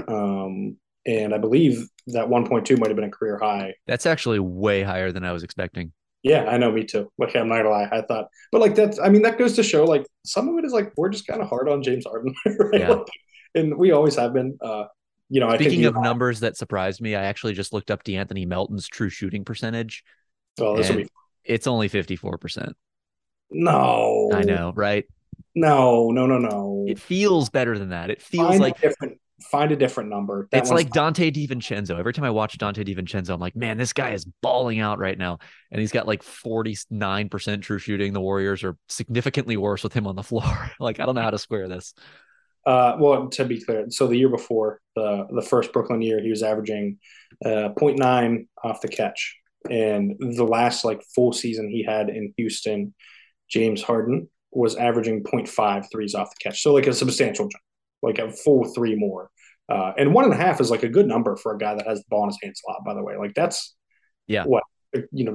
Um, 0.07 0.77
and 1.05 1.33
I 1.33 1.37
believe 1.37 1.87
that 2.07 2.27
1.2 2.27 2.77
might 2.79 2.87
have 2.87 2.95
been 2.95 3.05
a 3.05 3.11
career 3.11 3.39
high. 3.41 3.73
That's 3.87 4.05
actually 4.05 4.39
way 4.39 4.83
higher 4.83 5.11
than 5.11 5.23
I 5.23 5.31
was 5.31 5.43
expecting. 5.43 5.91
Yeah, 6.23 6.45
I 6.45 6.57
know, 6.57 6.71
me 6.71 6.85
too. 6.85 7.11
Like, 7.17 7.35
I'm 7.35 7.49
not 7.49 7.57
gonna 7.57 7.69
lie. 7.69 7.89
I 7.91 8.01
thought, 8.01 8.27
but 8.51 8.61
like 8.61 8.75
that's, 8.75 8.97
I 8.97 9.09
mean, 9.09 9.23
that 9.23 9.37
goes 9.37 9.57
to 9.57 9.63
show 9.63 9.83
like 9.83 10.05
some 10.25 10.47
of 10.47 10.57
it 10.57 10.63
is 10.63 10.71
like 10.71 10.93
we're 10.95 11.09
just 11.09 11.27
kind 11.27 11.41
of 11.41 11.49
hard 11.49 11.67
on 11.67 11.83
James 11.83 12.05
Harden, 12.05 12.33
right? 12.45 12.79
Yeah. 12.79 12.89
Like, 12.91 13.07
and 13.55 13.77
we 13.77 13.91
always 13.91 14.15
have 14.15 14.33
been. 14.33 14.57
Uh, 14.61 14.85
you 15.33 15.39
know, 15.39 15.47
I 15.47 15.55
Speaking 15.55 15.81
think 15.81 15.95
of 15.95 16.03
numbers 16.03 16.41
that 16.41 16.57
surprised 16.57 17.01
me, 17.01 17.15
I 17.15 17.23
actually 17.23 17.53
just 17.53 17.73
looked 17.73 17.89
up 17.89 18.03
D'Anthony 18.03 18.45
Melton's 18.45 18.87
true 18.87 19.09
shooting 19.09 19.43
percentage. 19.43 20.03
Oh, 20.59 20.77
this 20.77 20.89
will 20.89 20.97
be 20.97 21.07
It's 21.43 21.65
only 21.65 21.89
54%. 21.89 22.73
no. 23.49 24.29
I 24.31 24.43
know, 24.43 24.73
right? 24.75 25.05
No, 25.55 26.11
no, 26.11 26.27
no, 26.27 26.37
no. 26.37 26.85
It 26.87 26.99
feels 26.99 27.49
better 27.49 27.79
than 27.79 27.89
that. 27.89 28.11
It 28.11 28.21
feels 28.21 28.49
find 28.49 28.59
like 28.59 28.77
a 28.77 28.81
different. 28.81 29.19
Find 29.49 29.71
a 29.71 29.75
different 29.75 30.11
number. 30.11 30.47
That 30.51 30.59
it's 30.59 30.69
like 30.69 30.89
Donte 30.91 31.33
DiVincenzo. 31.33 31.97
Every 31.97 32.13
time 32.13 32.25
I 32.25 32.29
watch 32.29 32.59
Donte 32.59 32.85
DiVincenzo, 32.85 33.33
I'm 33.33 33.39
like, 33.39 33.55
man, 33.55 33.77
this 33.79 33.91
guy 33.91 34.11
is 34.11 34.25
balling 34.43 34.79
out 34.79 34.99
right 34.99 35.17
now. 35.17 35.39
And 35.71 35.81
he's 35.81 35.91
got 35.91 36.07
like 36.07 36.21
49% 36.21 37.61
true 37.63 37.79
shooting. 37.79 38.13
The 38.13 38.21
Warriors 38.21 38.63
are 38.63 38.77
significantly 38.87 39.57
worse 39.57 39.83
with 39.83 39.93
him 39.93 40.05
on 40.05 40.15
the 40.15 40.23
floor. 40.23 40.71
like, 40.79 40.99
I 40.99 41.07
don't 41.07 41.15
know 41.15 41.23
how 41.23 41.31
to 41.31 41.39
square 41.39 41.67
this. 41.67 41.95
Uh, 42.65 42.95
well, 42.99 43.27
to 43.29 43.43
be 43.45 43.59
clear, 43.61 43.85
so 43.89 44.07
the 44.07 44.15
year 44.17 44.29
before 44.29 44.79
the 44.95 45.27
the 45.33 45.41
first 45.41 45.73
Brooklyn 45.73 46.01
year, 46.01 46.21
he 46.21 46.29
was 46.29 46.43
averaging 46.43 46.97
uh, 47.45 47.69
0.9 47.77 48.47
off 48.63 48.81
the 48.81 48.87
catch, 48.87 49.35
and 49.69 50.15
the 50.19 50.45
last 50.45 50.85
like 50.85 51.01
full 51.15 51.33
season 51.33 51.69
he 51.69 51.83
had 51.83 52.09
in 52.09 52.33
Houston, 52.37 52.93
James 53.49 53.81
Harden 53.81 54.29
was 54.51 54.75
averaging 54.75 55.23
0.5 55.23 55.85
threes 55.91 56.15
off 56.15 56.29
the 56.29 56.35
catch, 56.49 56.61
so 56.61 56.73
like 56.73 56.87
a 56.87 56.93
substantial 56.93 57.45
jump, 57.49 57.63
like 58.01 58.19
a 58.19 58.31
full 58.31 58.63
three 58.73 58.95
more, 58.95 59.29
uh, 59.67 59.91
and 59.97 60.13
one 60.13 60.23
and 60.23 60.33
a 60.33 60.37
half 60.37 60.61
is 60.61 60.71
like 60.71 60.83
a 60.83 60.89
good 60.89 61.07
number 61.07 61.35
for 61.35 61.53
a 61.53 61.57
guy 61.57 61.75
that 61.75 61.85
has 61.87 61.99
the 61.99 62.05
ball 62.09 62.23
in 62.23 62.29
his 62.29 62.37
hands 62.41 62.61
a 62.67 62.71
lot. 62.71 62.85
By 62.85 62.93
the 62.93 63.03
way, 63.03 63.17
like 63.17 63.33
that's 63.33 63.75
Yeah. 64.27 64.45
what 64.45 64.63
you 65.11 65.25
know, 65.25 65.33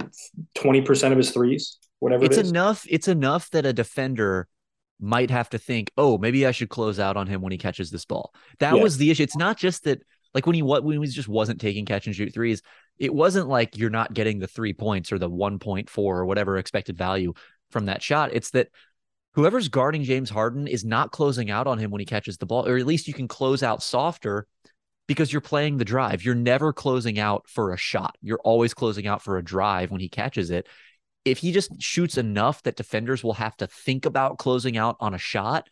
20 0.55 0.83
percent 0.83 1.13
of 1.13 1.19
his 1.19 1.31
threes, 1.33 1.79
whatever 1.99 2.25
It's 2.25 2.39
it 2.39 2.43
is. 2.43 2.51
enough. 2.51 2.87
It's 2.89 3.09
enough 3.09 3.51
that 3.51 3.67
a 3.67 3.73
defender 3.73 4.47
might 5.01 5.31
have 5.31 5.51
to 5.51 5.59
think, 5.59 5.93
oh, 5.97 6.19
maybe 6.19 6.47
I 6.47 6.51
should 6.51 6.69
close 6.69 6.99
out 6.99 7.17
on 7.17 7.27
him 7.27 7.41
when 7.41 7.53
he 7.53 7.59
catches 7.59 7.91
this 7.91 8.05
ball. 8.05 8.33
That 8.59 8.77
Yeah. 8.77 8.83
was 8.83 8.97
the 8.97 9.11
issue. 9.11 9.23
It's 9.23 9.37
not 9.37 9.57
just 9.57 9.85
that, 9.85 10.03
like 10.35 10.47
when 10.47 10.55
he 10.55 10.63
what 10.63 10.85
when 10.85 11.01
he 11.01 11.09
just 11.09 11.29
wasn't 11.29 11.61
taking 11.61 11.87
catch 11.87 12.07
and 12.07 12.15
shoot 12.15 12.35
threes. 12.35 12.63
It 12.99 13.15
wasn't 13.15 13.49
like 13.49 13.77
you're 13.79 13.91
not 13.91 14.13
getting 14.13 14.41
the 14.41 14.49
three 14.49 14.73
points 14.75 15.13
or 15.13 15.19
the 15.19 15.29
one 15.31 15.59
point 15.59 15.89
four 15.89 16.19
or 16.19 16.27
whatever 16.27 16.57
expected 16.59 16.99
value 16.99 17.33
from 17.71 17.87
that 17.87 18.03
shot. 18.03 18.31
It's 18.33 18.51
that 18.51 18.69
whoever's 19.35 19.69
guarding 19.69 20.03
James 20.03 20.31
Harden 20.31 20.67
is 20.67 20.85
not 20.85 21.13
closing 21.13 21.51
out 21.51 21.67
on 21.69 21.79
him 21.79 21.91
when 21.91 22.01
he 22.01 22.07
catches 22.07 22.39
the 22.39 22.47
ball, 22.47 22.67
or 22.67 22.77
at 22.77 22.87
least 22.87 23.07
you 23.07 23.15
can 23.15 23.29
close 23.29 23.63
out 23.63 23.83
softer 23.83 24.47
because 25.07 25.33
you're 25.33 25.41
playing 25.41 25.79
the 25.79 25.85
drive. 25.85 26.25
You're 26.25 26.35
never 26.35 26.73
closing 26.73 27.19
out 27.19 27.49
for 27.49 27.73
a 27.73 27.77
shot. 27.79 28.17
You're 28.21 28.41
always 28.45 28.75
closing 28.75 29.07
out 29.07 29.23
for 29.23 29.39
a 29.39 29.45
drive 29.45 29.91
when 29.91 30.01
he 30.01 30.09
catches 30.09 30.51
it. 30.51 30.67
If 31.25 31.39
he 31.39 31.53
just 31.53 31.81
shoots 31.81 32.17
enough 32.17 32.63
that 32.63 32.77
defenders 32.77 33.23
will 33.23 33.35
have 33.35 33.57
to 33.59 33.67
think 33.67 34.07
about 34.07 34.39
closing 34.39 34.77
out 34.77 34.97
on 35.01 35.15
a 35.15 35.19
shot, 35.19 35.69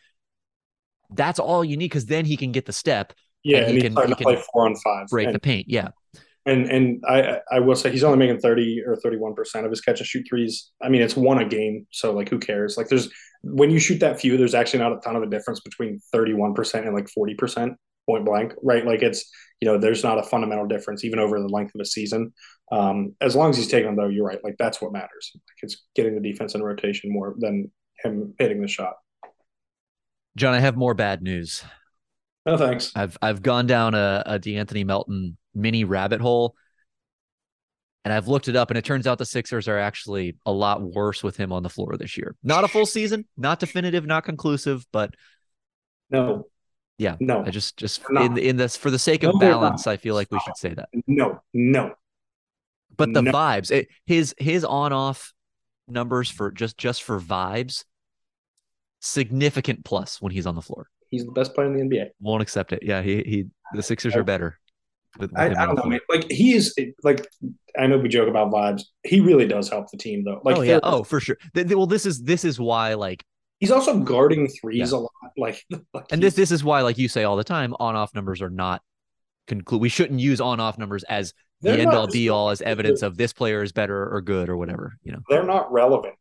that's 1.11 1.39
all 1.39 1.65
you 1.65 1.77
need 1.77 1.87
because 1.87 2.07
then 2.07 2.25
he 2.25 2.37
can 2.37 2.53
get 2.53 2.67
the 2.67 2.73
step, 2.73 3.13
yeah, 3.43 3.59
and 3.59 3.67
and 3.67 3.77
he 3.77 3.83
he's 3.83 3.95
can- 3.95 4.09
he 4.09 4.15
to 4.15 4.23
play 4.23 4.43
four 4.53 4.67
on 4.67 4.77
five, 4.77 5.07
break 5.09 5.27
and, 5.27 5.35
the 5.35 5.41
paint. 5.41 5.67
Yeah. 5.69 5.89
And 6.45 6.71
and 6.71 7.03
I 7.09 7.41
I 7.51 7.61
will 7.61 7.75
say 7.75 7.91
he's 7.91 8.05
only 8.05 8.19
making 8.19 8.39
thirty 8.39 8.83
or 8.87 8.97
thirty 8.97 9.17
one 9.17 9.35
percent 9.35 9.67
of 9.67 9.71
his 9.71 9.81
catch 9.81 9.99
and 10.01 10.07
shoot 10.07 10.27
threes. 10.29 10.71
I 10.83 10.89
mean, 10.89 11.03
it's 11.03 11.17
one 11.17 11.39
a 11.39 11.49
game, 11.49 11.87
so 11.91 12.13
like 12.13 12.29
who 12.29 12.39
cares? 12.39 12.77
Like 12.77 12.89
there's 12.89 13.11
when 13.43 13.71
you 13.71 13.79
shoot 13.79 14.01
that 14.01 14.21
few, 14.21 14.37
there's 14.37 14.55
actually 14.55 14.79
not 14.81 14.93
a 14.93 15.01
ton 15.01 15.17
of 15.17 15.23
a 15.23 15.27
difference 15.27 15.61
between 15.61 16.01
thirty 16.13 16.35
one 16.35 16.55
percent 16.55 16.87
and 16.87 16.95
like 16.95 17.09
forty 17.09 17.35
percent 17.35 17.75
point 18.07 18.25
blank, 18.25 18.53
right? 18.63 18.85
Like 18.87 19.03
it's 19.03 19.29
you 19.61 19.67
know 19.67 19.79
there's 19.79 20.05
not 20.05 20.19
a 20.19 20.23
fundamental 20.23 20.67
difference 20.67 21.05
even 21.05 21.19
over 21.19 21.41
the 21.41 21.49
length 21.49 21.75
of 21.75 21.81
a 21.81 21.85
season. 21.85 22.33
Um, 22.73 23.15
as 23.21 23.37
long 23.37 23.51
as 23.51 23.57
he's 23.57 23.69
taking 23.69 23.87
them 23.87 23.97
though, 23.97 24.09
you're 24.09 24.27
right. 24.27 24.43
Like 24.43 24.57
that's 24.59 24.81
what 24.81 24.93
matters. 24.93 25.33
Like 25.35 25.63
it's 25.63 25.85
getting 25.95 26.15
the 26.21 26.21
defense 26.29 26.55
in 26.55 26.63
rotation 26.63 27.13
more 27.13 27.35
than 27.39 27.71
him 28.03 28.35
hitting 28.39 28.61
the 28.61 28.69
shot. 28.69 28.95
John, 30.37 30.55
I 30.55 30.61
have 30.61 30.77
more 30.77 30.95
bad 30.95 31.23
news. 31.23 31.65
No 32.45 32.57
thanks. 32.57 32.93
I've 32.95 33.17
I've 33.21 33.43
gone 33.43 33.67
down 33.67 33.95
a, 33.95 34.23
a 34.27 34.39
D'Anthony 34.39 34.85
Melton 34.85 35.37
mini 35.55 35.85
rabbit 35.85 36.21
hole, 36.21 36.55
and 38.05 38.13
I've 38.13 38.29
looked 38.29 38.49
it 38.49 38.57
up, 38.57 38.71
and 38.71 38.79
it 38.79 38.85
turns 38.85 39.07
out 39.07 39.19
the 39.19 39.27
Sixers 39.27 39.67
are 39.67 39.79
actually 39.79 40.37
a 40.47 40.53
lot 40.53 40.81
worse 40.81 41.23
with 41.25 41.37
him 41.37 41.53
on 41.53 41.63
the 41.63 41.69
floor 41.69 41.97
this 41.97 42.17
year. 42.17 42.37
Not 42.43 42.65
a 42.65 42.69
full 42.69 42.87
season, 42.87 43.27
not 43.37 43.59
definitive, 43.59 44.07
not 44.07 44.25
conclusive, 44.25 44.87
but 44.93 45.15
No, 46.11 46.47
yeah, 46.99 47.17
No. 47.21 47.45
I 47.45 47.51
just 47.51 47.77
just 47.77 48.03
in 48.11 48.39
in 48.39 48.57
this 48.57 48.77
for 48.77 48.91
the 48.91 48.99
sake 48.99 49.23
of 49.23 49.35
No, 49.35 49.39
balance. 49.41 49.87
I 49.87 49.97
feel 49.97 50.15
like 50.15 50.29
we 50.31 50.39
should 50.41 50.57
say 50.57 50.75
that. 50.75 50.89
no, 51.07 51.41
no. 51.53 51.95
But 52.97 53.13
the 53.13 53.23
No. 53.23 53.33
vibes, 53.33 53.71
it, 53.71 53.89
his 54.07 54.35
his 54.39 54.65
on 54.65 54.93
off 54.93 55.33
numbers 55.89 56.31
for 56.31 56.51
just 56.51 56.79
just 56.79 57.03
for 57.03 57.21
vibes, 57.21 57.85
significant 59.01 59.85
plus 59.85 60.21
when 60.21 60.33
he's 60.33 60.47
on 60.47 60.55
the 60.55 60.63
floor. 60.63 60.89
He's 61.11 61.25
the 61.25 61.33
best 61.33 61.55
player 61.55 61.67
in 61.73 61.89
the 61.89 61.97
NBA. 61.97 62.11
Won't 62.21 62.43
accept 62.43 62.73
it. 62.73 62.83
Yeah, 62.83 63.03
he 63.03 63.17
he 63.23 63.45
the 63.75 63.83
Sixers 63.83 64.17
are 64.17 64.25
better. 64.25 64.59
With, 65.19 65.31
with 65.33 65.39
I, 65.41 65.47
I 65.47 65.67
don't 65.67 65.77
know, 65.77 65.85
man. 65.85 66.01
Like 66.09 66.31
he 66.31 66.55
is 66.55 66.75
like 67.05 67.27
I 67.79 67.87
know 67.87 67.99
we 67.99 68.09
joke 68.09 68.29
about 68.29 68.51
vibes. 68.51 68.83
He 69.05 69.21
really 69.21 69.47
does 69.47 69.69
help 69.69 69.91
the 69.91 69.99
team 69.99 70.25
though. 70.25 70.41
Like 70.45 70.57
oh 70.57 70.63
yeah, 70.63 70.81
oh 70.83 71.05
for 71.05 71.21
sure. 71.21 71.37
Th- 71.55 71.67
th- 71.67 71.77
well, 71.77 71.87
this 71.87 72.07
is 72.07 72.23
this 72.23 72.45
is 72.45 72.59
why 72.59 72.95
like, 72.95 73.25
he's 73.61 73.71
also 73.71 73.99
guarding 74.01 74.49
threes 74.49 74.93
Yeah. 74.93 74.99
a 74.99 75.01
lot. 75.01 75.11
Like, 75.37 75.65
like 75.95 76.07
and 76.11 76.23
this 76.23 76.35
this 76.35 76.51
is 76.51 76.63
why 76.65 76.83
like 76.83 76.99
you 76.99 77.09
say 77.09 77.25
all 77.25 77.37
the 77.37 77.45
time, 77.45 77.75
on 77.79 77.97
off 77.97 78.15
numbers 78.15 78.43
are 78.43 78.51
not 78.51 78.83
conclude. 79.47 79.81
We 79.81 79.89
shouldn't 79.89 80.21
use 80.21 80.41
on 80.41 80.61
off 80.61 80.79
numbers 80.79 81.05
as 81.05 81.33
the 81.63 81.73
end 81.73 81.93
all 81.93 82.07
be 82.07 82.29
all 82.29 82.51
as 82.51 82.61
evidence 82.63 83.03
of 83.03 83.17
this 83.17 83.33
player 83.33 83.63
is 83.63 83.73
better 83.73 84.15
or 84.15 84.21
good 84.21 84.49
or 84.49 84.57
whatever. 84.57 84.97
You 85.03 85.13
know, 85.13 85.21
they're 85.29 85.45
not 85.45 85.73
relevant. 85.73 86.17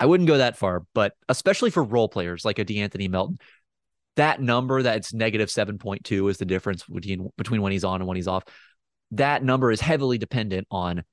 I 0.00 0.06
wouldn't 0.06 0.26
go 0.26 0.38
that 0.38 0.56
far, 0.56 0.84
but 0.92 1.14
especially 1.28 1.70
for 1.70 1.82
role 1.82 2.08
players 2.08 2.44
like 2.44 2.58
a 2.58 2.64
D'Anthony 2.64 3.08
Melton, 3.08 3.38
that 4.16 4.40
number 4.40 4.82
that's 4.82 5.14
negative 5.14 5.50
seven 5.50 5.78
point 5.78 6.04
two 6.04 6.28
is 6.28 6.36
the 6.38 6.44
difference 6.44 6.84
between 6.84 7.30
between 7.36 7.62
when 7.62 7.72
he's 7.72 7.84
on 7.84 8.00
and 8.00 8.08
when 8.08 8.16
he's 8.16 8.28
off. 8.28 8.44
That 9.12 9.44
number 9.44 9.70
is 9.70 9.80
heavily 9.80 10.18
dependent 10.18 10.66
on 10.70 11.04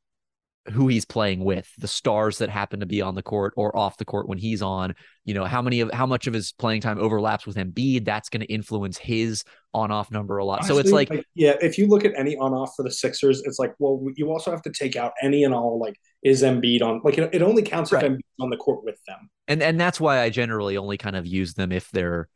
who 0.72 0.88
he's 0.88 1.06
playing 1.06 1.44
with, 1.44 1.68
the 1.80 1.88
stars 1.88 2.38
that 2.38 2.50
happen 2.50 2.82
to 2.82 2.86
be 2.86 3.02
on 3.02 3.16
the 3.16 3.24
court 3.24 3.52
or 3.58 3.76
off 3.76 3.98
the 3.98 4.06
court 4.06 4.28
when 4.28 4.38
he's 4.38 4.62
on. 4.62 4.94
You 5.26 5.34
know 5.34 5.44
how 5.46 5.62
many 5.62 5.80
of 5.82 5.92
how 5.92 6.06
much 6.06 6.28
of 6.28 6.34
his 6.34 6.52
playing 6.52 6.82
time 6.82 7.00
overlaps 7.00 7.48
with 7.48 7.56
Embiid. 7.56 8.06
That's 8.06 8.30
going 8.30 8.42
to 8.42 8.46
influence 8.46 8.98
his 8.98 9.44
on-off 9.74 10.12
number 10.12 10.38
a 10.38 10.46
lot. 10.46 10.66
so 10.66 10.78
it's 10.78 10.92
Honestly, 10.92 11.18
like, 11.18 11.26
yeah, 11.34 11.56
if 11.62 11.78
you 11.78 11.88
look 11.88 12.06
at 12.06 12.12
any 12.16 12.38
on 12.38 12.54
off 12.54 12.74
for 12.76 12.84
the 12.84 12.92
Sixers, 12.92 13.42
it's 13.44 13.58
like, 13.58 13.74
well, 13.80 14.06
you 14.16 14.32
also 14.32 14.52
have 14.52 14.62
to 14.64 14.72
take 14.72 14.96
out 14.96 15.14
any 15.22 15.44
and 15.44 15.54
all. 15.54 15.80
Like, 15.80 15.96
is 16.24 16.44
Embiid 16.44 16.82
on? 16.84 17.02
Like, 17.04 17.18
it, 17.18 17.34
it 17.34 17.42
only 17.42 17.64
counts 17.64 17.92
Right. 17.92 18.04
if 18.04 18.12
Embiid's 18.12 18.22
on 18.40 18.50
the 18.52 18.58
court 18.58 18.84
with 18.84 19.00
them. 19.08 19.30
and 19.48 19.64
and 19.64 19.80
that's 19.80 20.00
why 20.00 20.22
I 20.22 20.30
generally 20.30 20.78
only 20.78 20.98
kind 20.98 21.16
of 21.16 21.26
use 21.26 21.54
them 21.56 21.72
if 21.72 21.90
they're 21.92 22.28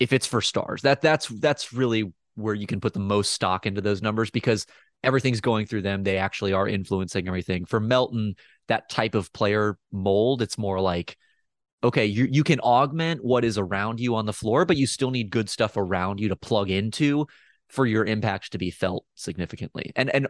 if 0.00 0.12
it's 0.12 0.26
for 0.26 0.40
stars. 0.40 0.82
That 0.82 1.00
that's 1.00 1.28
that's 1.28 1.72
really 1.72 2.12
where 2.34 2.54
you 2.54 2.66
can 2.66 2.80
put 2.80 2.94
the 2.94 2.98
most 2.98 3.32
stock 3.32 3.66
into 3.66 3.80
those 3.82 4.02
numbers 4.02 4.30
because 4.30 4.66
everything's 5.02 5.40
going 5.40 5.66
through 5.66 5.82
them. 5.82 6.02
They 6.02 6.18
actually 6.18 6.52
are 6.52 6.68
influencing 6.68 7.26
everything. 7.26 7.64
For 7.64 7.80
Melton, 7.80 8.34
that 8.68 8.88
type 8.88 9.14
of 9.14 9.32
player 9.32 9.78
mold, 9.90 10.42
it's 10.42 10.58
more 10.58 10.80
like, 10.80 11.16
okay, 11.84 12.06
you 12.06 12.28
you 12.30 12.44
can 12.44 12.60
augment 12.60 13.24
what 13.24 13.44
is 13.44 13.58
around 13.58 14.00
you 14.00 14.14
on 14.14 14.26
the 14.26 14.32
floor, 14.32 14.64
but 14.64 14.76
you 14.76 14.86
still 14.86 15.10
need 15.10 15.30
good 15.30 15.50
stuff 15.50 15.76
around 15.76 16.20
you 16.20 16.28
to 16.28 16.36
plug 16.36 16.70
into 16.70 17.26
for 17.68 17.86
your 17.86 18.04
impact 18.04 18.52
to 18.52 18.58
be 18.58 18.70
felt 18.70 19.04
significantly. 19.14 19.92
And 19.96 20.10
and 20.10 20.28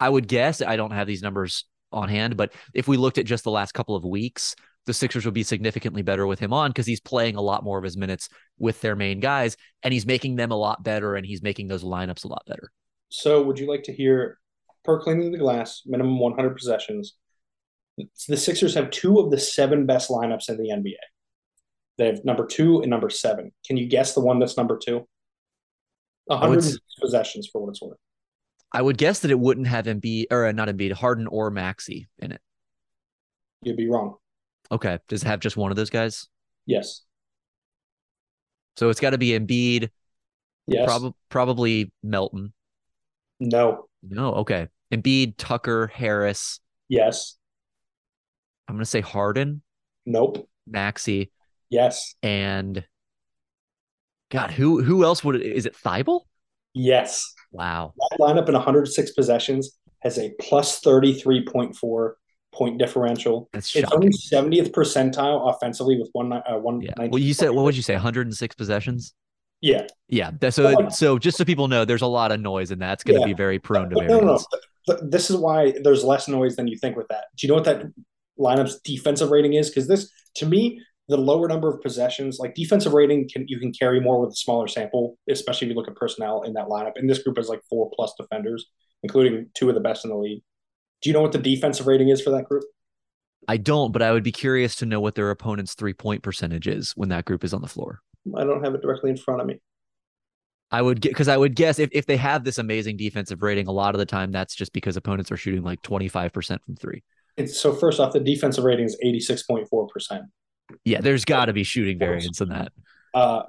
I 0.00 0.08
would 0.08 0.28
guess 0.28 0.62
I 0.62 0.76
don't 0.76 0.92
have 0.92 1.06
these 1.06 1.22
numbers 1.22 1.64
on 1.92 2.08
hand, 2.08 2.36
but 2.36 2.52
if 2.74 2.88
we 2.88 2.96
looked 2.96 3.18
at 3.18 3.26
just 3.26 3.44
the 3.44 3.50
last 3.50 3.72
couple 3.72 3.96
of 3.96 4.04
weeks, 4.04 4.54
the 4.86 4.94
Sixers 4.94 5.24
would 5.24 5.34
be 5.34 5.42
significantly 5.42 6.02
better 6.02 6.26
with 6.26 6.38
him 6.38 6.52
on 6.52 6.70
because 6.70 6.86
he's 6.86 7.00
playing 7.00 7.36
a 7.36 7.40
lot 7.40 7.64
more 7.64 7.78
of 7.78 7.84
his 7.84 7.96
minutes 7.96 8.28
with 8.58 8.80
their 8.80 8.96
main 8.96 9.20
guys 9.20 9.56
and 9.82 9.92
he's 9.92 10.06
making 10.06 10.36
them 10.36 10.50
a 10.50 10.56
lot 10.56 10.82
better 10.82 11.16
and 11.16 11.26
he's 11.26 11.42
making 11.42 11.68
those 11.68 11.84
lineups 11.84 12.24
a 12.24 12.28
lot 12.28 12.42
better. 12.46 12.70
So, 13.10 13.42
would 13.42 13.58
you 13.58 13.68
like 13.68 13.82
to 13.84 13.92
hear 13.92 14.38
per 14.84 15.00
cleaning 15.00 15.32
the 15.32 15.38
glass, 15.38 15.82
minimum 15.84 16.18
100 16.18 16.56
possessions? 16.56 17.16
The 18.28 18.36
Sixers 18.36 18.74
have 18.74 18.90
two 18.90 19.18
of 19.18 19.30
the 19.30 19.38
seven 19.38 19.84
best 19.84 20.10
lineups 20.10 20.48
in 20.48 20.56
the 20.56 20.70
NBA. 20.70 20.94
They 21.98 22.06
have 22.06 22.24
number 22.24 22.46
two 22.46 22.80
and 22.80 22.88
number 22.88 23.10
seven. 23.10 23.52
Can 23.66 23.76
you 23.76 23.86
guess 23.86 24.14
the 24.14 24.20
one 24.20 24.38
that's 24.38 24.56
number 24.56 24.78
two? 24.78 25.06
100 26.26 26.78
possessions 27.00 27.48
for 27.52 27.60
what 27.60 27.70
it's 27.70 27.82
worth. 27.82 27.98
I 28.72 28.80
would 28.80 28.96
guess 28.96 29.20
that 29.20 29.30
it 29.30 29.38
wouldn't 29.38 29.66
have 29.66 29.86
Embiid 29.86 30.26
or 30.30 30.46
uh, 30.46 30.52
not 30.52 30.68
Embiid, 30.68 30.92
Harden 30.92 31.26
or 31.26 31.50
Maxey 31.50 32.08
in 32.18 32.32
it. 32.32 32.40
You'd 33.62 33.76
be 33.76 33.88
wrong. 33.88 34.14
Okay. 34.70 34.98
Does 35.08 35.22
it 35.22 35.26
have 35.26 35.40
just 35.40 35.56
one 35.56 35.72
of 35.72 35.76
those 35.76 35.90
guys? 35.90 36.28
Yes. 36.66 37.02
So 38.76 38.88
it's 38.88 39.00
got 39.00 39.10
to 39.10 39.18
be 39.18 39.38
Embiid. 39.38 39.90
Yes. 40.66 40.86
Prob- 40.86 41.14
probably 41.28 41.92
Melton. 42.02 42.52
No. 43.40 43.86
No. 44.02 44.34
Okay. 44.34 44.68
Embiid, 44.92 45.34
Tucker, 45.36 45.86
Harris. 45.88 46.60
Yes. 46.88 47.36
I'm 48.68 48.78
to 48.78 48.84
say 48.84 49.00
Harden. 49.00 49.62
Nope. 50.06 50.48
Maxey. 50.66 51.32
Yes. 51.70 52.14
And 52.22 52.84
God, 54.30 54.50
who 54.50 54.82
who 54.82 55.04
else 55.04 55.24
would 55.24 55.36
it 55.36 55.42
is 55.42 55.66
it 55.66 55.76
Thybulle? 55.76 56.22
Yes. 56.72 57.32
Wow. 57.52 57.94
That 57.96 58.18
lineup 58.20 58.48
in 58.48 58.54
106 58.54 59.10
possessions 59.12 59.76
has 60.00 60.18
a 60.18 60.32
plus 60.40 60.80
33.4 60.80 62.12
point 62.52 62.78
differential. 62.78 63.48
That's 63.52 63.74
it's 63.74 63.88
shocking. 63.88 63.96
only 63.96 64.60
70th 64.62 64.70
percentile 64.70 65.52
offensively 65.54 65.98
with 65.98 66.10
one 66.12 66.32
uh, 66.32 66.42
one. 66.58 66.80
Yeah. 66.80 66.92
Well, 66.96 67.18
you 67.18 67.34
said 67.34 67.50
what 67.50 67.64
would 67.64 67.76
you 67.76 67.82
say? 67.82 67.94
106 67.94 68.54
possessions. 68.54 69.14
Yeah. 69.60 69.86
Yeah. 70.08 70.30
So 70.50 70.88
so 70.88 71.18
just 71.18 71.36
so 71.36 71.44
people 71.44 71.68
know, 71.68 71.84
there's 71.84 72.02
a 72.02 72.06
lot 72.06 72.32
of 72.32 72.40
noise, 72.40 72.70
and 72.70 72.80
that's 72.80 73.04
going 73.04 73.16
to 73.16 73.20
Yeah. 73.20 73.34
be 73.34 73.36
very 73.36 73.58
prone 73.58 73.90
to 73.90 73.94
But 73.94 74.06
no, 74.06 74.18
variance. 74.20 74.46
no, 74.88 74.94
no. 74.94 75.08
This 75.08 75.30
is 75.30 75.36
why 75.36 75.74
there's 75.82 76.02
less 76.02 76.28
noise 76.28 76.56
than 76.56 76.66
you 76.66 76.76
think 76.78 76.96
with 76.96 77.08
that. 77.08 77.24
Do 77.36 77.46
you 77.46 77.48
know 77.48 77.56
what 77.56 77.64
that 77.64 77.84
lineup's 78.38 78.80
defensive 78.80 79.30
rating 79.30 79.52
is? 79.54 79.68
Because 79.68 79.86
this, 79.86 80.10
to 80.36 80.46
me, 80.46 80.80
the 81.08 81.16
lower 81.18 81.46
number 81.48 81.68
of 81.68 81.80
possessions, 81.82 82.38
like 82.38 82.54
defensive 82.54 82.94
rating, 82.94 83.28
can 83.28 83.44
you 83.48 83.58
can 83.60 83.72
carry 83.72 84.00
more 84.00 84.20
with 84.20 84.30
a 84.32 84.36
smaller 84.36 84.66
sample, 84.68 85.18
especially 85.28 85.66
if 85.66 85.70
you 85.70 85.76
look 85.76 85.88
at 85.88 85.96
personnel 85.96 86.42
in 86.42 86.54
that 86.54 86.66
lineup. 86.68 86.92
And 86.96 87.08
this 87.10 87.22
group 87.22 87.36
has 87.36 87.48
like 87.48 87.60
four 87.68 87.90
plus 87.94 88.14
defenders, 88.18 88.66
including 89.02 89.50
two 89.54 89.68
of 89.68 89.74
the 89.74 89.80
best 89.80 90.04
in 90.04 90.10
the 90.10 90.16
league. 90.16 90.42
Do 91.02 91.10
you 91.10 91.14
know 91.14 91.20
what 91.22 91.32
the 91.32 91.38
defensive 91.38 91.86
rating 91.86 92.08
is 92.08 92.20
for 92.22 92.30
that 92.30 92.44
group? 92.44 92.64
I 93.48 93.56
don't, 93.56 93.90
but 93.92 94.02
I 94.02 94.12
would 94.12 94.22
be 94.22 94.32
curious 94.32 94.76
to 94.76 94.86
know 94.86 95.00
what 95.00 95.14
their 95.14 95.30
opponent's 95.30 95.74
three 95.74 95.94
point 95.94 96.22
percentage 96.22 96.66
is 96.68 96.92
when 96.92 97.08
that 97.10 97.24
group 97.24 97.42
is 97.44 97.52
on 97.52 97.60
the 97.62 97.68
floor. 97.68 98.00
I 98.36 98.44
don't 98.44 98.64
have 98.64 98.74
it 98.74 98.82
directly 98.82 99.10
in 99.10 99.16
front 99.16 99.40
of 99.40 99.46
me. 99.46 99.60
I 100.70 100.82
would 100.82 101.00
get 101.00 101.10
because 101.10 101.28
I 101.28 101.36
would 101.36 101.56
guess 101.56 101.78
if, 101.78 101.90
if 101.92 102.06
they 102.06 102.16
have 102.16 102.44
this 102.44 102.58
amazing 102.58 102.96
defensive 102.96 103.42
rating, 103.42 103.66
a 103.66 103.72
lot 103.72 103.94
of 103.94 103.98
the 103.98 104.06
time 104.06 104.30
that's 104.30 104.54
just 104.54 104.72
because 104.72 104.96
opponents 104.96 105.32
are 105.32 105.36
shooting 105.36 105.62
like 105.62 105.82
25% 105.82 106.62
from 106.64 106.76
three. 106.76 107.02
It's, 107.36 107.58
so 107.58 107.72
first 107.72 107.98
off, 107.98 108.12
the 108.12 108.20
defensive 108.20 108.64
rating 108.64 108.86
is 108.86 108.96
86.4%. 109.04 110.22
Yeah, 110.84 111.00
there's 111.00 111.24
got 111.24 111.46
to 111.46 111.52
be 111.52 111.64
shooting 111.64 111.98
variance 111.98 112.40
in 112.40 112.50
that. 112.50 112.72
Uh, 113.14 113.42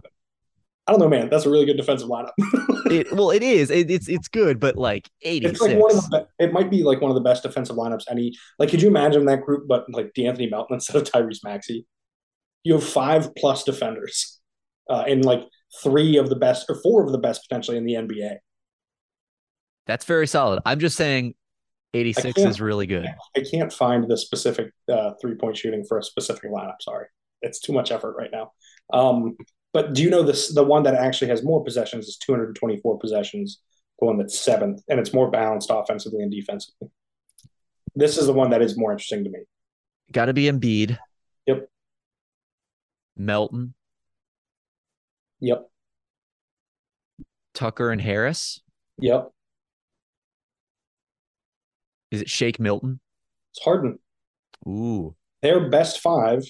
I 0.88 0.92
don't 0.92 1.00
know, 1.00 1.10
man. 1.10 1.30
That's 1.30 1.46
a 1.46 1.50
really 1.50 1.66
good 1.66 1.78
defensive 1.78 2.10
lineup. 2.10 2.32
It, 2.92 3.10
well, 3.14 3.32
it 3.32 3.42
is. 3.42 3.72
It, 3.72 3.90
it's 3.90 4.10
it's 4.10 4.28
good, 4.28 4.60
but 4.60 4.76
like 4.76 5.10
86. 5.22 5.52
It's 5.52 5.62
like 5.62 5.78
one 5.78 5.96
of 5.96 6.10
the. 6.10 6.28
Be- 6.38 6.44
it 6.44 6.52
might 6.52 6.70
be 6.70 6.84
like 6.84 7.00
one 7.00 7.10
of 7.10 7.16
the 7.16 7.22
best 7.22 7.44
defensive 7.44 7.78
lineups. 7.78 8.04
Any 8.10 8.34
like, 8.60 8.68
could 8.68 8.82
you 8.82 8.90
imagine 8.90 9.24
that 9.28 9.44
group, 9.44 9.66
but 9.66 9.86
like 9.94 10.14
D'Anthony 10.14 10.50
Melton 10.50 10.74
instead 10.74 10.98
of 10.98 11.04
Tyrese 11.04 11.40
Maxey? 11.42 11.86
You 12.66 12.74
have 12.74 12.84
five 12.84 13.34
plus 13.36 13.64
defenders, 13.64 14.41
uh, 14.92 15.06
and 15.08 15.24
like 15.24 15.48
three 15.82 16.18
of 16.18 16.30
the 16.30 16.36
best 16.36 16.70
or 16.70 16.76
four 16.76 17.04
of 17.04 17.12
the 17.12 17.18
best 17.18 17.48
potentially 17.48 17.78
in 17.78 17.86
the 17.86 17.94
NBA. 17.94 18.36
That's 19.88 20.06
very 20.06 20.28
solid. 20.28 20.62
I'm 20.66 20.80
just 20.80 20.98
saying 20.98 21.34
86 21.94 22.40
is 22.40 22.62
really 22.62 22.88
good. 22.88 23.08
I 23.36 23.42
can't 23.50 23.72
find 23.72 24.08
the 24.08 24.18
specific 24.18 24.72
uh, 24.92 25.14
three 25.22 25.36
point 25.36 25.58
shooting 25.58 25.86
for 25.88 25.98
a 25.98 26.04
specific 26.04 26.52
lineup. 26.52 26.82
Sorry, 26.82 27.08
it's 27.42 27.60
too 27.60 27.74
much 27.74 27.92
effort 27.92 28.16
right 28.18 28.30
now. 28.32 28.52
Um, 28.94 29.38
but 29.74 29.94
do 29.94 30.04
you 30.04 30.10
know 30.10 30.24
this? 30.24 30.54
The 30.54 30.64
one 30.64 30.84
that 30.84 30.96
actually 30.96 31.30
has 31.30 31.44
more 31.44 31.64
possessions 31.64 32.08
is 32.08 32.18
224 32.18 33.00
possessions. 33.00 33.62
The 34.00 34.06
one 34.06 34.18
that's 34.18 34.38
seventh, 34.38 34.82
and 34.90 35.00
it's 35.00 35.14
more 35.14 35.32
balanced 35.32 35.70
offensively 35.72 36.22
and 36.22 36.32
defensively. 36.32 36.90
This 37.96 38.18
is 38.18 38.26
the 38.26 38.34
one 38.34 38.50
that 38.52 38.62
is 38.62 38.78
more 38.78 38.92
interesting 38.92 39.24
to 39.24 39.30
me. 39.30 39.40
Got 40.12 40.26
to 40.26 40.34
be 40.34 40.46
Embiid. 40.46 40.98
Yep. 41.46 41.68
Melton, 43.18 43.74
Yep. 45.42 45.68
Tucker, 47.54 47.92
and 47.92 48.02
Harris. 48.02 48.62
Yep. 49.00 49.30
Is 52.12 52.22
it 52.22 52.30
Shake 52.30 52.60
Milton? 52.60 53.00
It's 53.54 53.64
Harden. 53.64 54.00
Ooh, 54.68 55.16
Their 55.42 55.70
best 55.70 56.02
five 56.02 56.44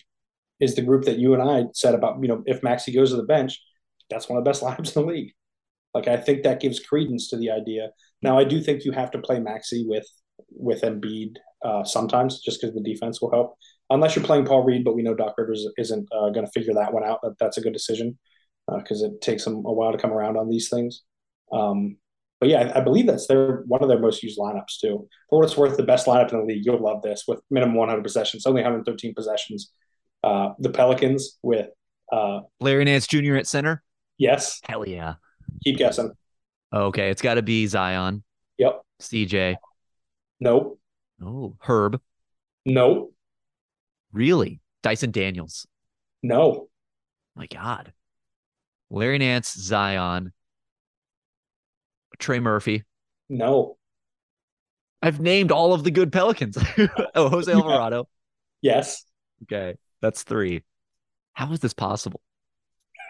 is 0.60 0.76
the 0.76 0.82
group 0.82 1.06
that 1.06 1.18
you 1.18 1.34
and 1.34 1.42
I 1.42 1.66
said 1.74 1.96
about, 1.96 2.22
you 2.22 2.28
know, 2.28 2.44
if 2.46 2.62
Maxey 2.62 2.92
goes 2.92 3.12
to 3.12 3.16
the 3.16 3.24
bench, 3.24 3.60
that's 4.10 4.28
one 4.28 4.38
of 4.38 4.44
the 4.44 4.50
best 4.50 4.62
lineups 4.64 4.96
in 4.96 5.02
the 5.06 5.12
league. 5.12 5.32
Like 5.94 6.08
I 6.08 6.18
think 6.18 6.44
that 6.44 6.60
gives 6.60 6.80
credence 6.80 7.30
to 7.30 7.38
the 7.38 7.52
idea. 7.52 7.90
Now 8.22 8.38
I 8.38 8.44
do 8.44 8.62
think 8.62 8.84
you 8.84 8.92
have 8.92 9.12
to 9.12 9.20
play 9.20 9.40
Maxey 9.40 9.86
with 9.88 10.08
with 10.50 10.82
Embiid 10.82 11.36
uh, 11.64 11.84
sometimes, 11.84 12.42
just 12.42 12.60
because 12.60 12.74
the 12.74 12.82
defense 12.82 13.22
will 13.22 13.32
help. 13.32 13.56
Unless 13.90 14.16
you're 14.16 14.26
playing 14.26 14.46
Paul 14.46 14.64
Reed, 14.64 14.84
but 14.84 14.96
we 14.96 15.04
know 15.04 15.14
Doc 15.14 15.36
Rivers 15.38 15.66
isn't 15.78 16.08
uh, 16.12 16.30
going 16.30 16.46
to 16.46 16.52
figure 16.52 16.74
that 16.74 16.94
one 16.94 17.04
out. 17.04 17.20
That 17.24 17.36
that's 17.40 17.58
a 17.58 17.62
good 17.62 17.74
decision 17.74 18.18
because 18.78 19.02
it 19.02 19.22
takes 19.22 19.44
them 19.46 19.56
a 19.66 19.72
while 19.74 19.92
to 19.92 19.98
come 19.98 20.12
around 20.12 20.38
on 20.38 20.50
these 20.50 20.70
things. 20.70 21.02
Um, 21.52 21.98
but 22.40 22.50
yeah, 22.50 22.72
I, 22.74 22.80
I 22.80 22.82
believe 22.84 23.06
that's 23.06 23.28
their 23.28 23.64
one 23.68 23.84
of 23.84 23.90
their 23.90 24.00
most 24.00 24.24
used 24.24 24.40
lineups 24.40 24.80
too. 24.82 25.08
For 25.30 25.40
what 25.40 25.46
it's 25.46 25.58
worth, 25.58 25.78
the 25.78 25.84
best 25.84 26.08
lineup 26.08 26.32
in 26.32 26.40
the 26.40 26.46
league. 26.46 26.66
You'll 26.66 26.82
love 26.82 27.02
this 27.04 27.26
with 27.28 27.40
minimum 27.52 27.76
100 27.76 28.02
possessions, 28.04 28.46
only 28.46 28.62
113 28.62 29.14
possessions. 29.14 29.72
Uh, 30.24 30.50
the 30.60 30.70
Pelicans 30.70 31.38
with 31.44 31.68
uh, 32.12 32.42
Larry 32.60 32.86
Nance 32.86 33.08
Jr. 33.08 33.36
at 33.36 33.48
center. 33.48 33.84
yes, 34.18 34.60
Hell 34.68 34.88
yeah. 34.88 35.16
keep 35.64 35.78
guessing. 35.78 36.12
Okay, 36.74 37.10
it's 37.10 37.22
got 37.22 37.36
to 37.36 37.42
be 37.42 37.68
Zion, 37.68 38.24
Yep. 38.58 38.82
CJ. 39.02 39.56
Nope. 40.40 40.80
Oh, 41.24 41.56
Herb. 41.60 42.00
Nope. 42.66 43.14
Really? 44.14 44.62
Dyson 44.84 45.12
Daniels. 45.12 45.68
No. 46.24 46.70
My 47.36 47.48
God. 47.48 47.94
Larry 48.92 49.18
Nance, 49.20 49.54
Zion, 49.54 50.34
Trey 52.20 52.40
Murphy. 52.40 52.84
No. 53.30 53.78
I've 55.02 55.20
named 55.20 55.52
all 55.52 55.74
of 55.74 55.84
the 55.84 55.92
good 55.92 56.12
Pelicans. 56.12 56.58
oh, 57.16 57.30
Jose 57.30 57.52
Alvarado. 57.52 58.08
Yes. 58.62 59.06
Okay, 59.44 59.78
that's 60.02 60.24
three. 60.24 60.64
How 61.34 61.52
is 61.54 61.60
this 61.60 61.74
possible? 61.74 62.22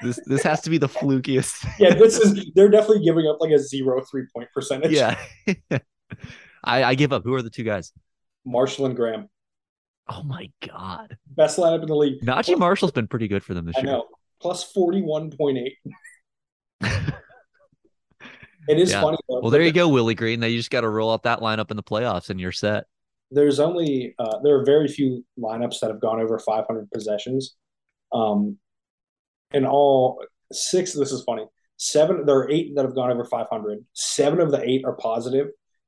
This 0.01 0.19
this 0.25 0.43
has 0.43 0.61
to 0.61 0.69
be 0.69 0.77
the 0.77 0.87
flukiest. 0.87 1.67
Yeah, 1.79 1.93
this 1.95 2.17
is 2.17 2.51
they're 2.55 2.69
definitely 2.69 3.03
giving 3.03 3.27
up 3.27 3.37
like 3.41 3.51
a 3.51 3.59
zero 3.59 4.01
three 4.09 4.25
point 4.33 4.49
percentage. 4.53 4.91
yeah. 4.91 5.17
I, 6.63 6.83
I 6.83 6.95
give 6.95 7.11
up. 7.11 7.23
Who 7.23 7.33
are 7.33 7.41
the 7.41 7.49
two 7.49 7.63
guys? 7.63 7.91
Marshall 8.45 8.85
and 8.85 8.95
Graham. 8.95 9.29
Oh 10.07 10.23
my 10.23 10.49
god. 10.65 11.17
Best 11.27 11.57
lineup 11.57 11.81
in 11.81 11.87
the 11.87 11.95
league. 11.95 12.21
Naji 12.23 12.57
Marshall's 12.57 12.91
been 12.91 13.07
pretty 13.07 13.27
good 13.27 13.43
for 13.43 13.53
them 13.53 13.65
this 13.65 13.75
I 13.77 13.81
year. 13.81 13.91
know. 13.91 14.05
Plus 14.41 14.63
forty 14.63 15.01
one 15.01 15.29
point 15.31 15.57
eight. 15.59 15.77
It 18.67 18.79
is 18.79 18.91
Yeah. 18.91 19.01
funny 19.01 19.17
though. 19.27 19.39
Well, 19.41 19.49
there 19.49 19.63
you 19.63 19.71
go, 19.71 19.89
Willie 19.89 20.13
Green. 20.15 20.39
Now 20.39 20.45
you 20.47 20.57
just 20.57 20.69
got 20.69 20.81
to 20.81 20.89
roll 20.89 21.11
out 21.11 21.23
that 21.23 21.39
lineup 21.39 21.71
in 21.71 21.77
the 21.77 21.83
playoffs 21.83 22.29
and 22.29 22.39
you're 22.39 22.51
set. 22.51 22.85
there's 23.31 23.59
only 23.61 24.13
uh, 24.19 24.39
there 24.43 24.59
are 24.59 24.65
very 24.65 24.87
few 24.89 25.25
lineups 25.39 25.79
that 25.79 25.89
have 25.89 25.99
gone 26.01 26.19
over 26.21 26.37
500 26.37 26.91
possessions. 26.91 27.55
Um, 28.11 28.57
in 29.53 29.65
all 29.65 30.21
six, 30.51 30.93
this 30.93 31.11
is 31.11 31.23
funny. 31.23 31.45
Seven, 31.77 32.25
there 32.25 32.35
are 32.37 32.51
eight 32.51 32.75
that 32.75 32.83
have 32.85 32.93
gone 32.93 33.09
over 33.09 33.23
500. 33.25 33.85
Seven 33.93 34.39
of 34.41 34.51
the 34.51 34.61
eight 34.69 34.83
are 34.85 34.93
positive. 34.97 35.47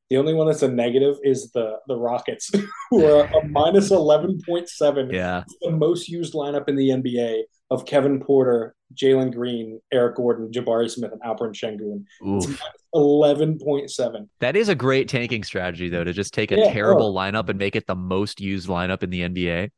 The 0.10 0.18
only 0.18 0.34
one 0.34 0.48
that's 0.48 0.64
a 0.64 0.68
negative 0.68 1.18
is 1.24 1.52
the 1.52 1.78
the 1.88 1.96
Rockets, 1.98 2.50
who 2.90 3.06
are 3.06 3.26
a 3.26 3.48
minus 3.50 3.92
11.7. 3.92 5.12
Yeah. 5.14 5.42
It's 5.42 5.56
the 5.62 5.72
most 5.72 6.08
used 6.10 6.34
lineup 6.34 6.68
in 6.70 6.76
the 6.76 6.90
NBA 6.90 7.42
of 7.74 7.86
Kevin 7.86 8.20
Porter, 8.20 8.76
Jalen 8.94 9.34
Green, 9.34 9.80
Eric 9.92 10.16
Gordon, 10.18 10.52
Jabari 10.52 10.90
Smith, 10.90 11.12
and 11.12 11.22
Alperen 11.22 11.54
Sengun. 11.54 12.06
Oof. 12.28 12.62
Eleven 12.94 13.58
point 13.58 13.90
seven. 13.92 14.30
That 14.40 14.56
is 14.56 14.70
a 14.70 14.76
great 14.76 15.08
tanking 15.10 15.44
strategy, 15.44 15.90
though, 15.90 16.04
to 16.04 16.14
just 16.14 16.34
take 16.34 16.52
a 16.52 16.60
Yeah, 16.60 16.72
terrible 16.72 17.14
lineup 17.14 17.50
and 17.50 17.58
make 17.58 17.76
it 17.76 17.88
the 17.88 17.96
most 17.96 18.40
used 18.40 18.70
lineup 18.70 19.02
in 19.04 19.10
the 19.10 19.22
NBA. 19.22 19.72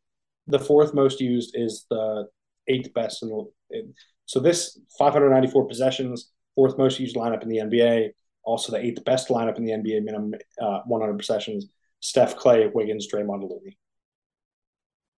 The 0.47 0.59
fourth 0.59 0.93
most 0.93 1.21
used 1.21 1.55
is 1.55 1.85
the 1.89 2.27
eighth 2.67 2.93
best 2.93 3.23
in 3.23 3.29
the. 3.29 3.45
in- 3.71 3.93
So 4.25 4.39
this 4.39 4.77
594 4.99 5.67
possessions, 5.67 6.31
fourth 6.55 6.77
most 6.77 6.99
used 6.99 7.15
lineup 7.15 7.41
in 7.43 7.49
the 7.49 7.57
NBA. 7.59 8.09
Also 8.43 8.71
the 8.71 8.79
eighth 8.85 9.03
best 9.05 9.29
lineup 9.29 9.57
in 9.57 9.63
the 9.65 9.71
NBA 9.71 10.03
minimum 10.03 10.33
uh, 10.61 10.81
100 10.85 11.17
possessions. 11.17 11.67
Steph, 12.01 12.35
Clay, 12.35 12.67
Wiggins, 12.71 13.07
Draymond, 13.11 13.41
Looney. 13.49 13.77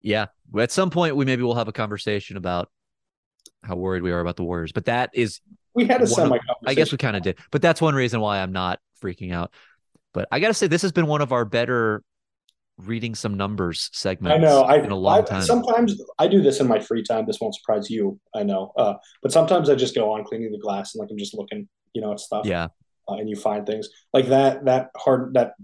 Yeah. 0.06 0.26
At 0.56 0.70
some 0.70 0.90
point, 0.90 1.16
we 1.16 1.24
maybe 1.24 1.42
will 1.42 1.56
have 1.56 1.66
a 1.66 1.72
conversation 1.72 2.36
about 2.36 2.70
how 3.64 3.74
worried 3.74 4.04
we 4.04 4.12
are 4.12 4.20
about 4.20 4.36
the 4.36 4.44
Warriors, 4.44 4.70
but 4.70 4.84
that 4.84 5.10
is, 5.12 5.40
We 5.74 5.84
had 5.86 6.00
a 6.00 6.04
of- 6.04 6.10
semi. 6.10 6.38
I 6.64 6.74
guess 6.74 6.92
we 6.92 6.98
kind 6.98 7.16
of 7.16 7.22
did, 7.24 7.38
but 7.50 7.60
that's 7.60 7.80
one 7.80 7.94
reason 7.96 8.20
why 8.20 8.38
I'm 8.38 8.52
not 8.52 8.78
freaking 9.02 9.32
out. 9.34 9.52
But 10.14 10.28
I 10.30 10.38
got 10.38 10.48
to 10.48 10.54
say, 10.54 10.68
this 10.68 10.82
has 10.82 10.92
been 10.92 11.06
one 11.08 11.20
of 11.22 11.32
our 11.32 11.44
better 11.44 12.04
reading 12.78 13.14
some 13.16 13.36
numbers 13.36 13.90
segments 13.92 14.36
I 14.36 14.38
know. 14.38 14.62
I, 14.62 14.76
in 14.76 14.90
a 14.92 14.96
long 14.96 15.18
I- 15.18 15.22
time. 15.22 15.42
Sometimes 15.42 16.00
I 16.18 16.28
do 16.28 16.40
this 16.40 16.60
in 16.60 16.68
my 16.68 16.78
free 16.78 17.02
time. 17.02 17.26
This 17.26 17.40
won't 17.40 17.56
surprise 17.56 17.90
you. 17.90 18.20
I 18.34 18.44
know. 18.44 18.72
Uh, 18.78 18.94
but 19.22 19.32
sometimes 19.32 19.68
I 19.68 19.74
just 19.74 19.94
go 19.96 20.12
on 20.12 20.22
cleaning 20.24 20.52
the 20.52 20.58
glass 20.58 20.94
and 20.94 21.00
like 21.00 21.10
I'm 21.10 21.18
just 21.18 21.34
looking, 21.34 21.68
you 21.94 22.00
know, 22.00 22.12
at 22.12 22.20
stuff. 22.20 22.46
yeah. 22.46 22.68
uh, 23.08 23.14
and 23.14 23.28
you 23.28 23.34
find 23.36 23.66
things 23.66 23.88
like 24.12 24.28
that. 24.28 24.64
That 24.66 24.90
hard 24.96 25.34
that 25.34 25.54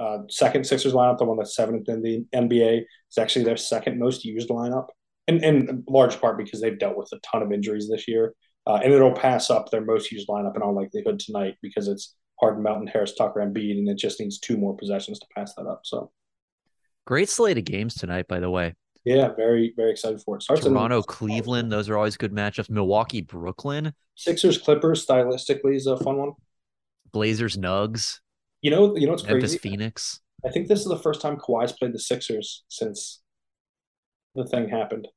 uh, 0.00 0.18
second 0.28 0.64
Sixers 0.64 0.92
lineup, 0.92 1.18
the 1.18 1.24
one 1.24 1.36
that's 1.36 1.54
seventh 1.56 1.88
in 1.88 2.02
the 2.02 2.24
NBA, 2.34 2.78
is 2.80 3.18
actually 3.18 3.44
their 3.44 3.56
second 3.56 3.98
most 3.98 4.24
used 4.24 4.48
lineup, 4.48 4.88
and 5.28 5.42
in 5.44 5.84
large 5.88 6.20
part 6.20 6.38
because 6.38 6.60
they've 6.60 6.78
dealt 6.78 6.96
with 6.96 7.10
a 7.12 7.18
ton 7.18 7.42
of 7.42 7.52
injuries 7.52 7.88
this 7.88 8.08
year, 8.08 8.34
uh, 8.66 8.80
and 8.82 8.92
it'll 8.92 9.12
pass 9.12 9.50
up 9.50 9.70
their 9.70 9.84
most 9.84 10.10
used 10.12 10.28
lineup 10.28 10.56
in 10.56 10.62
all 10.62 10.74
likelihood 10.74 11.18
tonight 11.18 11.56
because 11.62 11.88
it's 11.88 12.14
Harden, 12.40 12.62
Melton, 12.62 12.86
Harris, 12.86 13.14
Tucker, 13.14 13.40
and 13.40 13.54
Embiid, 13.54 13.78
and 13.78 13.88
it 13.88 13.98
just 13.98 14.18
needs 14.18 14.38
two 14.38 14.56
more 14.56 14.76
possessions 14.76 15.18
to 15.20 15.26
pass 15.36 15.54
that 15.54 15.66
up. 15.66 15.82
So 15.84 16.10
Great 17.06 17.28
slate 17.28 17.58
of 17.58 17.64
games 17.64 17.94
tonight, 17.94 18.28
by 18.28 18.38
the 18.40 18.48
way. 18.50 18.74
yeah, 19.04 19.28
very 19.34 19.74
very 19.76 19.90
excited 19.90 20.22
for 20.22 20.36
it. 20.36 20.42
Starts 20.42 20.64
in- 20.64 20.72
Toronto, 20.72 21.02
Cleveland, 21.02 21.70
those 21.70 21.88
are 21.88 21.96
always 21.96 22.16
good 22.16 22.32
matchups. 22.32 22.70
Milwaukee, 22.70 23.20
Brooklyn, 23.20 23.92
Sixers, 24.14 24.56
Clippers 24.58 25.04
stylistically 25.04 25.74
is 25.76 25.86
a 25.86 25.96
fun 25.98 26.16
one. 26.16 26.32
Blazers, 27.12 27.56
Nugs, 27.56 28.20
You 28.62 28.70
know, 28.70 28.96
you 28.96 29.06
know 29.06 29.12
what's 29.12 29.24
Memphis, 29.24 29.52
crazy? 29.52 29.58
Phoenix. 29.58 30.20
I 30.46 30.50
think 30.50 30.68
this 30.68 30.80
is 30.80 30.86
the 30.86 30.98
first 30.98 31.20
time 31.20 31.36
Kawhi's 31.36 31.72
played 31.72 31.92
the 31.92 31.98
Sixers 31.98 32.64
since 32.68 33.20
the 34.34 34.46
thing 34.46 34.68
happened. 34.68 35.08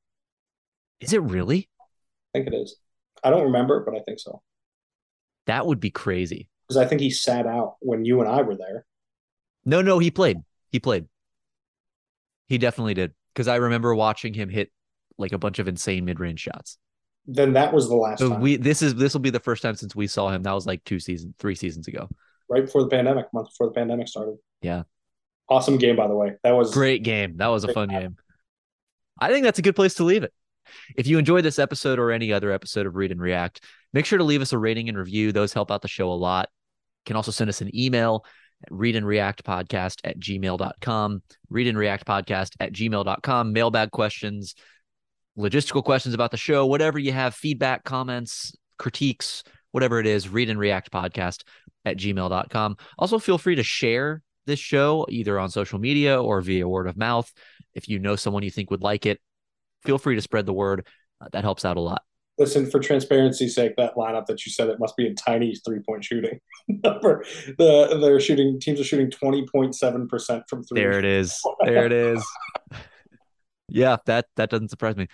Is 1.00 1.12
it 1.12 1.22
really? 1.22 1.68
I 1.80 2.38
think 2.38 2.48
it 2.48 2.54
is. 2.54 2.76
I 3.22 3.30
don't 3.30 3.44
remember, 3.44 3.84
but 3.84 3.94
I 3.94 4.00
think 4.00 4.18
so. 4.18 4.42
That 5.46 5.66
would 5.66 5.80
be 5.80 5.90
crazy. 5.90 6.48
Because 6.66 6.84
I 6.84 6.86
think 6.86 7.00
he 7.00 7.10
sat 7.10 7.46
out 7.46 7.76
when 7.80 8.04
you 8.04 8.20
and 8.20 8.28
I 8.28 8.42
were 8.42 8.56
there. 8.56 8.84
No, 9.64 9.80
no, 9.80 9.98
he 9.98 10.10
played. 10.10 10.38
He 10.70 10.80
played. 10.80 11.06
He 12.48 12.58
definitely 12.58 12.94
did. 12.94 13.14
Because 13.32 13.48
I 13.48 13.56
remember 13.56 13.94
watching 13.94 14.34
him 14.34 14.48
hit 14.48 14.70
like 15.18 15.32
a 15.32 15.38
bunch 15.38 15.58
of 15.58 15.68
insane 15.68 16.04
mid-range 16.04 16.40
shots. 16.40 16.78
Then 17.26 17.52
that 17.54 17.72
was 17.72 17.88
the 17.88 17.94
last 17.94 18.18
So 18.20 18.30
time, 18.30 18.40
we 18.40 18.56
this 18.56 18.82
is 18.82 18.94
this 18.94 19.12
will 19.12 19.20
be 19.20 19.30
the 19.30 19.40
first 19.40 19.62
time 19.62 19.74
since 19.74 19.96
we 19.96 20.06
saw 20.06 20.30
him. 20.30 20.42
That 20.42 20.52
was 20.52 20.66
like 20.66 20.84
two 20.84 21.00
seasons, 21.00 21.34
three 21.38 21.54
seasons 21.54 21.88
ago. 21.88 22.08
Right 22.48 22.64
before 22.64 22.82
the 22.82 22.88
pandemic, 22.88 23.26
month 23.32 23.48
before 23.48 23.68
the 23.68 23.74
pandemic 23.74 24.08
started. 24.08 24.36
Yeah. 24.62 24.84
Awesome 25.48 25.78
game, 25.78 25.96
by 25.96 26.08
the 26.08 26.14
way. 26.14 26.34
That 26.42 26.52
was 26.52 26.72
Great 26.72 27.02
game. 27.02 27.36
That 27.36 27.48
was 27.48 27.64
a 27.64 27.72
fun 27.72 27.88
game. 27.88 28.00
game. 28.00 28.16
I 29.20 29.28
think 29.28 29.44
that's 29.44 29.58
a 29.58 29.62
good 29.62 29.76
place 29.76 29.94
to 29.94 30.04
leave 30.04 30.22
it. 30.24 30.32
If 30.96 31.06
you 31.06 31.18
enjoyed 31.18 31.44
this 31.44 31.58
episode 31.58 31.98
or 31.98 32.10
any 32.10 32.32
other 32.32 32.50
episode 32.50 32.86
of 32.86 32.96
Read 32.96 33.12
and 33.12 33.20
React, 33.20 33.62
make 33.92 34.04
sure 34.04 34.18
to 34.18 34.24
leave 34.24 34.42
us 34.42 34.52
a 34.52 34.58
rating 34.58 34.88
and 34.88 34.98
review. 34.98 35.32
Those 35.32 35.52
help 35.52 35.70
out 35.70 35.82
the 35.82 35.88
show 35.88 36.10
a 36.10 36.14
lot. 36.14 36.48
You 37.04 37.10
can 37.10 37.16
also 37.16 37.30
send 37.30 37.48
us 37.48 37.60
an 37.60 37.74
email 37.74 38.24
at 38.64 38.72
read 38.72 38.96
and 38.96 39.06
react 39.06 39.44
podcast 39.44 40.00
at 40.02 40.18
gmail.com. 40.18 41.22
Read 41.48 41.66
and 41.68 41.78
react 41.78 42.06
podcast 42.06 42.56
at 42.58 42.72
gmail.com. 42.72 43.52
Mailbag 43.52 43.90
questions, 43.92 44.54
logistical 45.38 45.84
questions 45.84 46.14
about 46.14 46.32
the 46.32 46.36
show, 46.36 46.66
whatever 46.66 46.98
you 46.98 47.12
have, 47.12 47.34
feedback, 47.34 47.84
comments, 47.84 48.54
critiques, 48.78 49.44
whatever 49.70 50.00
it 50.00 50.06
is, 50.06 50.28
read 50.28 50.50
and 50.50 50.58
react 50.58 50.90
podcast 50.90 51.42
at 51.86 51.96
gmail.com. 51.96 52.76
Also, 52.98 53.18
feel 53.18 53.38
free 53.38 53.54
to 53.54 53.62
share 53.62 54.22
this 54.44 54.58
show 54.58 55.06
either 55.08 55.38
on 55.38 55.48
social 55.48 55.78
media 55.78 56.20
or 56.22 56.42
via 56.42 56.68
word 56.68 56.86
of 56.86 56.98
mouth. 56.98 57.32
If 57.74 57.88
you 57.88 57.98
know 57.98 58.16
someone 58.16 58.42
you 58.42 58.50
think 58.50 58.70
would 58.70 58.82
like 58.82 59.06
it, 59.06 59.20
feel 59.84 59.96
free 59.96 60.16
to 60.16 60.20
spread 60.20 60.44
the 60.44 60.52
word. 60.52 60.86
Uh, 61.20 61.28
that 61.32 61.44
helps 61.44 61.64
out 61.64 61.78
a 61.78 61.80
lot. 61.80 62.02
listen 62.38 62.70
for 62.70 62.78
transparency's 62.80 63.54
sake. 63.54 63.74
That 63.76 63.94
lineup 63.94 64.26
that 64.26 64.44
you 64.44 64.52
said 64.52 64.68
it 64.68 64.78
must 64.78 64.96
be 64.96 65.06
a 65.06 65.14
tiny 65.14 65.54
three 65.64 65.80
point 65.80 66.04
shooting 66.04 66.40
number. 66.68 67.24
The 67.56 67.98
they're 68.00 68.20
shooting 68.20 68.60
teams 68.60 68.78
are 68.80 68.84
shooting 68.84 69.10
twenty 69.10 69.46
point 69.46 69.74
seven 69.74 70.06
percent 70.08 70.44
from 70.48 70.62
three. 70.64 70.80
There 70.80 70.98
it 70.98 71.04
is. 71.06 71.40
There 71.64 71.86
it 71.86 71.92
is. 71.92 72.24
yeah, 73.68 73.96
that 74.06 74.26
that 74.36 74.50
doesn't 74.50 74.68
surprise 74.68 74.96
me. 74.96 75.08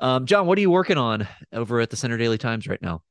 Um, 0.00 0.26
John, 0.26 0.46
what 0.46 0.58
are 0.58 0.60
you 0.60 0.70
working 0.70 0.98
on 0.98 1.26
over 1.52 1.80
at 1.80 1.90
the 1.90 1.96
Centre 1.96 2.18
Daily 2.18 2.38
Times 2.38 2.66
right 2.66 2.80
now? 2.82 3.02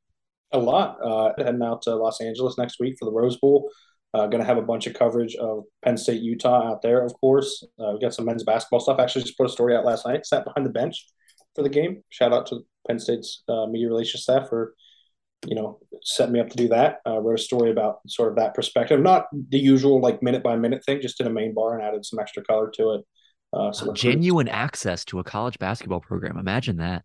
A 0.56 0.60
lot. 0.60 0.98
Uh, 1.04 1.34
heading 1.38 1.62
out 1.62 1.82
to 1.84 1.96
Los 1.96 2.22
Angeles 2.22 2.58
next 2.58 2.80
week 2.80 2.96
for 3.00 3.06
the 3.06 3.12
Rose 3.12 3.38
Bowl. 3.38 3.70
Uh, 4.14 4.28
going 4.28 4.40
to 4.40 4.46
have 4.48 4.58
a 4.58 4.62
bunch 4.62 4.88
of 4.88 4.94
coverage 4.94 5.36
of 5.36 5.64
Penn 5.84 5.98
State, 5.98 6.22
Utah 6.22 6.72
out 6.72 6.82
there, 6.82 7.04
of 7.04 7.14
course. 7.20 7.66
Uh, 7.78 7.92
we 7.94 8.00
got 8.00 8.14
some 8.14 8.26
men's 8.26 8.44
basketball 8.44 8.80
stuff. 8.80 9.00
Actually, 9.00 9.24
just 9.24 9.38
put 9.38 9.46
a 9.46 9.50
story 9.50 9.76
out 9.76 9.84
last 9.84 10.06
night. 10.06 10.26
Sat 10.26 10.46
behind 10.46 10.66
the 10.66 10.72
bench 10.72 11.06
for 11.54 11.64
the 11.64 11.70
game. 11.70 12.02
Shout 12.10 12.32
out 12.32 12.48
to 12.48 12.62
Penn 12.88 12.98
State's 12.98 13.44
uh, 13.50 13.66
media 13.66 13.88
relations 13.88 14.24
staff 14.24 14.48
for, 14.48 14.74
you 15.46 15.56
know, 15.56 15.80
setting 16.02 16.32
me 16.32 16.40
up 16.40 16.50
to 16.50 16.56
do 16.56 16.70
that. 16.70 17.00
Uh, 17.06 17.20
wrote 17.20 17.40
a 17.40 17.44
story 17.44 17.72
about 17.72 18.00
sort 18.08 18.30
of 18.30 18.38
that 18.38 18.54
perspective, 18.54 19.02
not 19.02 19.26
the 19.50 19.60
usual 19.60 20.00
like 20.00 20.24
minute 20.24 20.44
by 20.44 20.56
minute 20.56 20.86
thing. 20.86 21.02
Just 21.02 21.18
did 21.18 21.28
a 21.28 21.30
main 21.30 21.54
bar 21.54 21.78
and 21.78 21.84
added 21.86 22.06
some 22.06 22.20
extra 22.20 22.42
color 22.44 22.72
to 22.76 22.94
it. 22.94 23.02
Uh, 23.52 23.74
some. 23.74 23.94
Genuine 23.94 24.48
access 24.48 25.04
to 25.06 25.20
a 25.20 25.24
college 25.26 25.60
basketball 25.60 26.00
program. 26.00 26.38
Imagine 26.38 26.78
that. 26.78 27.04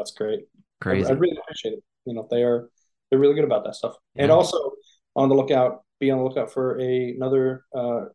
It's 0.00 0.12
great. 0.12 0.40
I- 0.40 0.44
Crazy. 0.80 1.08
I, 1.08 1.12
really 1.12 1.38
appreciate 1.40 1.74
it. 1.74 1.84
You 2.04 2.14
know, 2.14 2.26
they 2.30 2.42
are 2.42 2.68
they're 3.10 3.18
really 3.18 3.34
good 3.34 3.44
about 3.44 3.64
that 3.64 3.74
stuff. 3.74 3.94
And 4.16 4.30
also 4.30 4.72
on 5.16 5.28
the 5.28 5.34
lookout, 5.34 5.82
be 6.00 6.10
on 6.10 6.18
the 6.18 6.24
lookout 6.24 6.52
for 6.52 6.80
a, 6.80 7.10
another 7.10 7.64
uh, 7.76 8.06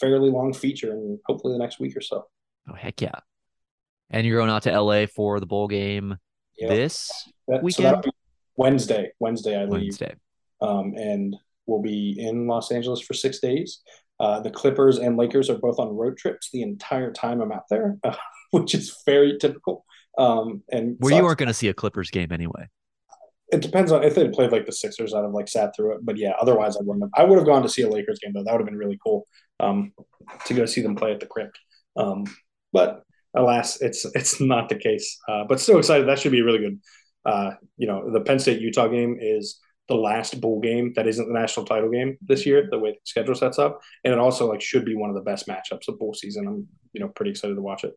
fairly 0.00 0.30
long 0.30 0.52
feature 0.52 0.92
and 0.92 1.18
hopefully 1.26 1.54
the 1.54 1.58
next 1.58 1.80
week 1.80 1.96
or 1.96 2.00
so. 2.00 2.26
oh 2.70 2.74
heck 2.74 3.00
yeah! 3.00 3.14
And 4.10 4.26
you're 4.26 4.38
going 4.38 4.50
out 4.50 4.62
to 4.64 4.80
LA 4.80 5.06
for 5.06 5.40
the 5.40 5.46
bowl 5.46 5.66
game 5.68 6.16
Yeah. 6.58 6.68
this 6.68 7.10
That- 7.48 7.62
weekend? 7.62 8.02
be 8.02 8.10
Wednesday. 8.56 9.10
Wednesday 9.18 9.56
I 9.58 9.64
leave. 9.64 9.70
Wednesday. 9.82 10.14
Um, 10.60 10.94
and 10.96 11.34
we'll 11.66 11.82
be 11.82 12.14
in 12.18 12.46
Los 12.46 12.70
Angeles 12.70 13.00
for 13.00 13.14
six 13.14 13.40
days. 13.40 13.80
Uh, 14.20 14.38
the 14.40 14.50
Clippers 14.50 14.98
and 14.98 15.16
Lakers 15.16 15.50
are 15.50 15.58
both 15.58 15.80
on 15.80 15.88
road 15.88 16.16
trips 16.16 16.50
the 16.52 16.62
entire 16.62 17.12
time 17.12 17.40
I'm 17.40 17.50
out 17.50 17.64
there, 17.68 17.96
uh, 18.04 18.14
which 18.52 18.72
is 18.74 18.96
very 19.04 19.36
typical. 19.40 19.84
Um, 20.16 20.62
and 20.70 20.94
Where 21.00 21.10
you 21.12 21.16
sucks. 21.18 21.24
weren't 21.24 21.38
going 21.38 21.48
to 21.48 21.54
see 21.54 21.68
a 21.68 21.74
Clippers 21.74 22.10
game 22.10 22.30
anyway. 22.30 22.68
It 23.54 23.62
depends 23.62 23.92
on 23.92 24.02
if 24.02 24.14
they 24.14 24.28
played 24.28 24.52
like 24.52 24.66
the 24.66 24.72
Sixers. 24.72 25.14
I'd 25.14 25.22
have 25.22 25.32
like 25.32 25.48
sat 25.48 25.74
through 25.74 25.94
it, 25.94 25.98
but 26.02 26.16
yeah. 26.16 26.32
Otherwise, 26.40 26.76
I 26.76 26.80
wouldn't. 26.82 27.04
Have. 27.04 27.10
I 27.14 27.28
would 27.28 27.38
have 27.38 27.46
gone 27.46 27.62
to 27.62 27.68
see 27.68 27.82
a 27.82 27.88
Lakers 27.88 28.18
game 28.18 28.32
though. 28.32 28.42
That 28.42 28.52
would 28.52 28.60
have 28.60 28.68
been 28.68 28.78
really 28.78 28.98
cool 29.04 29.26
um, 29.60 29.92
to 30.46 30.54
go 30.54 30.66
see 30.66 30.82
them 30.82 30.96
play 30.96 31.12
at 31.12 31.20
the 31.20 31.26
Crypt. 31.26 31.58
Um, 31.96 32.24
but 32.72 33.04
alas, 33.34 33.80
it's 33.80 34.04
it's 34.14 34.40
not 34.40 34.68
the 34.68 34.76
case. 34.76 35.18
Uh, 35.28 35.44
but 35.48 35.60
still 35.60 35.78
excited. 35.78 36.08
That 36.08 36.18
should 36.18 36.32
be 36.32 36.42
really 36.42 36.58
good. 36.58 36.80
Uh, 37.24 37.52
you 37.76 37.86
know, 37.86 38.10
the 38.10 38.20
Penn 38.20 38.38
State 38.38 38.60
Utah 38.60 38.88
game 38.88 39.16
is 39.20 39.60
the 39.88 39.94
last 39.94 40.40
bowl 40.40 40.60
game 40.60 40.92
that 40.96 41.06
isn't 41.06 41.26
the 41.26 41.38
national 41.38 41.66
title 41.66 41.90
game 41.90 42.16
this 42.20 42.44
year. 42.46 42.68
The 42.70 42.78
way 42.78 42.92
the 42.92 42.98
schedule 43.04 43.34
sets 43.34 43.58
up, 43.58 43.80
and 44.02 44.12
it 44.12 44.18
also 44.18 44.48
like 44.48 44.60
should 44.60 44.84
be 44.84 44.96
one 44.96 45.10
of 45.10 45.16
the 45.16 45.22
best 45.22 45.46
matchups 45.46 45.88
of 45.88 45.98
bowl 45.98 46.14
season. 46.14 46.46
I'm 46.48 46.68
you 46.92 47.00
know 47.00 47.08
pretty 47.08 47.30
excited 47.30 47.54
to 47.54 47.62
watch 47.62 47.84
it. 47.84 47.94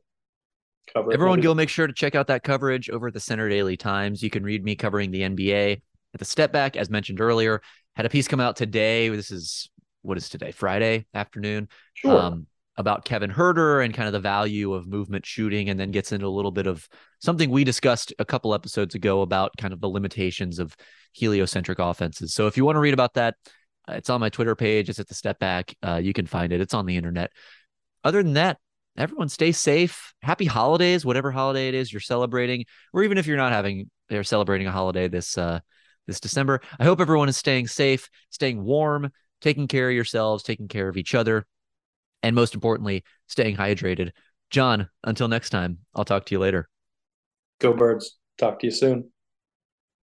Cover. 0.94 1.14
Everyone, 1.14 1.42
go 1.42 1.54
make 1.54 1.70
sure 1.70 1.88
to 1.88 1.94
check 1.94 2.16
out 2.16 2.28
that 2.28 2.44
coverage 2.44 2.90
over 2.90 3.08
at 3.08 3.14
the 3.14 3.20
Centre 3.20 3.50
Daily 3.50 3.78
Times. 3.78 4.24
You 4.24 4.30
can 4.30 4.44
read 4.44 4.64
me 4.64 4.76
covering 4.76 5.12
the 5.12 5.22
NBA 5.22 5.82
at 6.14 6.20
the 6.20 6.26
Step 6.26 6.52
Back, 6.52 6.76
as 6.76 6.90
mentioned 6.90 7.22
earlier. 7.22 7.62
Had 7.96 8.06
a 8.06 8.10
piece 8.10 8.28
come 8.28 8.40
out 8.40 8.56
today. 8.56 9.10
This 9.10 9.32
is 9.32 9.70
what 10.02 10.18
is 10.18 10.30
today, 10.30 10.52
Friday 10.52 11.06
afternoon, 11.14 11.68
Sure. 11.94 12.18
um, 12.18 12.48
about 12.78 13.04
Kevin 13.06 13.32
Huerter 13.32 13.84
and 13.84 13.94
kind 13.94 14.08
of 14.08 14.14
the 14.14 14.20
value 14.20 14.74
of 14.74 14.88
movement 14.88 15.26
shooting, 15.26 15.70
and 15.70 15.80
then 15.80 15.92
gets 15.92 16.12
into 16.12 16.28
a 16.28 16.30
little 16.30 16.52
bit 16.52 16.68
of 16.68 16.88
something 17.20 17.50
we 17.50 17.64
discussed 17.64 18.14
a 18.20 18.26
couple 18.26 18.54
episodes 18.54 18.96
ago 18.96 19.22
about 19.22 19.52
kind 19.58 19.74
of 19.74 19.82
the 19.82 19.90
limitations 19.90 20.60
of 20.60 20.76
heliocentric 21.14 21.80
offenses. 21.80 22.34
So 22.34 22.48
if 22.48 22.56
you 22.56 22.64
want 22.64 22.76
to 22.76 22.80
read 22.80 22.94
about 22.94 23.16
that, 23.16 23.36
uh, 23.90 23.94
it's 23.94 24.10
on 24.10 24.20
my 24.22 24.30
Twitter 24.30 24.56
page. 24.56 24.90
It's 24.90 25.00
at 25.00 25.08
the 25.08 25.16
Step 25.16 25.40
Back. 25.40 25.74
Uh, 25.82 25.96
you 25.96 26.14
can 26.14 26.28
find 26.28 26.54
it. 26.54 26.62
It's 26.62 26.74
on 26.76 26.86
the 26.86 26.96
internet. 26.98 27.32
Other 28.04 28.22
than 28.22 28.34
that, 28.34 28.60
everyone 28.98 29.30
stay 29.30 29.52
safe. 29.52 30.14
Happy 30.22 30.46
holidays, 30.46 31.06
whatever 31.06 31.32
holiday 31.32 31.68
it 31.68 31.74
is 31.76 31.92
you're 31.92 32.00
celebrating, 32.00 32.66
or 32.94 33.04
even 33.04 33.18
if 33.18 33.28
you're 33.28 33.38
not 33.38 33.52
having, 33.52 33.90
they're 34.10 34.24
celebrating 34.24 34.68
a 34.68 34.72
holiday 34.72 35.08
this 35.08 35.38
uh 35.38 35.60
this 36.08 36.20
December. 36.20 36.62
I 36.80 36.86
hope 36.86 37.02
everyone 37.02 37.30
is 37.30 37.38
staying 37.38 37.68
safe, 37.68 38.10
staying 38.30 38.64
warm, 38.64 39.12
taking 39.42 39.68
care 39.68 39.90
of 39.90 39.96
yourselves, 39.96 40.44
taking 40.44 40.68
care 40.68 40.88
of 40.88 40.98
each 40.98 41.14
other, 41.14 41.46
and 42.24 42.36
most 42.36 42.54
importantly, 42.54 43.04
staying 43.28 43.58
hydrated. 43.58 44.12
John, 44.50 44.90
until 45.04 45.28
next 45.28 45.50
time, 45.50 45.80
I'll 45.94 46.06
talk 46.06 46.26
to 46.26 46.36
you 46.36 46.40
later. 46.40 46.70
Go 47.60 47.74
Birds. 47.74 48.18
Talk 48.38 48.60
to 48.60 48.68
you 48.68 48.72
soon. 48.72 49.12